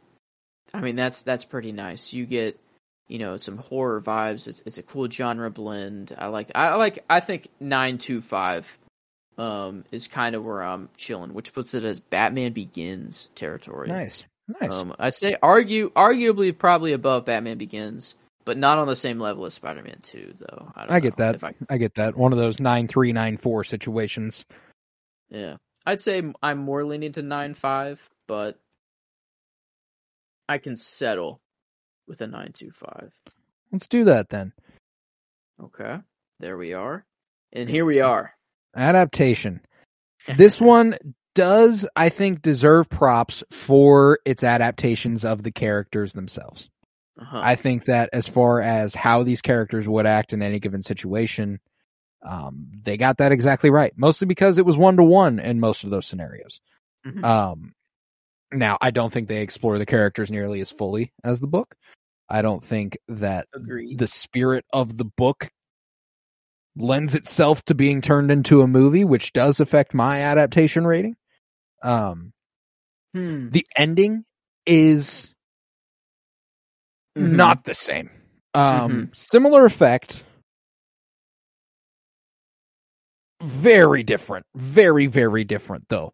I 0.74 0.82
mean 0.82 0.96
that's 0.96 1.22
that's 1.22 1.46
pretty 1.46 1.72
nice. 1.72 2.12
You 2.12 2.26
get 2.26 2.60
you 3.08 3.20
know 3.20 3.38
some 3.38 3.58
horror 3.58 4.02
vibes. 4.02 4.48
It's 4.48 4.62
it's 4.66 4.78
a 4.78 4.84
cool 4.84 5.10
genre 5.10 5.50
blend. 5.50 6.14
I 6.18 6.28
like 6.28 6.52
I 6.56 6.76
like 6.76 7.04
I 7.10 7.20
think 7.20 7.48
nine 7.60 7.98
two 7.98 8.22
five. 8.22 8.78
Um, 9.40 9.86
is 9.92 10.08
kind 10.08 10.34
of 10.34 10.44
where 10.44 10.64
I'm 10.64 10.90
chilling, 10.98 11.32
which 11.36 11.54
puts 11.54 11.76
it 11.76 11.84
as 11.84 12.00
Batman 12.00 12.54
Begins 12.54 13.30
territory. 13.36 13.88
Nice, 13.88 14.26
nice. 14.60 14.74
Um, 14.74 14.96
I 14.98 15.12
say 15.12 15.36
argue 15.44 15.92
arguably 15.92 16.58
probably 16.58 16.94
above 16.94 17.26
Batman 17.26 17.60
Begins, 17.60 18.16
but 18.48 18.58
not 18.58 18.78
on 18.78 18.88
the 18.88 18.96
same 18.96 19.20
level 19.20 19.46
as 19.46 19.54
Spider 19.54 19.84
Man 19.84 20.00
Two, 20.02 20.34
though. 20.40 20.72
I, 20.74 20.82
don't 20.86 20.92
I 20.94 21.00
get 21.02 21.18
that. 21.18 21.44
I- 21.44 21.54
I 21.70 21.78
get 21.78 21.96
that. 21.96 22.16
One 22.16 22.32
of 22.32 22.40
those 22.40 22.62
nine 22.62 22.88
three 22.88 23.12
nine 23.12 23.36
four 23.36 23.66
situations. 23.66 24.46
yeah, 25.30 25.58
I'd 25.86 26.00
say 26.00 26.24
I'm 26.42 26.58
more 26.58 26.86
leaning 26.86 27.12
to 27.14 27.22
nine 27.22 27.54
five, 27.54 28.00
but 28.26 28.58
I 30.48 30.60
can 30.60 30.78
settle 30.78 31.42
with 32.08 32.22
a 32.22 32.28
nine 32.28 32.54
two 32.54 32.72
five. 32.72 33.12
Let's 33.74 33.88
do 33.88 34.06
that 34.06 34.30
then. 34.30 34.54
Okay, 35.62 35.98
there 36.40 36.58
we 36.58 36.72
are, 36.74 37.06
and 37.52 37.70
here 37.70 37.84
we 37.84 38.00
are. 38.00 38.32
Adaptation. 38.78 39.60
This 40.38 40.62
one 40.62 40.96
does, 41.36 41.86
I 41.98 42.08
think, 42.08 42.42
deserve 42.42 42.90
props 42.90 43.44
for 43.52 44.20
its 44.26 44.42
adaptations 44.42 45.26
of 45.26 45.44
the 45.44 45.52
characters 45.52 46.14
themselves. 46.14 46.70
Uh-huh. 47.20 47.40
I 47.42 47.56
think 47.56 47.86
that 47.86 48.10
as 48.14 48.28
far 48.28 48.62
as 48.62 48.94
how 48.94 49.24
these 49.24 49.42
characters 49.42 49.88
would 49.88 50.06
act 50.06 50.34
in 50.34 50.42
any 50.42 50.60
given 50.60 50.84
situation, 50.84 51.60
um, 52.24 52.68
they 52.84 52.98
got 52.98 53.18
that 53.18 53.32
exactly 53.32 53.70
right. 53.70 53.94
Mostly 53.96 54.28
because 54.28 54.58
it 54.58 54.66
was 54.66 54.78
one 54.78 54.98
to 54.98 55.04
one 55.04 55.40
in 55.40 55.60
most 55.60 55.84
of 55.84 55.90
those 55.90 56.06
scenarios. 56.06 56.60
Mhm. 57.06 57.24
Um, 57.24 57.74
now 58.52 58.78
I 58.82 58.92
don't 58.92 59.12
think 59.12 59.28
they 59.28 59.42
explore 59.42 59.78
the 59.80 59.86
characters 59.86 60.30
nearly 60.32 60.62
as 60.62 60.72
fully 60.72 61.12
as 61.24 61.40
the 61.40 61.48
book. 61.48 61.76
I 62.30 62.42
don't 62.42 62.64
think 62.64 62.98
that 63.08 63.48
Agreed. 63.54 63.98
the 63.98 64.08
spirit 64.08 64.66
of 64.72 64.98
the 64.98 65.06
book 65.06 65.50
lends 66.76 67.16
itself 67.16 67.64
to 67.66 67.74
being 67.76 68.02
turned 68.02 68.30
into 68.30 68.62
a 68.62 68.68
movie, 68.68 69.06
which 69.06 69.34
does 69.34 69.60
affect 69.60 69.94
my 69.94 70.22
adaptation 70.22 70.86
rating. 70.86 71.16
Um, 71.84 72.34
Hmm. 73.14 73.50
the 73.50 73.66
ending 73.76 74.26
is 74.66 75.34
Mhm. 77.18 77.32
not 77.36 77.64
the 77.64 77.74
same. 77.74 78.10
Um, 78.54 78.92
Mm-hmm. 78.92 79.14
similar 79.14 79.66
effect. 79.66 80.24
Very 83.42 84.04
different. 84.04 84.46
Very, 84.56 85.08
very 85.08 85.44
different 85.44 85.86
though. 85.90 86.14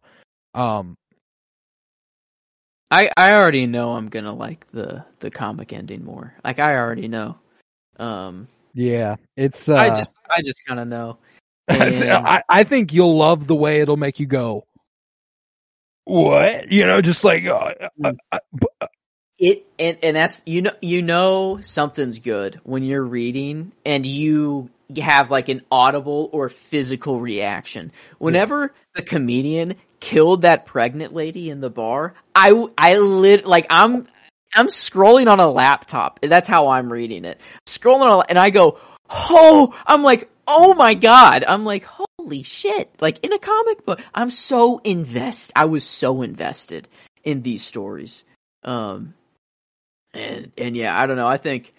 Um, 0.52 0.96
I 2.90 3.10
I 3.16 3.32
already 3.32 3.66
know 3.66 3.92
I'm 3.92 4.08
gonna 4.08 4.34
like 4.34 4.70
the 4.70 5.04
the 5.20 5.30
comic 5.30 5.72
ending 5.72 6.04
more. 6.04 6.34
Like 6.44 6.58
I 6.58 6.76
already 6.76 7.08
know. 7.08 7.38
Um, 7.98 8.48
yeah, 8.74 9.16
it's, 9.36 9.68
uh, 9.68 9.76
I 9.76 9.88
just 9.90 10.10
I 10.28 10.42
just 10.42 10.58
kind 10.66 10.80
of 10.80 10.88
know. 10.88 11.18
And- 11.68 12.04
I, 12.04 12.42
I 12.48 12.64
think 12.64 12.92
you'll 12.92 13.16
love 13.16 13.46
the 13.46 13.54
way 13.54 13.80
it'll 13.80 13.96
make 13.96 14.20
you 14.20 14.26
go. 14.26 14.66
What? 16.04 16.70
You 16.70 16.84
know, 16.84 17.00
just 17.00 17.24
like, 17.24 17.46
uh, 17.46 17.72
uh, 18.04 18.12
uh, 18.30 18.38
It 19.38 19.66
and 19.78 19.98
and 20.02 20.16
that's 20.16 20.42
you 20.46 20.62
know 20.62 20.72
you 20.80 21.02
know 21.02 21.60
something's 21.60 22.20
good 22.20 22.60
when 22.62 22.84
you're 22.84 23.04
reading 23.04 23.72
and 23.84 24.06
you 24.06 24.70
have 24.96 25.30
like 25.30 25.48
an 25.48 25.62
audible 25.70 26.30
or 26.32 26.48
physical 26.48 27.20
reaction. 27.20 27.90
Whenever 28.18 28.72
the 28.94 29.02
comedian 29.02 29.74
killed 30.00 30.42
that 30.42 30.66
pregnant 30.66 31.14
lady 31.14 31.50
in 31.50 31.60
the 31.60 31.70
bar, 31.70 32.14
I 32.34 32.66
I 32.78 32.94
lit 32.94 33.46
like 33.46 33.66
I'm 33.70 34.06
I'm 34.54 34.68
scrolling 34.68 35.28
on 35.28 35.40
a 35.40 35.50
laptop. 35.50 36.20
That's 36.22 36.48
how 36.48 36.68
I'm 36.68 36.92
reading 36.92 37.24
it. 37.24 37.40
Scrolling 37.66 38.18
on 38.18 38.24
and 38.28 38.38
I 38.38 38.50
go, 38.50 38.78
"Oh, 39.10 39.74
I'm 39.86 40.02
like, 40.02 40.30
"Oh 40.46 40.74
my 40.74 40.94
god." 40.94 41.44
I'm 41.46 41.64
like, 41.64 41.84
"Holy 41.84 42.42
shit." 42.44 42.90
Like 43.00 43.24
in 43.24 43.32
a 43.32 43.38
comic 43.38 43.84
book, 43.84 44.00
I'm 44.14 44.30
so 44.30 44.78
invest 44.84 45.50
I 45.56 45.64
was 45.64 45.84
so 45.84 46.22
invested 46.22 46.86
in 47.24 47.42
these 47.42 47.64
stories. 47.64 48.24
Um 48.62 49.14
and 50.14 50.52
and 50.56 50.76
yeah, 50.76 50.98
I 50.98 51.06
don't 51.06 51.16
know. 51.16 51.26
I 51.26 51.36
think 51.36 51.72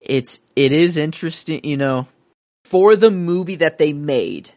it's 0.00 0.38
it 0.56 0.72
is 0.72 0.96
interesting, 0.96 1.64
you 1.64 1.76
know, 1.76 2.08
for 2.64 2.96
the 2.96 3.10
movie 3.10 3.56
that 3.56 3.78
they 3.78 3.92
made. 3.92 4.50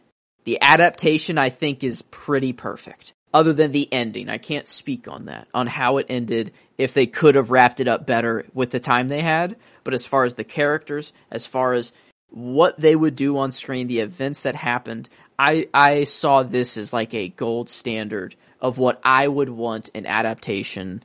The 0.44 0.58
adaptation 0.60 1.38
I 1.38 1.48
think 1.48 1.82
is 1.82 2.02
pretty 2.02 2.52
perfect. 2.52 3.14
Other 3.32 3.52
than 3.52 3.72
the 3.72 3.92
ending, 3.92 4.28
I 4.28 4.38
can't 4.38 4.68
speak 4.68 5.08
on 5.08 5.24
that, 5.24 5.48
on 5.52 5.66
how 5.66 5.96
it 5.96 6.06
ended, 6.08 6.52
if 6.78 6.94
they 6.94 7.06
could 7.06 7.34
have 7.34 7.50
wrapped 7.50 7.80
it 7.80 7.88
up 7.88 8.06
better 8.06 8.46
with 8.54 8.70
the 8.70 8.78
time 8.78 9.08
they 9.08 9.22
had. 9.22 9.56
But 9.82 9.94
as 9.94 10.06
far 10.06 10.24
as 10.24 10.34
the 10.34 10.44
characters, 10.44 11.12
as 11.32 11.44
far 11.44 11.72
as 11.72 11.92
what 12.28 12.78
they 12.78 12.94
would 12.94 13.16
do 13.16 13.38
on 13.38 13.50
screen, 13.50 13.88
the 13.88 14.00
events 14.00 14.42
that 14.42 14.54
happened, 14.54 15.08
I 15.38 15.68
I 15.74 16.04
saw 16.04 16.42
this 16.42 16.76
as 16.76 16.92
like 16.92 17.12
a 17.14 17.28
gold 17.28 17.68
standard 17.68 18.36
of 18.60 18.78
what 18.78 19.00
I 19.02 19.26
would 19.26 19.50
want 19.50 19.90
an 19.94 20.06
adaptation 20.06 21.02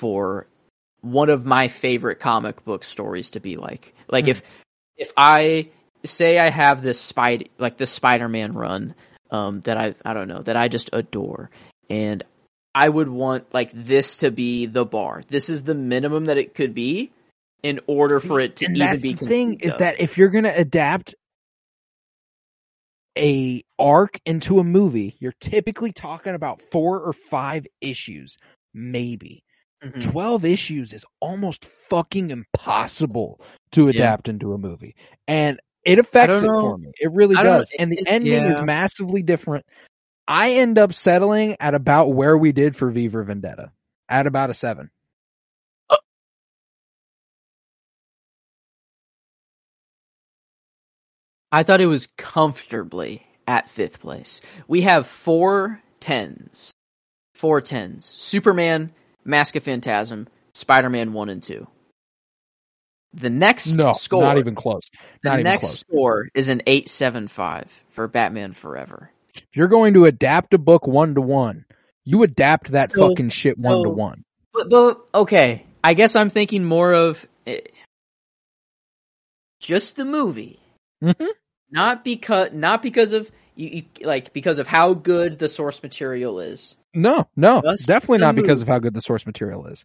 for 0.00 0.46
one 1.02 1.28
of 1.28 1.44
my 1.44 1.68
favorite 1.68 2.20
comic 2.20 2.64
book 2.64 2.84
stories 2.84 3.30
to 3.30 3.40
be 3.40 3.56
like. 3.56 3.94
Like 4.08 4.28
if 4.28 4.42
if 4.96 5.12
I 5.16 5.68
say 6.04 6.38
I 6.38 6.48
have 6.48 6.82
this 6.82 6.98
spider 6.98 7.44
like 7.58 7.76
this 7.76 7.90
Spider-Man 7.90 8.54
run 8.54 8.94
um 9.30 9.60
that 9.60 9.76
I 9.76 9.94
I 10.04 10.14
don't 10.14 10.28
know 10.28 10.42
that 10.42 10.56
I 10.56 10.68
just 10.68 10.90
adore 10.92 11.50
and 11.90 12.22
I 12.74 12.88
would 12.88 13.08
want 13.08 13.52
like 13.52 13.70
this 13.72 14.18
to 14.18 14.30
be 14.30 14.66
the 14.66 14.86
bar. 14.86 15.22
This 15.28 15.50
is 15.50 15.62
the 15.62 15.74
minimum 15.74 16.26
that 16.26 16.38
it 16.38 16.54
could 16.54 16.74
be 16.74 17.12
in 17.62 17.80
order 17.86 18.20
for 18.20 18.40
it 18.40 18.56
to 18.56 18.66
and 18.66 18.76
even 18.76 18.88
that's 18.88 19.02
be 19.02 19.12
the 19.12 19.26
thing 19.26 19.50
conceived 19.58 19.74
is 19.74 19.78
that 19.78 20.00
if 20.00 20.16
you're 20.16 20.30
going 20.30 20.44
to 20.44 20.56
adapt 20.56 21.14
a 23.18 23.62
arc 23.78 24.18
into 24.24 24.60
a 24.60 24.64
movie, 24.64 25.16
you're 25.18 25.34
typically 25.40 25.92
talking 25.92 26.34
about 26.34 26.62
four 26.70 27.00
or 27.00 27.12
five 27.12 27.66
issues, 27.80 28.38
maybe. 28.72 29.42
Mhm. 29.82 30.10
12 30.10 30.44
issues 30.44 30.92
is 30.92 31.04
almost 31.20 31.64
fucking 31.64 32.30
impossible 32.30 33.40
to 33.72 33.84
Yeah. 33.84 33.90
adapt 33.90 34.28
into 34.28 34.52
a 34.52 34.58
movie. 34.58 34.94
And 35.26 35.58
it 35.84 35.98
affects 35.98 36.36
it 36.36 36.42
know. 36.42 36.60
for 36.60 36.78
me. 36.78 36.92
It 37.00 37.10
really 37.12 37.36
I 37.36 37.42
does. 37.42 37.70
And 37.78 37.90
the 37.90 38.04
ending 38.06 38.44
is 38.44 38.60
massively 38.60 39.22
different. 39.22 39.64
I 40.28 40.52
end 40.52 40.78
up 40.78 40.92
settling 40.92 41.56
at 41.60 41.74
about 41.74 42.12
where 42.12 42.36
we 42.36 42.52
did 42.52 42.76
for 42.76 42.90
V 42.90 43.08
for 43.08 43.22
Vendetta, 43.24 43.72
at 44.08 44.26
about 44.26 44.50
a 44.50 44.54
seven. 44.54 44.90
I 51.52 51.62
thought 51.62 51.80
it 51.80 51.86
was 51.86 52.06
comfortably 52.16 53.26
at 53.46 53.68
fifth 53.68 54.00
place. 54.00 54.40
We 54.68 54.82
have 54.82 55.06
four 55.06 55.82
tens. 55.98 56.72
Four 57.34 57.60
tens. 57.60 58.06
Superman, 58.06 58.92
Mask 59.30 59.56
of 59.56 59.62
Phantasm, 59.62 60.28
Spider-Man 60.54 61.12
1 61.12 61.28
and 61.28 61.42
2. 61.42 61.66
The 63.14 63.30
next 63.30 63.66
No, 63.68 63.94
score, 63.94 64.22
not 64.22 64.38
even 64.38 64.54
close. 64.54 64.88
the 65.22 65.32
even 65.32 65.44
next 65.44 65.60
close. 65.64 65.78
score 65.80 66.28
is 66.34 66.48
an 66.48 66.62
875 66.66 67.68
for 67.90 68.06
Batman 68.06 68.52
Forever. 68.52 69.10
If 69.34 69.44
you're 69.54 69.68
going 69.68 69.94
to 69.94 70.04
adapt 70.04 70.54
a 70.54 70.58
book 70.58 70.86
one 70.86 71.14
to 71.14 71.20
one, 71.20 71.64
you 72.04 72.22
adapt 72.22 72.72
that 72.72 72.92
So- 72.92 73.08
fucking 73.08 73.30
shit 73.30 73.58
one 73.58 73.82
to 73.82 73.90
one. 73.90 74.22
But, 74.52 74.68
but 74.68 75.00
okay, 75.14 75.64
I 75.82 75.94
guess 75.94 76.14
I'm 76.16 76.30
thinking 76.30 76.64
more 76.64 76.92
of 76.92 77.26
eh, 77.46 77.60
just 79.60 79.96
the 79.96 80.04
movie. 80.04 80.60
Mhm. 81.02 81.28
not 81.70 82.04
because 82.04 82.50
not 82.52 82.82
because 82.82 83.12
of 83.12 83.30
you, 83.54 83.68
you 83.68 84.06
like 84.06 84.32
because 84.32 84.58
of 84.58 84.66
how 84.66 84.92
good 84.92 85.38
the 85.38 85.48
source 85.48 85.82
material 85.82 86.40
is 86.40 86.76
No, 86.92 87.28
no, 87.36 87.62
Just 87.62 87.86
definitely 87.86 88.18
not 88.18 88.34
because 88.34 88.62
of 88.62 88.68
how 88.68 88.78
good 88.78 88.94
the 88.94 89.00
source 89.00 89.24
material 89.26 89.66
is. 89.66 89.84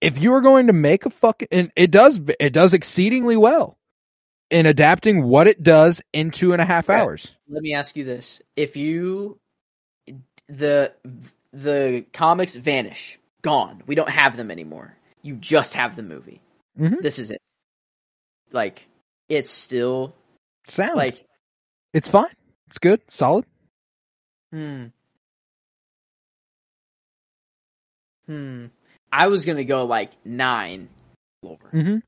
If 0.00 0.18
you 0.18 0.32
are 0.34 0.40
going 0.40 0.66
to 0.68 0.72
make 0.72 1.06
a 1.06 1.10
fucking, 1.10 1.48
and 1.52 1.70
it 1.76 1.90
does, 1.90 2.20
it 2.40 2.52
does 2.52 2.74
exceedingly 2.74 3.36
well 3.36 3.78
in 4.50 4.66
adapting 4.66 5.24
what 5.24 5.46
it 5.46 5.62
does 5.62 6.02
in 6.12 6.30
two 6.30 6.52
and 6.52 6.60
a 6.62 6.64
half 6.64 6.90
hours. 6.90 7.32
Let 7.48 7.62
me 7.62 7.74
ask 7.74 7.94
you 7.96 8.04
this: 8.04 8.40
If 8.56 8.76
you 8.76 9.38
the 10.48 10.92
the 11.52 12.04
comics 12.12 12.56
vanish, 12.56 13.18
gone, 13.42 13.82
we 13.86 13.94
don't 13.94 14.10
have 14.10 14.36
them 14.36 14.50
anymore. 14.50 14.96
You 15.22 15.36
just 15.36 15.74
have 15.74 15.94
the 15.94 16.02
movie. 16.02 16.40
Mhm. 16.78 17.00
This 17.00 17.18
is 17.18 17.30
it. 17.30 17.40
Like 18.50 18.86
it's 19.28 19.50
still 19.50 20.14
Sound 20.66 20.96
like 20.96 21.26
it's 21.92 22.08
fine. 22.08 22.34
It's 22.68 22.78
good, 22.78 23.02
solid. 23.08 23.44
hmm. 24.50 24.86
Hmm. 28.32 28.66
I 29.12 29.26
was 29.26 29.44
gonna 29.44 29.64
go 29.64 29.84
like 29.84 30.10
nine 30.24 30.88
lower. 31.42 31.58
hmm 31.70 31.98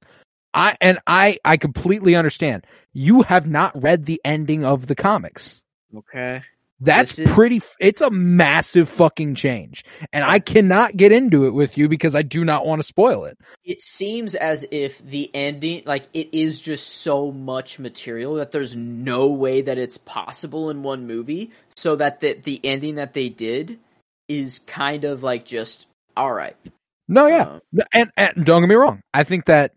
I 0.54 0.76
and 0.80 0.98
I 1.06 1.38
I 1.44 1.58
completely 1.58 2.14
understand. 2.14 2.66
You 2.94 3.22
have 3.22 3.46
not 3.46 3.82
read 3.82 4.06
the 4.06 4.22
ending 4.24 4.64
of 4.64 4.86
the 4.86 4.94
comics. 4.94 5.60
Okay. 5.94 6.42
That's 6.80 7.18
is- 7.18 7.30
pretty. 7.30 7.60
It's 7.78 8.00
a 8.00 8.10
massive 8.10 8.88
fucking 8.88 9.34
change, 9.34 9.84
and 10.12 10.24
I 10.24 10.38
cannot 10.38 10.96
get 10.96 11.12
into 11.12 11.46
it 11.46 11.52
with 11.52 11.76
you 11.76 11.88
because 11.88 12.14
I 12.14 12.22
do 12.22 12.42
not 12.44 12.64
want 12.64 12.80
to 12.80 12.86
spoil 12.86 13.24
it. 13.24 13.36
It 13.64 13.82
seems 13.82 14.34
as 14.34 14.64
if 14.70 14.98
the 15.04 15.30
ending, 15.34 15.82
like 15.84 16.08
it 16.14 16.30
is 16.32 16.60
just 16.60 16.86
so 16.86 17.30
much 17.32 17.78
material 17.78 18.36
that 18.36 18.50
there's 18.50 18.74
no 18.74 19.26
way 19.26 19.60
that 19.62 19.76
it's 19.78 19.98
possible 19.98 20.70
in 20.70 20.82
one 20.82 21.06
movie. 21.06 21.52
So 21.76 21.96
that 21.96 22.20
the 22.20 22.34
the 22.34 22.60
ending 22.64 22.94
that 22.94 23.12
they 23.12 23.28
did 23.28 23.78
is 24.28 24.60
kind 24.60 25.04
of 25.04 25.22
like 25.22 25.44
just 25.44 25.86
all 26.16 26.32
right. 26.32 26.56
No, 27.06 27.26
yeah, 27.26 27.42
Um, 27.42 27.60
and, 27.92 28.10
and 28.16 28.46
don't 28.46 28.62
get 28.62 28.68
me 28.68 28.74
wrong. 28.74 29.02
I 29.12 29.24
think 29.24 29.46
that 29.46 29.72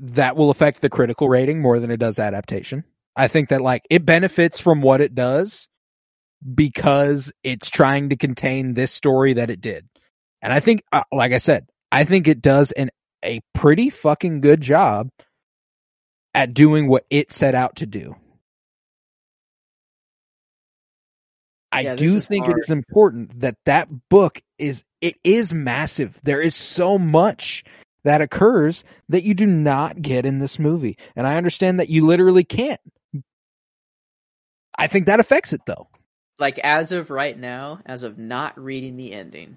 that 0.00 0.36
will 0.36 0.50
affect 0.50 0.80
the 0.80 0.88
critical 0.88 1.28
rating 1.28 1.62
more 1.62 1.78
than 1.78 1.90
it 1.90 1.98
does 1.98 2.18
adaptation. 2.18 2.84
I 3.16 3.28
think 3.28 3.50
that 3.50 3.60
like 3.60 3.82
it 3.88 4.04
benefits 4.04 4.58
from 4.58 4.82
what 4.82 5.00
it 5.00 5.14
does 5.14 5.68
because 6.52 7.32
it's 7.44 7.70
trying 7.70 8.08
to 8.08 8.16
contain 8.16 8.74
this 8.74 8.92
story 8.92 9.34
that 9.34 9.50
it 9.50 9.60
did. 9.60 9.86
And 10.42 10.52
I 10.52 10.60
think, 10.60 10.82
uh, 10.92 11.04
like 11.12 11.32
I 11.32 11.38
said, 11.38 11.66
I 11.92 12.04
think 12.04 12.26
it 12.26 12.42
does 12.42 12.72
an 12.72 12.90
a 13.24 13.40
pretty 13.54 13.88
fucking 13.88 14.40
good 14.40 14.60
job 14.60 15.08
at 16.34 16.52
doing 16.52 16.88
what 16.88 17.04
it 17.08 17.32
set 17.32 17.54
out 17.54 17.76
to 17.76 17.86
do. 17.86 18.16
I 21.74 21.82
Yeah, 21.82 21.96
do 21.96 22.20
think 22.20 22.46
hard. 22.46 22.58
it 22.58 22.60
is 22.60 22.70
important 22.70 23.40
that 23.40 23.56
that 23.66 23.88
book 24.10 24.40
is 24.58 24.84
it 25.00 25.16
is 25.24 25.52
massive. 25.52 26.18
There 26.24 26.40
is 26.42 26.56
so 26.56 26.98
much 26.98 27.64
that 28.04 28.22
occurs 28.22 28.84
that 29.10 29.24
you 29.24 29.34
do 29.34 29.46
not 29.46 30.00
get 30.02 30.26
in 30.26 30.38
this 30.38 30.58
movie. 30.58 30.98
And 31.16 31.26
I 31.26 31.36
understand 31.36 31.80
that 31.80 31.90
you 31.90 32.06
literally 32.06 32.44
can't. 32.44 32.80
I 34.78 34.86
think 34.88 35.06
that 35.06 35.20
affects 35.20 35.52
it 35.52 35.62
though. 35.66 35.88
like 36.38 36.58
as 36.60 36.92
of 36.92 37.10
right 37.10 37.38
now, 37.38 37.80
as 37.86 38.02
of 38.02 38.18
not 38.18 38.58
reading 38.62 38.96
the 38.96 39.12
ending, 39.12 39.56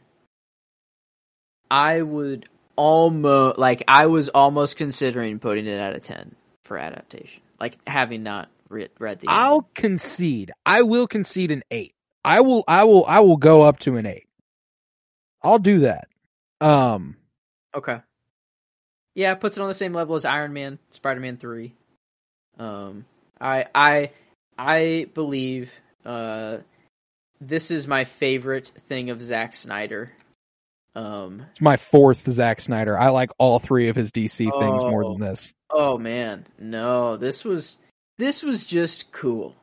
I 1.72 2.02
would 2.02 2.48
almost 2.76 3.58
like 3.60 3.84
I 3.88 4.08
was 4.08 4.30
almost 4.30 4.78
considering 4.78 5.40
putting 5.40 5.68
it 5.68 5.78
at 5.80 5.96
a 5.96 6.00
ten 6.00 6.36
for 6.66 6.78
adaptation. 6.78 7.42
Like 7.60 7.78
having 7.88 8.24
not 8.24 8.50
read, 8.70 8.92
read 9.00 9.20
the. 9.20 9.28
I'll 9.28 9.56
ending. 9.56 9.66
concede. 9.76 10.52
I 10.66 10.84
will 10.84 11.08
concede 11.08 11.52
an 11.52 11.64
8. 11.72 11.94
I 12.28 12.42
will 12.42 12.64
I 12.68 12.84
will 12.84 13.06
I 13.06 13.20
will 13.22 13.38
go 13.38 13.62
up 13.64 13.80
to 13.80 13.98
an 13.98 14.06
8. 14.06 14.24
I'll 15.44 15.60
do 15.60 15.80
that. 15.80 16.08
Um 16.62 17.16
Okay. 17.76 18.00
Yeah, 19.16 19.34
puts 19.36 19.58
it 19.58 19.62
on 19.62 19.68
the 19.68 19.74
same 19.74 19.94
level 19.94 20.16
as 20.16 20.26
Iron 20.26 20.54
Man, 20.54 20.78
Spider 20.92 21.20
Man 21.20 21.38
three. 21.38 21.74
Um, 22.60 23.06
I 23.42 23.66
I 23.74 24.12
I 24.58 25.08
believe 25.14 25.72
uh, 26.06 26.60
this 27.42 27.72
is 27.72 27.88
my 27.88 28.04
favorite 28.04 28.72
thing 28.88 29.10
of 29.10 29.22
Zack 29.22 29.54
Snyder. 29.56 30.12
Um, 30.96 31.46
it's 31.50 31.62
my 31.62 31.78
fourth 31.78 32.30
Zack 32.30 32.60
Snyder. 32.60 32.98
I 32.98 33.10
like 33.10 33.30
all 33.38 33.60
three 33.60 33.90
of 33.90 33.96
his 33.96 34.12
DC 34.12 34.38
things 34.38 34.84
more 34.84 35.04
Oh. 35.04 35.12
than 35.14 35.22
this. 35.22 35.52
oh 35.72 35.98
man, 35.98 36.46
no, 36.60 37.18
this 37.18 37.44
was 37.44 37.78
this 38.18 38.42
was 38.44 38.66
just 38.66 39.12
cool. 39.12 39.56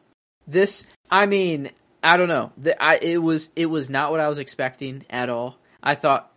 This, 0.46 0.84
I 1.10 1.26
mean, 1.26 1.70
I 2.04 2.16
don't 2.18 2.28
know. 2.28 2.52
The, 2.58 2.80
I 2.80 2.96
it 2.96 3.18
was 3.18 3.48
it 3.56 3.66
was 3.66 3.88
not 3.90 4.10
what 4.10 4.20
I 4.20 4.28
was 4.28 4.38
expecting 4.38 5.04
at 5.10 5.28
all. 5.30 5.56
I 5.82 5.94
thought. 5.94 6.30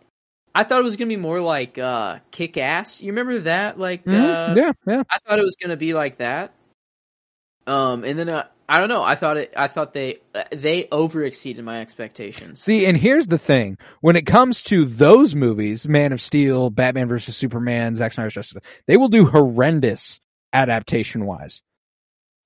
I 0.54 0.64
thought 0.64 0.80
it 0.80 0.84
was 0.84 0.96
gonna 0.96 1.08
be 1.10 1.16
more 1.16 1.40
like 1.40 1.78
uh, 1.78 2.18
kick 2.32 2.56
ass. 2.56 3.00
You 3.00 3.12
remember 3.12 3.40
that? 3.40 3.78
Like, 3.78 4.08
uh, 4.08 4.10
Mhm. 4.10 4.56
yeah, 4.56 4.72
yeah. 4.86 5.02
I 5.08 5.18
thought 5.24 5.38
it 5.38 5.44
was 5.44 5.56
gonna 5.62 5.76
be 5.76 5.94
like 5.94 6.18
that. 6.18 6.52
Um, 7.66 8.02
and 8.02 8.18
then 8.18 8.28
uh, 8.28 8.46
I 8.68 8.78
don't 8.80 8.88
know. 8.88 9.02
I 9.02 9.14
thought 9.14 9.36
it. 9.36 9.52
I 9.56 9.68
thought 9.68 9.92
they 9.92 10.18
uh, 10.34 10.44
they 10.50 10.88
over 10.90 11.22
exceeded 11.22 11.64
my 11.64 11.80
expectations. 11.80 12.62
See, 12.62 12.86
and 12.86 12.96
here's 12.96 13.26
the 13.26 13.38
thing: 13.38 13.78
when 14.00 14.16
it 14.16 14.26
comes 14.26 14.62
to 14.62 14.84
those 14.86 15.34
movies, 15.34 15.86
Man 15.86 16.12
of 16.12 16.20
Steel, 16.20 16.70
Batman 16.70 17.08
versus 17.08 17.36
Superman, 17.36 17.94
Zack 17.94 18.12
Snyder's 18.12 18.34
Justice, 18.34 18.62
they 18.86 18.96
will 18.96 19.08
do 19.08 19.26
horrendous 19.26 20.18
adaptation 20.52 21.24
wise. 21.24 21.62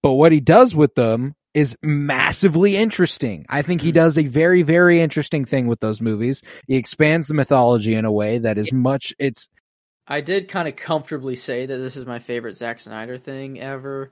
But 0.02 0.12
what 0.12 0.32
he 0.32 0.40
does 0.40 0.74
with 0.74 0.94
them 0.94 1.34
is 1.54 1.76
massively 1.82 2.76
interesting. 2.76 3.44
I 3.48 3.62
think 3.62 3.80
he 3.82 3.90
hmm. 3.90 3.96
does 3.96 4.18
a 4.18 4.24
very, 4.24 4.62
very 4.62 5.00
interesting 5.00 5.44
thing 5.44 5.66
with 5.66 5.80
those 5.80 6.00
movies. 6.00 6.42
He 6.66 6.76
expands 6.76 7.28
the 7.28 7.34
mythology 7.34 7.94
in 7.94 8.04
a 8.04 8.12
way 8.12 8.38
that 8.38 8.58
is 8.58 8.72
much. 8.72 9.14
It's 9.18 9.48
I 10.06 10.20
did 10.20 10.48
kind 10.48 10.68
of 10.68 10.76
comfortably 10.76 11.36
say 11.36 11.66
that 11.66 11.76
this 11.76 11.96
is 11.96 12.06
my 12.06 12.18
favorite 12.18 12.54
Zack 12.54 12.80
Snyder 12.80 13.18
thing 13.18 13.60
ever. 13.60 14.10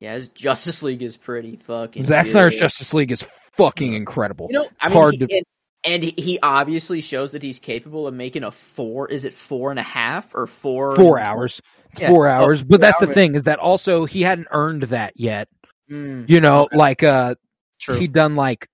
Yeah, 0.00 0.14
his 0.14 0.28
Justice 0.28 0.82
League 0.82 1.02
is 1.02 1.16
pretty 1.16 1.56
fucking. 1.56 2.02
Zack 2.02 2.24
good. 2.24 2.30
Snyder's 2.32 2.56
Justice 2.56 2.94
League 2.94 3.12
is 3.12 3.26
fucking 3.52 3.92
incredible. 3.94 4.48
You 4.50 4.60
know, 4.60 4.68
I 4.80 4.88
mean, 4.88 4.96
hard 4.96 5.14
he- 5.14 5.26
to- 5.26 5.34
and, 5.36 5.44
and 5.84 6.02
he- 6.02 6.38
obviously 6.42 7.00
shows 7.00 7.32
that 7.32 7.42
he's 7.42 7.58
capable 7.58 8.06
of 8.06 8.14
making 8.14 8.44
a 8.44 8.50
four. 8.50 9.08
Is 9.08 9.24
it 9.24 9.34
four 9.34 9.70
and 9.70 9.78
a 9.78 9.84
half 9.84 10.34
or 10.34 10.46
four? 10.46 10.96
four 10.96 11.18
hours. 11.18 11.60
It's 11.90 12.00
Yeah. 12.00 12.08
four 12.08 12.28
hours. 12.28 12.62
But 12.62 12.80
that's 12.80 12.98
the 12.98 13.06
thing 13.06 13.34
is 13.34 13.44
that 13.44 13.58
also 13.58 14.04
he 14.04 14.22
hadn't 14.22 14.48
earned 14.50 14.84
that 14.84 15.12
yet. 15.16 15.48
Mm, 15.90 16.28
You 16.28 16.40
know, 16.40 16.64
Okay. 16.64 16.76
like 16.76 17.02
uh 17.02 17.34
true. 17.80 17.98
he'd 17.98 18.12
done 18.12 18.36
like 18.36 18.68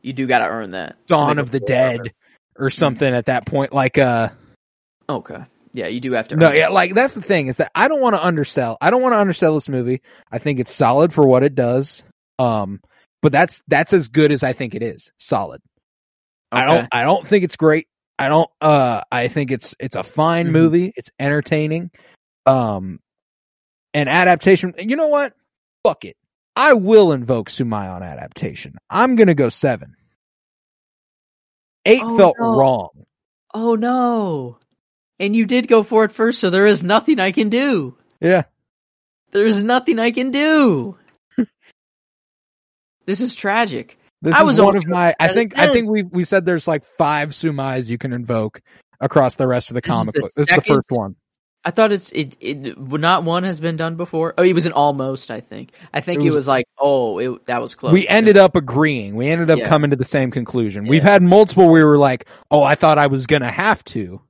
you 0.00 0.12
do 0.12 0.26
got 0.26 0.38
to 0.38 0.46
earn 0.46 0.72
that. 0.72 0.96
Dawn 1.06 1.38
of 1.38 1.50
the 1.50 1.58
four 1.60 1.66
Dead 1.66 2.00
hour. 2.00 2.06
or 2.66 2.70
something 2.70 3.14
at 3.14 3.26
that 3.26 3.46
point. 3.46 3.72
Like 3.72 3.98
uh 3.98 4.30
Okay. 5.08 5.44
Yeah, 5.74 5.86
you 5.86 6.00
do 6.00 6.12
have 6.12 6.28
to. 6.28 6.36
no, 6.36 6.48
earn 6.50 6.56
yeah, 6.56 6.66
it. 6.66 6.72
like 6.72 6.94
that's 6.94 7.14
the 7.14 7.22
thing 7.22 7.46
is 7.46 7.56
that 7.58 7.70
I 7.74 7.88
don't 7.88 8.00
want 8.00 8.14
to 8.14 8.24
undersell. 8.24 8.76
I 8.80 8.90
don't 8.90 9.00
want 9.02 9.14
to 9.14 9.18
undersell 9.18 9.54
this 9.54 9.68
movie. 9.68 10.02
I 10.30 10.38
think 10.38 10.58
it's 10.60 10.72
solid 10.74 11.12
for 11.12 11.26
what 11.26 11.42
it 11.44 11.54
does. 11.54 12.02
Um 12.38 12.80
but 13.22 13.30
that's 13.32 13.62
that's 13.68 13.92
as 13.92 14.08
good 14.08 14.32
as 14.32 14.42
I 14.42 14.52
think 14.52 14.74
it 14.74 14.82
is. 14.82 15.12
Solid. 15.18 15.60
I 16.50 16.64
don't 16.66 16.88
I 16.92 17.04
don't 17.04 17.26
think 17.26 17.44
it's 17.44 17.56
great. 17.56 17.86
I 18.18 18.28
don't 18.28 18.50
uh 18.60 19.02
I 19.10 19.28
think 19.28 19.50
it's 19.52 19.74
it's 19.80 19.96
a 19.96 20.02
fine 20.02 20.48
Mhm. 20.48 20.52
movie. 20.52 20.92
It's 20.96 21.10
entertaining. 21.18 21.90
Um 22.44 22.98
and 23.94 24.08
adaptation 24.08 24.74
you 24.78 24.96
know 24.96 25.08
what? 25.08 25.32
Fuck 25.84 26.04
it. 26.04 26.16
I 26.54 26.74
will 26.74 27.12
invoke 27.12 27.48
Sumai 27.50 27.90
on 27.90 28.02
adaptation. 28.02 28.76
I'm 28.90 29.16
gonna 29.16 29.34
go 29.34 29.48
seven. 29.48 29.94
Eight 31.84 32.02
Oh, 32.04 32.16
felt 32.16 32.36
no. 32.38 32.56
wrong. 32.56 32.90
Oh 33.54 33.74
no! 33.74 34.58
And 35.18 35.34
you 35.34 35.46
did 35.46 35.68
go 35.68 35.82
for 35.82 36.04
it 36.04 36.12
first, 36.12 36.40
so 36.40 36.50
there 36.50 36.66
is 36.66 36.82
nothing 36.82 37.18
I 37.18 37.32
can 37.32 37.48
do. 37.48 37.96
Yeah. 38.20 38.42
There's 39.32 39.62
nothing 39.62 39.98
I 39.98 40.10
can 40.10 40.30
do. 40.30 40.96
this 43.06 43.20
is 43.20 43.34
tragic. 43.34 43.98
This 44.20 44.36
I 44.36 44.42
is 44.42 44.46
was 44.46 44.60
one 44.60 44.76
of 44.76 44.86
my 44.86 45.14
I 45.18 45.28
think 45.28 45.58
I 45.58 45.72
think 45.72 45.88
we 45.88 46.02
we 46.02 46.24
said 46.24 46.44
there's 46.44 46.68
like 46.68 46.84
five 46.84 47.30
Sumais 47.30 47.88
you 47.88 47.98
can 47.98 48.12
invoke 48.12 48.60
across 49.00 49.34
the 49.36 49.48
rest 49.48 49.70
of 49.70 49.74
the 49.74 49.80
This 49.80 49.90
is 49.90 49.96
comic 49.96 50.14
book. 50.14 50.30
This 50.36 50.48
is 50.48 50.56
the 50.56 50.62
first 50.62 50.90
one. 50.90 51.16
I 51.64 51.70
thought 51.70 51.92
it's 51.92 52.10
it, 52.10 52.36
it 52.40 52.76
not 52.78 53.22
one 53.24 53.44
has 53.44 53.60
been 53.60 53.76
done 53.76 53.94
before. 53.96 54.34
Oh, 54.36 54.42
it 54.42 54.52
was 54.52 54.66
an 54.66 54.72
almost. 54.72 55.30
I 55.30 55.40
think. 55.40 55.70
I 55.94 56.00
think 56.00 56.20
It 56.20 56.22
it 56.22 56.26
was- 56.30 56.36
was, 56.36 56.48
like 56.48 56.66
oh, 56.78 57.18
it, 57.18 57.46
that 57.46 57.60
was 57.62 57.74
close. 57.74 57.92
we 57.92 58.06
ended 58.08 58.36
up 58.36 58.56
agreeing. 58.56 59.14
We 59.14 59.28
ended 59.28 59.48
up 59.50 59.58
Yeah. 59.60 59.68
coming 59.68 59.90
to 59.90 59.96
the 59.96 60.04
same 60.04 60.30
conclusion. 60.32 60.86
We've 60.86 61.02
had 61.04 61.22
multiple 61.22 61.64
where 61.66 61.72
we 61.74 61.84
were 61.84 61.98
like, 61.98 62.26
"Oh, 62.50 62.62
I 62.64 62.74
thought 62.74 62.98
I 62.98 63.06
was 63.06 63.26
gonna 63.26 63.50
have 63.50 63.84
to," 63.86 64.20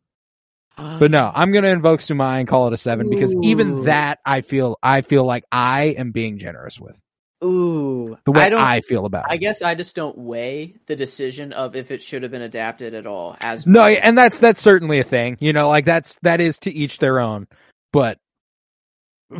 uh, 0.76 0.98
but 0.98 1.10
no, 1.10 1.32
I'm 1.34 1.52
gonna 1.52 1.68
invoke 1.68 2.00
Sumai 2.00 2.40
and 2.40 2.46
call 2.48 2.66
it 2.66 2.74
a 2.74 2.76
seven 2.76 3.08
because 3.08 3.34
even 3.42 3.84
that 3.84 4.18
I 4.26 4.42
feel 4.42 4.76
I 4.82 5.00
feel 5.00 5.24
like 5.24 5.44
I 5.50 5.94
am 5.96 6.10
being 6.12 6.38
generous 6.38 6.78
with 6.78 7.00
Ooh, 7.44 8.16
the 8.24 8.32
way 8.32 8.42
I 8.42 8.48
don't. 8.50 8.60
I, 8.60 8.80
feel 8.82 9.04
about 9.04 9.24
I 9.28 9.36
guess 9.36 9.62
I 9.62 9.74
just 9.74 9.96
don't 9.96 10.16
weigh 10.16 10.76
the 10.86 10.94
decision 10.94 11.52
of 11.52 11.74
if 11.74 11.90
it 11.90 12.00
should 12.02 12.22
have 12.22 12.30
been 12.30 12.42
adapted 12.42 12.94
at 12.94 13.06
all. 13.06 13.36
As 13.40 13.66
No, 13.66 13.84
and 13.84 14.16
that's 14.16 14.38
that's 14.38 14.60
certainly 14.60 15.00
a 15.00 15.04
thing. 15.04 15.38
You 15.40 15.52
know, 15.52 15.68
like 15.68 15.84
that's 15.84 16.18
that 16.22 16.40
is 16.40 16.58
to 16.58 16.72
each 16.72 16.98
their 16.98 17.18
own. 17.18 17.48
But 17.92 18.18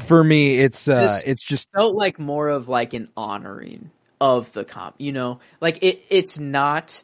for 0.01 0.23
me, 0.25 0.59
it's 0.59 0.89
uh, 0.89 1.03
This- 1.03 1.23
it's 1.27 1.45
just 1.45 1.69
felt 1.75 1.95
like 1.95 2.19
more 2.19 2.49
of 2.49 2.69
like 2.69 2.93
an 2.93 3.09
honoring 3.17 3.91
of 4.21 4.53
the 4.53 4.65
comp. 4.65 4.97
You 4.99 5.13
know, 5.13 5.41
like 5.61 5.79
it 5.83 6.03
it's 6.11 6.39
not. 6.39 7.03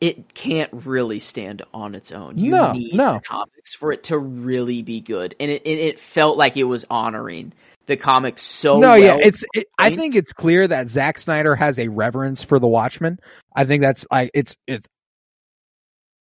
It 0.00 0.34
can't 0.34 0.70
really 0.84 1.20
stand 1.20 1.62
on 1.72 1.94
its 1.94 2.12
own. 2.12 2.36
You 2.36 2.50
No, 2.50 2.72
need 2.72 2.94
no. 2.94 3.20
comics 3.24 3.74
for 3.74 3.92
it 3.92 4.04
to 4.04 4.18
really 4.18 4.82
be 4.82 5.00
good, 5.00 5.34
and 5.40 5.50
it 5.50 5.62
it, 5.64 5.78
it 5.78 6.00
felt 6.00 6.36
like 6.36 6.56
it 6.58 6.64
was 6.64 6.84
honoring 6.90 7.54
the 7.86 7.96
comics 7.96 8.42
so. 8.42 8.78
no, 8.80 8.88
well. 8.88 8.98
yeah, 8.98 9.16
it's. 9.20 9.44
It, 9.54 9.66
I 9.78 9.94
think 9.94 10.14
it's 10.14 10.32
clear 10.32 10.66
that 10.68 10.88
Zack 10.88 11.18
Snyder 11.18 11.54
has 11.54 11.78
a 11.78 11.88
reverence 11.88 12.42
for 12.42 12.58
the 12.58 12.68
Watchmen. 12.68 13.18
I 13.54 13.64
think 13.64 13.82
that's 13.82 14.06
like 14.10 14.30
it's 14.34 14.56
it. 14.66 14.86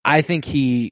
I 0.05 0.21
think 0.21 0.45
he 0.45 0.91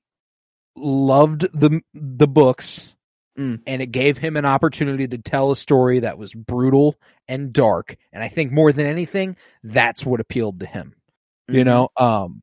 loved 0.76 1.42
the 1.54 1.82
the 1.94 2.28
books, 2.28 2.94
Mm. 3.40 3.62
and 3.66 3.82
it 3.82 3.88
gave 3.88 4.18
him 4.18 4.36
an 4.36 4.46
opportunity 4.46 5.08
to 5.08 5.18
tell 5.18 5.52
a 5.52 5.56
story 5.56 6.02
that 6.02 6.18
was 6.18 6.34
brutal 6.34 6.96
and 7.30 7.54
dark. 7.54 7.96
And 8.12 8.22
I 8.22 8.28
think 8.28 8.52
more 8.52 8.74
than 8.74 8.86
anything, 8.86 9.38
that's 9.64 10.06
what 10.06 10.20
appealed 10.20 10.60
to 10.60 10.66
him. 10.66 10.94
You 11.48 11.62
Mhm. 11.62 11.66
know, 11.66 11.90
um, 11.98 12.42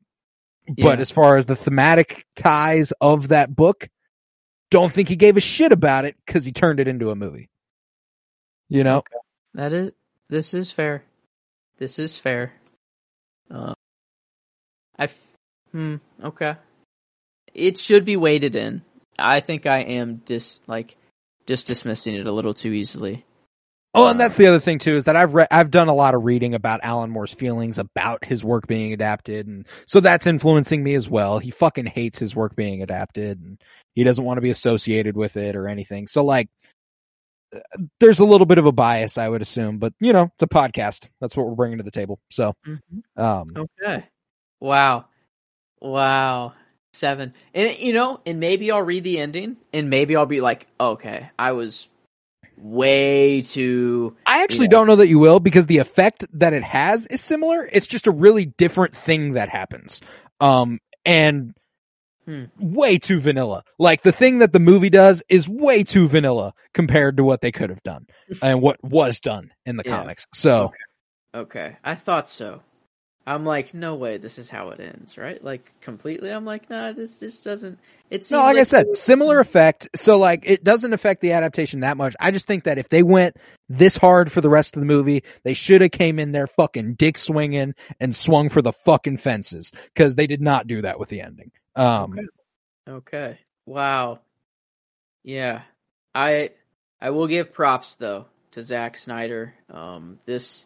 but 0.67 0.97
Yeah. 0.97 1.01
as 1.01 1.11
far 1.11 1.37
as 1.37 1.45
the 1.45 1.55
thematic 1.55 2.25
ties 2.35 2.91
of 2.99 3.27
that 3.27 3.55
book, 3.55 3.87
don't 4.71 4.91
think 4.91 5.09
he 5.09 5.15
gave 5.15 5.37
a 5.37 5.41
shit 5.41 5.71
about 5.71 6.05
it 6.05 6.15
because 6.25 6.43
he 6.43 6.51
turned 6.51 6.79
it 6.79 6.87
into 6.87 7.11
a 7.11 7.15
movie. 7.15 7.49
You 8.69 8.83
know, 8.83 9.03
That 9.55 9.73
is 9.73 9.91
this 10.29 10.53
is 10.53 10.71
fair. 10.71 11.03
This 11.79 11.97
is 11.97 12.17
fair. 12.17 12.53
Uh, 13.49 13.73
I 14.97 15.05
f- 15.05 15.27
hmm 15.71 15.95
okay. 16.23 16.55
It 17.53 17.79
should 17.79 18.05
be 18.05 18.15
weighted 18.15 18.55
in. 18.55 18.83
I 19.17 19.41
think 19.41 19.65
I 19.65 19.79
am 19.79 20.17
dis 20.25 20.59
like 20.67 20.95
just 21.47 21.65
dismissing 21.67 22.15
it 22.15 22.27
a 22.27 22.31
little 22.31 22.53
too 22.53 22.71
easily. 22.71 23.25
Oh, 23.95 24.07
and 24.07 24.19
that's 24.19 24.37
the 24.37 24.45
other 24.45 24.59
thing 24.59 24.77
too 24.77 24.97
is 24.97 25.05
that 25.05 25.15
I've 25.15 25.33
read, 25.33 25.47
I've 25.49 25.71
done 25.71 25.87
a 25.87 25.95
lot 25.95 26.13
of 26.13 26.23
reading 26.23 26.53
about 26.53 26.81
Alan 26.83 27.09
Moore's 27.09 27.33
feelings 27.33 27.79
about 27.79 28.23
his 28.23 28.43
work 28.43 28.67
being 28.67 28.93
adapted, 28.93 29.47
and 29.47 29.65
so 29.87 29.99
that's 29.99 30.27
influencing 30.27 30.83
me 30.83 30.93
as 30.93 31.09
well. 31.09 31.39
He 31.39 31.49
fucking 31.49 31.87
hates 31.87 32.19
his 32.19 32.35
work 32.35 32.55
being 32.55 32.83
adapted, 32.83 33.41
and 33.41 33.59
he 33.95 34.03
doesn't 34.03 34.23
want 34.23 34.37
to 34.37 34.43
be 34.43 34.51
associated 34.51 35.17
with 35.17 35.37
it 35.37 35.55
or 35.55 35.67
anything. 35.67 36.07
So 36.07 36.23
like, 36.23 36.49
there's 37.99 38.19
a 38.19 38.25
little 38.25 38.45
bit 38.45 38.57
of 38.57 38.65
a 38.65 38.71
bias, 38.71 39.17
I 39.17 39.27
would 39.27 39.41
assume, 39.41 39.77
but 39.79 39.93
you 39.99 40.13
know, 40.13 40.23
it's 40.33 40.43
a 40.43 40.47
podcast. 40.47 41.09
That's 41.19 41.35
what 41.35 41.47
we're 41.47 41.55
bringing 41.55 41.77
to 41.77 41.83
the 41.83 41.91
table. 41.91 42.19
So, 42.31 42.53
um, 43.17 43.47
Okay. 43.55 44.05
Wow. 44.59 45.05
Wow. 45.81 46.53
Seven. 46.93 47.33
And 47.53 47.77
you 47.79 47.93
know, 47.93 48.19
and 48.25 48.39
maybe 48.39 48.71
I'll 48.71 48.81
read 48.81 49.03
the 49.03 49.19
ending, 49.19 49.57
and 49.73 49.89
maybe 49.89 50.15
I'll 50.15 50.25
be 50.25 50.41
like, 50.41 50.67
okay, 50.79 51.29
I 51.37 51.53
was 51.53 51.87
way 52.57 53.41
too. 53.41 54.17
I 54.25 54.43
actually 54.43 54.67
don't 54.67 54.87
know 54.87 54.97
that 54.97 55.07
you 55.07 55.19
will 55.19 55.39
because 55.39 55.65
the 55.65 55.77
effect 55.77 56.25
that 56.33 56.53
it 56.53 56.63
has 56.63 57.05
is 57.07 57.21
similar. 57.21 57.67
It's 57.71 57.87
just 57.87 58.07
a 58.07 58.11
really 58.11 58.45
different 58.45 58.95
thing 58.95 59.33
that 59.33 59.49
happens. 59.49 60.01
Um, 60.41 60.79
and 61.05 61.53
Hmm. 62.29 62.43
way 62.59 62.99
too 62.99 63.19
vanilla. 63.19 63.63
Like 63.79 64.03
the 64.03 64.11
thing 64.11 64.37
that 64.39 64.53
the 64.53 64.59
movie 64.59 64.91
does 64.91 65.23
is 65.29 65.49
way 65.49 65.81
too 65.83 66.07
vanilla 66.07 66.53
compared 66.75 67.17
to 67.17 67.23
what 67.23 67.41
they 67.41 67.51
could 67.51 67.71
have 67.71 67.81
done 67.81 68.05
and 68.43 68.61
what 68.61 68.77
was 68.83 69.19
done 69.19 69.51
in 69.65 69.77
the 69.77 69.83
Yeah. 69.83 69.97
comics. 69.97 70.27
So 70.35 70.71
Okay, 71.33 71.75
I 71.83 71.95
thought 71.95 72.29
so. 72.29 72.61
I'm 73.25 73.45
like, 73.45 73.73
no 73.73 73.95
way, 73.95 74.17
this 74.17 74.37
is 74.37 74.47
how 74.47 74.69
it 74.69 74.79
ends, 74.79 75.17
right? 75.17 75.43
Like 75.43 75.71
completely. 75.81 76.29
I'm 76.29 76.45
like, 76.45 76.69
nah, 76.69 76.91
this 76.91 77.19
just 77.19 77.43
doesn't. 77.43 77.79
It 78.11 78.25
seems 78.25 78.39
no, 78.39 78.45
like, 78.45 78.57
I 78.57 78.63
said, 78.63 78.93
similar 78.93 79.39
effect. 79.39 79.89
So 79.95 80.19
like 80.19 80.43
it 80.45 80.63
doesn't 80.63 80.93
affect 80.93 81.21
the 81.21 81.31
adaptation 81.31 81.79
that 81.79 81.97
much. 81.97 82.15
I 82.19 82.29
just 82.29 82.45
think 82.45 82.65
that 82.65 82.77
if 82.77 82.89
they 82.89 83.01
went 83.01 83.37
this 83.69 83.97
hard 83.97 84.31
for 84.31 84.41
the 84.41 84.49
rest 84.49 84.75
of 84.75 84.81
the 84.81 84.85
movie, 84.85 85.23
they 85.43 85.55
should 85.55 85.81
have 85.81 85.91
came 85.91 86.19
in 86.19 86.31
there 86.31 86.47
fucking 86.47 86.93
dick 86.93 87.17
swinging 87.17 87.73
and 87.99 88.15
swung 88.15 88.49
for 88.49 88.61
the 88.61 88.73
fucking 88.73 89.17
fences 89.17 89.71
because 89.95 90.15
they 90.15 90.27
did 90.27 90.41
not 90.41 90.67
do 90.67 90.83
that 90.83 90.99
with 90.99 91.09
the 91.09 91.21
ending. 91.21 91.51
Um, 91.75 92.13
Okay. 92.13 92.27
Okay. 92.87 93.39
Wow. 93.65 94.19
Yeah. 95.23 95.61
I 96.15 96.51
I 96.99 97.11
will 97.11 97.27
give 97.27 97.53
props 97.53 97.95
though 97.95 98.25
to 98.51 98.63
Zack 98.63 98.97
Snyder. 98.97 99.53
Um 99.69 100.19
this 100.25 100.65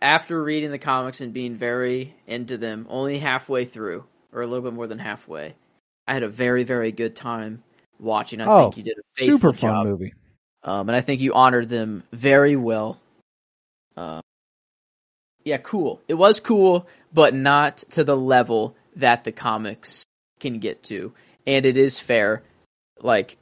after 0.00 0.42
reading 0.42 0.70
the 0.70 0.78
comics 0.78 1.20
and 1.20 1.32
being 1.32 1.54
very 1.56 2.14
into 2.26 2.56
them, 2.58 2.86
only 2.88 3.18
halfway 3.18 3.64
through 3.64 4.04
or 4.32 4.42
a 4.42 4.46
little 4.46 4.62
bit 4.64 4.74
more 4.74 4.86
than 4.86 4.98
halfway, 4.98 5.54
I 6.06 6.14
had 6.14 6.22
a 6.22 6.28
very 6.28 6.62
very 6.64 6.92
good 6.92 7.16
time 7.16 7.62
watching. 7.98 8.40
I 8.40 8.46
Oh, 8.46 8.62
think 8.62 8.76
you 8.76 8.82
did 8.84 8.98
a 8.98 9.22
super 9.24 9.52
fun 9.52 9.70
job. 9.70 9.86
movie. 9.86 10.14
Um 10.62 10.88
and 10.88 10.94
I 10.96 11.00
think 11.00 11.20
you 11.20 11.34
honored 11.34 11.68
them 11.68 12.04
very 12.12 12.54
well. 12.56 13.00
Um 13.96 14.22
yeah, 15.44 15.58
cool. 15.58 16.00
It 16.08 16.14
was 16.14 16.40
cool, 16.40 16.86
but 17.12 17.34
not 17.34 17.78
to 17.90 18.04
the 18.04 18.16
level 18.16 18.76
that 18.96 19.24
the 19.24 19.32
comics 19.32 20.04
can 20.40 20.58
get 20.58 20.82
to. 20.84 21.12
And 21.46 21.64
it 21.64 21.76
is 21.76 21.98
fair. 21.98 22.42
Like, 23.00 23.36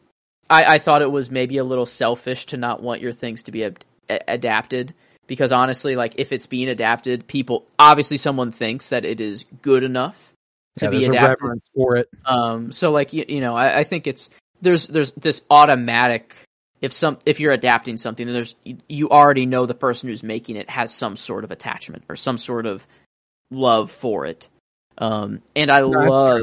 I, 0.51 0.75
I 0.75 0.79
thought 0.79 1.03
it 1.03 1.11
was 1.11 1.31
maybe 1.31 1.59
a 1.59 1.65
little 1.65 1.87
selfish 1.87 2.47
to 2.47 2.57
not 2.57 2.83
want 2.83 3.01
your 3.01 3.13
things 3.13 3.45
to 3.45 3.53
be 3.53 3.65
ad- 3.65 3.85
adapted. 4.09 4.95
Because 5.27 5.53
honestly, 5.53 5.97
like, 5.97 6.15
if 6.17 6.33
it's 6.33 6.47
being 6.47 6.69
adapted, 6.69 7.27
people, 7.27 7.67
obviously 7.79 8.19
someone 8.19 8.53
thinks 8.53 8.91
that 8.91 9.07
it 9.07 9.21
is 9.21 9.47
good 9.63 9.83
enough 9.83 10.33
to 10.79 10.87
Yeah, 10.87 10.91
be 10.91 11.05
adapted. 11.07 11.63
for 11.75 11.97
it. 11.97 12.09
Um, 12.27 12.73
so 12.73 12.91
like 12.91 13.13
you, 13.13 13.25
you 13.29 13.41
know, 13.41 13.55
I, 13.55 13.79
I 13.79 13.85
think 13.85 14.07
it's 14.07 14.29
there's 14.61 14.87
there's 14.87 15.13
this 15.13 15.43
automatic 15.51 16.35
if 16.81 16.93
some 16.93 17.19
if 17.25 17.41
you're 17.41 17.53
adapting 17.53 17.97
something, 17.97 18.27
then 18.27 18.35
there's 18.35 18.55
you 18.89 19.09
already 19.09 19.47
know 19.47 19.67
the 19.67 19.75
person 19.75 20.09
who's 20.09 20.23
making 20.23 20.57
it 20.57 20.69
has 20.69 20.93
some 20.93 21.17
sort 21.17 21.45
of 21.45 21.51
attachment 21.51 22.05
or 22.09 22.17
some 22.17 22.37
sort 22.39 22.67
of 22.67 22.87
love 23.51 23.91
for 23.91 24.27
it. 24.27 24.49
Um, 24.99 25.43
and 25.57 25.71
I 25.71 25.81
love 25.81 26.43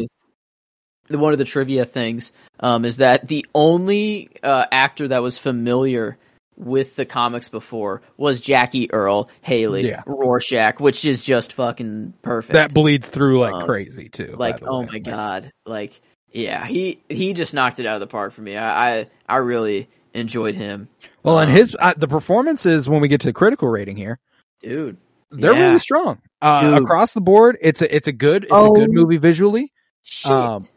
the 1.07 1.18
one 1.18 1.34
of 1.34 1.40
the 1.40 1.45
trivia 1.45 1.86
things 1.86 2.32
um, 2.60 2.86
is 2.86 2.98
that 2.98 3.28
the 3.28 3.45
only 3.53 4.30
uh, 4.44 4.65
actor 4.72 5.07
that 5.10 5.22
was 5.22 5.38
familiar 5.38 6.18
with 6.57 6.95
the 6.95 7.06
comics 7.06 7.49
before 7.49 8.02
was 8.18 8.40
Jackie 8.40 8.91
Earle 8.94 9.30
Haley 9.41 9.88
Yeah. 9.88 10.03
Rorschach, 10.06 10.80
which 10.80 11.06
is 11.06 11.23
just 11.23 11.53
fucking 11.53 12.14
perfect 12.22 12.53
That 12.53 12.73
bleeds 12.73 13.10
through 13.10 13.40
like 13.40 13.53
Um, 13.53 13.65
crazy 13.65 14.10
too. 14.10 14.36
like 14.38 14.61
oh 14.68 14.82
way. 14.82 14.88
my 14.91 14.99
god 14.99 15.52
like 15.65 15.99
yeah 16.32 16.65
he 16.65 17.02
he 17.10 17.34
just 17.34 17.53
knocked 17.53 17.80
it 17.80 17.86
out 17.86 17.95
of 17.95 17.99
the 17.99 18.07
park 18.07 18.32
for 18.32 18.41
me 18.41 18.56
i 18.56 18.99
i, 18.99 19.07
I 19.28 19.38
really 19.38 19.90
enjoyed 20.14 20.56
him 20.56 20.88
Well, 21.23 21.40
and 21.40 21.49
Um, 21.49 21.57
his 21.57 21.76
uh, 21.80 21.94
the 21.98 22.07
performances 22.07 22.88
when 22.88 23.02
we 23.02 23.07
get 23.07 23.22
to 23.22 23.28
the 23.28 23.34
critical 23.34 23.68
rating 23.69 23.98
here, 23.98 24.19
dude 24.61 24.98
they're 25.32 25.53
Yeah. 25.53 25.68
really 25.68 25.80
strong 25.80 26.22
uh, 26.41 26.80
across 26.81 27.13
the 27.13 27.22
board. 27.22 27.57
It's 27.61 27.81
a 27.81 27.95
it's 27.95 28.07
a 28.07 28.11
good 28.11 28.43
it's 28.43 28.51
Oh. 28.53 28.73
a 28.73 28.80
good 28.80 28.91
movie 28.91 29.18
visually. 29.18 29.72
Shit. 30.03 30.31
Um, 30.31 30.68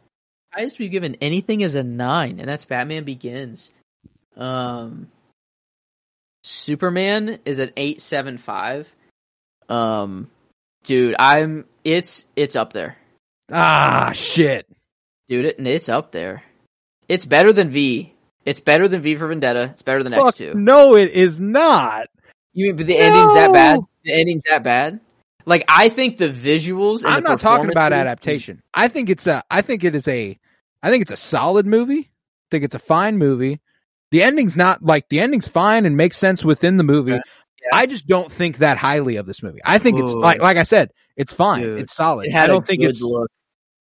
highest 0.51 0.79
we've 0.79 0.91
given 0.91 1.15
anything 1.19 1.61
is 1.61 1.75
a 1.75 1.83
nine 1.83 2.39
and 2.39 2.47
that's 2.47 2.63
batman 2.63 3.03
begins 3.03 3.69
um 4.37 5.07
superman 6.43 7.39
is 7.43 7.59
an 7.59 7.71
875 7.75 8.87
um 9.67 10.29
dude 10.85 11.15
i'm 11.19 11.65
it's 11.83 12.23
it's 12.37 12.55
up 12.55 12.71
there 12.71 12.95
ah 13.51 14.11
shit. 14.13 14.65
dude 15.27 15.45
it, 15.45 15.55
it's 15.59 15.89
up 15.89 16.11
there 16.11 16.43
it's 17.09 17.25
better 17.25 17.51
than 17.51 17.69
v 17.69 18.13
it's 18.45 18.59
better 18.61 18.87
than 18.87 19.01
v 19.01 19.15
for 19.15 19.27
vendetta 19.27 19.69
it's 19.73 19.81
better 19.81 20.03
than 20.03 20.13
Fuck, 20.13 20.35
x2 20.35 20.53
no, 20.55 20.95
it 20.95 21.11
is 21.11 21.41
not. 21.41 22.07
You 22.53 22.67
mean 22.67 22.75
but 22.77 22.87
the 22.87 22.97
ending's 22.97 23.33
that 23.33 23.51
bad? 23.51 23.79
The 24.05 24.13
ending's 24.13 24.43
that 24.47 24.63
bad? 24.63 24.99
Like 25.45 25.65
I 25.67 25.89
think 25.89 26.17
the 26.17 26.29
visuals. 26.29 27.03
And 27.03 27.13
I'm 27.13 27.23
the 27.23 27.29
not 27.29 27.39
talking 27.39 27.69
about 27.69 27.93
adaptation. 27.93 28.61
I 28.73 28.87
think 28.87 29.09
it's 29.09 29.27
a 29.27 29.43
I 29.49 29.61
think 29.61 29.83
it 29.83 29.95
is 29.95 30.07
a 30.07 30.37
I 30.81 30.89
think 30.89 31.03
it's 31.03 31.11
a 31.11 31.17
solid 31.17 31.65
movie. 31.65 31.99
I 31.99 32.47
think 32.51 32.63
it's 32.63 32.75
a 32.75 32.79
fine 32.79 33.17
movie. 33.17 33.61
The 34.11 34.23
ending's 34.23 34.55
not 34.55 34.83
like 34.83 35.09
the 35.09 35.19
ending's 35.19 35.47
fine 35.47 35.85
and 35.85 35.97
makes 35.97 36.17
sense 36.17 36.43
within 36.43 36.77
the 36.77 36.83
movie. 36.83 37.13
Okay. 37.13 37.21
Yeah. 37.63 37.77
I 37.77 37.85
just 37.85 38.07
don't 38.07 38.31
think 38.31 38.59
that 38.59 38.77
highly 38.77 39.17
of 39.17 39.25
this 39.25 39.41
movie. 39.41 39.59
I 39.65 39.79
think 39.79 39.99
it's 39.99 40.13
like 40.13 40.41
like 40.41 40.57
I 40.57 40.63
said, 40.63 40.91
it's 41.15 41.33
fine. 41.33 41.63
Dude, 41.63 41.79
it's 41.79 41.95
solid. 41.95 42.27
It 42.27 42.31
had 42.31 42.45
I 42.45 42.47
don't 42.47 42.63
a 42.63 42.65
think 42.65 42.81
good 42.81 42.89
it's 42.89 43.01
look. 43.01 43.31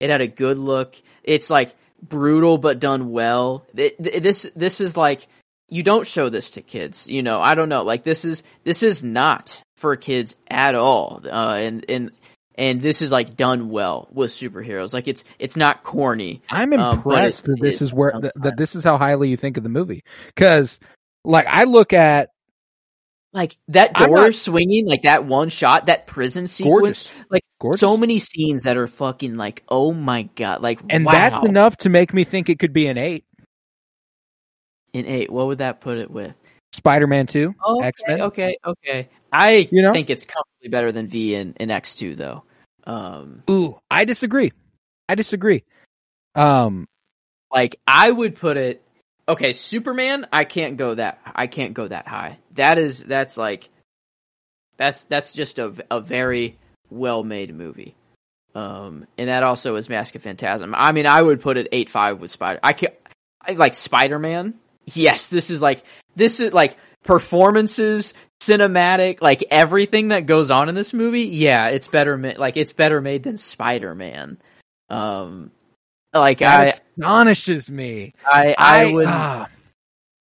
It 0.01 0.11
had 0.11 0.20
a 0.20 0.28
good 0.28 0.59
look. 0.59 0.97
It's 1.23 1.51
like 1.51 1.74
brutal 2.03 2.59
but 2.59 2.78
done 2.78 3.11
well. 3.11 3.66
It, 3.74 3.97
this 4.23 4.47
this 4.55 4.81
is 4.81 4.97
like 4.97 5.27
you 5.69 5.82
don't 5.82 6.07
show 6.07 6.28
this 6.28 6.51
to 6.51 6.62
kids. 6.62 7.09
You 7.09 7.23
know, 7.23 7.41
I 7.41 7.55
don't 7.55 7.69
know. 7.69 7.82
Like 7.82 8.05
this 8.05 8.24
is 8.24 8.43
this 8.65 8.82
is 8.82 9.03
not 9.03 9.61
for 9.85 9.97
kids 9.97 10.35
at 10.48 10.74
all. 10.74 11.20
Uh, 11.23 11.59
and 11.61 11.85
and 11.90 12.11
and 12.56 12.81
this 12.81 13.02
is 13.02 13.12
like 13.12 13.36
done 13.36 13.69
well 13.69 14.09
with 14.12 14.31
superheroes. 14.31 14.94
Like 14.94 15.09
it's 15.09 15.24
it's 15.39 15.56
not 15.56 15.82
corny. 15.82 16.40
I'm 16.48 16.73
Um, 16.73 16.97
impressed 16.97 17.44
that 17.44 17.61
this 17.61 17.82
is 17.82 17.93
where 17.93 18.15
that, 18.35 18.56
this 18.56 18.74
is 18.74 18.82
how 18.82 18.97
highly 18.97 19.28
you 19.28 19.36
think 19.36 19.59
of 19.59 19.62
the 19.62 19.69
movie. 19.69 20.02
Cuz 20.36 20.81
like 21.23 21.47
I 21.47 21.65
look 21.65 21.93
at 21.93 22.31
Like 23.35 23.59
that 23.69 23.93
door 23.93 24.09
not- 24.16 24.35
swinging, 24.35 24.86
like 24.86 25.02
that 25.02 25.27
one 25.27 25.51
shot, 25.51 25.85
that 25.86 26.06
prison 26.06 26.47
sequence. 26.47 27.09
gorgeous. 27.09 27.11
like, 27.31 27.43
gorgeous. 27.61 27.81
so 27.81 27.98
many 27.98 28.19
scenes 28.20 28.62
that 28.62 28.78
are 28.78 28.86
fucking 28.86 29.35
like, 29.35 29.65
oh 29.69 29.93
my 29.93 30.23
god, 30.35 30.62
like, 30.62 30.81
and 30.89 31.05
wow. 31.05 31.12
that's 31.12 31.44
enough 31.44 31.77
to 31.78 31.90
make 31.90 32.15
me 32.15 32.24
think 32.24 32.48
it 32.48 32.59
could 32.59 32.73
be 32.73 32.86
an 32.86 32.97
8. 32.97 33.23
An 34.94 35.06
eight. 35.06 35.31
What 35.31 35.48
would 35.48 35.59
that 35.59 35.81
put 35.81 35.98
it 35.98 36.11
with? 36.11 36.32
Spider-Man 36.74 37.26
Two, 37.26 37.55
Okay, 37.66 37.86
X-Men. 37.86 38.20
okay, 38.22 38.59
okay. 38.64 39.09
I 39.32 39.68
You 39.70 39.82
know? 39.82 39.92
think 39.92 40.10
it's 40.10 40.24
comfortably 40.24 40.68
better 40.68 40.92
than 40.92 41.09
V 41.09 41.34
in, 41.34 41.55
in 41.59 41.70
X 41.70 41.94
two 41.94 42.14
though. 42.14 42.44
Um, 42.86 43.42
Ooh, 43.51 43.78
I 43.90 44.05
disagree. 44.05 44.52
I 45.09 45.14
disagree. 45.14 45.64
Um, 46.34 46.86
like 47.52 47.76
I 47.86 48.10
would 48.10 48.36
put 48.36 48.56
it. 48.56 48.82
Okay, 49.26 49.52
Superman. 49.52 50.26
I 50.32 50.44
can't 50.44 50.76
go 50.76 50.94
that. 50.94 51.18
I 51.24 51.46
can't 51.46 51.72
go 51.74 51.88
that 51.88 52.06
high. 52.06 52.38
That 52.52 52.78
is 52.78 53.02
that's 53.02 53.36
like 53.36 53.68
that's 54.76 55.05
that's 55.05 55.32
just 55.32 55.59
a 55.59 55.72
a 55.90 56.01
very 56.01 56.59
well 56.90 57.24
made 57.24 57.55
movie. 57.55 57.94
Um, 58.55 59.06
and 59.18 59.28
that 59.28 59.42
also 59.42 59.76
is 59.76 59.88
Mask 59.88 60.14
of 60.14 60.22
Phantasm. 60.22 60.74
I 60.76 60.92
mean, 60.92 61.06
I 61.06 61.20
would 61.20 61.40
put 61.40 61.56
it 61.56 61.68
eight 61.72 61.88
five 61.88 62.20
with 62.20 62.30
Spider. 62.30 62.60
I 62.62 62.72
can 62.72 62.90
I 63.40 63.52
like 63.52 63.74
Spider 63.74 64.18
Man. 64.18 64.55
Yes, 64.86 65.28
this 65.28 65.48
is 65.51 65.62
like 65.62 65.82
this 66.16 66.41
is 66.41 66.53
like 66.53 66.77
performances, 67.03 68.15
cinematic, 68.43 69.20
like 69.23 69.45
everything 69.51 70.09
that 70.09 70.27
goes 70.27 70.51
on 70.51 70.69
in 70.69 70.74
this 70.74 70.93
movie. 70.93 71.24
Yeah, 71.24 71.69
it's 71.69 71.86
better. 71.86 72.16
Ma- 72.16 72.32
like 72.36 72.57
it's 72.57 72.73
better 72.73 73.01
made 73.01 73.23
than 73.23 73.36
Spider 73.36 73.95
Man. 73.95 74.39
Um, 74.89 75.51
like 76.12 76.43
I, 76.43 76.66
astonishes 76.66 77.70
me. 77.70 78.15
I, 78.24 78.55
I, 78.57 78.93
would 78.93 79.07
ah, 79.09 79.49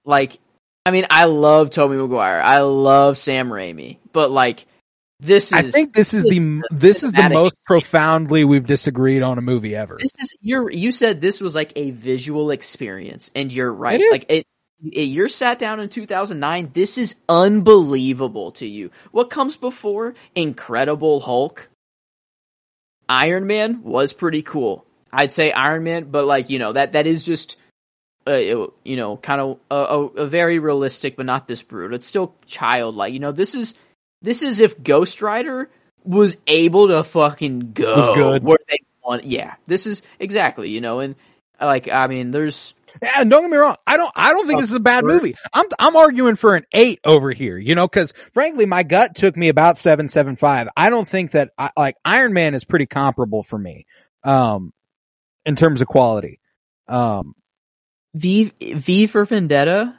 like. 0.05 0.39
I 0.85 0.91
mean, 0.91 1.05
I 1.09 1.25
love 1.25 1.69
Tobey 1.69 1.95
Maguire. 1.95 2.41
I 2.41 2.59
love 2.59 3.17
Sam 3.17 3.49
Raimi, 3.49 3.99
but 4.11 4.31
like 4.31 4.65
this 5.19 5.45
is. 5.45 5.53
I 5.53 5.61
think 5.61 5.93
this 5.93 6.13
is 6.13 6.23
the 6.23 6.61
this 6.71 7.03
is 7.03 7.13
the 7.13 7.29
most 7.29 7.55
profoundly 7.65 8.43
we've 8.43 8.65
disagreed 8.65 9.23
on 9.23 9.37
a 9.37 9.41
movie 9.41 9.75
ever. 9.75 9.97
this 9.99 10.11
is 10.19 10.35
you're 10.41 10.69
you 10.69 10.91
said 10.91 11.21
this 11.21 11.39
was 11.39 11.55
like 11.55 11.71
a 11.75 11.91
visual 11.91 12.51
experience 12.51 13.31
and 13.33 13.51
you're 13.51 13.71
right 13.71 14.01
like 14.11 14.25
it 14.29 14.45
you're 14.83 15.29
sat 15.29 15.57
down 15.59 15.79
in 15.79 15.87
2009 15.89 16.71
this 16.73 16.97
is 16.97 17.15
unbelievable 17.29 18.51
to 18.53 18.67
you. 18.67 18.91
What 19.11 19.29
comes 19.29 19.55
before? 19.57 20.13
Incredible 20.35 21.19
hulk. 21.21 21.69
Iron 23.09 23.47
man 23.47 23.83
was 23.83 24.13
pretty 24.13 24.41
cool. 24.41 24.85
I'd 25.11 25.31
say 25.31 25.51
iron 25.51 25.83
man 25.83 26.05
but 26.05 26.25
like 26.25 26.49
you 26.49 26.59
know 26.59 26.73
that 26.73 26.93
that 26.93 27.05
is 27.07 27.23
just 27.23 27.57
uh, 28.27 28.31
it- 28.31 28.69
you 28.83 28.95
know 28.95 29.17
kind 29.17 29.41
of 29.41 29.59
a, 29.69 29.75
a, 29.75 30.05
a 30.23 30.27
very 30.27 30.59
realistic 30.59 31.15
but 31.17 31.25
not 31.25 31.47
this 31.47 31.61
brutal 31.61 31.95
it's 31.95 32.05
still 32.05 32.33
childlike. 32.45 33.13
You 33.13 33.19
know 33.19 33.31
this 33.31 33.55
is 33.55 33.75
this 34.21 34.41
is 34.41 34.59
if 34.59 34.81
ghost 34.81 35.21
rider 35.21 35.69
was 36.03 36.37
able 36.47 36.87
to 36.89 37.03
fucking 37.03 37.71
go. 37.73 37.95
Was 37.95 38.17
good. 38.17 38.43
where 38.43 38.57
they 38.67 38.79
want 39.03 39.23
yeah 39.25 39.55
this 39.65 39.85
is 39.85 40.01
exactly 40.19 40.69
you 40.69 40.79
know 40.81 40.99
and 40.99 41.15
like 41.61 41.87
i 41.89 42.07
mean 42.07 42.31
there's 42.31 42.73
and 43.01 43.29
don't 43.29 43.43
get 43.43 43.51
me 43.51 43.57
wrong. 43.57 43.75
I 43.87 43.97
don't. 43.97 44.11
I 44.15 44.33
don't 44.33 44.45
think 44.47 44.59
this 44.59 44.69
is 44.69 44.75
a 44.75 44.79
bad 44.79 45.03
movie. 45.05 45.35
I'm. 45.53 45.65
I'm 45.79 45.95
arguing 45.95 46.35
for 46.35 46.55
an 46.55 46.65
eight 46.71 46.99
over 47.03 47.31
here. 47.31 47.57
You 47.57 47.75
know, 47.75 47.87
because 47.87 48.13
frankly, 48.33 48.65
my 48.65 48.83
gut 48.83 49.15
took 49.15 49.35
me 49.35 49.49
about 49.49 49.77
seven, 49.77 50.07
seven, 50.07 50.35
five. 50.35 50.67
I 50.77 50.89
don't 50.89 51.07
think 51.07 51.31
that 51.31 51.51
I, 51.57 51.71
like 51.77 51.95
Iron 52.05 52.33
Man 52.33 52.53
is 52.53 52.63
pretty 52.65 52.85
comparable 52.85 53.43
for 53.43 53.57
me, 53.57 53.85
um, 54.23 54.73
in 55.45 55.55
terms 55.55 55.81
of 55.81 55.87
quality. 55.87 56.39
Um, 56.87 57.35
v 58.13 58.51
v 58.59 59.07
for 59.07 59.25
vendetta 59.25 59.97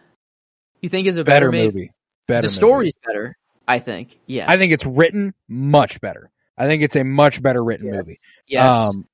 you 0.80 0.88
think 0.88 1.08
is 1.08 1.16
a 1.16 1.24
better, 1.24 1.50
better 1.50 1.64
movie. 1.66 1.90
Better. 2.28 2.42
the 2.42 2.48
movie. 2.52 2.54
story's 2.56 2.92
better 3.04 3.36
i 3.66 3.78
think 3.80 4.18
yeah 4.26 4.44
I 4.48 4.56
think 4.58 4.72
it's 4.72 4.86
written 4.86 5.34
much 5.48 6.00
better. 6.00 6.30
I 6.56 6.66
think 6.66 6.82
it's 6.84 6.94
a 6.94 7.02
much 7.02 7.42
better 7.42 7.62
written 7.64 7.86
Yeah. 7.88 7.96
movie. 7.96 8.20
yes 8.46 8.64
Um, 8.68 9.08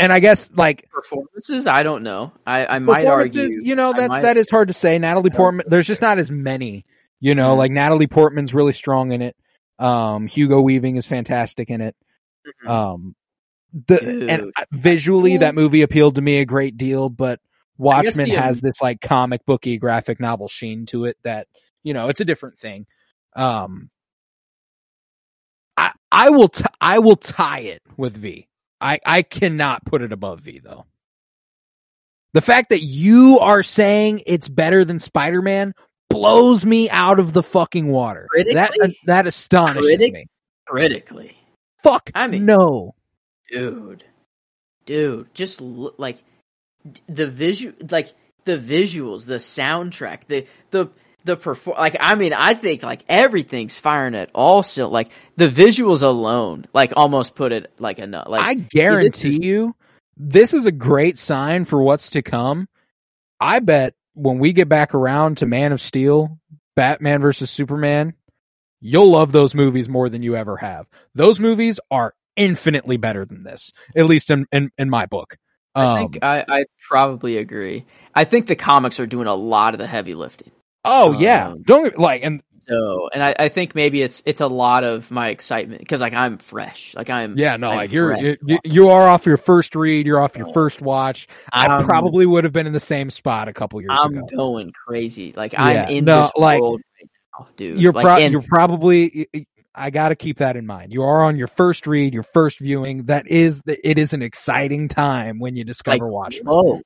and 0.00 0.12
I 0.12 0.18
guess 0.20 0.50
like 0.52 0.88
performances 0.90 1.66
i 1.66 1.82
don't 1.82 2.02
know 2.02 2.32
i 2.46 2.66
i 2.66 2.78
might 2.78 3.06
argue 3.06 3.48
you 3.62 3.74
know, 3.74 3.92
that's 3.92 4.08
might- 4.08 4.22
that 4.22 4.36
is 4.36 4.48
hard 4.50 4.68
to 4.68 4.74
say. 4.74 4.98
Natalie 4.98 5.30
Portman, 5.30 5.66
there's 5.68 5.86
just 5.86 6.02
not 6.02 6.18
as 6.18 6.30
many. 6.30 6.84
You 7.20 7.34
know, 7.34 7.54
Mhm. 7.54 7.58
like 7.58 7.70
Natalie 7.72 8.06
Portman's 8.06 8.54
really 8.54 8.72
strong 8.72 9.12
in 9.12 9.20
it. 9.22 9.36
Um, 9.78 10.26
Hugo 10.26 10.60
Weaving 10.62 10.96
is 10.96 11.06
fantastic 11.06 11.68
in 11.70 11.80
it. 11.82 11.94
Mhm. 12.64 12.68
Um, 12.70 13.14
the 13.86 13.98
Dude. 13.98 14.30
and 14.30 14.52
visually 14.72 15.36
that 15.36 15.54
movie 15.54 15.82
appealed 15.82 16.14
to 16.16 16.22
me 16.22 16.40
a 16.40 16.44
great 16.46 16.76
deal, 16.76 17.08
but 17.10 17.38
Watchmen 17.78 18.28
the, 18.30 18.34
has 18.36 18.60
this 18.60 18.80
like 18.80 19.00
comic 19.00 19.44
booky 19.46 19.76
graphic 19.78 20.18
novel 20.18 20.48
sheen 20.48 20.86
to 20.86 21.04
it 21.04 21.16
that 21.22 21.46
you 21.82 21.94
know 21.94 22.08
it's 22.08 22.20
a 22.20 22.24
different 22.24 22.58
thing. 22.58 22.86
Um, 23.36 23.90
I 25.76 25.92
I 26.10 26.30
will 26.30 26.48
t- 26.48 26.64
I 26.80 26.98
will 26.98 27.16
tie 27.16 27.60
it 27.60 27.82
with 27.96 28.16
V. 28.16 28.48
I 28.80 28.98
I 29.04 29.22
cannot 29.22 29.84
put 29.84 30.02
it 30.02 30.12
above 30.12 30.40
V 30.40 30.58
though. 30.60 30.86
The 32.32 32.40
fact 32.40 32.70
that 32.70 32.80
you 32.82 33.38
are 33.40 33.62
saying 33.62 34.22
it's 34.26 34.48
better 34.48 34.84
than 34.84 35.00
Spider 35.00 35.42
Man 35.42 35.74
blows 36.08 36.64
me 36.64 36.88
out 36.90 37.18
of 37.18 37.32
the 37.32 37.42
fucking 37.42 37.88
water. 37.88 38.28
That 38.32 38.70
Critically? 38.72 38.88
Uh, 38.88 38.92
that 39.06 39.26
astonishes 39.26 39.86
Critic- 39.90 40.12
me. 40.12 40.26
critically 40.66 41.36
Fuck. 41.82 42.10
I 42.14 42.26
mean- 42.26 42.44
no. 42.46 42.92
dude 43.50 44.04
dude 44.86 45.32
just 45.34 45.60
look 45.60 45.94
like 45.98 46.22
the 47.08 47.26
visual 47.26 47.74
like 47.90 48.14
the 48.44 48.56
visuals 48.58 49.26
the 49.26 49.34
soundtrack 49.36 50.26
the 50.28 50.46
the 50.70 50.88
the 51.24 51.36
perform 51.36 51.76
like 51.78 51.96
i 52.00 52.14
mean 52.14 52.32
i 52.32 52.54
think 52.54 52.82
like 52.82 53.04
everything's 53.08 53.76
firing 53.76 54.14
at 54.14 54.30
all 54.34 54.62
still 54.62 54.88
like 54.90 55.10
the 55.36 55.48
visuals 55.48 56.02
alone 56.02 56.66
like 56.72 56.92
almost 56.96 57.34
put 57.34 57.52
it 57.52 57.70
like 57.78 57.98
a 57.98 58.06
nut 58.06 58.30
like 58.30 58.46
I 58.46 58.54
guarantee 58.54 59.28
is- 59.28 59.40
you, 59.40 59.74
this 60.16 60.52
is 60.54 60.66
a 60.66 60.72
great 60.72 61.16
sign 61.18 61.64
for 61.64 61.82
what's 61.82 62.10
to 62.10 62.22
come. 62.22 62.68
I 63.40 63.60
bet 63.60 63.94
when 64.14 64.38
we 64.38 64.52
get 64.52 64.68
back 64.68 64.94
around 64.94 65.38
to 65.38 65.46
Man 65.46 65.72
of 65.72 65.80
Steel, 65.80 66.38
Batman 66.76 67.22
versus 67.22 67.50
Superman, 67.50 68.12
you'll 68.80 69.10
love 69.10 69.32
those 69.32 69.54
movies 69.54 69.88
more 69.88 70.10
than 70.10 70.22
you 70.22 70.36
ever 70.36 70.58
have. 70.58 70.86
Those 71.14 71.40
movies 71.40 71.80
are 71.90 72.12
infinitely 72.36 72.98
better 72.98 73.24
than 73.24 73.44
this, 73.44 73.72
at 73.96 74.04
least 74.06 74.30
in 74.30 74.46
in, 74.52 74.70
in 74.76 74.90
my 74.90 75.06
book. 75.06 75.36
I 75.74 75.84
Um, 75.84 75.98
think 76.10 76.22
I, 76.24 76.44
I 76.46 76.64
probably 76.86 77.38
agree. 77.38 77.86
I 78.14 78.24
think 78.24 78.46
the 78.46 78.56
comics 78.56 79.00
are 79.00 79.06
doing 79.06 79.26
a 79.26 79.34
lot 79.34 79.72
of 79.74 79.78
the 79.78 79.86
heavy 79.86 80.14
lifting. 80.14 80.50
Oh 80.84 81.12
yeah, 81.18 81.48
um, 81.48 81.62
don't 81.62 81.98
like 81.98 82.22
and 82.24 82.42
So, 82.68 83.08
and 83.12 83.22
I, 83.22 83.34
I 83.38 83.48
think 83.48 83.74
maybe 83.74 84.00
it's 84.02 84.22
it's 84.26 84.40
a 84.40 84.46
lot 84.46 84.84
of 84.84 85.10
my 85.10 85.28
excitement 85.30 85.80
because 85.80 86.00
like 86.00 86.12
I'm 86.12 86.38
fresh, 86.38 86.94
like 86.94 87.10
I'm 87.10 87.36
yeah, 87.36 87.56
no, 87.56 87.70
I'm 87.70 87.76
like 87.78 87.92
you're 87.92 88.16
you, 88.16 88.58
you- 88.64 88.88
are 88.88 89.08
off 89.08 89.26
your 89.26 89.36
first 89.36 89.74
read, 89.74 90.06
you're 90.06 90.20
off 90.20 90.36
your 90.36 90.52
first 90.52 90.80
watch. 90.80 91.26
I 91.52 91.66
I'm- 91.66 91.84
probably 91.84 92.26
would 92.26 92.44
have 92.44 92.52
been 92.52 92.66
in 92.66 92.72
the 92.72 92.78
same 92.80 93.10
spot 93.10 93.48
a 93.48 93.52
couple 93.52 93.80
years 93.80 93.90
ago. 93.92 94.02
I'm 94.02 94.16
ago. 94.18 94.36
going 94.36 94.72
crazy. 94.86 95.32
Like 95.36 95.52
Yeah, 95.52 95.62
I'm 95.62 95.88
in 95.90 96.04
no, 96.04 96.22
this 96.22 96.32
like, 96.36 96.60
world 96.60 96.80
right 97.00 97.10
now, 97.40 97.48
dude. 97.56 97.80
you're 97.80 97.92
like, 97.92 98.04
pro- 98.04 98.18
and 98.18 98.32
you're 98.32 98.42
probably 98.42 99.26
I 99.74 99.90
got 99.90 100.10
to 100.10 100.16
keep 100.16 100.38
that 100.38 100.56
in 100.56 100.66
mind. 100.66 100.92
You 100.92 101.02
are 101.02 101.24
on 101.24 101.36
your 101.36 101.46
first 101.48 101.86
read, 101.86 102.12
your 102.14 102.24
first 102.24 102.58
viewing. 102.58 103.04
That 103.04 103.28
is 103.28 103.62
the, 103.62 103.78
it 103.88 103.98
is 103.98 104.12
an 104.12 104.22
exciting 104.22 104.88
time 104.88 105.38
when 105.38 105.56
you 105.56 105.64
discover 105.64 106.04
like, 106.04 106.12
Watchmen. 106.12 106.46
whoa. 106.46 106.80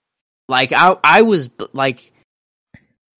Like 0.49 0.73
I 0.73 0.97
I 1.03 1.23
was 1.23 1.49
like 1.73 2.12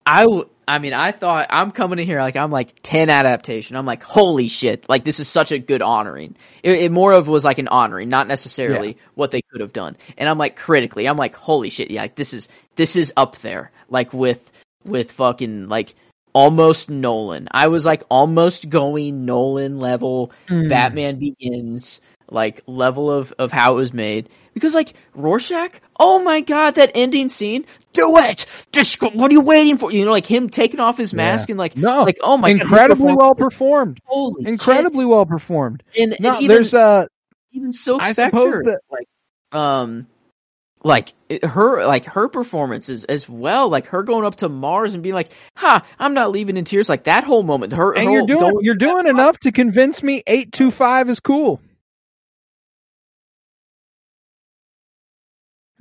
I 0.07 0.23
w- 0.23 0.49
I 0.67 0.79
mean 0.79 0.93
I 0.93 1.13
thought 1.13 1.47
I'm 1.51 1.71
coming 1.71 1.99
in 1.99 2.07
here 2.07 2.21
like 2.21 2.37
I'm 2.37 2.51
like 2.51 2.75
10 2.83 3.11
adaptation. 3.11 3.77
I'm 3.77 3.87
like 3.87 4.03
holy 4.03 4.49
shit. 4.49 4.89
Like 4.89 5.05
this 5.05 5.21
is 5.21 5.29
such 5.29 5.53
a 5.53 5.59
good 5.59 5.83
honoring. 5.83 6.37
It, 6.63 6.73
it 6.73 6.93
more 6.93 7.13
of 7.13 7.29
was 7.29 7.45
like 7.45 7.59
an 7.59 7.69
honoring, 7.69 8.09
not 8.09 8.29
necessarily 8.29 8.97
what 9.15 9.31
they 9.31 9.43
could 9.43 9.61
have 9.61 9.73
done. 9.73 9.97
And 10.17 10.29
I'm 10.29 10.39
like 10.39 10.57
critically, 10.57 11.07
I'm 11.07 11.17
like 11.17 11.35
holy 11.35 11.71
shit. 11.71 11.91
Yeah, 11.91 12.03
like, 12.03 12.15
this 12.15 12.35
is 12.35 12.49
this 12.77 12.97
is 12.97 13.13
up 13.17 13.39
there 13.39 13.73
like 13.89 14.13
with 14.13 14.51
with 14.85 15.13
fucking 15.13 15.69
like 15.69 15.95
almost 16.33 16.91
Nolan. 16.91 17.49
I 17.51 17.69
was 17.69 17.85
like 17.85 18.03
almost 18.11 18.69
going 18.69 19.25
Nolan 19.25 19.79
level 19.79 20.33
Mm. 20.49 20.69
Batman 20.69 21.19
Begins 21.19 22.01
like 22.31 22.63
level 22.67 23.11
of 23.11 23.33
of 23.39 23.53
how 23.53 23.73
it 23.73 23.77
was 23.77 23.93
made 23.93 24.29
because 24.55 24.75
like 24.75 24.95
Rorschach, 25.15 25.81
oh 26.01 26.21
my 26.23 26.41
god, 26.41 26.77
that 26.77 26.93
ending 26.95 27.29
scene, 27.29 27.67
do 27.93 28.17
it, 28.19 28.47
just 28.73 29.03
what 29.03 29.31
are 29.31 29.35
you 29.35 29.41
waiting 29.43 29.77
for? 29.77 29.93
You 29.93 30.05
know, 30.07 30.11
like 30.13 30.27
him 30.27 30.49
taking 30.49 30.81
off 30.81 30.97
his 30.97 31.13
mask 31.13 31.51
and 31.51 31.59
like 31.59 31.77
No, 31.77 32.05
like 32.05 32.19
oh 32.23 32.37
my 32.39 32.53
god, 32.53 32.61
incredibly 32.63 32.95
performance- 33.09 33.19
well 33.19 33.35
performed. 33.35 34.01
holy 34.05 34.47
Incredibly 34.49 35.05
well 35.05 35.27
performed. 35.27 35.83
shit. 35.93 36.03
and, 36.05 36.17
No, 36.21 36.35
and 36.35 36.43
even, 36.45 36.55
there's 36.55 36.73
uh 36.73 37.07
even 37.53 37.73
Silk 37.73 38.03
I 38.03 38.13
Spectre, 38.13 38.37
suppose 38.39 38.63
that- 38.65 38.81
like 38.91 39.07
um 39.53 40.07
like 40.83 41.15
her 41.43 41.87
like 41.87 42.05
her 42.05 42.29
performance 42.29 42.91
is 42.91 43.05
as 43.05 43.27
well 43.27 43.71
like 43.71 43.87
her 43.87 44.03
going 44.03 44.25
up 44.27 44.37
to 44.37 44.51
Mars 44.51 44.93
and 44.93 45.03
being 45.03 45.15
like 45.15 45.31
ha 45.57 45.83
I'm 45.99 46.13
not 46.13 46.31
leaving 46.31 46.59
in 46.59 46.65
tears 46.67 46.91
like 46.91 47.05
that 47.05 47.25
whole 47.25 47.43
moment 47.43 47.73
her 47.73 47.95
and 47.97 48.05
her 48.05 48.11
you're 48.13 48.27
doing 48.27 48.59
you're 48.61 48.75
doing 48.75 49.07
enough 49.07 49.39
to 49.41 49.53
convince 49.53 50.03
me 50.03 50.23
825 50.27 51.09
is 51.09 51.21
cool. 51.21 51.61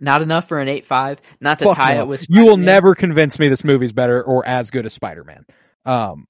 Not 0.04 0.22
enough 0.22 0.48
for 0.48 0.60
an 0.60 0.68
8-5 0.68 1.18
not 1.40 1.60
to 1.60 1.66
Fuck 1.66 1.78
tie 1.78 1.96
no. 1.96 2.02
it 2.02 2.08
with 2.08 2.26
You 2.30 2.46
will 2.46 2.58
never 2.58 2.94
convince 2.94 3.40
me 3.40 3.48
this 3.48 3.64
movie's 3.64 3.92
better 3.94 4.22
or 4.24 4.46
as 4.46 4.70
good 4.70 4.86
as 4.86 4.94
Spider-Man. 4.94 5.46
Um 5.86 6.26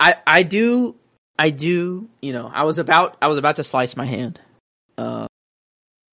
I 0.00 0.14
I 0.26 0.42
do 0.42 0.94
I 1.38 1.50
do 1.50 2.08
you 2.22 2.32
know 2.32 2.50
I 2.52 2.64
was 2.64 2.78
about 2.78 3.16
I 3.20 3.26
was 3.28 3.38
about 3.38 3.56
to 3.56 3.64
slice 3.64 3.96
my 3.96 4.06
hand. 4.06 4.40
Uh, 4.96 5.26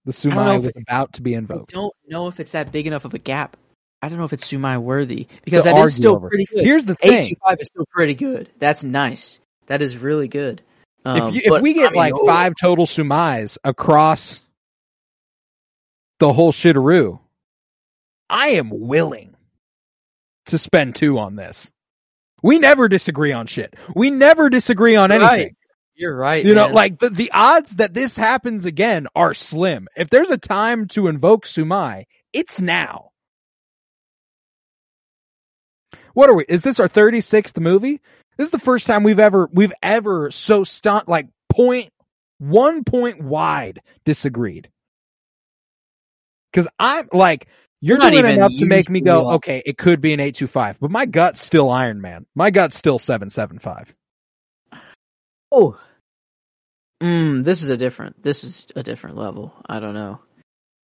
the 0.05 0.11
Sumai 0.11 0.57
was 0.57 0.65
it- 0.65 0.75
about 0.87 1.13
to 1.13 1.21
be 1.21 1.35
I 1.35 1.37
invoked. 1.37 1.71
don't 1.73 1.93
know 2.07 2.27
if 2.27 2.39
it's 2.41 2.51
that 2.51 2.71
big 2.73 2.87
enough 2.87 3.05
of 3.05 3.13
a 3.13 3.19
gap. 3.19 3.55
I 4.01 4.09
don't 4.09 4.17
know 4.17 4.25
if 4.25 4.33
it's 4.33 4.51
Sumai 4.51 4.81
worthy 4.81 5.27
because 5.45 5.63
that 5.63 5.89
still 5.91 6.17
over. 6.17 6.27
pretty 6.27 6.45
good. 6.53 6.65
Here's 6.65 6.83
the 6.83 6.97
Eight 7.01 7.09
thing: 7.09 7.29
two 7.29 7.35
five 7.41 7.57
is 7.61 7.67
still 7.67 7.85
pretty 7.89 8.13
good. 8.15 8.49
That's 8.59 8.83
nice. 8.83 9.39
That 9.67 9.81
is 9.81 9.95
really 9.97 10.27
good. 10.27 10.61
Um, 11.05 11.29
if, 11.29 11.35
you, 11.35 11.55
if 11.55 11.61
we 11.61 11.73
get 11.73 11.87
I 11.87 11.91
mean, 11.91 11.97
like 11.97 12.13
five 12.25 12.53
total 12.59 12.85
sumais 12.85 13.57
across 13.63 14.41
the 16.19 16.31
whole 16.33 16.51
shitaroo, 16.51 17.19
I 18.29 18.49
am 18.49 18.69
willing 18.71 19.35
to 20.47 20.57
spend 20.57 20.95
two 20.95 21.19
on 21.19 21.35
this. 21.35 21.71
We 22.41 22.59
never 22.59 22.89
disagree 22.89 23.31
on 23.31 23.45
shit. 23.47 23.73
We 23.95 24.09
never 24.09 24.49
disagree 24.49 24.95
on 24.95 25.09
Right. 25.11 25.21
anything. 25.21 25.55
you're 25.95 26.15
right. 26.15 26.43
You 26.43 26.55
know, 26.55 26.67
like 26.67 26.99
the, 26.99 27.09
the 27.09 27.31
odds 27.33 27.75
that 27.77 27.93
this 27.93 28.17
happens 28.17 28.65
again 28.65 29.07
are 29.15 29.33
slim. 29.33 29.87
If 29.95 30.09
there's 30.09 30.29
a 30.29 30.37
time 30.37 30.87
to 30.89 31.07
invoke 31.07 31.45
Sumai, 31.45 32.05
it's 32.33 32.59
now. 32.59 33.11
What 36.13 36.29
are 36.29 36.35
we? 36.35 36.45
Is 36.47 36.61
this 36.63 36.79
our 36.79 36.89
36th 36.89 37.59
movie? 37.59 38.01
This 38.37 38.45
is 38.47 38.51
the 38.51 38.59
first 38.59 38.87
time 38.87 39.03
we've 39.03 39.19
ever, 39.19 39.47
we've 39.51 39.73
ever 39.81 40.31
so 40.31 40.63
stunt, 40.63 41.07
like 41.07 41.27
point, 41.49 41.89
one 42.39 42.83
point 42.83 43.21
wide 43.21 43.79
disagreed. 44.05 44.69
Cause 46.53 46.67
I'm 46.79 47.09
like, 47.11 47.47
you're 47.81 47.97
not 47.97 48.11
doing 48.11 48.25
enough 48.25 48.51
to 48.59 48.65
make 48.65 48.89
me 48.89 49.01
go, 49.01 49.27
on- 49.27 49.33
okay, 49.35 49.61
it 49.65 49.77
could 49.77 49.99
be 50.01 50.13
an 50.13 50.19
825, 50.19 50.79
but 50.79 50.91
my 50.91 51.05
gut's 51.05 51.41
still 51.41 51.69
Iron 51.69 51.99
Man. 51.99 52.25
My 52.35 52.49
gut's 52.51 52.77
still 52.77 52.99
775. 52.99 53.93
Oh. 55.51 55.77
Mm, 57.01 57.43
this 57.43 57.61
is 57.61 57.69
a 57.69 57.75
different. 57.77 58.23
This 58.23 58.43
is 58.43 58.65
a 58.75 58.83
different 58.83 59.17
level. 59.17 59.53
I 59.67 59.79
don't 59.79 59.93
know. 59.93 60.19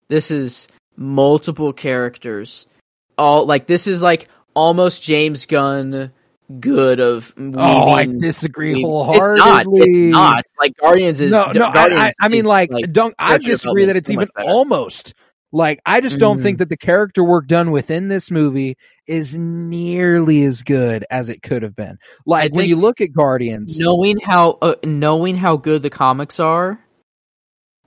This 0.10 0.32
is 0.32 0.68
multiple 0.98 1.72
characters. 1.72 2.66
All 3.18 3.46
like 3.46 3.68
this 3.68 3.88
is 3.88 4.02
like 4.02 4.28
almost 4.54 5.02
James 5.02 5.46
Gunn 5.46 6.12
good 6.60 7.00
of 7.00 7.34
Oh, 7.38 7.92
I 7.92 8.02
weaving- 8.02 8.20
disagree 8.20 8.74
weaving- 8.74 8.86
wholeheartedly. 8.88 9.40
It's 9.40 9.42
not. 9.42 9.64
It's 9.66 10.12
not. 10.12 10.46
Like 10.60 10.76
Guardians 10.78 11.22
is 11.22 11.32
no, 11.32 11.52
no. 11.54 11.68
I, 11.68 11.74
Guardians 11.74 12.02
I, 12.20 12.26
I 12.26 12.28
mean, 12.28 12.40
is, 12.40 12.46
like, 12.46 12.70
don't. 12.92 13.16
I 13.18 13.38
disagree 13.38 13.86
that 13.86 13.96
it's 13.96 14.10
even 14.10 14.28
almost 14.44 15.14
like. 15.52 15.80
I 15.86 16.02
just 16.02 16.20
don't 16.20 16.40
Mhm. 16.40 16.44
think 16.44 16.58
that 16.60 16.70
the 16.70 16.78
character 16.78 17.24
work 17.24 17.48
done 17.48 17.72
within 17.72 18.08
this 18.08 18.30
movie 18.32 18.76
is 19.08 19.38
nearly 19.38 20.44
as 20.44 20.64
good 20.64 21.06
as 21.10 21.30
it 21.30 21.42
could 21.42 21.64
have 21.64 21.76
been. 21.76 21.98
Like 22.26 22.54
when 22.54 22.68
you 22.68 22.76
look 22.76 23.02
at 23.02 23.12
Guardians, 23.14 23.78
knowing 23.80 24.20
how 24.20 24.58
uh, 24.62 24.76
knowing 24.84 25.36
how 25.36 25.58
good 25.58 25.82
the 25.82 25.90
comics 25.90 26.40
are. 26.40 26.80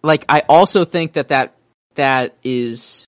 Like 0.02 0.24
I 0.28 0.40
also 0.48 0.84
think 0.84 1.12
that 1.12 1.28
that 1.28 1.54
that 1.94 2.34
is 2.42 3.04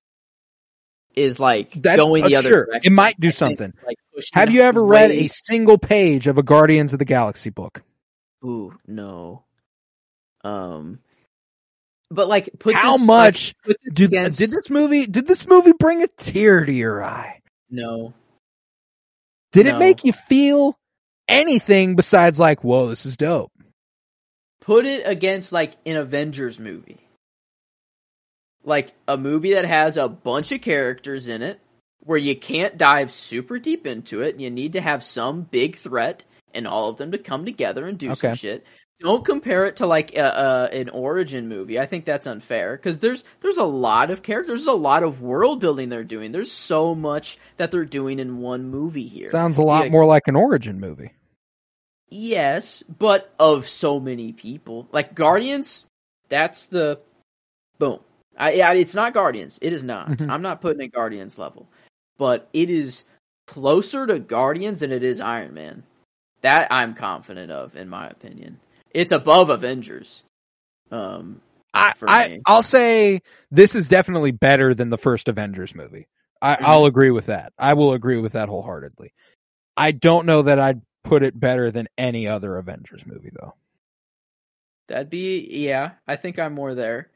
is 1.15 1.39
like 1.39 1.73
That- 1.81 1.97
going 1.97 2.23
the 2.23 2.35
uh, 2.35 2.39
other 2.39 2.49
sure, 2.49 2.65
direction. 2.65 2.91
it 2.91 2.95
might 2.95 3.19
do 3.19 3.27
I 3.29 3.31
think, 3.31 3.57
something. 3.59 3.73
like, 3.85 3.95
have 4.33 4.51
you 4.51 4.61
ever 4.61 4.83
read 4.83 5.11
a 5.11 5.27
single 5.27 5.77
page 5.77 6.27
of 6.27 6.37
a 6.37 6.43
Guardians 6.43 6.93
of 6.93 6.99
the 6.99 7.05
Galaxy 7.05 7.49
book? 7.49 7.83
Ooh, 8.45 8.73
no. 8.87 9.43
Um, 10.43 10.99
but 12.11 12.27
like, 12.27 12.49
put 12.59 12.75
How 12.75 12.97
this, 12.97 13.07
much 13.07 13.47
Like, 13.47 13.77
put 13.77 13.77
this 13.83 13.93
Did, 13.93 14.11
against, 14.11 14.37
did 14.37 14.51
this 14.51 14.69
movie? 14.69 15.05
Did 15.05 15.27
this 15.27 15.47
movie 15.47 15.73
bring 15.77 16.03
a 16.03 16.07
tear 16.07 16.63
to 16.65 16.71
your 16.73 17.03
eye? 17.03 17.41
no, 17.69 18.13
Did 19.51 19.67
it 19.67 19.77
make 19.77 20.03
you 20.03 20.13
feel 20.13 20.77
anything 21.27 21.95
besides 21.95 22.39
like, 22.39 22.63
whoa, 22.63 22.87
this 22.87 23.05
is 23.05 23.17
dope? 23.17 23.51
put 24.65 24.85
it 24.85 25.03
against 25.05 25.51
like 25.51 25.73
an 25.85 25.95
Avengers 25.95 26.59
movie, 26.59 26.99
like 28.63 28.93
a 29.07 29.15
movie 29.15 29.53
that 29.53 29.65
has 29.65 29.95
a 29.95 30.09
bunch 30.09 30.51
of 30.51 30.61
characters 30.61 31.27
in 31.27 31.43
it, 31.43 31.59
where 31.99 32.17
you 32.17 32.35
can't 32.35 32.77
dive 32.77 33.11
super 33.11 33.59
deep 33.59 33.85
into 33.85 34.21
it. 34.21 34.39
You 34.39 34.49
need 34.49 34.73
to 34.73 34.81
have 34.81 35.03
some 35.03 35.43
big 35.43 35.75
threat 35.75 36.25
and 36.53 36.67
all 36.67 36.89
of 36.89 36.97
them 36.97 37.11
to 37.11 37.17
come 37.19 37.45
together 37.45 37.85
and 37.87 37.97
do 37.97 38.15
some 38.15 38.33
shit. 38.33 38.65
Don't 39.01 39.25
compare 39.25 39.65
it 39.65 39.77
to 39.77 39.87
like 39.87 40.15
a, 40.15 40.21
a, 40.71 40.75
an 40.75 40.89
origin 40.89 41.49
movie. 41.49 41.77
I 41.79 41.85
think 41.85 42.05
that's 42.05 42.27
unfair 42.27 42.77
because 42.77 42.99
there's 42.99 43.25
there's 43.41 43.57
a 43.57 43.63
lot 43.63 44.09
of 44.09 44.23
characters, 44.23 44.61
there's 44.61 44.67
a 44.67 44.71
lot 44.73 45.03
of 45.03 45.21
world 45.21 45.59
building 45.59 45.89
they're 45.89 46.05
doing. 46.05 46.31
There's 46.31 46.51
so 46.51 46.95
much 46.95 47.37
that 47.57 47.71
they're 47.71 47.83
doing 47.83 48.19
in 48.19 48.37
one 48.37 48.69
movie 48.69 49.07
here. 49.07 49.27
Sounds 49.27 49.57
a 49.57 49.63
lot 49.63 49.85
Yeah. 49.85 49.91
more 49.91 50.05
like 50.05 50.27
an 50.27 50.37
origin 50.37 50.79
movie. 50.79 51.11
Yes, 52.09 52.83
but 52.99 53.33
of 53.37 53.67
so 53.67 53.99
many 53.99 54.31
people. 54.31 54.87
Like 54.93 55.13
Guardians, 55.13 55.85
that's 56.29 56.67
the 56.67 56.99
boom. 57.79 57.99
I, 58.37 58.53
yeah, 58.53 58.71
it's 58.73 58.95
not 58.95 59.13
Guardians. 59.13 59.59
It 59.61 59.73
is 59.73 59.83
not. 59.83 60.09
Mhm. 60.09 60.29
I'm 60.29 60.41
not 60.41 60.61
putting 60.61 60.81
it 60.81 60.93
Guardians 60.93 61.37
level, 61.37 61.67
but 62.17 62.47
it 62.53 62.69
is 62.69 63.03
closer 63.47 64.07
to 64.07 64.19
Guardians 64.19 64.79
than 64.79 64.93
it 64.93 65.03
is 65.03 65.19
Iron 65.19 65.53
Man. 65.53 65.83
That 66.41 66.67
I'm 66.71 66.93
confident 66.93 67.51
of, 67.51 67.75
in 67.75 67.89
my 67.89 68.07
opinion. 68.07 68.59
It's 68.95 69.11
above 69.11 69.49
Avengers. 69.49 70.23
Um, 70.89 71.41
I, 71.73 71.93
I 72.07 72.39
I'll 72.45 72.63
say 72.63 73.21
this 73.51 73.75
is 73.75 73.89
definitely 73.89 74.31
better 74.31 74.73
than 74.73 74.89
the 74.89 74.97
first 74.97 75.27
Avengers 75.27 75.75
movie. 75.75 76.07
I, 76.41 76.55
Mhm. 76.55 76.61
I'll 76.61 76.85
agree 76.85 77.11
with 77.11 77.25
that. 77.25 77.51
I 77.59 77.73
will 77.73 77.91
agree 77.93 78.17
with 78.19 78.33
that 78.33 78.47
wholeheartedly. 78.49 79.13
I 79.75 79.91
don't 79.91 80.25
know 80.25 80.43
that 80.43 80.59
I'd 80.59 80.81
put 81.03 81.23
it 81.23 81.37
better 81.37 81.71
than 81.71 81.87
any 81.97 82.27
other 82.27 82.57
Avengers 82.57 83.05
movie 83.05 83.31
though. 83.33 83.53
that'd 84.87 85.09
be 85.09 85.45
yeah. 85.51 85.91
I 86.07 86.15
think 86.15 86.39
I'm 86.39 86.53
more 86.53 86.73
there. 86.75 87.09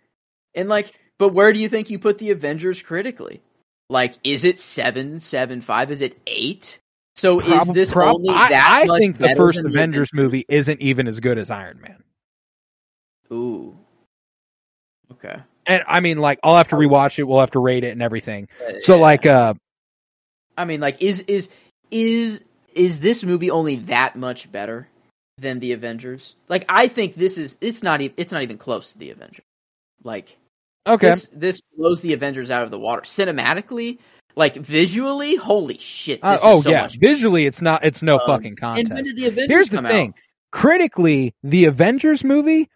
And 0.55 0.67
like, 0.67 0.93
but 1.17 1.29
where 1.29 1.53
do 1.53 1.59
you 1.59 1.69
think 1.69 1.89
you 1.89 1.99
put 1.99 2.17
the 2.17 2.31
Avengers 2.31 2.81
critically? 2.81 3.41
Like, 3.89 4.15
is 4.23 4.43
it 4.43 4.59
seven, 4.59 5.19
seven, 5.19 5.61
five? 5.61 5.91
Is 5.91 6.01
it 6.01 6.17
eight? 6.27 6.79
So 7.19 7.39
is 7.39 7.67
this 7.69 7.91
prob- 7.91 8.15
only 8.15 8.29
I, 8.29 8.49
that 8.49 8.79
I 8.83 8.85
much 8.85 9.01
think 9.01 9.17
the 9.17 9.35
first 9.35 9.61
the 9.61 9.67
Avengers 9.67 10.09
movie 10.13 10.45
isn't 10.47 10.81
even 10.81 11.07
as 11.07 11.19
good 11.19 11.37
as 11.37 11.49
Iron 11.51 11.81
Man. 11.81 12.03
Ooh. 13.31 13.77
Okay. 15.11 15.37
And 15.65 15.83
I 15.87 15.99
mean, 15.99 16.17
like, 16.17 16.39
I'll 16.43 16.55
have 16.55 16.69
to 16.69 16.75
rewatch 16.75 17.19
it. 17.19 17.23
We'll 17.23 17.41
have 17.41 17.51
to 17.51 17.59
rate 17.59 17.83
it 17.83 17.89
and 17.89 18.01
everything. 18.01 18.47
Uh, 18.65 18.79
So, 18.79 18.95
yeah. 18.95 19.01
like, 19.01 19.25
uh, 19.25 19.53
I 20.57 20.65
mean, 20.65 20.79
like, 20.79 21.01
is 21.01 21.19
is 21.27 21.49
is 21.91 22.41
is 22.73 22.99
this 22.99 23.23
movie 23.23 23.51
only 23.51 23.77
that 23.77 24.15
much 24.15 24.51
better 24.51 24.87
than 25.37 25.59
the 25.59 25.73
Avengers? 25.73 26.35
Like, 26.47 26.65
I 26.69 26.87
think 26.87 27.15
this 27.15 27.37
is 27.37 27.57
it's 27.59 27.83
not 27.83 28.01
e- 28.01 28.13
it's 28.17 28.31
not 28.31 28.43
even 28.43 28.57
close 28.57 28.93
to 28.93 28.97
the 28.97 29.11
Avengers. 29.11 29.45
Like, 30.03 30.37
okay, 30.87 31.09
this 31.09 31.29
this 31.33 31.61
blows 31.77 32.01
the 32.01 32.13
Avengers 32.13 32.49
out 32.49 32.63
of 32.63 32.71
the 32.71 32.79
water 32.79 33.01
cinematically. 33.01 33.99
Like 34.39 34.55
visually, 34.55 35.35
holy 35.35 35.77
shit! 35.79 36.21
Uh, 36.23 36.37
oh 36.41 36.59
is 36.59 36.63
so 36.63 36.69
yeah, 36.69 36.87
visually, 36.97 37.45
it's 37.45 37.61
not. 37.61 37.83
It's 37.83 38.01
no 38.01 38.15
Um, 38.19 38.21
fucking 38.25 38.55
And 38.61 38.87
when 38.87 39.03
did 39.03 39.17
the 39.17 39.25
Avengers 39.27 39.49
Here's 39.51 39.67
the 39.69 39.81
thing: 39.81 40.07
out? 40.11 40.15
critically, 40.53 41.35
the 41.43 41.65
Avengers 41.65 42.23
movie 42.23 42.69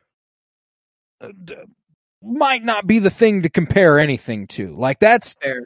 uh, 1.21 1.29
d- 1.41 1.55
might 2.21 2.63
not 2.63 2.85
be 2.85 2.99
the 2.99 3.09
thing 3.09 3.43
to 3.43 3.49
compare 3.49 3.97
anything 3.97 4.47
to. 4.47 4.75
Like, 4.75 4.99
that's 4.99 5.35
Fair. 5.41 5.65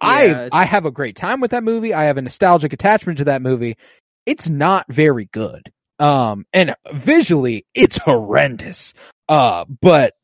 I 0.00 0.24
it's- 0.24 0.48
I 0.52 0.64
have 0.64 0.86
a 0.86 0.90
great 0.90 1.16
time 1.16 1.42
with 1.42 1.50
that 1.50 1.62
movie. 1.64 1.92
I 1.92 2.04
have 2.04 2.16
a 2.16 2.22
nostalgic 2.22 2.72
attachment 2.72 3.18
to 3.18 3.24
that 3.24 3.42
movie. 3.42 3.76
It's 4.24 4.48
not 4.48 4.86
very 4.90 5.26
good. 5.26 5.70
Um, 5.98 6.46
and 6.54 6.74
visually, 6.94 7.66
it's 7.74 7.98
horrendous. 7.98 8.94
Uh, 9.28 9.66
but 9.82 10.14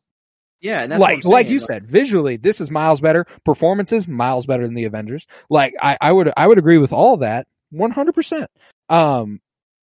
Yeah, 0.62 0.82
and 0.82 0.92
that's 0.92 1.00
what 1.00 1.10
like 1.10 1.24
like 1.24 1.48
you 1.48 1.58
said, 1.58 1.86
visually, 1.86 2.36
this 2.36 2.60
is 2.60 2.70
miles 2.70 3.00
better. 3.00 3.26
Performances 3.44 4.06
miles 4.06 4.46
better 4.46 4.64
than 4.64 4.74
the 4.74 4.84
Avengers. 4.84 5.26
Like 5.50 5.74
I, 5.80 5.98
I 6.00 6.12
would 6.12 6.32
I 6.36 6.46
would 6.46 6.58
agree 6.58 6.78
with 6.78 6.92
all 6.92 7.18
that 7.18 7.46
one 7.70 7.90
hundred 7.90 8.14
percent. 8.14 8.48
Um, 8.88 9.40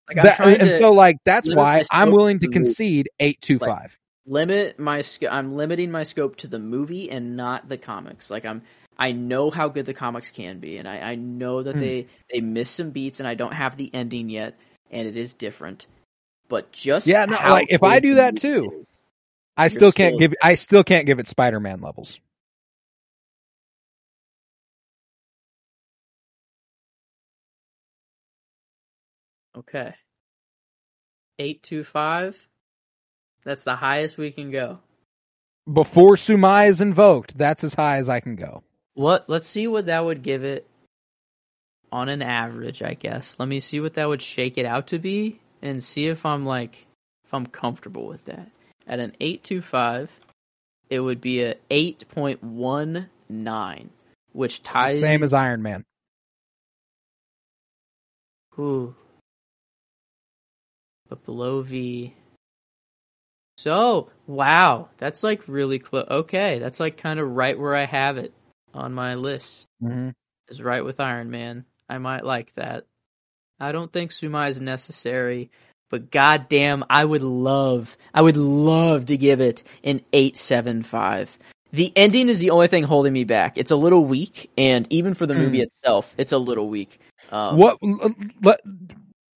Like, 0.07 0.23
that, 0.23 0.39
and 0.39 0.71
so 0.71 0.93
like 0.93 1.17
that's 1.25 1.47
why 1.53 1.83
I'm 1.91 2.11
willing 2.11 2.39
to 2.39 2.47
concede 2.47 3.09
eight 3.19 3.41
two 3.41 3.59
five. 3.59 3.99
limit 4.25 4.79
my 4.79 5.01
sc- 5.01 5.25
I'm 5.29 5.55
limiting 5.55 5.91
my 5.91 6.03
scope 6.03 6.37
to 6.37 6.47
the 6.47 6.59
movie 6.59 7.11
and 7.11 7.35
not 7.35 7.67
the 7.67 7.77
comics. 7.77 8.29
Like 8.29 8.45
I'm 8.45 8.61
I 8.97 9.11
know 9.11 9.49
how 9.49 9.67
good 9.67 9.85
the 9.85 9.93
comics 9.93 10.31
can 10.31 10.59
be 10.59 10.77
and 10.77 10.87
I, 10.87 11.11
I 11.11 11.15
know 11.15 11.63
that 11.63 11.73
Hmm. 11.73 11.79
they 11.79 12.07
they 12.31 12.41
miss 12.41 12.69
some 12.69 12.91
beats 12.91 13.19
and 13.19 13.27
I 13.27 13.35
don't 13.35 13.53
have 13.53 13.75
the 13.75 13.89
ending 13.93 14.29
yet 14.29 14.57
and 14.91 15.07
it 15.07 15.17
is 15.17 15.33
different. 15.33 15.87
But 16.47 16.71
just 16.71 17.05
Yeah, 17.05 17.25
no, 17.25 17.37
like, 17.37 17.67
if 17.69 17.83
I 17.83 17.99
do 17.99 18.15
that 18.15 18.37
too, 18.37 18.71
is. 18.79 18.87
I 19.59 19.67
still 19.67 19.91
can't 19.91 20.11
still- 20.11 20.19
give 20.19 20.33
I 20.41 20.53
still 20.55 20.83
can't 20.83 21.05
give 21.05 21.19
it 21.19 21.27
Spider 21.27 21.59
Man 21.59 21.81
levels. 21.81 22.19
Okay. 29.57 29.93
Eight 31.37 31.63
two 31.63 31.83
five. 31.83 32.37
That's 33.43 33.63
the 33.63 33.75
highest 33.75 34.17
we 34.17 34.31
can 34.31 34.51
go. 34.51 34.79
Before 35.71 36.15
Sumai 36.15 36.69
is 36.69 36.81
invoked, 36.81 37.37
that's 37.37 37.63
as 37.63 37.73
high 37.73 37.97
as 37.97 38.09
I 38.09 38.19
can 38.19 38.35
go. 38.35 38.63
What? 38.95 39.29
Let's 39.29 39.47
see 39.47 39.67
what 39.67 39.85
that 39.85 40.03
would 40.03 40.23
give 40.23 40.43
it 40.43 40.67
on 41.91 42.09
an 42.09 42.21
average. 42.21 42.81
I 42.81 42.93
guess. 42.93 43.35
Let 43.39 43.47
me 43.47 43.59
see 43.59 43.79
what 43.79 43.95
that 43.95 44.07
would 44.07 44.21
shake 44.21 44.57
it 44.57 44.65
out 44.65 44.87
to 44.87 44.99
be, 44.99 45.39
and 45.61 45.83
see 45.83 46.07
if 46.07 46.25
I'm 46.25 46.45
like 46.45 46.85
if 47.25 47.33
I'm 47.33 47.45
comfortable 47.45 48.07
with 48.07 48.25
that. 48.25 48.49
At 48.89 48.99
an 48.99 49.15
eight 49.19 49.43
two 49.43 49.61
five, 49.61 50.09
it 50.89 50.99
would 50.99 51.21
be 51.21 51.43
a 51.43 51.55
eight 51.69 52.09
point 52.09 52.43
one 52.43 53.07
nine, 53.29 53.91
which 54.33 54.59
It's 54.59 54.67
the 54.67 54.73
ties 54.73 54.99
same 54.99 55.21
as 55.21 55.31
Iron 55.31 55.61
Man. 55.61 55.85
Ooh. 58.57 58.95
But 61.07 61.23
below 61.23 61.61
V. 61.61 62.15
So, 63.57 64.09
wow, 64.25 64.89
that's 64.97 65.23
like 65.23 65.47
really 65.47 65.79
close. 65.79 66.07
Okay, 66.09 66.59
that's 66.59 66.79
like 66.79 66.97
kind 66.97 67.19
of 67.19 67.29
right 67.29 67.57
where 67.57 67.75
I 67.75 67.85
have 67.85 68.17
it 68.17 68.33
on 68.73 68.93
my 68.93 69.15
list. 69.15 69.65
Mm-hmm. 69.83 70.09
Is 70.49 70.61
right 70.61 70.83
with 70.83 70.99
Iron 70.99 71.29
Man. 71.29 71.65
I 71.87 71.99
might 71.99 72.25
like 72.25 72.53
that. 72.55 72.85
I 73.59 73.71
don't 73.71 73.91
think 73.91 74.11
Sumai 74.11 74.49
is 74.49 74.61
necessary, 74.61 75.51
but 75.89 76.11
goddamn, 76.11 76.83
I 76.89 77.03
would 77.03 77.23
love, 77.23 77.97
I 78.13 78.21
would 78.21 78.37
love 78.37 79.07
to 79.07 79.17
give 79.17 79.41
it 79.41 79.63
an 79.83 80.01
eight 80.13 80.37
seven 80.37 80.83
five. 80.83 81.37
The 81.71 81.93
ending 81.95 82.29
is 82.29 82.39
the 82.39 82.49
only 82.49 82.67
thing 82.67 82.83
holding 82.83 83.13
me 83.13 83.25
back. 83.25 83.57
It's 83.57 83.71
a 83.71 83.75
little 83.75 84.03
weak, 84.03 84.49
and 84.57 84.87
even 84.91 85.13
for 85.13 85.27
the 85.27 85.35
movie 85.35 85.61
itself, 85.61 86.15
it's 86.17 86.31
a 86.31 86.37
little 86.37 86.67
weak. 86.67 86.99
Um, 87.31 87.57
What? 87.57 87.77
Let, 88.41 88.61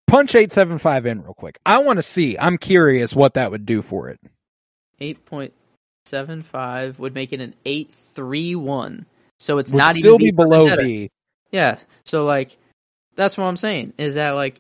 punch 0.08 0.34
eight 0.36 0.52
seven 0.52 0.78
five 0.80 1.06
in 1.06 1.22
real 1.22 1.34
quick. 1.34 1.60
I 1.66 1.80
want 1.80 2.00
to 2.00 2.04
see. 2.04 2.38
I'm 2.38 2.58
curious 2.58 3.16
what 3.16 3.36
that 3.36 3.52
would 3.52 3.66
do 3.66 3.82
for 3.82 4.10
it. 4.10 4.20
eight 5.00 5.26
point 5.26 5.54
seven 6.06 6.42
five 6.42 6.98
would 7.00 7.14
make 7.14 7.34
it 7.34 7.40
an 7.42 7.54
eight 7.66 7.94
three 8.16 8.56
one. 8.56 9.06
So 9.40 9.58
it's 9.58 9.72
Would 9.72 9.78
not 9.78 9.96
still 9.96 10.16
even 10.16 10.26
be 10.26 10.32
below. 10.32 10.76
V. 10.76 11.10
Yeah. 11.52 11.78
So 12.06 12.26
like 12.26 12.58
that's 13.16 13.38
what 13.38 13.44
I'm 13.46 13.58
saying 13.58 13.94
is 13.98 14.16
that 14.16 14.32
like 14.32 14.60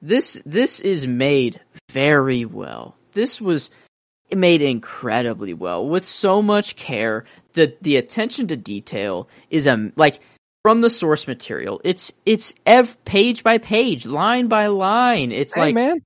this 0.00 0.40
this 0.44 0.80
is 0.80 1.06
made 1.06 1.60
very 1.90 2.44
well. 2.44 2.96
This 3.12 3.40
was 3.40 3.70
made 4.34 4.60
incredibly 4.62 5.54
well 5.54 5.86
with 5.88 6.06
so 6.06 6.42
much 6.42 6.76
care. 6.76 7.24
The 7.54 7.74
the 7.80 7.96
attention 7.96 8.48
to 8.48 8.56
detail 8.56 9.28
is 9.50 9.66
um 9.66 9.92
like 9.96 10.20
from 10.62 10.80
the 10.80 10.90
source 10.90 11.26
material. 11.26 11.80
It's 11.84 12.12
it's 12.26 12.54
ev- 12.66 13.02
page 13.04 13.42
by 13.42 13.58
page, 13.58 14.04
line 14.04 14.48
by 14.48 14.66
line. 14.66 15.32
It's 15.32 15.54
Hey 15.54 15.60
like 15.60 15.74
man, 15.74 16.00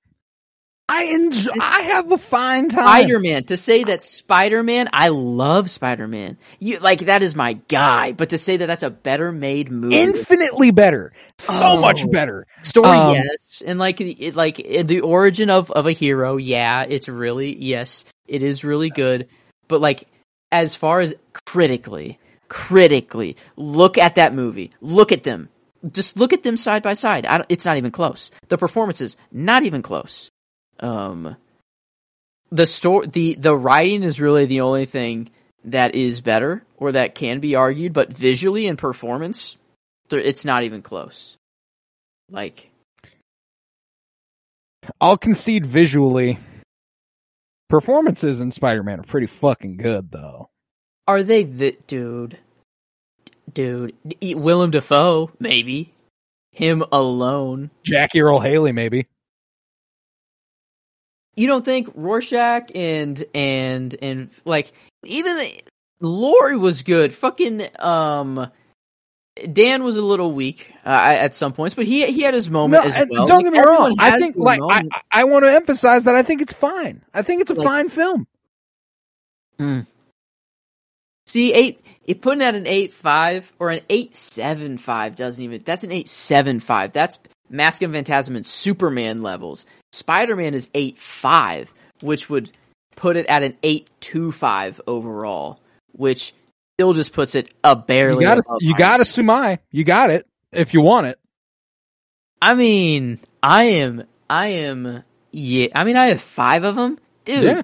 I 0.93 1.05
enjoy. 1.05 1.53
I 1.61 1.83
have 1.83 2.11
a 2.11 2.19
fine 2.19 2.69
time. 2.69 2.83
Spider 2.83 3.21
Man. 3.21 3.45
To 3.45 3.57
say 3.57 3.85
that 3.85 4.03
Spider 4.03 4.63
Man, 4.65 4.89
I 4.93 5.09
love 5.09 5.71
Spider 5.71 6.09
Man. 6.09 6.37
You 6.59 6.81
like 6.81 7.07
that 7.07 7.23
is 7.23 7.37
my 7.37 7.53
guy. 7.69 8.11
But 8.13 8.31
to 8.31 8.39
say 8.39 8.57
that 8.57 8.67
that's 8.67 8.83
a 8.83 8.91
better 8.91 9.31
made 9.31 9.71
movie, 9.71 9.97
Infinitely 10.01 10.73
better. 10.73 11.13
So 11.39 11.53
Oh. 11.63 11.81
much 11.81 12.11
better. 12.11 12.47
story, 12.63 12.89
um, 12.89 13.15
yes, 13.15 13.63
and 13.65 13.79
like 13.79 14.01
it, 14.01 14.35
like 14.35 14.57
the 14.57 15.01
origin 15.03 15.49
of 15.49 15.71
of 15.71 15.87
a 15.87 15.93
hero, 15.93 16.37
yeah, 16.37 16.83
it's 16.89 17.09
really 17.09 17.57
yes, 17.57 18.05
it 18.27 18.43
is 18.43 18.65
really 18.65 18.91
good. 18.91 19.29
But 19.69 19.81
like 19.81 20.09
as 20.51 20.75
far 20.75 20.99
as 21.01 21.15
critically, 21.47 22.19
critically, 22.49 23.37
look 23.57 23.97
at 23.97 24.17
that 24.17 24.35
movie. 24.35 24.73
Look 24.81 25.13
at 25.13 25.23
them. 25.23 25.49
Just 25.93 26.19
look 26.19 26.33
at 26.33 26.43
them 26.43 26.57
side 26.57 26.83
by 26.83 26.95
side. 26.95 27.25
I 27.25 27.39
don't, 27.39 27.47
it's 27.49 27.65
not 27.65 27.79
even 27.79 27.91
close. 27.93 28.31
The 28.49 28.59
performances, 28.59 29.17
not 29.33 29.63
even 29.63 29.81
close. 29.83 30.31
Um, 30.81 31.37
the 32.51 32.67
story, 32.67 33.07
the 33.07 33.35
the 33.37 33.57
writing 33.57 34.03
is 34.03 34.21
really 34.21 34.47
the 34.47 34.63
only 34.63 34.87
thing 34.87 35.31
that 35.65 35.95
is 35.95 36.21
better 36.21 36.65
or 36.77 36.93
that 36.93 37.15
can 37.15 37.41
be 37.41 37.55
argued. 37.55 37.93
But 37.93 38.13
visually 38.13 38.67
and 38.67 38.79
performance, 38.79 39.57
it's 40.11 40.45
not 40.45 40.65
even 40.65 40.83
close. 40.83 41.37
Like 42.31 42.71
I'll 45.01 45.19
concede 45.19 45.67
visually. 45.67 46.39
Performances 47.69 48.41
in 48.41 48.51
Spider-Man 48.51 49.01
are 49.01 49.05
pretty 49.05 49.29
fucking 49.29 49.77
good, 49.77 50.11
though. 50.11 50.51
Are 51.07 51.23
they 51.23 51.45
the 51.45 51.77
dude? 51.87 52.39
Dude, 53.53 53.95
Willem 54.23 54.71
Dafoe, 54.71 55.31
maybe 55.39 55.93
him 56.53 56.85
alone. 56.93 57.71
Jackie 57.85 58.21
Earle 58.21 58.41
Haley, 58.41 58.73
maybe. 58.73 59.07
You 61.37 61.47
don't 61.47 61.65
think 61.65 61.91
Rorschach 61.95 62.71
and 62.75 63.25
and 63.35 63.97
and 64.03 64.31
like 64.45 64.73
even 65.05 65.37
the, 65.37 65.61
Laurie 66.01 66.57
was 66.57 66.83
good. 66.83 67.13
Fucking 67.13 67.69
um, 67.79 68.51
Dan 69.53 69.85
was 69.85 69.97
a 69.97 70.03
little 70.03 70.33
weak 70.33 70.73
uh, 70.85 70.89
at 70.89 71.33
some 71.35 71.53
points, 71.53 71.75
but 71.75 71.87
he 71.87 72.05
he 72.07 72.23
had 72.23 72.35
his 72.35 72.51
moment 72.51 72.85
as 72.85 73.07
well. 73.09 73.27
don't 73.27 73.37
Like, 73.39 73.45
get 73.45 73.53
me 73.53 73.59
wrong. 73.61 73.97
I 73.99 74.19
think, 74.19 74.35
their 74.35 74.43
like, 74.43 74.61
I. 74.69 74.83
I 75.13 75.25
want 75.25 75.45
to 75.45 75.53
emphasize 75.53 76.05
that 76.05 76.15
I 76.15 76.23
think 76.23 76.43
it's 76.43 76.53
fine. 76.53 77.03
I 77.15 77.23
think 77.23 77.41
it's 77.43 77.51
a 77.51 77.55
Like- 77.55 77.67
fine 77.67 77.89
film. 77.89 78.27
See, 81.27 81.53
eight. 81.53 81.81
It 82.07 82.23
putting 82.23 82.43
at 82.43 82.55
an 82.57 82.67
eight 82.67 82.93
five 82.93 83.53
or 83.61 83.71
an 83.71 83.83
eight 83.89 84.17
seven 84.17 84.79
five 84.79 85.15
doesn't 85.17 85.43
even. 85.43 85.63
That's 85.65 85.85
an 85.85 85.93
eight 85.93 86.09
seven 86.09 86.59
five. 86.61 86.93
That's 86.93 87.19
Mask 87.49 87.83
of 87.83 87.93
Phantasm 87.93 88.37
and 88.37 88.45
Superman 88.45 89.23
levels. 89.23 89.65
Spider 89.93 90.37
Man 90.37 90.55
is 90.55 90.69
eight 90.75 90.99
five, 90.99 91.73
which 92.01 92.31
would 92.31 92.51
put 92.97 93.17
it 93.17 93.27
at 93.27 93.43
an 93.43 93.57
eight 93.63 93.89
two 94.01 94.33
five 94.33 94.81
overall, 94.87 95.61
which 95.93 96.35
still 96.77 96.93
just 96.93 97.13
puts 97.13 97.35
it 97.35 97.53
a 97.65 97.77
barely. 97.77 98.25
You 98.25 98.31
got 98.31 98.35
to, 98.37 98.41
above 98.41 98.59
you 98.61 98.75
got 98.75 98.97
to 98.99 99.05
Sumai. 99.05 99.59
You 99.71 99.85
got 99.85 100.11
it 100.11 100.27
if 100.53 100.75
you 100.75 100.81
want 100.81 101.07
it. 101.09 101.19
I 102.43 102.55
mean, 102.55 103.21
I 103.43 103.65
am, 103.65 104.05
I 104.29 104.47
am, 104.47 105.03
yeah. 105.31 105.69
I 105.75 105.85
mean, 105.85 105.97
I 105.97 106.09
have 106.09 106.23
five 106.23 106.65
of 106.65 106.77
them, 106.77 106.99
dude. 107.25 107.45
Yeah. 107.45 107.63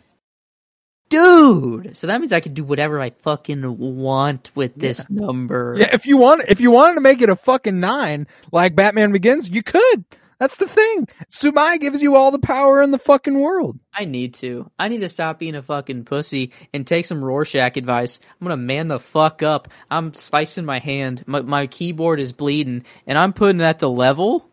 Dude, 1.09 1.97
so 1.97 2.09
that 2.09 2.21
means 2.21 2.33
I 2.33 2.41
can 2.41 2.53
do 2.53 2.65
whatever 2.65 3.01
I 3.01 3.11
fucking 3.11 3.79
want 3.79 4.51
with 4.57 4.75
this 4.75 5.09
number. 5.09 5.77
Yeah, 5.79 5.91
if 5.93 6.05
you 6.05 6.17
want, 6.17 6.43
if 6.49 6.61
you 6.61 6.73
wanted 6.73 6.97
to 6.97 7.01
make 7.01 7.23
it 7.23 7.31
a 7.31 7.37
fucking 7.37 7.79
nine 7.79 8.27
like 8.51 8.75
Batman 8.75 9.13
Begins, 9.13 9.49
you 9.49 9.63
could. 9.63 10.05
That's 10.39 10.57
the 10.57 10.69
thing. 10.69 11.09
Sumai 11.35 11.81
gives 11.81 12.03
you 12.03 12.15
all 12.17 12.31
the 12.31 12.39
power 12.39 12.83
in 12.83 12.91
the 12.91 12.99
fucking 12.99 13.39
world. 13.39 13.81
I 13.95 14.05
need 14.05 14.35
to. 14.35 14.71
I 14.79 14.89
need 14.89 15.01
to 15.01 15.09
stop 15.09 15.39
being 15.39 15.55
a 15.55 15.63
fucking 15.63 16.05
pussy 16.05 16.53
and 16.75 16.87
take 16.87 17.07
some 17.07 17.25
Rorschach 17.25 17.77
advice. 17.79 18.19
I'm 18.41 18.47
gonna 18.47 18.59
man 18.59 18.89
the 18.89 18.99
fuck 18.99 19.43
up. 19.43 19.69
I'm 19.91 20.13
slicing 20.15 20.67
my 20.67 20.79
hand. 20.79 21.25
My, 21.27 21.41
my 21.41 21.67
keyboard 21.67 22.21
is 22.21 22.33
bleeding, 22.33 22.85
and 23.07 23.17
I'm 23.17 23.33
putting 23.33 23.61
it 23.61 23.65
at 23.65 23.79
the 23.79 23.89
level. 23.89 24.47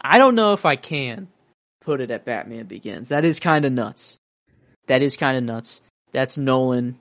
I 0.00 0.18
don't 0.18 0.36
know 0.36 0.52
if 0.52 0.64
I 0.64 0.76
can 0.76 1.28
put 1.80 2.00
it 2.00 2.10
at 2.10 2.24
Batman 2.24 2.66
Begins. 2.66 3.08
That 3.08 3.24
is 3.24 3.40
kind 3.40 3.64
of 3.64 3.72
nuts. 3.72 4.16
That 4.86 5.02
is 5.02 5.16
kind 5.16 5.36
of 5.36 5.42
nuts. 5.44 5.80
That's 6.12 6.36
Nolan. 6.36 6.98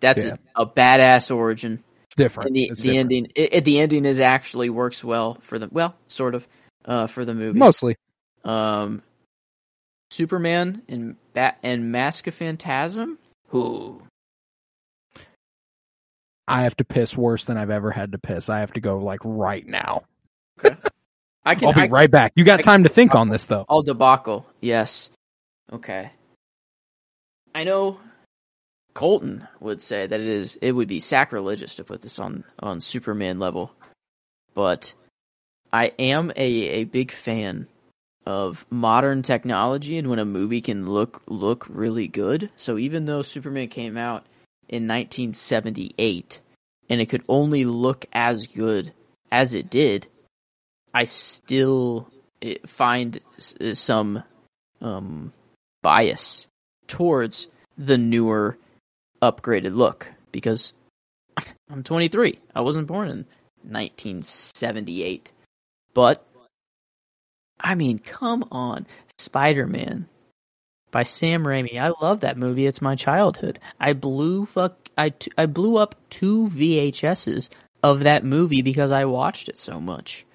That's 0.00 0.22
Yeah. 0.22 0.34
a, 0.54 0.62
a 0.62 0.66
badass 0.66 1.34
origin. 1.34 1.82
It's 2.04 2.14
different. 2.16 2.48
And 2.48 2.56
the, 2.56 2.64
It's 2.64 2.82
the 2.82 2.88
different. 2.88 3.12
ending, 3.12 3.32
it, 3.36 3.64
the 3.64 3.80
ending 3.80 4.04
is 4.04 4.20
actually 4.20 4.68
works 4.70 5.02
well 5.02 5.38
for 5.42 5.58
the 5.58 5.68
well, 5.70 5.94
sort 6.08 6.34
of, 6.34 6.46
uh, 6.84 7.06
for 7.06 7.24
the 7.24 7.34
movie. 7.34 7.58
mostly. 7.58 7.96
Um, 8.44 9.02
Superman 10.10 10.82
and 10.88 11.16
Bat 11.34 11.58
and 11.62 11.92
Mask 11.92 12.26
of 12.26 12.34
Phantasm. 12.34 13.18
Who? 13.48 14.02
I 16.48 16.62
have 16.62 16.76
to 16.78 16.84
piss 16.84 17.16
worse 17.16 17.44
than 17.44 17.56
I've 17.56 17.70
ever 17.70 17.90
had 17.90 18.12
to 18.12 18.18
piss. 18.18 18.48
I 18.48 18.60
have 18.60 18.72
to 18.72 18.80
go 18.80 18.98
like 18.98 19.20
right 19.24 19.66
now. 19.66 20.02
I 21.44 21.54
can. 21.54 21.68
I'll 21.68 21.74
be 21.74 21.82
I, 21.82 21.86
right 21.86 22.10
back. 22.10 22.32
You 22.34 22.44
got 22.44 22.60
I- 22.60 22.62
time 22.62 22.82
to 22.84 22.88
think 22.88 23.14
on 23.14 23.28
this 23.28 23.46
though. 23.46 23.64
All 23.68 23.82
debacle. 23.82 24.46
Yes. 24.60 25.10
Okay. 25.72 26.10
I 27.54 27.64
know. 27.64 27.98
Colton 28.92 29.46
would 29.60 29.80
say 29.80 30.06
that 30.06 30.20
it 30.20 30.26
is. 30.26 30.58
It 30.60 30.72
would 30.72 30.88
be 30.88 30.98
sacrilegious 30.98 31.76
to 31.76 31.84
put 31.84 32.02
this 32.02 32.18
on 32.18 32.42
on 32.58 32.80
Superman 32.80 33.38
level, 33.38 33.70
but 34.54 34.92
I 35.72 35.92
am 35.98 36.32
a 36.36 36.42
a 36.42 36.84
big 36.84 37.12
fan 37.12 37.66
of 38.26 38.64
modern 38.70 39.22
technology 39.22 39.96
and 39.98 40.08
when 40.08 40.18
a 40.18 40.24
movie 40.24 40.60
can 40.60 40.88
look 40.88 41.22
look 41.26 41.66
really 41.68 42.08
good. 42.08 42.50
So 42.56 42.78
even 42.78 43.04
though 43.04 43.22
Superman 43.22 43.68
came 43.68 43.96
out 43.96 44.24
in 44.68 44.86
1978 44.86 46.40
and 46.88 47.00
it 47.00 47.06
could 47.06 47.24
only 47.28 47.64
look 47.64 48.06
as 48.12 48.46
good 48.46 48.92
as 49.30 49.54
it 49.54 49.70
did, 49.70 50.06
I 50.92 51.04
still 51.04 52.08
eh, 52.42 52.56
find 52.66 53.20
eh, 53.60 53.74
some 53.74 54.22
um, 54.80 55.32
bias 55.82 56.48
towards 56.88 57.46
the 57.78 57.96
newer, 57.96 58.58
upgraded 59.22 59.74
look 59.74 60.08
because 60.32 60.72
I'm 61.70 61.82
23. 61.82 62.38
I 62.54 62.60
wasn't 62.60 62.88
born 62.88 63.08
in 63.08 63.26
1978, 63.62 65.30
but 65.94 66.24
I 67.58 67.74
mean, 67.74 67.98
come 67.98 68.44
on, 68.50 68.86
Spider 69.18 69.66
Man 69.66 70.08
by 70.90 71.02
Sam 71.04 71.44
Raimi. 71.44 71.78
I 71.80 71.92
love 72.02 72.20
that 72.20 72.38
movie. 72.38 72.66
It's 72.66 72.82
my 72.82 72.96
childhood. 72.96 73.58
I 73.78 73.92
blew 73.92 74.46
fuck. 74.46 74.88
I 74.96 75.10
t- 75.10 75.30
I 75.36 75.46
blew 75.46 75.76
up 75.76 75.94
two 76.10 76.48
VHSs 76.48 77.48
of 77.82 78.00
that 78.00 78.24
movie 78.24 78.62
because 78.62 78.92
I 78.92 79.04
watched 79.04 79.48
it 79.48 79.56
so 79.56 79.80
much. 79.80 80.26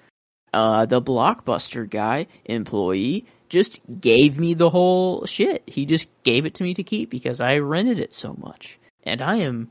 Uh, 0.52 0.86
the 0.86 1.02
blockbuster 1.02 1.88
guy 1.88 2.26
employee 2.44 3.26
just 3.48 3.80
gave 4.00 4.38
me 4.38 4.54
the 4.54 4.70
whole 4.70 5.26
shit. 5.26 5.62
He 5.66 5.86
just 5.86 6.08
gave 6.24 6.46
it 6.46 6.54
to 6.54 6.64
me 6.64 6.74
to 6.74 6.82
keep 6.82 7.10
because 7.10 7.40
I 7.40 7.58
rented 7.58 7.98
it 7.98 8.12
so 8.12 8.34
much, 8.38 8.78
and 9.02 9.20
I 9.20 9.36
am 9.36 9.70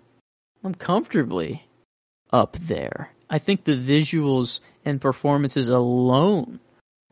I'm 0.63 0.75
comfortably 0.75 1.67
up 2.31 2.57
there. 2.59 3.14
I 3.29 3.39
think 3.39 3.63
the 3.63 3.77
visuals 3.77 4.59
and 4.83 5.01
performances 5.01 5.69
alone 5.69 6.59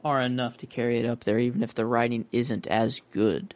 are 0.04 0.22
enough 0.22 0.58
to 0.58 0.68
carry 0.68 1.00
it 1.00 1.06
up 1.06 1.24
there, 1.24 1.40
even 1.40 1.64
if 1.64 1.74
the 1.74 1.86
writing 1.86 2.26
isn't 2.32 2.68
as 2.68 3.02
good. 3.12 3.56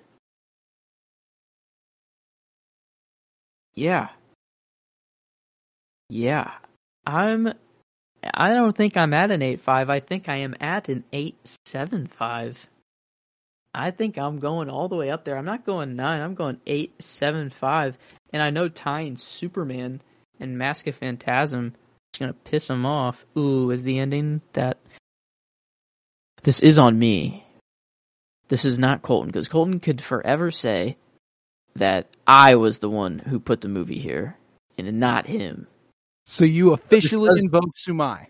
Yeah. 3.76 4.10
Yeah. 6.10 6.52
I'm 7.06 7.54
I 8.34 8.54
don't 8.54 8.76
think 8.76 8.98
I'm 8.98 9.14
at 9.14 9.32
an 9.32 9.42
8.5. 9.42 9.90
I 9.90 10.00
think 10.00 10.28
I 10.28 10.38
am 10.38 10.56
at 10.60 10.90
an 10.90 11.04
8.75. 11.14 12.58
I 13.74 13.92
think 13.92 14.18
I'm 14.18 14.40
going 14.40 14.70
all 14.70 14.88
the 14.88 14.96
way 14.96 15.12
up 15.12 15.24
there. 15.24 15.38
I'm 15.38 15.46
not 15.46 15.66
going 15.66 15.96
9. 15.96 16.22
I'm 16.22 16.34
going 16.34 16.60
8.75. 16.66 17.94
And 18.34 18.42
I 18.42 18.50
know 18.50 18.68
tying 18.68 19.18
Superman 19.18 20.02
and 20.40 20.58
Mask 20.58 20.88
of 20.88 20.96
Phantasm 20.96 21.76
going 22.20 22.34
to 22.34 22.40
piss 22.40 22.70
him 22.70 22.86
off. 22.86 23.26
Ooh, 23.38 23.72
is 23.72 23.84
the 23.84 24.00
ending 24.00 24.42
that 24.54 24.78
this 26.44 26.60
is 26.60 26.80
on 26.80 26.98
me. 26.98 27.46
This 28.50 28.64
is 28.66 28.80
not 28.80 29.02
Colton 29.02 29.28
because 29.28 29.50
Colton 29.50 29.80
could 29.80 30.02
forever 30.02 30.52
say 30.52 30.98
that 31.76 32.08
I 32.26 32.56
was 32.56 32.80
the 32.80 32.90
one 32.90 33.20
who 33.20 33.40
put 33.40 33.62
the 33.62 33.68
movie 33.68 34.00
here 34.00 34.38
and 34.78 35.00
not 35.00 35.26
him. 35.26 35.68
So 36.26 36.46
you 36.46 36.74
officially 36.74 37.30
does- 37.30 37.44
invoke 37.44 37.76
Sumai. 37.76 38.28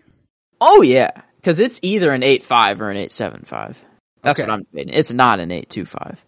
Oh 0.60 0.82
yeah, 0.82 1.22
because 1.36 1.60
it's 1.60 1.78
either 1.82 2.12
an 2.12 2.22
eight 2.24 2.42
five 2.42 2.80
or 2.80 2.90
an 2.90 2.96
eight 2.96 3.12
seven 3.12 3.44
five. 3.44 3.78
That's 4.22 4.38
Okay. 4.38 4.48
what 4.48 4.52
I'm 4.54 4.62
debating. 4.64 4.94
It's 4.94 5.12
not 5.12 5.38
an 5.38 5.52
eight 5.52 5.70
two 5.70 5.84
five. 5.84 6.18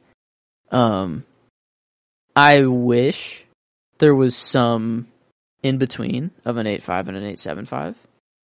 Um, 0.71 1.25
I 2.37 2.65
wish 2.67 3.45
there 3.99 4.15
was 4.15 4.37
some 4.37 5.09
in 5.63 5.79
between 5.79 6.31
of 6.45 6.57
an 6.57 6.67
eight 6.67 6.83
five 6.83 7.09
and 7.09 7.17
an 7.17 7.25
eight 7.25 7.39
seven 7.39 7.67
five 7.67 7.97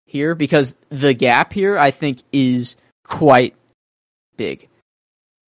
here 0.06 0.34
because 0.34 0.74
the 0.90 1.14
gap 1.14 1.52
here 1.52 1.78
I 1.78 1.90
think 1.90 2.22
is 2.32 2.76
quite 3.04 3.54
big. 4.36 4.68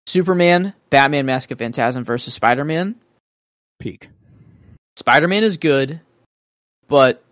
Superman, 0.06 0.72
Batman, 0.90 1.26
Mask 1.26 1.50
of 1.50 1.58
Phantasm 1.58 2.04
versus 2.04 2.34
Spider 2.34 2.64
Man. 2.64 2.96
Peak. 3.78 4.08
Spider 4.96 5.28
Man 5.28 5.44
is 5.44 5.56
good, 5.56 6.00
but 6.88 7.22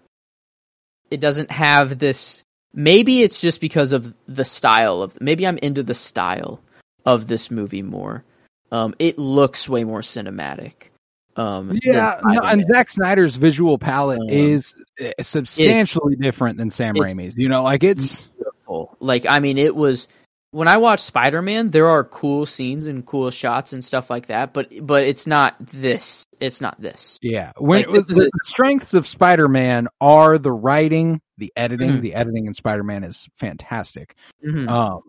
it 1.10 1.20
doesn't 1.20 1.50
have 1.50 1.98
this. 1.98 2.42
Maybe 2.72 3.22
it's 3.22 3.40
just 3.40 3.60
because 3.60 3.92
of 3.92 4.12
the 4.26 4.44
style 4.44 5.02
of. 5.02 5.20
Maybe 5.20 5.46
I'm 5.46 5.58
into 5.58 5.82
the 5.82 5.94
style 5.94 6.60
of 7.06 7.26
this 7.28 7.50
movie 7.50 7.82
more. 7.82 8.24
Um, 8.72 8.94
it 8.98 9.18
looks 9.18 9.68
way 9.68 9.84
more 9.84 10.00
cinematic. 10.00 10.90
Um, 11.36 11.78
Yeah, 11.82 12.18
no, 12.24 12.40
and 12.42 12.62
Zack 12.64 12.88
Snyder's 12.90 13.36
visual 13.36 13.78
palette 13.78 14.20
Um, 14.20 14.28
is 14.28 14.74
uh, 15.00 15.10
substantially 15.22 16.16
different 16.16 16.58
than 16.58 16.70
Sam 16.70 16.94
Raimi's. 16.94 17.36
You 17.36 17.48
know, 17.48 17.62
like 17.62 17.82
it's 17.84 18.22
beautiful. 18.22 18.96
Like 19.00 19.26
I 19.28 19.40
mean, 19.40 19.58
it 19.58 19.74
was 19.74 20.08
when 20.52 20.68
I 20.68 20.76
watched 20.76 21.04
Spider 21.04 21.42
Man. 21.42 21.70
There 21.70 21.88
are 21.88 22.04
cool 22.04 22.46
scenes 22.46 22.86
and 22.86 23.04
cool 23.04 23.30
shots 23.30 23.72
and 23.72 23.84
stuff 23.84 24.10
like 24.10 24.26
that, 24.28 24.52
but 24.52 24.68
but 24.86 25.02
it's 25.02 25.26
not 25.26 25.56
this. 25.60 26.24
It's 26.40 26.60
not 26.60 26.80
this. 26.80 27.18
yeah. 27.22 27.52
When 27.58 27.80
Like, 27.82 27.88
was, 27.88 28.04
the, 28.04 28.26
a- 28.26 28.44
strengths 28.46 28.92
of 28.94 29.06
Spider-Man 29.06 29.88
are 30.00 30.36
the 30.36 30.52
writing, 30.52 31.20
the 31.38 31.52
editing. 31.56 31.90
Mhm. 31.90 32.00
The 32.02 32.14
editing 32.14 32.46
in 32.46 32.54
Spider-Man 32.54 33.02
is 33.02 33.28
fantastic. 33.38 34.14
Mhm. 34.44 34.68
Um, 34.68 35.00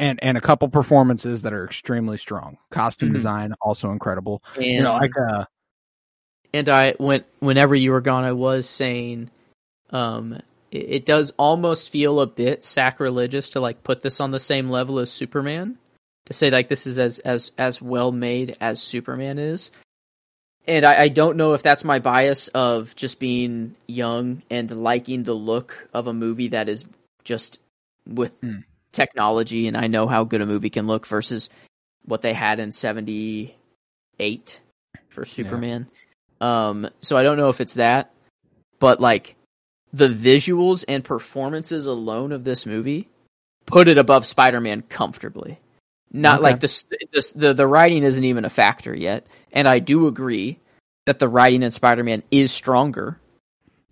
and 0.00 0.18
and 0.24 0.36
a 0.36 0.40
couple 0.40 0.68
performances 0.68 1.42
that 1.42 1.52
are 1.52 1.64
extremely 1.64 2.16
strong. 2.16 2.56
Costume 2.70 3.10
Mhm. 3.10 3.14
design 3.14 3.54
also 3.60 3.90
incredible. 3.90 4.42
And, 4.56 4.66
you 4.66 4.82
know, 4.82 4.94
like 4.94 5.12
uh, 5.16 5.44
and 6.52 6.68
I 6.68 6.94
went 6.98 7.26
whenever 7.38 7.74
you 7.74 7.92
were 7.92 8.00
gone. 8.00 8.24
I 8.24 8.32
was 8.32 8.68
saying, 8.68 9.30
um, 9.90 10.40
it, 10.70 10.78
it 10.78 11.06
does 11.06 11.32
almost 11.36 11.90
feel 11.90 12.20
a 12.20 12.26
bit 12.26 12.64
sacrilegious 12.64 13.50
to 13.50 13.60
like 13.60 13.84
put 13.84 14.02
this 14.02 14.20
on 14.20 14.30
the 14.30 14.40
same 14.40 14.70
level 14.70 14.98
as 14.98 15.12
Superman. 15.12 15.78
To 16.26 16.32
say 16.32 16.50
like 16.50 16.68
this 16.68 16.86
is 16.86 16.98
as 16.98 17.18
as 17.20 17.52
as 17.58 17.80
well 17.80 18.10
made 18.10 18.56
as 18.60 18.82
Superman 18.82 19.38
is, 19.38 19.70
and 20.66 20.84
I, 20.84 21.02
I 21.02 21.08
don't 21.08 21.36
know 21.36 21.54
if 21.54 21.62
that's 21.62 21.84
my 21.84 21.98
bias 21.98 22.48
of 22.48 22.94
just 22.96 23.18
being 23.18 23.74
young 23.86 24.42
and 24.50 24.70
liking 24.70 25.24
the 25.24 25.34
look 25.34 25.88
of 25.92 26.06
a 26.06 26.12
movie 26.14 26.48
that 26.48 26.68
is 26.68 26.84
just 27.24 27.58
with 28.06 28.32
Hmm. 28.42 28.60
Technology, 28.92 29.68
and 29.68 29.76
I 29.76 29.86
know 29.86 30.06
how 30.06 30.24
good 30.24 30.40
a 30.40 30.46
movie 30.46 30.70
can 30.70 30.86
look 30.86 31.06
versus 31.06 31.50
what 32.04 32.22
they 32.22 32.32
had 32.32 32.60
in 32.60 32.72
'78 32.72 34.60
for 35.08 35.24
Superman. 35.24 35.88
Um, 36.40 36.88
so 37.00 37.16
I 37.16 37.22
don't 37.22 37.36
know 37.36 37.48
if 37.48 37.60
it's 37.60 37.74
that, 37.74 38.12
but 38.78 39.00
like 39.00 39.36
the 39.92 40.08
visuals 40.08 40.84
and 40.88 41.04
performances 41.04 41.86
alone 41.86 42.32
of 42.32 42.44
this 42.44 42.64
movie 42.64 43.08
put 43.66 43.88
it 43.88 43.98
above 43.98 44.26
Spider-Man 44.26 44.82
comfortably. 44.82 45.58
Not 46.12 46.36
Okay. 46.36 46.42
like 46.42 46.60
this, 46.60 46.84
this, 47.12 47.30
the 47.30 47.54
the 47.54 47.66
writing 47.66 48.02
isn't 48.02 48.24
even 48.24 48.44
a 48.44 48.50
factor 48.50 48.94
yet, 48.96 49.26
and 49.52 49.68
I 49.68 49.78
do 49.78 50.06
agree 50.06 50.58
that 51.06 51.18
the 51.18 51.28
writing 51.28 51.62
in 51.62 51.70
Spider-Man 51.70 52.22
is 52.30 52.50
stronger. 52.52 53.20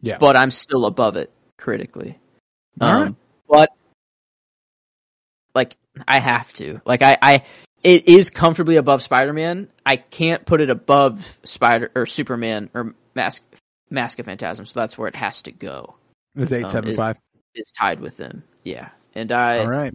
Yeah. 0.01 0.19
but 0.19 0.37
I'm 0.37 0.51
still 0.51 0.87
above 0.87 1.17
it 1.17 1.33
critically. 1.57 2.19
All 2.81 2.89
um, 2.89 3.03
right. 3.03 3.15
But 3.49 3.71
like 5.55 5.77
I 6.07 6.19
have 6.19 6.53
to. 6.55 6.81
Like 6.85 7.03
I, 7.03 7.17
I 7.21 7.45
it 7.83 8.09
is 8.09 8.31
comfortably 8.31 8.77
above 8.77 9.03
Spider-Man. 9.03 9.69
I 9.87 9.97
can't 9.97 10.45
put 10.45 10.61
it 10.61 10.71
above 10.71 11.39
Spider 11.45 11.91
or 11.95 12.07
Superman 12.07 12.71
or 12.75 12.95
Mask 13.15 13.43
Mask 13.91 14.19
of 14.19 14.27
Phantasm, 14.27 14.67
so 14.67 14.81
that's 14.81 14.99
where 14.99 15.09
it 15.09 15.17
has 15.17 15.43
to 15.43 15.53
go. 15.53 15.97
it's 16.37 16.53
um, 16.53 16.59
eight 16.59 16.71
seven 16.71 16.97
five. 16.97 17.19
It's 17.55 17.73
tied 17.73 18.01
with 18.01 18.17
them. 18.17 18.45
Yeah. 18.65 18.91
And 19.15 19.33
I 19.33 19.61
All 19.61 19.71
right. 19.71 19.95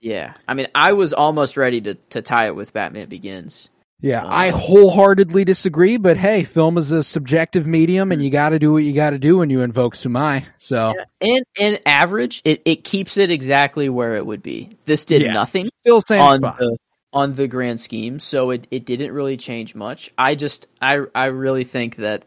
yeah. 0.00 0.34
I 0.46 0.54
mean 0.54 0.68
I 0.74 0.92
was 0.92 1.12
almost 1.12 1.56
ready 1.56 1.80
to, 1.82 1.94
to 2.10 2.22
tie 2.22 2.46
it 2.46 2.54
with 2.54 2.72
Batman 2.72 3.08
Begins. 3.08 3.68
Yeah, 4.02 4.24
I 4.24 4.48
um, 4.48 4.58
wholeheartedly 4.58 5.44
disagree, 5.44 5.98
but 5.98 6.16
hey, 6.16 6.44
film 6.44 6.78
is 6.78 6.90
a 6.90 7.04
subjective 7.04 7.66
medium 7.66 8.12
and 8.12 8.22
you 8.22 8.30
got 8.30 8.50
to 8.50 8.58
do 8.58 8.72
what 8.72 8.82
you 8.82 8.94
got 8.94 9.10
to 9.10 9.18
do 9.18 9.38
when 9.38 9.50
you 9.50 9.60
invoke 9.60 9.94
Sumai. 9.94 10.46
So, 10.58 10.94
And 11.20 11.44
and 11.60 11.80
average, 11.84 12.40
it, 12.44 12.62
it 12.64 12.84
keeps 12.84 13.18
it 13.18 13.30
exactly 13.30 13.88
where 13.90 14.16
it 14.16 14.24
would 14.24 14.42
be. 14.42 14.70
This 14.86 15.04
did 15.04 15.22
Yeah. 15.22 15.32
nothing. 15.32 15.66
still 15.82 16.00
same 16.00 16.22
on 16.22 16.38
spot. 16.38 16.56
the 16.58 16.78
on 17.12 17.34
the 17.34 17.48
grand 17.48 17.80
scheme, 17.80 18.20
so 18.20 18.50
it, 18.50 18.66
it 18.70 18.84
didn't 18.86 19.12
really 19.12 19.36
change 19.36 19.74
much. 19.74 20.12
I 20.16 20.34
just 20.34 20.66
I 20.80 21.00
I 21.14 21.26
really 21.26 21.64
think 21.64 21.96
that 21.96 22.24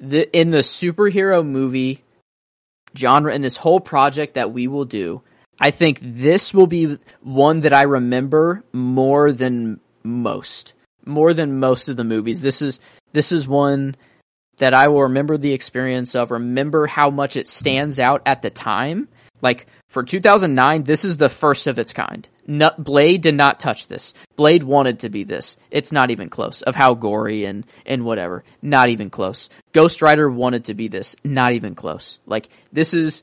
the 0.00 0.30
in 0.38 0.50
the 0.50 0.58
superhero 0.58 1.44
movie 1.44 2.04
genre 2.96 3.32
and 3.34 3.42
this 3.42 3.56
whole 3.56 3.80
project 3.80 4.34
that 4.34 4.52
we 4.52 4.68
will 4.68 4.84
do, 4.84 5.22
I 5.58 5.72
think 5.72 5.98
this 6.02 6.54
will 6.54 6.66
be 6.68 6.98
one 7.20 7.60
that 7.60 7.72
I 7.72 7.82
remember 7.82 8.62
more 8.72 9.32
than 9.32 9.80
most. 10.04 10.72
More 11.04 11.34
than 11.34 11.58
most 11.58 11.88
of 11.88 11.96
the 11.96 12.04
movies. 12.04 12.40
This 12.40 12.62
is 12.62 12.80
this 13.12 13.32
is 13.32 13.48
one 13.48 13.96
that 14.58 14.74
I 14.74 14.88
will 14.88 15.04
remember 15.04 15.38
the 15.38 15.52
experience 15.52 16.14
of, 16.14 16.30
remember 16.30 16.86
how 16.86 17.10
much 17.10 17.36
it 17.36 17.48
stands 17.48 17.98
out 17.98 18.22
at 18.26 18.42
the 18.42 18.50
time. 18.50 19.08
Like 19.42 19.66
for 19.88 20.02
2009, 20.02 20.84
this 20.84 21.04
is 21.04 21.16
the 21.16 21.30
first 21.30 21.66
of 21.66 21.78
its 21.78 21.94
kind. 21.94 22.28
No, 22.46 22.70
Blade 22.78 23.22
did 23.22 23.34
not 23.34 23.58
touch 23.58 23.88
this. 23.88 24.12
Blade 24.36 24.62
wanted 24.62 25.00
to 25.00 25.08
be 25.08 25.24
this. 25.24 25.56
It's 25.70 25.92
not 25.92 26.10
even 26.10 26.28
close 26.28 26.62
of 26.62 26.74
how 26.74 26.94
gory 26.94 27.44
and 27.44 27.64
and 27.86 28.04
whatever. 28.04 28.44
Not 28.60 28.90
even 28.90 29.08
close. 29.08 29.48
Ghost 29.72 30.02
Rider 30.02 30.28
wanted 30.28 30.66
to 30.66 30.74
be 30.74 30.88
this. 30.88 31.16
Not 31.24 31.52
even 31.52 31.74
close. 31.74 32.18
Like 32.26 32.48
this 32.72 32.92
is 32.92 33.22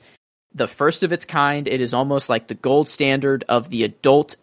the 0.56 0.68
first 0.68 1.04
of 1.04 1.12
its 1.12 1.26
kind. 1.26 1.68
It 1.68 1.82
is 1.82 1.94
almost 1.94 2.30
like 2.30 2.48
the 2.48 2.56
gold 2.56 2.88
standard 2.88 3.46
of 3.48 3.70
the 3.70 3.84
adult 3.84 4.38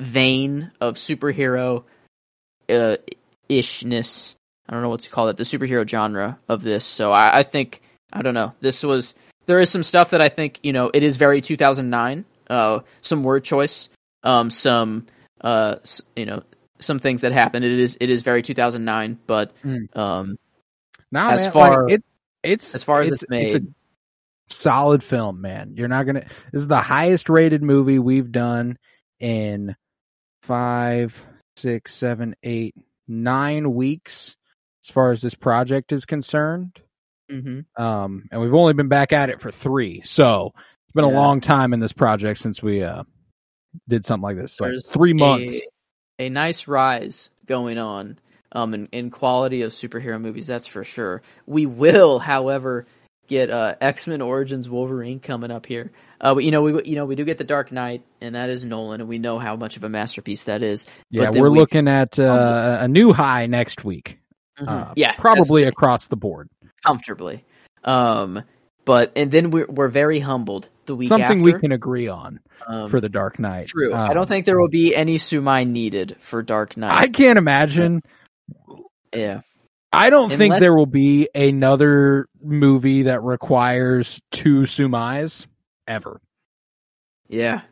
vein 0.00 0.72
of 0.80 0.96
superhero 0.96 1.84
uh, 2.70 2.96
ishness. 3.48 4.34
I 4.68 4.72
don't 4.72 4.82
know 4.82 4.88
what 4.88 5.00
to 5.00 5.10
call 5.10 5.28
it. 5.28 5.36
The 5.36 5.44
superhero 5.44 5.88
genre 5.88 6.38
of 6.48 6.62
this. 6.62 6.84
So 6.84 7.10
I, 7.12 7.38
I 7.38 7.42
think 7.42 7.80
I 8.12 8.22
don't 8.22 8.34
know. 8.34 8.52
This 8.60 8.82
was 8.82 9.14
there 9.46 9.60
is 9.60 9.70
some 9.70 9.82
stuff 9.82 10.10
that 10.10 10.20
I 10.20 10.28
think 10.28 10.60
you 10.62 10.72
know 10.72 10.90
it 10.92 11.02
is 11.02 11.16
very 11.16 11.40
2009. 11.40 12.24
Uh, 12.48 12.80
some 13.00 13.22
word 13.22 13.44
choice, 13.44 13.88
um, 14.24 14.50
some 14.50 15.06
uh, 15.40 15.76
you 16.16 16.26
know, 16.26 16.42
some 16.80 16.98
things 16.98 17.20
that 17.22 17.32
happened. 17.32 17.64
It 17.64 17.78
is 17.78 17.96
it 18.00 18.10
is 18.10 18.22
very 18.22 18.42
2009, 18.42 19.18
but 19.26 19.52
Mm. 19.64 19.96
um, 19.96 20.36
Nah, 21.12 21.30
as 21.32 21.40
man, 21.40 21.52
far- 21.52 21.84
like, 21.86 21.94
it's 21.94 22.08
it's 22.42 22.74
as 22.74 22.82
far 22.84 23.02
as 23.02 23.10
it's 23.10 23.22
a 23.24 23.26
made. 23.28 23.74
solid 24.48 25.02
film, 25.02 25.40
man. 25.40 25.74
You're 25.76 25.88
not 25.88 26.06
gonna. 26.06 26.20
This 26.52 26.62
is 26.62 26.68
the 26.68 26.80
highest 26.80 27.28
rated 27.28 27.62
movie 27.62 27.98
we've 27.98 28.30
done 28.30 28.78
in 29.18 29.74
five, 30.42 31.20
six, 31.60 31.94
seven, 31.94 32.34
eight, 32.42 32.74
nine 33.06 33.74
weeks, 33.74 34.36
as 34.84 34.90
far 34.90 35.12
as 35.12 35.20
this 35.20 35.34
project 35.34 35.92
is 35.92 36.04
concerned. 36.04 36.80
mhm. 37.30 37.64
Um, 37.76 38.24
and 38.30 38.40
we've 38.40 38.54
only 38.54 38.72
been 38.72 38.88
back 38.88 39.12
at 39.12 39.30
it 39.30 39.40
for 39.40 39.50
three, 39.50 40.00
so 40.02 40.52
it's 40.56 40.94
been 40.94 41.04
a 41.04 41.10
long 41.10 41.40
time 41.40 41.72
in 41.72 41.80
this 41.80 41.92
project 41.92 42.40
since 42.40 42.62
we 42.62 42.82
uh 42.82 43.04
did 43.88 44.04
something 44.04 44.22
like 44.22 44.36
this. 44.36 44.56
There's 44.56 44.86
three 44.86 45.12
months. 45.12 45.60
A, 46.18 46.26
a 46.26 46.28
nice 46.28 46.66
rise 46.66 47.30
going 47.46 47.78
on 47.78 48.18
um 48.52 48.74
in, 48.74 48.88
in 48.90 49.10
quality 49.10 49.62
of 49.62 49.72
superhero 49.72 50.20
movies, 50.20 50.46
that's 50.48 50.66
for 50.66 50.82
sure. 50.82 51.22
We 51.46 51.66
will, 51.66 52.18
however, 52.18 52.86
get 53.30 53.48
uh, 53.48 53.76
X 53.80 54.06
Men 54.06 54.20
Origins 54.20 54.68
Wolverine 54.68 55.20
coming 55.20 55.50
up 55.50 55.64
here. 55.64 55.92
Uh, 56.20 56.34
but, 56.34 56.44
you 56.44 56.50
know, 56.50 56.60
we 56.60 56.84
you 56.84 56.96
know 56.96 57.06
we 57.06 57.14
do 57.14 57.24
get 57.24 57.38
the 57.38 57.44
Dark 57.44 57.72
Knight, 57.72 58.04
and 58.20 58.34
that 58.34 58.50
is 58.50 58.62
Nolan, 58.64 59.00
and 59.00 59.08
we 59.08 59.18
know 59.18 59.38
how 59.38 59.56
much 59.56 59.78
of 59.78 59.84
a 59.84 59.88
masterpiece 59.88 60.44
that 60.44 60.62
is. 60.62 60.84
Yeah, 61.10 61.30
we're 61.30 61.48
we- 61.48 61.58
looking 61.58 61.88
at 61.88 62.18
uh, 62.18 62.78
a 62.82 62.88
new 62.88 63.14
high 63.14 63.46
next 63.46 63.82
week. 63.84 64.18
Mhm. 64.58 64.68
Uh, 64.68 64.92
yeah, 64.96 65.14
probably 65.16 65.62
across 65.64 66.08
the 66.08 66.16
board. 66.16 66.50
comfortably. 66.84 67.44
Um, 67.84 68.42
but 68.84 69.12
and 69.16 69.30
then 69.30 69.50
we're 69.50 69.66
we're 69.66 69.88
very 69.88 70.20
humbled 70.20 70.68
the 70.84 70.94
week 70.96 71.08
Something 71.08 71.40
we 71.40 71.52
can 71.58 71.72
agree 71.72 72.08
on 72.08 72.40
um, 72.66 72.90
for 72.90 73.00
the 73.00 73.08
Dark 73.08 73.38
Knight. 73.38 73.68
True. 73.68 73.94
I 73.94 74.08
Um, 74.08 74.14
don't 74.14 74.26
think 74.28 74.44
there 74.44 74.60
will 74.60 74.68
be 74.68 74.94
any 74.94 75.16
Sumai 75.16 75.66
needed 75.66 76.16
for 76.20 76.42
Dark 76.42 76.76
Knight. 76.76 76.92
I 76.92 77.06
can't 77.06 77.38
imagine. 77.38 78.02
yeah. 79.14 79.40
I 79.92 80.10
don't 80.10 80.30
think 80.30 80.58
there 80.58 80.74
will 80.74 80.86
be 80.86 81.28
another 81.34 82.28
movie 82.40 83.02
that 83.04 83.22
requires 83.22 84.20
two 84.30 84.62
Sumais 84.62 85.46
ever. 85.86 86.20
Yeah. 87.28 87.62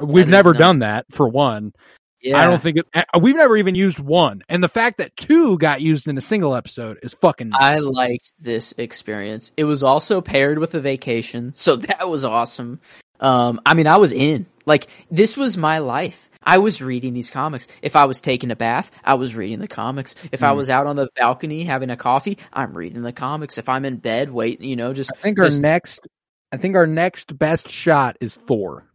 We've 0.00 0.28
never 0.28 0.52
done 0.52 0.80
that 0.80 1.06
for 1.12 1.28
one. 1.28 1.72
Yeah. 2.20 2.38
I 2.40 2.46
don't 2.46 2.62
think 2.62 2.78
it, 2.78 2.86
uh, 2.94 3.18
we've 3.20 3.34
never 3.34 3.56
even 3.56 3.74
used 3.74 3.98
one. 3.98 4.42
And 4.48 4.62
the 4.62 4.68
fact 4.68 4.98
that 4.98 5.16
two 5.16 5.58
got 5.58 5.80
used 5.80 6.06
in 6.06 6.16
a 6.16 6.20
single 6.20 6.54
episode 6.54 6.98
is 7.02 7.14
fucking 7.14 7.48
nuts. 7.48 7.64
I 7.64 7.76
liked 7.76 8.32
this 8.38 8.74
experience. 8.78 9.50
It 9.56 9.64
was 9.64 9.82
also 9.82 10.20
paired 10.20 10.58
with 10.58 10.74
a 10.74 10.80
vacation, 10.80 11.52
so 11.56 11.76
that 11.88 12.08
was 12.08 12.24
awesome. 12.24 12.80
Um, 13.18 13.60
I 13.66 13.74
mean, 13.74 13.88
I 13.88 13.96
was 13.96 14.12
in. 14.12 14.46
Like, 14.66 14.86
this 15.10 15.36
was 15.36 15.56
my 15.56 15.78
life. 15.78 16.16
I 16.44 16.58
was 16.58 16.80
reading 16.82 17.14
these 17.14 17.30
comics. 17.30 17.66
If 17.82 17.96
I 17.96 18.04
was 18.06 18.20
taking 18.20 18.50
a 18.50 18.56
bath, 18.56 18.90
I 19.04 19.14
was 19.14 19.34
reading 19.34 19.58
the 19.60 19.68
comics. 19.68 20.14
If 20.30 20.42
I 20.42 20.50
Hmm. 20.50 20.56
was 20.56 20.70
out 20.70 20.86
on 20.86 20.96
the 20.96 21.08
balcony 21.16 21.64
having 21.64 21.90
a 21.90 21.96
coffee, 21.96 22.38
I'm 22.52 22.76
reading 22.76 23.02
the 23.02 23.12
comics. 23.12 23.58
If 23.58 23.68
I'm 23.68 23.84
in 23.84 23.96
bed, 23.96 24.30
wait, 24.30 24.60
you 24.60 24.76
know, 24.76 24.92
just 24.92 25.12
I 25.12 25.16
think 25.16 25.38
our 25.38 25.50
next 25.50 26.08
I 26.52 26.56
think 26.58 26.76
our 26.76 26.86
next 26.86 27.36
best 27.38 27.68
shot 27.68 28.16
is 28.20 28.34
Thor. 28.36 28.86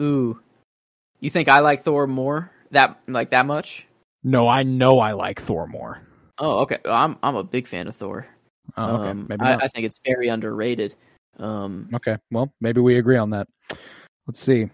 ooh. 0.00 0.40
You 1.20 1.30
think 1.30 1.48
I 1.48 1.60
like 1.60 1.82
Thor 1.82 2.06
more? 2.06 2.50
That 2.70 3.00
like 3.06 3.30
that 3.30 3.46
much? 3.46 3.86
No, 4.22 4.48
I 4.48 4.62
know 4.62 4.98
I 5.00 5.12
like 5.12 5.40
Thor 5.40 5.66
more. 5.66 6.00
Oh, 6.38 6.60
okay. 6.60 6.78
I'm 6.84 7.18
I'm 7.22 7.36
a 7.36 7.44
big 7.44 7.66
fan 7.66 7.88
of 7.88 7.96
Thor. 7.96 8.26
Oh, 8.76 8.94
okay. 8.96 9.10
Um, 9.10 9.26
Maybe 9.28 9.42
I. 9.44 9.54
I 9.56 9.68
think 9.68 9.86
it's 9.86 9.98
very 10.04 10.28
underrated. 10.28 10.94
Um, 11.38 11.88
okay. 11.94 12.16
Well, 12.30 12.52
maybe 12.60 12.80
we 12.80 12.98
agree 12.98 13.16
on 13.16 13.30
that. 13.30 13.48
Let's 14.26 14.40
see. 14.40 14.70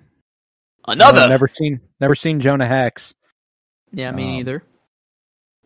Another. 0.86 1.22
Uh, 1.22 1.26
never 1.28 1.48
seen 1.48 1.80
never 2.00 2.14
seen 2.14 2.40
Jonah 2.40 2.66
Hex. 2.66 3.14
Yeah, 3.92 4.10
me 4.12 4.24
Um, 4.24 4.30
neither. 4.32 4.62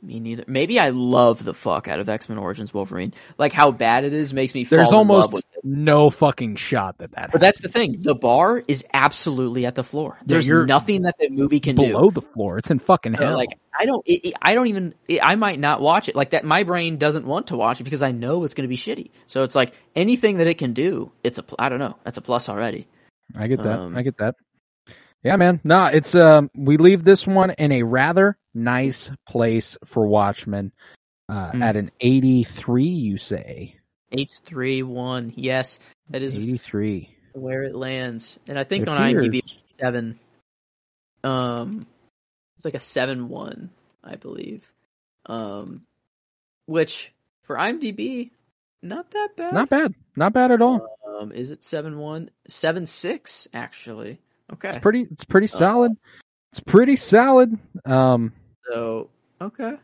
Me 0.02 0.18
neither. 0.18 0.44
Maybe 0.46 0.78
I 0.80 0.88
love 0.90 1.44
the 1.44 1.52
fuck 1.52 1.86
out 1.86 2.00
of 2.00 2.08
X 2.08 2.26
Men 2.26 2.38
Origins 2.38 2.72
Wolverine. 2.72 3.12
Like 3.36 3.52
how 3.52 3.70
bad 3.70 4.04
it 4.04 4.14
is 4.14 4.32
makes 4.32 4.54
me 4.54 4.64
fall 4.64 4.78
There's 4.78 4.88
in 4.88 4.94
almost 4.94 5.26
love 5.26 5.32
with 5.34 5.44
it. 5.52 5.60
no 5.62 6.08
fucking 6.08 6.56
shot 6.56 6.96
that 6.98 7.12
that 7.12 7.32
But 7.32 7.42
that's 7.42 7.60
the 7.60 7.68
thing. 7.68 7.96
The 8.00 8.14
bar 8.14 8.62
is 8.66 8.82
absolutely 8.94 9.66
at 9.66 9.74
the 9.74 9.84
floor. 9.84 10.16
There's 10.24 10.48
you're 10.48 10.64
nothing 10.64 11.02
that 11.02 11.16
the 11.18 11.28
movie 11.28 11.60
can 11.60 11.76
below 11.76 11.86
do. 11.88 11.92
Below 11.92 12.10
the 12.12 12.22
floor. 12.22 12.56
It's 12.56 12.70
in 12.70 12.78
fucking 12.78 13.14
So, 13.14 13.26
hell. 13.26 13.36
like 13.36 13.58
I 13.78 13.84
don't. 13.84 14.02
It, 14.06 14.28
it- 14.28 14.34
I 14.40 14.54
don't 14.54 14.68
even. 14.68 14.94
It, 15.06 15.20
I 15.22 15.34
might 15.34 15.58
not 15.60 15.82
watch 15.82 16.08
it. 16.08 16.16
Like 16.16 16.30
that. 16.30 16.44
My 16.44 16.62
brain 16.62 16.96
doesn't 16.96 17.26
want 17.26 17.48
to 17.48 17.56
watch 17.58 17.80
it 17.82 17.84
because 17.84 18.02
I 18.02 18.10
know 18.12 18.44
it's 18.44 18.54
going 18.54 18.64
to 18.64 18.68
be 18.68 18.78
shitty. 18.78 19.10
So 19.26 19.42
it's 19.42 19.54
like 19.54 19.74
anything 19.94 20.38
that 20.38 20.46
it 20.46 20.56
can 20.56 20.72
do. 20.72 21.12
It's 21.22 21.36
a. 21.36 21.42
pl- 21.42 21.56
I 21.58 21.68
don't 21.68 21.78
know. 21.78 21.98
That's 22.04 22.16
a 22.16 22.22
plus 22.22 22.48
already. 22.48 22.88
I 23.36 23.48
get 23.48 23.62
that. 23.64 23.78
Um, 23.78 23.94
I 23.98 24.00
get 24.02 24.16
that. 24.16 24.36
Yeah, 25.22 25.36
man. 25.36 25.60
No, 25.64 25.86
it's 25.86 26.14
um 26.14 26.50
we 26.54 26.76
leave 26.76 27.04
this 27.04 27.26
one 27.26 27.50
in 27.50 27.72
a 27.72 27.82
rather 27.82 28.38
nice 28.54 29.10
place 29.26 29.76
for 29.84 30.06
Watchmen. 30.06 30.72
Uh, 31.28 31.52
Hmm. 31.52 31.62
at 31.62 31.76
an 31.76 31.92
83, 32.00 32.84
you 32.84 33.16
say. 33.16 33.76
H 34.10 34.40
three 34.44 34.82
one. 34.82 35.32
Yes, 35.36 35.78
that 36.08 36.22
is 36.22 36.34
83. 36.34 37.08
where 37.34 37.62
it 37.62 37.76
lands. 37.76 38.40
And 38.48 38.58
I 38.58 38.64
think 38.64 38.82
It 38.82 38.88
on 38.88 38.98
IMDb 38.98 39.40
seven. 39.78 40.18
Um, 41.22 41.86
it's 42.56 42.64
like 42.64 42.74
a 42.74 42.80
seven 42.80 43.28
one, 43.28 43.70
I 44.02 44.16
believe. 44.16 44.62
Um, 45.26 45.82
which 46.66 47.12
for 47.44 47.56
IMDb, 47.56 48.30
not 48.82 49.10
that 49.12 49.28
bad. 49.36 49.52
Not 49.54 49.68
bad. 49.68 49.94
Not 50.16 50.32
bad 50.32 50.50
at 50.50 50.62
all. 50.62 50.96
Um, 51.06 51.30
is 51.30 51.50
it 51.52 51.62
seven 51.62 51.98
one 51.98 52.30
seven 52.48 52.86
six 52.86 53.46
actually? 53.54 54.18
Okay, 54.52 54.68
It's 54.70 54.78
pretty 54.78 55.02
it's 55.10 55.24
pretty 55.24 55.46
Uh, 55.46 55.58
solid. 55.58 55.92
It's 56.52 56.60
pretty 56.60 56.96
solid. 56.96 57.58
Um 57.84 58.32
so 58.70 59.08
okay, 59.40 59.74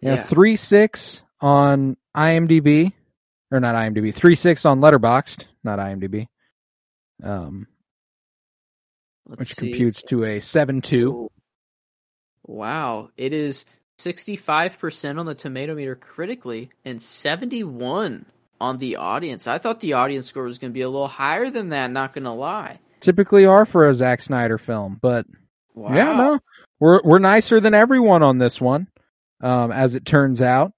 yeah, 0.00 0.22
three 0.22 0.56
six 0.56 1.22
on 1.40 1.96
IMDb. 2.16 2.92
Or 3.50 3.60
not 3.60 3.74
IMDb. 3.76 4.12
Three 4.12 4.34
six 4.34 4.64
on 4.64 4.80
Letterboxd, 4.80 5.44
not 5.62 5.78
IMDb. 5.78 6.26
Um 7.22 7.66
Let's 9.28 9.40
which 9.40 9.48
see. 9.50 9.54
computes 9.54 10.02
to 10.04 10.24
a 10.24 10.40
seven 10.40 10.80
two. 10.80 11.08
Ooh. 11.10 11.30
Wow, 12.46 13.10
it 13.16 13.32
is 13.32 13.64
sixty 13.98 14.36
five 14.36 14.78
percent 14.78 15.18
on 15.18 15.26
the 15.26 15.34
tomato 15.34 15.74
meter 15.74 15.94
critically 15.96 16.70
and 16.84 17.00
seventy 17.02 17.64
one 17.64 18.26
on 18.60 18.78
the 18.78 18.96
audience. 18.96 19.46
I 19.46 19.58
thought 19.58 19.80
the 19.80 19.94
audience 19.94 20.26
score 20.26 20.44
was 20.44 20.58
going 20.58 20.72
to 20.72 20.74
be 20.74 20.82
a 20.82 20.88
little 20.88 21.08
higher 21.08 21.50
than 21.50 21.70
that. 21.70 21.90
Not 21.90 22.12
going 22.14 22.24
to 22.24 22.30
lie. 22.32 22.78
Typically 23.06 23.46
are 23.46 23.64
for 23.64 23.88
a 23.88 23.94
Zack 23.94 24.20
Snyder 24.20 24.58
film, 24.58 24.98
but 25.00 25.26
Wow. 25.74 25.94
Yeah, 25.94 26.12
no, 26.16 26.40
we're 26.80 27.00
we're 27.04 27.18
nicer 27.20 27.60
than 27.60 27.72
everyone 27.72 28.22
on 28.24 28.38
this 28.38 28.60
one, 28.60 28.88
um, 29.40 29.70
as 29.70 29.94
it 29.94 30.04
turns 30.04 30.42
out. 30.42 30.72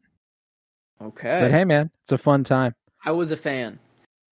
Okay. 1.00 1.38
But 1.40 1.50
hey, 1.52 1.64
man, 1.64 1.90
it's 2.02 2.12
a 2.12 2.18
fun 2.18 2.44
time. 2.44 2.74
I 3.04 3.12
was 3.12 3.30
a 3.32 3.36
fan, 3.36 3.78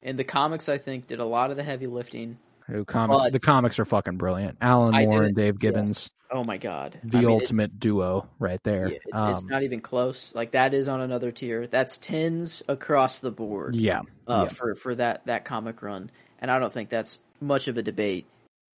and 0.03 0.19
the 0.19 0.25
comics 0.25 0.69
I 0.69 0.77
think 0.79 1.07
did 1.07 1.21
a 1.21 1.25
lot 1.25 1.51
of 1.51 1.57
the 1.57 1.63
heavy 1.63 1.87
lifting. 1.87 2.37
Who 2.67 2.85
comics? 2.85 3.25
But- 3.25 3.33
the 3.33 3.41
comics 3.41 3.79
are 3.79 3.85
fucking 3.85 4.17
brilliant. 4.19 4.59
Alan 4.61 4.95
I 4.95 5.07
Moore 5.07 5.23
and 5.23 5.37
Dave 5.37 5.59
Gibbons, 5.59 6.11
Oh 6.33 6.43
my 6.45 6.59
god, 6.59 6.99
the 7.05 7.19
I 7.19 7.21
mean, 7.21 7.31
it- 7.31 7.33
ultimate 7.33 7.79
duo, 7.81 8.29
right 8.41 8.61
there. 8.65 8.89
yeah, 8.89 8.97
it's, 8.97 9.23
it's 9.23 9.43
Um, 9.45 9.49
not 9.49 9.63
even 9.63 9.81
close. 9.81 10.35
Like 10.35 10.51
that 10.51 10.75
is 10.75 10.89
on 10.89 11.01
another 11.01 11.31
tier. 11.33 11.69
That's 11.69 11.97
tens 11.99 12.63
across 12.69 13.21
the 13.21 13.31
board. 13.31 13.77
yeah, 13.77 14.01
uh, 14.27 14.47
yeah. 14.49 14.53
for 14.53 14.75
for 14.75 14.95
that 14.97 15.25
that 15.27 15.45
comic 15.47 15.81
run, 15.81 16.11
and 16.41 16.51
I 16.51 16.59
don't 16.59 16.73
think 16.73 16.91
that's 16.91 17.21
much 17.41 17.69
of 17.69 17.77
a 17.77 17.83
debate. 17.83 18.27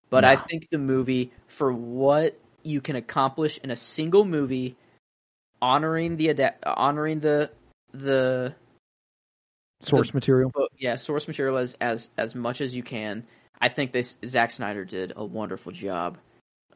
But 0.09 0.23
I 0.23 0.37
think 0.37 0.69
the 0.69 0.77
movie, 0.77 1.31
for 1.47 1.71
what 1.71 2.39
you 2.63 2.79
can 2.81 2.95
accomplish 2.95 3.57
in 3.57 3.71
a 3.71 3.75
single 3.75 4.23
movie, 4.23 4.77
honoring 5.61 6.17
the 6.17 6.29
adapt, 6.29 6.63
honoring 6.65 7.19
the 7.19 7.51
the 7.93 8.55
source 9.81 10.13
material. 10.13 10.51
yeah 10.77 10.95
source 10.95 11.27
material 11.27 11.57
as 11.57 11.75
as 11.81 12.09
as 12.17 12.35
much 12.35 12.61
as 12.61 12.75
you 12.75 12.83
can. 12.83 13.25
I 13.59 13.69
think 13.69 13.91
this 13.91 14.15
Zack 14.25 14.51
Snyder 14.51 14.85
did 14.85 15.13
a 15.15 15.25
wonderful 15.25 15.71
job. 15.71 16.17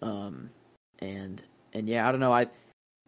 Um, 0.01 0.49
and 0.99 1.41
and 1.73 1.87
yeah, 1.87 2.07
I 2.07 2.11
don't 2.11 2.19
know. 2.19 2.33
I 2.33 2.47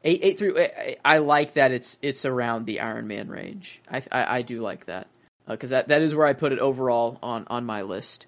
eight 0.03 0.19
eight 0.23 0.37
through. 0.37 0.59
I, 0.59 0.97
I 1.03 1.17
like 1.17 1.53
that 1.53 1.71
it's 1.71 1.97
it's 2.01 2.25
around 2.25 2.65
the 2.65 2.81
Iron 2.81 3.07
Man 3.07 3.29
range. 3.29 3.81
I 3.89 4.03
I, 4.11 4.37
I 4.37 4.41
do 4.41 4.61
like 4.61 4.85
that 4.85 5.07
because 5.47 5.71
that 5.71 5.89
that 5.89 6.01
is 6.01 6.15
where 6.15 6.27
I 6.27 6.33
put 6.33 6.51
it 6.51 6.59
overall 6.59 7.19
on 7.21 7.45
on 7.49 7.65
my 7.65 7.81
list. 7.81 8.27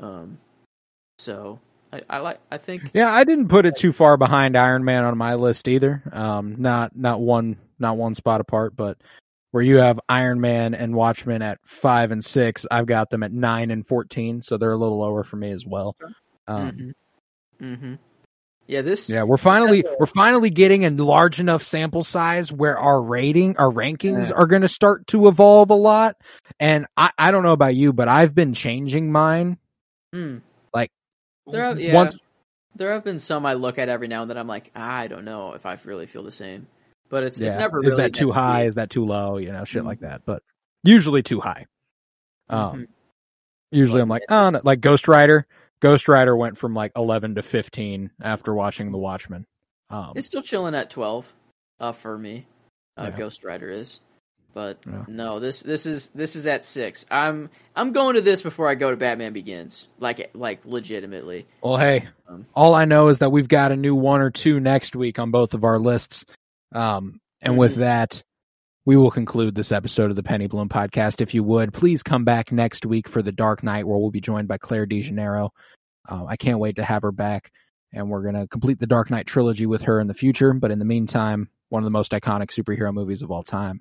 Um, 0.00 0.38
so 1.18 1.60
I, 1.92 2.02
I 2.08 2.18
like. 2.18 2.40
I 2.50 2.58
think 2.58 2.90
Yeah, 2.94 3.12
I 3.12 3.24
didn't 3.24 3.48
put 3.48 3.66
it 3.66 3.76
too 3.76 3.92
far 3.92 4.16
behind 4.16 4.56
Iron 4.56 4.84
Man 4.84 5.04
on 5.04 5.16
my 5.18 5.34
list 5.34 5.68
either. 5.68 6.02
Um, 6.12 6.56
not 6.58 6.96
not 6.96 7.20
one 7.20 7.56
not 7.78 7.96
one 7.96 8.14
spot 8.14 8.40
apart, 8.40 8.74
but 8.76 8.98
where 9.50 9.62
you 9.62 9.78
have 9.78 10.00
Iron 10.08 10.40
Man 10.40 10.74
and 10.74 10.94
Watchmen 10.94 11.42
at 11.42 11.58
five 11.64 12.12
and 12.12 12.24
six, 12.24 12.66
I've 12.70 12.86
got 12.86 13.10
them 13.10 13.22
at 13.22 13.32
nine 13.32 13.70
and 13.70 13.86
fourteen, 13.86 14.42
so 14.42 14.56
they're 14.56 14.72
a 14.72 14.76
little 14.78 14.98
lower 14.98 15.24
for 15.24 15.36
me 15.36 15.50
as 15.50 15.66
well. 15.66 15.96
Um, 16.46 16.94
hmm 17.58 17.76
hmm 17.76 17.94
Yeah, 18.66 18.82
this. 18.82 19.10
Yeah, 19.10 19.24
we're 19.24 19.36
finally 19.36 19.84
we're 19.98 20.06
finally 20.06 20.50
getting 20.50 20.84
a 20.84 20.90
large 20.90 21.40
enough 21.40 21.64
sample 21.64 22.04
size 22.04 22.52
where 22.52 22.78
our 22.78 23.02
rating, 23.02 23.56
our 23.56 23.70
rankings 23.70 24.30
Yeah. 24.30 24.36
are 24.36 24.46
going 24.46 24.62
to 24.62 24.68
start 24.68 25.06
to 25.08 25.28
evolve 25.28 25.70
a 25.70 25.74
lot. 25.74 26.16
And 26.58 26.86
I 26.96 27.10
I 27.18 27.30
don't 27.30 27.42
know 27.42 27.52
about 27.52 27.74
you, 27.74 27.92
but 27.92 28.08
I've 28.08 28.34
been 28.34 28.54
changing 28.54 29.10
mine. 29.10 29.58
Mm. 30.14 30.42
Like 30.74 30.90
There 31.46 31.62
have, 31.62 31.80
yeah, 31.80 31.94
once 31.94 32.16
there 32.74 32.92
have 32.92 33.04
been 33.04 33.18
some 33.18 33.46
I 33.46 33.54
look 33.54 33.78
at 33.78 33.88
every 33.88 34.08
now 34.08 34.22
and 34.22 34.30
then. 34.30 34.36
I'm 34.38 34.46
like, 34.46 34.70
I 34.74 35.08
don't 35.08 35.24
know 35.24 35.54
if 35.54 35.66
I 35.66 35.78
really 35.84 36.06
feel 36.06 36.22
the 36.22 36.32
same, 36.32 36.66
but 37.08 37.22
it's 37.24 37.40
it's 37.40 37.56
never 37.56 37.80
is 37.80 37.86
really 37.86 37.96
that 38.04 38.14
too 38.14 38.26
meant 38.26 38.34
to 38.36 38.40
be. 38.40 38.46
high? 38.46 38.64
Is 38.64 38.74
that 38.76 38.90
too 38.90 39.04
low? 39.04 39.36
You 39.38 39.52
know, 39.52 39.64
shit 39.64 39.82
Mhm. 39.82 39.86
like 39.86 40.00
that. 40.00 40.22
But 40.24 40.42
usually 40.84 41.22
too 41.22 41.40
high. 41.40 41.66
Um, 42.48 42.80
Mhm. 42.82 42.88
usually 43.72 44.00
I'm 44.00 44.08
like, 44.08 44.22
oh, 44.28 44.50
no, 44.50 44.60
like 44.64 44.80
Ghost 44.80 45.08
Rider. 45.08 45.46
Ghost 45.80 46.08
Rider 46.08 46.36
went 46.36 46.58
from 46.58 46.74
like 46.74 46.92
11 46.96 47.36
to 47.36 47.42
15 47.42 48.10
after 48.20 48.52
watching 48.54 48.92
The 48.92 48.98
Watchmen. 48.98 49.46
Um, 49.88 50.12
It's 50.14 50.26
still 50.26 50.42
chilling 50.42 50.74
at 50.74 50.90
twelve, 50.90 51.32
uh, 51.80 51.92
for 51.92 52.16
me. 52.18 52.46
Uh, 52.96 53.10
Yeah. 53.10 53.16
Ghost 53.16 53.42
Rider 53.44 53.70
is, 53.70 54.00
but 54.54 54.78
Yeah. 54.86 55.04
no, 55.08 55.40
this 55.40 55.60
this 55.62 55.86
is 55.86 56.08
this 56.08 56.36
is 56.36 56.46
at 56.46 56.64
six. 56.64 57.06
I'm 57.10 57.50
I'm 57.76 57.92
going 57.92 58.14
to 58.16 58.20
this 58.20 58.42
before 58.42 58.68
I 58.68 58.74
go 58.74 58.90
to 58.90 58.96
Batman 58.96 59.32
Begins, 59.32 59.88
like 59.98 60.30
like 60.34 60.64
legitimately. 60.64 61.46
Well, 61.62 61.76
hey, 61.78 62.08
Um, 62.28 62.46
all 62.54 62.74
I 62.74 62.84
know 62.84 63.08
is 63.08 63.18
that 63.20 63.30
we've 63.32 63.48
got 63.48 63.72
a 63.72 63.76
new 63.76 63.94
one 63.94 64.20
or 64.20 64.30
two 64.30 64.60
next 64.60 64.94
week 64.96 65.18
on 65.18 65.30
both 65.30 65.54
of 65.54 65.64
our 65.64 65.78
lists. 65.78 66.24
Um, 66.72 67.20
and 67.40 67.56
with 67.58 67.74
Mhm. 67.74 67.78
that, 67.80 68.22
we 68.86 68.96
will 68.96 69.10
conclude 69.10 69.54
this 69.54 69.72
episode 69.72 70.10
of 70.10 70.16
the 70.16 70.22
Penny 70.22 70.46
Bloom 70.46 70.68
podcast. 70.68 71.20
If 71.20 71.34
you 71.34 71.42
would, 71.44 71.72
please 71.72 72.02
come 72.02 72.24
back 72.24 72.50
next 72.52 72.86
week 72.86 73.08
for 73.08 73.22
The 73.22 73.32
Dark 73.32 73.62
Knight, 73.62 73.86
where 73.86 73.98
we'll 73.98 74.10
be 74.10 74.20
joined 74.20 74.48
by 74.48 74.58
Claire 74.58 74.86
DeJaneiro. 74.86 75.50
Uh, 76.08 76.24
I 76.26 76.36
can't 76.36 76.58
wait 76.58 76.76
to 76.76 76.84
have 76.84 77.02
her 77.02 77.12
back, 77.12 77.50
and 77.92 78.08
we're 78.10 78.22
going 78.22 78.34
to 78.34 78.46
complete 78.48 78.78
the 78.80 78.86
Dark 78.86 79.10
Knight 79.10 79.26
trilogy 79.26 79.66
with 79.66 79.82
her 79.82 80.00
in 80.00 80.06
the 80.06 80.14
future. 80.14 80.52
But 80.54 80.70
in 80.70 80.78
the 80.78 80.84
meantime, 80.84 81.50
one 81.68 81.82
of 81.82 81.84
the 81.84 81.90
most 81.90 82.12
iconic 82.12 82.50
superhero 82.50 82.92
movies 82.92 83.22
of 83.22 83.30
all 83.30 83.42
time 83.42 83.80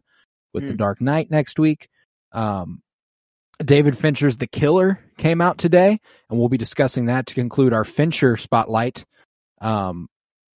with 0.54 0.68
The 0.68 0.74
Mm. 0.74 0.78
Dark 0.78 1.02
Knight 1.02 1.30
next 1.32 1.60
week. 1.60 1.88
Um, 2.32 2.82
David 3.64 3.98
Fincher's 3.98 4.38
The 4.38 4.48
Killer 4.48 5.00
came 5.18 5.42
out 5.42 5.58
today, 5.58 6.00
and 6.30 6.40
we'll 6.40 6.50
be 6.50 6.58
discussing 6.58 7.08
that 7.08 7.28
to 7.28 7.34
conclude 7.36 7.74
our 7.74 7.84
Fincher 7.84 8.38
spotlight 8.38 9.04
um, 9.60 10.08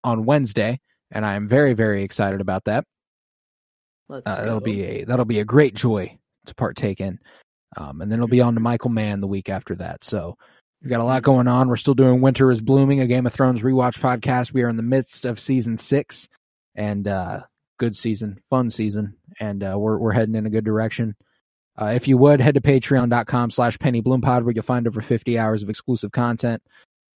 on 0.04 0.26
Wednesday. 0.26 0.80
And 1.12 1.26
I 1.26 1.36
am 1.36 1.48
very, 1.48 1.74
very 1.74 2.04
excited 2.04 2.42
about 2.42 2.64
that. 2.66 2.86
Let's 4.10 4.26
Uh, 4.26 4.36
that'll 4.38 4.60
be 4.62 4.84
a 4.84 5.04
that'll 5.06 5.26
be 5.26 5.40
a 5.40 5.46
great 5.46 5.76
joy 5.76 6.18
to 6.46 6.56
partake 6.56 7.00
in. 7.02 7.20
Um, 7.76 8.02
and 8.02 8.12
then 8.12 8.20
it'll 8.20 8.28
be 8.28 8.42
on 8.42 8.54
to 8.54 8.60
Michael 8.60 8.90
Mann 8.90 9.20
the 9.20 9.28
week 9.28 9.50
after 9.50 9.76
that. 9.76 10.04
So 10.04 10.38
we've 10.82 10.90
got 10.90 11.00
a 11.00 11.06
lot 11.06 11.24
going 11.24 11.48
on. 11.48 11.68
We're 11.68 11.76
still 11.78 11.94
doing 11.94 12.22
Winter 12.22 12.52
is 12.52 12.62
Blooming, 12.62 13.00
a 13.02 13.08
Game 13.08 13.26
of 13.26 13.34
Thrones 13.34 13.62
rewatch 13.62 14.00
podcast. 14.00 14.54
We 14.54 14.64
are 14.64 14.70
in 14.70 14.78
the 14.78 14.84
midst 14.84 15.26
of 15.26 15.40
season 15.40 15.78
six, 15.78 16.30
and 16.76 17.08
uh, 17.08 17.44
good 17.78 17.96
season, 17.96 18.40
fun 18.50 18.70
season, 18.70 19.16
and 19.40 19.64
uh, 19.64 19.76
we're 19.78 19.98
we're 19.98 20.14
heading 20.14 20.36
in 20.36 20.46
a 20.46 20.50
good 20.50 20.66
direction. 20.66 21.16
Uh, 21.80 21.94
if 21.96 22.08
you 22.08 22.18
would 22.18 22.40
head 22.40 22.54
to 22.56 22.62
patreon.com 22.62 23.50
slash 23.50 23.78
pennybloom 23.78 24.22
pod 24.22 24.44
where 24.44 24.54
you'll 24.54 24.64
find 24.64 24.88
over 24.88 25.02
50 25.02 25.40
hours 25.40 25.64
of 25.64 25.70
exclusive 25.70 26.12
content. 26.12 26.62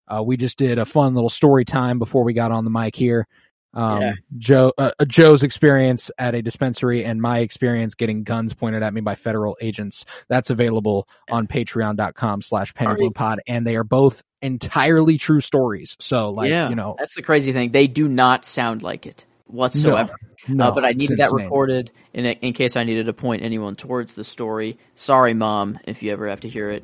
Uh, 0.08 0.24
we 0.24 0.38
just 0.38 0.58
did 0.58 0.80
a 0.80 0.86
fun 0.86 1.14
little 1.14 1.30
story 1.30 1.66
time 1.66 2.00
before 2.00 2.24
we 2.24 2.34
got 2.34 2.52
on 2.52 2.64
the 2.64 2.72
mic 2.72 2.96
here. 2.96 3.28
Um, 3.74 4.02
Yeah. 4.02 4.14
Joe, 4.38 4.74
uh, 4.78 4.92
uh, 5.00 5.06
Joe's 5.06 5.44
experience 5.44 6.10
at 6.18 6.34
a 6.34 6.42
dispensary 6.42 7.04
and 7.06 7.22
my 7.22 7.40
experience 7.40 7.94
getting 7.94 8.24
guns 8.24 8.54
pointed 8.56 8.82
at 8.82 8.94
me 8.94 9.02
by 9.02 9.14
federal 9.14 9.58
agents. 9.62 10.06
That's 10.30 10.50
available 10.50 11.08
on 11.30 11.46
patreon.com 11.46 12.42
slash 12.42 12.74
pennybloom 12.74 13.14
pod, 13.14 13.42
and 13.48 13.68
they 13.68 13.76
are 13.76 13.84
both 13.84 14.24
entirely 14.42 15.18
true 15.18 15.42
stories. 15.42 15.96
So 16.00 16.32
like, 16.32 16.50
yeah, 16.50 16.70
you 16.70 16.76
know, 16.76 16.96
that's 16.98 17.14
the 17.14 17.22
crazy 17.22 17.54
thing. 17.54 17.72
They 17.72 17.86
do 17.86 18.08
not 18.08 18.46
sound 18.46 18.82
like 18.82 19.06
it 19.06 19.26
whatsoever. 19.48 20.16
no, 20.48 20.66
uh, 20.66 20.72
but 20.72 20.86
I 20.86 20.92
needed 20.92 21.20
that 21.20 21.32
recorded 21.32 21.92
in 22.14 22.26
in 22.26 22.54
case 22.54 22.76
I 22.76 22.84
needed 22.84 23.06
to 23.08 23.14
point 23.14 23.44
anyone 23.44 23.76
towards 23.76 24.16
the 24.16 24.24
story. 24.24 24.78
Sorry, 24.96 25.34
mom, 25.34 25.80
if 25.88 26.04
you 26.04 26.12
ever 26.12 26.28
have 26.28 26.42
to 26.42 26.50
hear 26.50 26.70
it. 26.70 26.84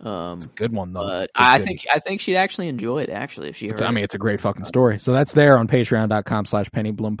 Um, 0.00 0.40
Good 0.54 0.72
one 0.72 0.92
though. 0.92 1.00
but 1.00 1.30
I 1.34 1.60
think 1.60 1.86
I 1.92 1.98
think 2.00 2.20
she'd 2.20 2.36
actually 2.36 2.68
enjoy 2.68 3.02
it. 3.02 3.10
Actually, 3.10 3.48
if 3.48 3.56
she 3.56 3.66
heard. 3.66 3.74
It's, 3.74 3.82
I 3.82 3.88
it. 3.88 3.92
mean, 3.92 4.04
it's 4.04 4.14
a 4.14 4.18
great 4.18 4.40
fucking 4.40 4.64
story. 4.64 4.98
So 4.98 5.12
that's 5.12 5.32
there 5.32 5.56
on 5.58 5.68
patreon.com 5.68 6.44
slash 6.46 6.68
pennybloom 6.70 7.18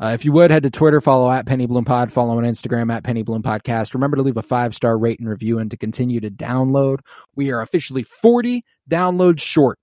Uh, 0.00 0.06
if 0.14 0.24
you 0.24 0.32
would 0.32 0.50
head 0.50 0.62
to 0.62 0.70
Twitter, 0.70 1.00
follow 1.00 1.30
at 1.30 1.44
Penny 1.44 1.66
Bloom 1.66 1.84
Pod, 1.84 2.12
follow 2.12 2.38
on 2.38 2.44
Instagram 2.44 2.90
at 2.92 3.04
Penny 3.04 3.22
Bloom 3.24 3.42
Podcast. 3.42 3.94
Remember 3.94 4.16
to 4.16 4.22
leave 4.22 4.36
a 4.36 4.42
five 4.42 4.74
star 4.74 4.96
rate 4.96 5.18
and 5.20 5.28
review 5.28 5.58
and 5.58 5.70
to 5.72 5.76
continue 5.76 6.20
to 6.20 6.30
download. 6.30 7.00
We 7.34 7.50
are 7.50 7.60
officially 7.60 8.04
40 8.04 8.62
downloads 8.88 9.40
short 9.40 9.78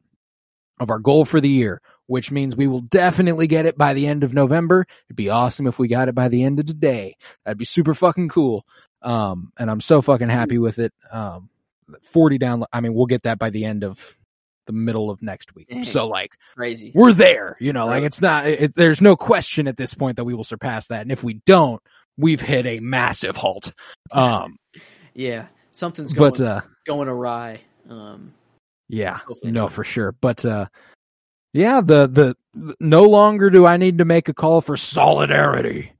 of 0.79 0.89
our 0.89 0.99
goal 0.99 1.25
for 1.25 1.39
the 1.39 1.49
year, 1.49 1.81
which 2.07 2.31
means 2.31 2.55
we 2.55 2.67
will 2.67 2.81
definitely 2.81 3.47
get 3.47 3.65
it 3.65 3.77
by 3.77 3.93
the 3.93 4.07
end 4.07 4.23
of 4.23 4.33
November. 4.33 4.85
It'd 5.07 5.15
be 5.15 5.29
awesome 5.29 5.67
if 5.67 5.79
we 5.79 5.87
got 5.87 6.07
it 6.07 6.15
by 6.15 6.27
the 6.29 6.43
end 6.43 6.59
of 6.59 6.65
today. 6.65 7.15
That'd 7.43 7.57
be 7.57 7.65
super 7.65 7.93
fucking 7.93 8.29
cool. 8.29 8.65
Um, 9.01 9.51
and 9.57 9.69
I'm 9.69 9.81
so 9.81 10.01
fucking 10.01 10.29
happy 10.29 10.57
with 10.57 10.79
it. 10.79 10.93
Um, 11.11 11.49
40 12.11 12.37
down. 12.37 12.63
I 12.73 12.81
mean, 12.81 12.93
we'll 12.93 13.05
get 13.05 13.23
that 13.23 13.39
by 13.39 13.49
the 13.49 13.65
end 13.65 13.83
of 13.83 14.17
the 14.65 14.73
middle 14.73 15.11
of 15.11 15.21
next 15.21 15.53
week. 15.53 15.69
Dang. 15.69 15.83
So 15.83 16.07
like, 16.07 16.31
crazy. 16.55 16.91
we're 16.95 17.13
there. 17.13 17.55
You 17.59 17.73
know, 17.73 17.87
like 17.87 18.03
it's 18.03 18.21
not. 18.21 18.47
It, 18.47 18.75
there's 18.75 19.01
no 19.01 19.15
question 19.15 19.67
at 19.67 19.77
this 19.77 19.93
point 19.93 20.17
that 20.17 20.23
we 20.23 20.33
will 20.33 20.43
surpass 20.43 20.87
that. 20.87 21.01
And 21.01 21.11
if 21.11 21.23
we 21.23 21.35
don't, 21.45 21.81
we've 22.17 22.41
hit 22.41 22.65
a 22.65 22.79
massive 22.79 23.35
halt. 23.35 23.73
Um, 24.11 24.57
Yeah, 25.15 25.45
something's 25.71 26.11
going 26.11 26.33
but 26.33 26.41
uh, 26.41 26.61
going 26.85 27.07
awry. 27.07 27.61
Um, 27.89 28.33
yeah, 28.89 29.19
no, 29.43 29.61
not. 29.61 29.71
for 29.71 29.85
sure. 29.85 30.11
But 30.11 30.43
uh, 30.43 30.65
yeah, 31.55 31.79
the 31.79 32.07
the 32.07 32.75
no 32.81 33.03
longer 33.03 33.49
do 33.49 33.65
I 33.65 33.77
need 33.77 33.99
to 33.99 34.05
make 34.05 34.27
a 34.27 34.33
call 34.33 34.59
for 34.59 34.75
solidarity. 34.75 35.93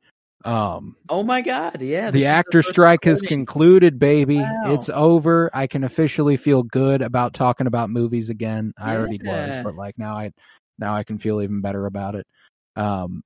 Um, 0.44 0.98
oh 1.10 1.24
my 1.24 1.42
god, 1.42 1.82
yeah. 1.82 2.12
the 2.12 2.26
actor 2.26 2.62
strike 2.62 3.06
has 3.06 3.22
concluded, 3.22 3.98
baby. 3.98 4.36
Wow. 4.42 4.74
It's 4.74 4.90
over. 4.90 5.50
I 5.54 5.68
can 5.68 5.86
officially 5.86 6.36
feel 6.36 6.62
good 6.62 7.02
about 7.02 7.34
talking 7.34 7.68
about 7.68 7.90
movies 7.90 8.30
again. 8.30 8.74
I 8.78 8.96
already 8.96 9.20
was, 9.24 9.56
but 9.64 9.76
like 9.76 9.98
now 9.98 10.18
I 10.18 10.32
now 10.78 10.94
I 10.94 11.04
can 11.04 11.18
feel 11.18 11.42
even 11.42 11.62
better 11.62 11.86
about 11.86 12.16
it. 12.16 12.28
Um 12.76 13.24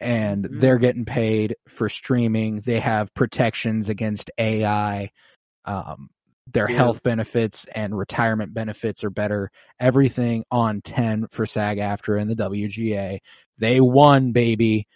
and 0.00 0.44
Mhm. 0.44 0.60
they're 0.60 0.78
getting 0.78 1.04
paid 1.04 1.54
for 1.68 1.88
streaming. 1.90 2.62
They 2.62 2.80
have 2.80 3.12
protections 3.12 3.90
against 3.90 4.30
AI. 4.38 5.10
Um 5.66 6.08
their 6.52 6.70
Yeah. 6.70 6.76
health 6.76 7.02
benefits 7.02 7.66
and 7.74 7.96
retirement 7.96 8.54
benefits 8.54 9.04
are 9.04 9.10
better. 9.10 9.50
Everything 9.80 10.44
on 10.50 10.80
10 10.82 11.26
for 11.30 11.46
SAG-AFTRA 11.46 12.20
and 12.20 12.30
the 12.30 12.34
WGA. 12.36 13.18
They 13.58 13.80
won, 13.80 14.32
baby. 14.32 14.86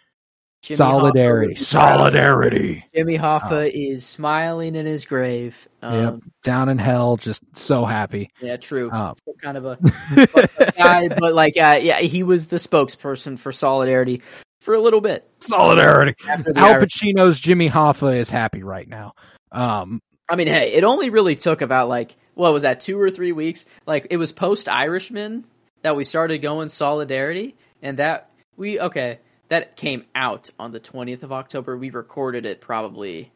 Jimmy 0.62 0.76
Solidarity. 0.76 1.54
Hoffa 1.54 1.58
Solidarity. 1.58 2.84
Jimmy 2.94 3.18
Hoffa 3.18 3.64
Oh. 3.64 3.70
is 3.74 4.06
smiling 4.06 4.76
in 4.76 4.86
his 4.86 5.04
grave. 5.04 5.66
Yep. 5.82 5.92
Um, 5.92 6.20
Down 6.44 6.68
in 6.68 6.78
hell, 6.78 7.16
just 7.16 7.42
so 7.56 7.84
happy. 7.84 8.30
Yeah, 8.40 8.56
true. 8.58 8.88
Um, 8.92 9.14
kind 9.40 9.56
of 9.56 9.64
a, 9.64 9.78
a 10.60 10.72
guy, 10.78 11.08
but 11.08 11.34
like, 11.34 11.54
uh, 11.56 11.80
yeah, 11.82 11.98
he 12.00 12.22
was 12.22 12.46
the 12.46 12.58
spokesperson 12.58 13.36
for 13.40 13.50
Solidarity 13.50 14.22
for 14.60 14.74
a 14.74 14.80
little 14.80 15.00
bit. 15.00 15.28
Solidarity. 15.40 16.14
After 16.28 16.52
the 16.52 16.60
Al 16.60 16.74
Irish- 16.74 16.92
Pacino's 16.92 17.40
Jimmy 17.40 17.68
Hoffa 17.68 18.14
is 18.16 18.30
happy 18.30 18.62
right 18.62 18.86
now. 18.88 19.14
Um, 19.50 20.00
I 20.32 20.36
mean, 20.36 20.46
hey, 20.46 20.72
it 20.72 20.82
only 20.82 21.10
really 21.10 21.36
took 21.36 21.60
about 21.60 21.90
like 21.90 22.16
what 22.34 22.54
was 22.54 22.62
that, 22.62 22.80
two 22.80 22.98
or 22.98 23.10
three 23.10 23.32
weeks? 23.32 23.66
Like 23.86 24.06
it 24.10 24.16
was 24.16 24.32
post 24.32 24.66
Irishman 24.66 25.44
that 25.82 25.94
we 25.94 26.04
started 26.04 26.38
going 26.38 26.70
Solidarity, 26.70 27.54
and 27.82 27.98
that 27.98 28.30
we 28.56 28.80
okay 28.80 29.18
that 29.50 29.76
came 29.76 30.04
out 30.14 30.48
on 30.58 30.72
the 30.72 30.80
twentieth 30.80 31.22
of 31.22 31.32
October. 31.32 31.76
We 31.76 31.90
recorded 31.90 32.46
it 32.46 32.62
probably. 32.62 33.30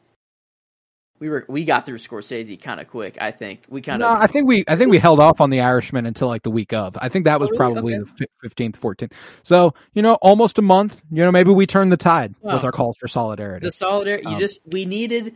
We 1.18 1.30
were 1.30 1.44
we 1.48 1.64
got 1.64 1.86
through 1.86 1.98
Scorsese 1.98 2.60
kind 2.60 2.78
of 2.80 2.88
quick. 2.88 3.16
I 3.20 3.30
think 3.30 3.62
we 3.70 3.80
kind 3.82 4.00
no, 4.00 4.12
of 4.14 4.20
I 4.20 4.26
think 4.26 4.46
we 4.46 4.64
I 4.68 4.76
think 4.76 4.90
we 4.90 4.98
held 4.98 5.18
off 5.20 5.40
on 5.40 5.48
the 5.50 5.60
Irishman 5.60 6.04
until 6.06 6.28
like 6.28 6.42
the 6.42 6.50
week 6.50 6.72
of. 6.74 6.96
I 7.00 7.08
think 7.08 7.24
that 7.24 7.40
was 7.40 7.48
Oh, 7.48 7.52
really? 7.52 7.58
probably 7.58 7.94
Okay. 7.94 8.10
the 8.18 8.26
fifteenth, 8.42 8.76
fourteenth. 8.76 9.12
So 9.42 9.72
you 9.94 10.02
know, 10.02 10.14
almost 10.22 10.58
a 10.58 10.62
month. 10.62 11.02
You 11.10 11.22
know, 11.24 11.32
maybe 11.32 11.52
we 11.52 11.66
turned 11.66 11.90
the 11.92 11.96
tide 11.96 12.34
Wow. 12.42 12.54
with 12.54 12.64
our 12.64 12.72
calls 12.72 12.96
for 12.98 13.08
solidarity. 13.08 13.66
the 13.66 13.70
Solidarity. 13.70 14.24
You 14.28 14.34
Um, 14.34 14.40
just 14.40 14.60
we 14.66 14.84
needed. 14.84 15.34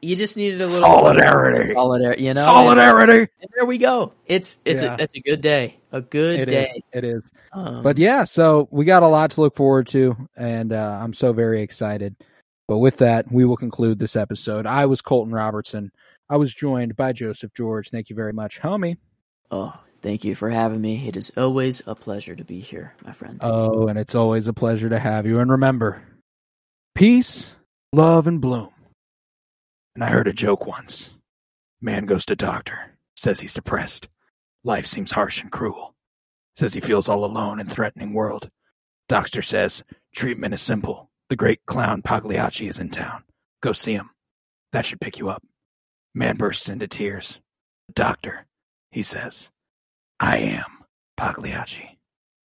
You 0.00 0.14
just 0.14 0.36
needed 0.36 0.60
a 0.60 0.64
little 0.66 0.78
Solidarity. 0.78 1.74
Solidarity. 1.74 2.22
You 2.24 2.32
know, 2.32 2.42
solidarity. 2.42 3.12
And, 3.12 3.28
and 3.40 3.50
there 3.56 3.66
we 3.66 3.78
go. 3.78 4.12
It's 4.26 4.56
it's 4.64 4.80
Yeah. 4.82 4.94
a 4.98 5.02
it's 5.02 5.14
a 5.16 5.20
good 5.20 5.40
day. 5.40 5.78
A 5.90 6.00
good 6.00 6.32
It 6.38 6.48
is. 6.52 6.66
day. 6.68 6.82
It 6.92 7.04
is. 7.04 7.24
Um, 7.52 7.82
But 7.82 7.98
yeah, 7.98 8.24
so 8.24 8.68
we 8.70 8.84
got 8.84 9.02
a 9.02 9.08
lot 9.08 9.32
to 9.32 9.40
look 9.40 9.56
forward 9.56 9.88
to, 9.88 10.16
and 10.36 10.72
uh, 10.72 11.00
I'm 11.02 11.12
so 11.14 11.32
very 11.32 11.62
excited. 11.62 12.14
But 12.68 12.78
with 12.78 12.98
that, 12.98 13.32
we 13.32 13.44
will 13.44 13.56
conclude 13.56 13.98
this 13.98 14.14
episode. 14.14 14.66
I 14.66 14.86
was 14.86 15.00
Colton 15.00 15.32
Robertson. 15.34 15.90
I 16.28 16.36
was 16.36 16.54
joined 16.54 16.94
by 16.94 17.12
Joseph 17.12 17.52
George. 17.54 17.88
Thank 17.90 18.10
you 18.10 18.14
very 18.14 18.34
much, 18.34 18.60
homie. 18.60 18.98
Oh, 19.50 19.72
thank 20.02 20.22
you 20.24 20.34
for 20.34 20.50
having 20.50 20.80
me. 20.80 21.08
It 21.08 21.16
is 21.16 21.32
always 21.36 21.82
a 21.86 21.94
pleasure 21.94 22.36
to 22.36 22.44
be 22.44 22.60
here, 22.60 22.94
my 23.04 23.12
friend. 23.12 23.38
Oh, 23.42 23.88
and 23.88 23.98
it's 23.98 24.14
always 24.14 24.46
a 24.46 24.52
pleasure 24.52 24.90
to 24.90 24.98
have 24.98 25.26
you. 25.26 25.40
And 25.40 25.50
remember, 25.50 26.02
peace, 26.94 27.54
love, 27.94 28.26
and 28.26 28.40
bloom. 28.40 28.68
And 29.98 30.04
I 30.04 30.10
heard 30.10 30.28
a 30.28 30.32
joke 30.32 30.64
once. 30.64 31.10
Man 31.80 32.06
goes 32.06 32.26
to 32.26 32.36
doctor, 32.36 32.96
says 33.16 33.40
he's 33.40 33.54
depressed. 33.54 34.08
Life 34.62 34.86
seems 34.86 35.10
harsh 35.10 35.42
and 35.42 35.50
cruel. 35.50 35.92
Says 36.54 36.72
he 36.72 36.80
feels 36.80 37.08
all 37.08 37.24
alone 37.24 37.58
in 37.58 37.66
threatening 37.66 38.12
world. 38.12 38.48
Doctor 39.08 39.42
says, 39.42 39.82
treatment 40.14 40.54
is 40.54 40.62
simple. 40.62 41.10
The 41.30 41.34
great 41.34 41.66
clown 41.66 42.02
Pagliacci 42.02 42.68
is 42.68 42.78
in 42.78 42.90
town. 42.90 43.24
Go 43.60 43.72
see 43.72 43.92
him. 43.92 44.10
That 44.70 44.86
should 44.86 45.00
pick 45.00 45.18
you 45.18 45.30
up. 45.30 45.42
Man 46.14 46.36
bursts 46.36 46.68
into 46.68 46.86
tears. 46.86 47.40
Doctor, 47.92 48.46
he 48.92 49.02
says, 49.02 49.50
I 50.20 50.36
am 50.36 50.84
Pagliacci. 51.16 51.97